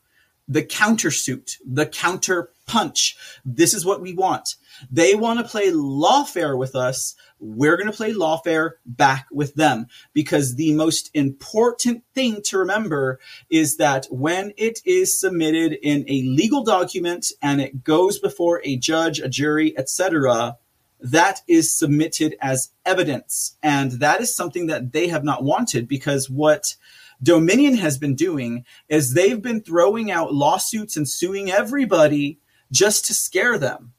[0.48, 3.16] the countersuit, the counter punch.
[3.44, 4.56] This is what we want.
[4.90, 7.14] They want to play lawfare with us.
[7.40, 13.18] We're going to play lawfare back with them because the most important thing to remember
[13.50, 18.76] is that when it is submitted in a legal document and it goes before a
[18.76, 20.56] judge, a jury, etc.,
[21.00, 23.56] that is submitted as evidence.
[23.62, 26.76] And that is something that they have not wanted because what
[27.22, 32.38] Dominion has been doing is they've been throwing out lawsuits and suing everybody
[32.72, 33.92] just to scare them,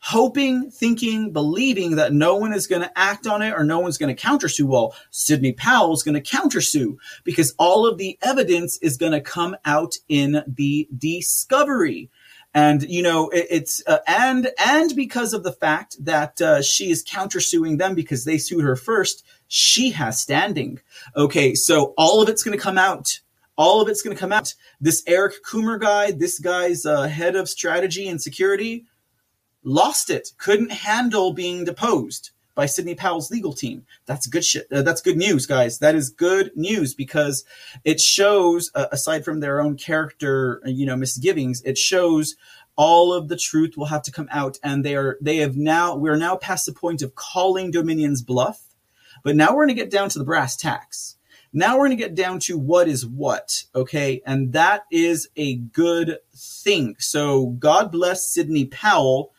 [0.00, 3.98] hoping, thinking, believing that no one is going to act on it or no one's
[3.98, 4.64] going to countersue.
[4.64, 9.20] Well, Sidney Powell is going to countersue because all of the evidence is going to
[9.20, 12.10] come out in the discovery.
[12.54, 16.90] And you know it, it's uh, and and because of the fact that uh, she
[16.90, 20.80] is countersuing them because they sued her first she has standing.
[21.14, 23.20] Okay so all of it's going to come out.
[23.56, 24.54] All of it's going to come out.
[24.80, 28.86] This eric coomer guy this guy's uh, head of strategy and security
[29.62, 33.86] lost it couldn't handle being deposed by Sidney Powell's legal team.
[34.06, 34.66] That's good shit.
[34.72, 35.78] Uh, that's good news, guys.
[35.78, 37.44] That is good news because
[37.84, 42.34] it shows, uh, aside from their own character, uh, you know, misgivings, it shows
[42.74, 45.94] all of the truth will have to come out, and they are they have now
[45.94, 48.62] we're now past the point of calling Dominion's bluff,
[49.22, 51.16] but now we're going to get down to the brass tacks.
[51.52, 54.20] Now we're going to get down to what is what, okay?
[54.26, 56.96] And that is a good thing.
[56.98, 59.32] So God bless Sidney Powell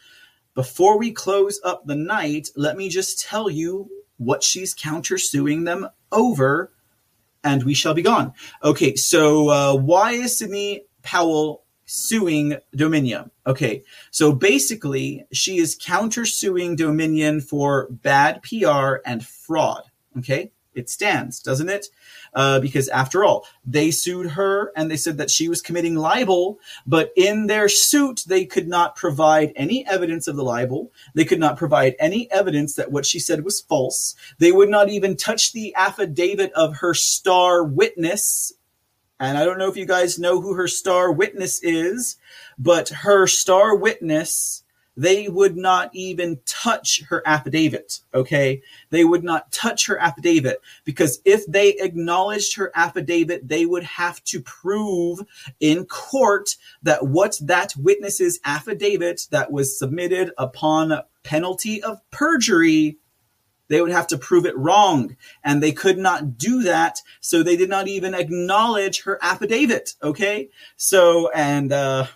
[0.54, 5.88] before we close up the night, let me just tell you what she's countersuing them
[6.12, 6.72] over,
[7.44, 8.34] and we shall be gone.
[8.64, 13.32] Okay, so uh, why is Sidney Powell suing Dominion?
[13.48, 19.84] Okay, so basically, she is countersuing Dominion for bad PR and fraud.
[20.18, 21.88] Okay, it stands, doesn't it?
[22.34, 26.60] Uh, because after all, they sued her and they said that she was committing libel,
[26.86, 30.92] but in their suit, they could not provide any evidence of the libel.
[31.16, 34.16] They could not provide any evidence that what she said was false.
[34.38, 38.54] They would not even touch the affidavit of her star witness.
[39.20, 42.18] And I don't know if you guys know who her star witness is,
[42.58, 44.64] but her star witness
[45.00, 48.02] they would not even touch her affidavit.
[48.14, 48.62] Okay.
[48.90, 54.22] They would not touch her affidavit because if they acknowledged her affidavit, they would have
[54.26, 55.22] to prove
[55.62, 62.98] in court that what that witness's affidavit that was submitted upon penalty of perjury
[63.70, 67.56] they would have to prove it wrong and they could not do that so they
[67.56, 72.08] did not even acknowledge her affidavit okay so and uh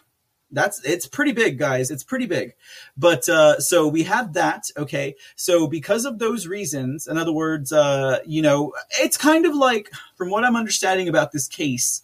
[0.54, 1.92] that's it's pretty big guys.
[1.92, 2.54] It's pretty big.
[2.96, 5.16] But uh so we have that okay?
[5.36, 9.92] So because of those reasons in other words uh you know it's kind of like
[10.16, 12.02] from what i'm understanding about this case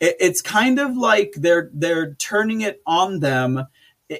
[0.00, 3.66] it, it's kind of like they're they're turning it on them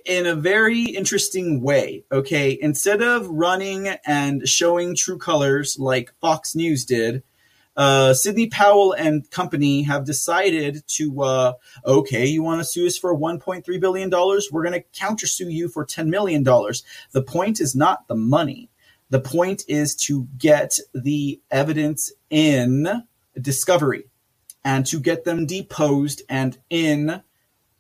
[0.06, 2.58] in a very interesting way okay?
[2.60, 7.22] Instead of running and showing true colors like fox news did
[7.76, 11.52] uh, Sidney Powell and company have decided to, uh,
[11.84, 14.10] okay, you want to sue us for $1.3 billion?
[14.10, 16.44] We're going to countersue you for $10 million.
[16.44, 18.70] The point is not the money.
[19.10, 23.04] The point is to get the evidence in
[23.40, 24.04] discovery
[24.64, 27.22] and to get them deposed and in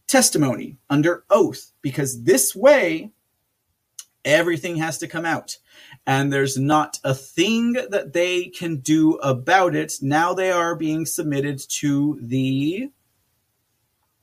[0.06, 3.10] testimony under oath, because this way,
[4.24, 5.58] everything has to come out
[6.06, 9.94] and there's not a thing that they can do about it.
[10.02, 12.90] Now they are being submitted to the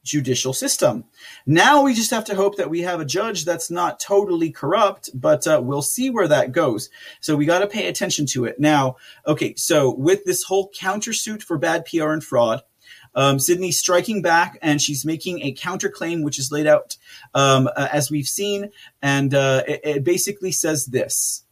[0.04, 1.04] judicial system.
[1.46, 5.10] Now we just have to hope that we have a judge that's not totally corrupt,
[5.14, 6.90] but uh, we'll see where that goes.
[7.20, 8.60] So we got to pay attention to it.
[8.60, 8.98] Now,
[9.28, 12.64] okay, so with this whole countersuit for bad PR and fraud,
[13.16, 16.98] um, Sidney's striking back and she's making a counterclaim, which is laid out
[17.34, 18.72] um, uh, as we've seen.
[19.02, 21.44] And uh, it, it basically says this.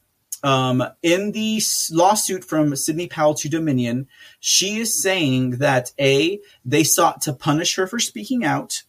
[0.42, 4.08] Um, in the lawsuit from Sidney Powell to Dominion,
[4.40, 8.84] she is saying that A, they sought to punish her for speaking out,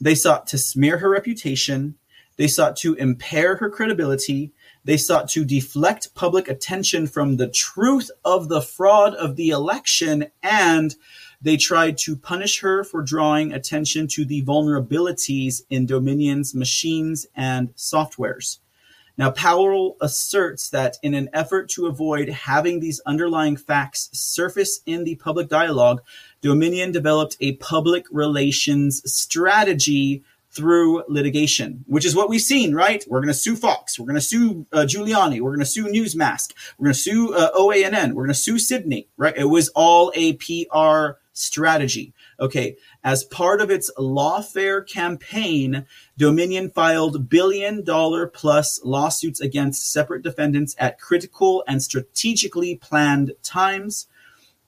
[0.00, 1.96] they sought to smear her reputation,
[2.36, 4.52] they sought to impair her credibility,
[4.84, 10.26] they sought to deflect public attention from the truth of the fraud of the election,
[10.42, 10.94] and
[11.40, 17.74] they tried to punish her for drawing attention to the vulnerabilities in Dominion's machines and
[17.76, 18.58] softwares.
[19.18, 25.04] Now, Powell asserts that in an effort to avoid having these underlying facts surface in
[25.04, 26.02] the public dialogue,
[26.42, 33.04] Dominion developed a public relations strategy through litigation, which is what we've seen, right?
[33.08, 33.98] We're going to sue Fox.
[33.98, 35.40] We're going to sue uh, Giuliani.
[35.40, 36.52] We're going to sue Newsmax.
[36.78, 38.12] We're going to sue uh, OANN.
[38.12, 39.36] We're going to sue Sidney, right?
[39.36, 42.12] It was all a PR strategy.
[42.40, 42.76] Okay.
[43.04, 50.74] As part of its lawfare campaign, Dominion filed billion dollar plus lawsuits against separate defendants
[50.78, 54.06] at critical and strategically planned times.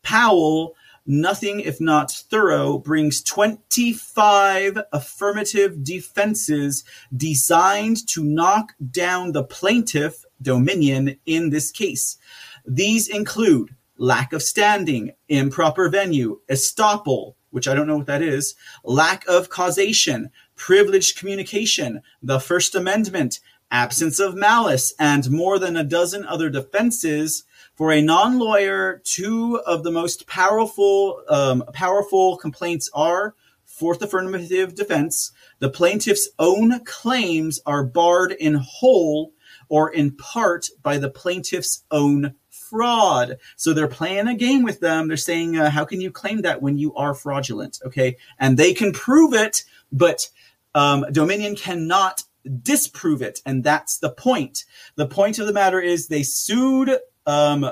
[0.02, 0.74] Powell
[1.08, 6.84] nothing if not thorough, brings 25 affirmative defenses
[7.16, 12.18] designed to knock down the plaintiff, Dominion, in this case.
[12.64, 18.54] These include lack of standing, improper venue, estoppel, which I don't know what that is,
[18.84, 25.84] lack of causation, privileged communication, the First Amendment, absence of malice, and more than a
[25.84, 27.44] dozen other defenses
[27.74, 35.30] for a non-lawyer, two of the most powerful um, powerful complaints are fourth affirmative defense.
[35.60, 39.32] The plaintiff's own claims are barred in whole
[39.68, 42.34] or in part by the plaintiff's own
[42.68, 43.38] fraud.
[43.56, 45.08] So they're playing a game with them.
[45.08, 48.74] They're saying, uh, "How can you claim that when you are fraudulent?" Okay, and they
[48.74, 50.28] can prove it, but
[50.74, 52.22] um, Dominion cannot
[52.62, 54.64] disprove it, and that's the point.
[54.96, 56.90] The point of the matter is they sued
[57.26, 57.70] um,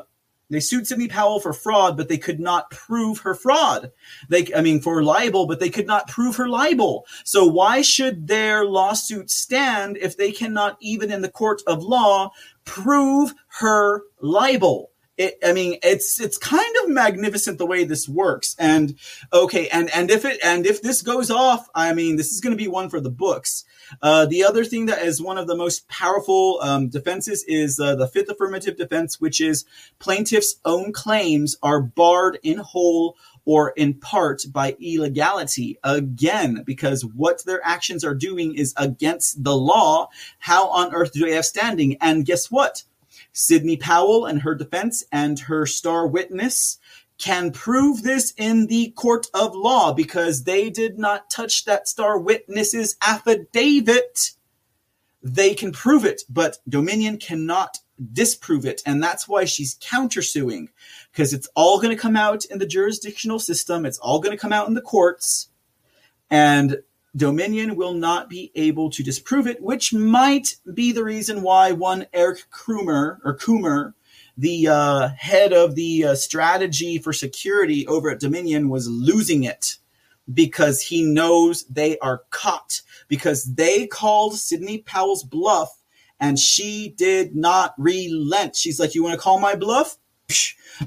[0.49, 3.91] they sued Sidney Powell for fraud, but they could not prove her fraud.
[4.29, 7.07] They, I mean, for libel, but they could not prove her libel.
[7.25, 12.31] So why should their lawsuit stand if they cannot even in the court of law
[12.65, 14.91] prove her libel?
[15.17, 18.55] It, I mean, it's it's kind of magnificent the way this works.
[18.59, 18.99] And
[19.33, 22.57] okay, and and if it and if this goes off, I mean, this is going
[22.57, 23.65] to be one for the books.
[24.03, 27.95] Uh, the other thing that is one of the most powerful um, defenses is uh,
[27.95, 29.65] the fifth affirmative defense, which is
[29.99, 35.79] plaintiff's own claims are barred in whole or in part by illegality.
[35.85, 40.09] Again, because what their actions are doing is against the law.
[40.39, 41.97] How on earth do they have standing?
[42.01, 42.83] And guess what?
[43.33, 46.79] Sidney Powell and her defense and her star witness
[47.19, 52.19] can prove this in the court of law because they did not touch that star
[52.19, 54.33] witness's affidavit.
[55.23, 57.79] They can prove it, but Dominion cannot
[58.13, 58.83] disprove it.
[58.85, 60.69] And that's why she's countersuing
[61.11, 63.87] because it's all going to come out in the jurisdictional system.
[63.87, 65.49] It's all going to come out in the courts.
[66.31, 66.83] And
[67.17, 72.07] Dominion will not be able to disprove it, which might be the reason why one
[72.13, 73.95] Eric Krumer or Coomer
[74.37, 79.79] the uh, head of the uh, strategy for security over at Dominion was losing it
[80.33, 85.71] because he knows they are caught because they called Sidney Powell's bluff
[86.21, 88.57] and she did not relent.
[88.57, 89.97] She's like, You want to call my bluff?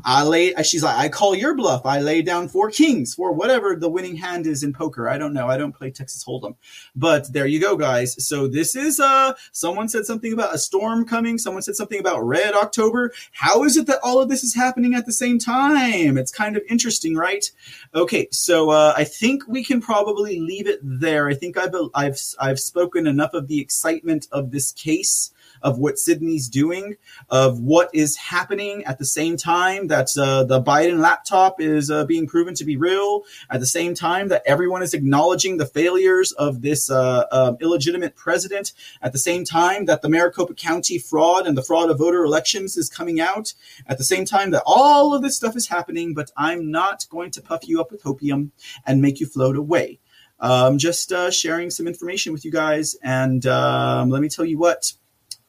[0.03, 0.53] I lay.
[0.63, 1.85] She's like, I call your bluff.
[1.85, 5.09] I lay down four kings for whatever the winning hand is in poker.
[5.09, 5.47] I don't know.
[5.47, 6.55] I don't play Texas Hold'em,
[6.95, 8.15] but there you go, guys.
[8.25, 11.37] So this is uh, someone said something about a storm coming.
[11.37, 13.13] Someone said something about red October.
[13.31, 16.17] How is it that all of this is happening at the same time?
[16.17, 17.49] It's kind of interesting, right?
[17.95, 21.27] Okay, so uh, I think we can probably leave it there.
[21.29, 25.97] I think I've I've I've spoken enough of the excitement of this case of what
[25.97, 26.95] Sidney's doing,
[27.29, 32.05] of what is happening at the same time that uh, the Biden laptop is uh,
[32.05, 36.31] being proven to be real, at the same time that everyone is acknowledging the failures
[36.33, 41.47] of this uh, um, illegitimate president, at the same time that the Maricopa County fraud
[41.47, 43.53] and the fraud of voter elections is coming out,
[43.87, 47.31] at the same time that all of this stuff is happening, but I'm not going
[47.31, 48.51] to puff you up with hopium
[48.85, 49.99] and make you float away.
[50.39, 52.95] Um, just uh, sharing some information with you guys.
[53.03, 54.93] And um, let me tell you what,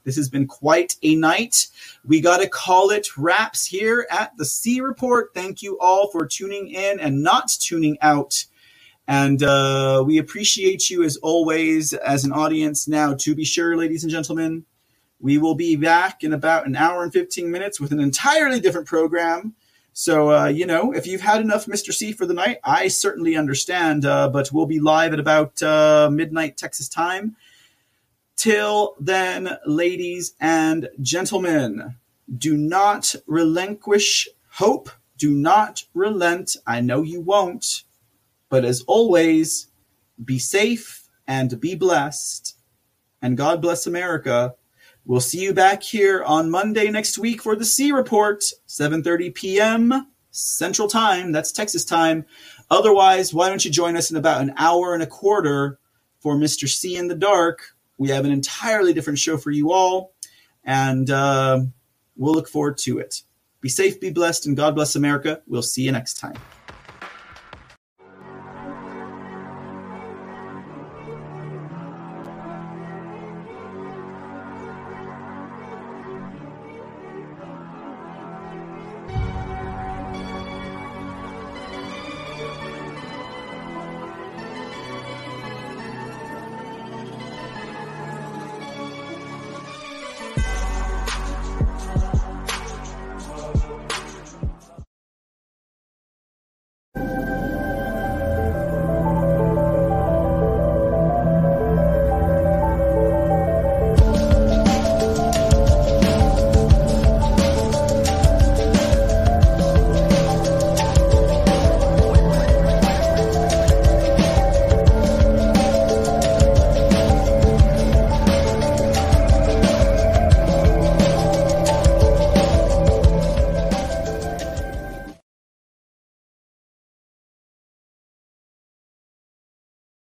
[0.05, 1.69] this has been quite a night.
[2.05, 5.31] We got to call it wraps here at the C Report.
[5.35, 8.45] Thank you all for tuning in and not tuning out.
[9.07, 12.87] And uh, we appreciate you as always as an audience.
[12.87, 14.65] Now, to be sure, ladies and gentlemen,
[15.19, 18.87] we will be back in about an hour and 15 minutes with an entirely different
[18.87, 19.55] program.
[19.93, 21.93] So, uh, you know, if you've had enough Mr.
[21.93, 24.07] C for the night, I certainly understand.
[24.07, 27.37] Uh, but we'll be live at about uh, midnight Texas time.
[28.41, 31.97] Till then, ladies and gentlemen,
[32.39, 34.89] do not relinquish hope.
[35.19, 36.57] Do not relent.
[36.67, 37.83] I know you won't.
[38.49, 39.67] But as always,
[40.25, 42.57] be safe and be blessed.
[43.21, 44.55] And God bless America.
[45.05, 50.07] We'll see you back here on Monday next week for the C Report, 7:30 p.m.
[50.31, 51.31] Central Time.
[51.31, 52.25] That's Texas time.
[52.71, 55.79] Otherwise, why don't you join us in about an hour and a quarter
[56.21, 56.67] for Mr.
[56.67, 57.77] C in the Dark?
[58.01, 60.15] We have an entirely different show for you all,
[60.65, 61.61] and uh,
[62.17, 63.21] we'll look forward to it.
[63.61, 65.43] Be safe, be blessed, and God bless America.
[65.47, 66.37] We'll see you next time.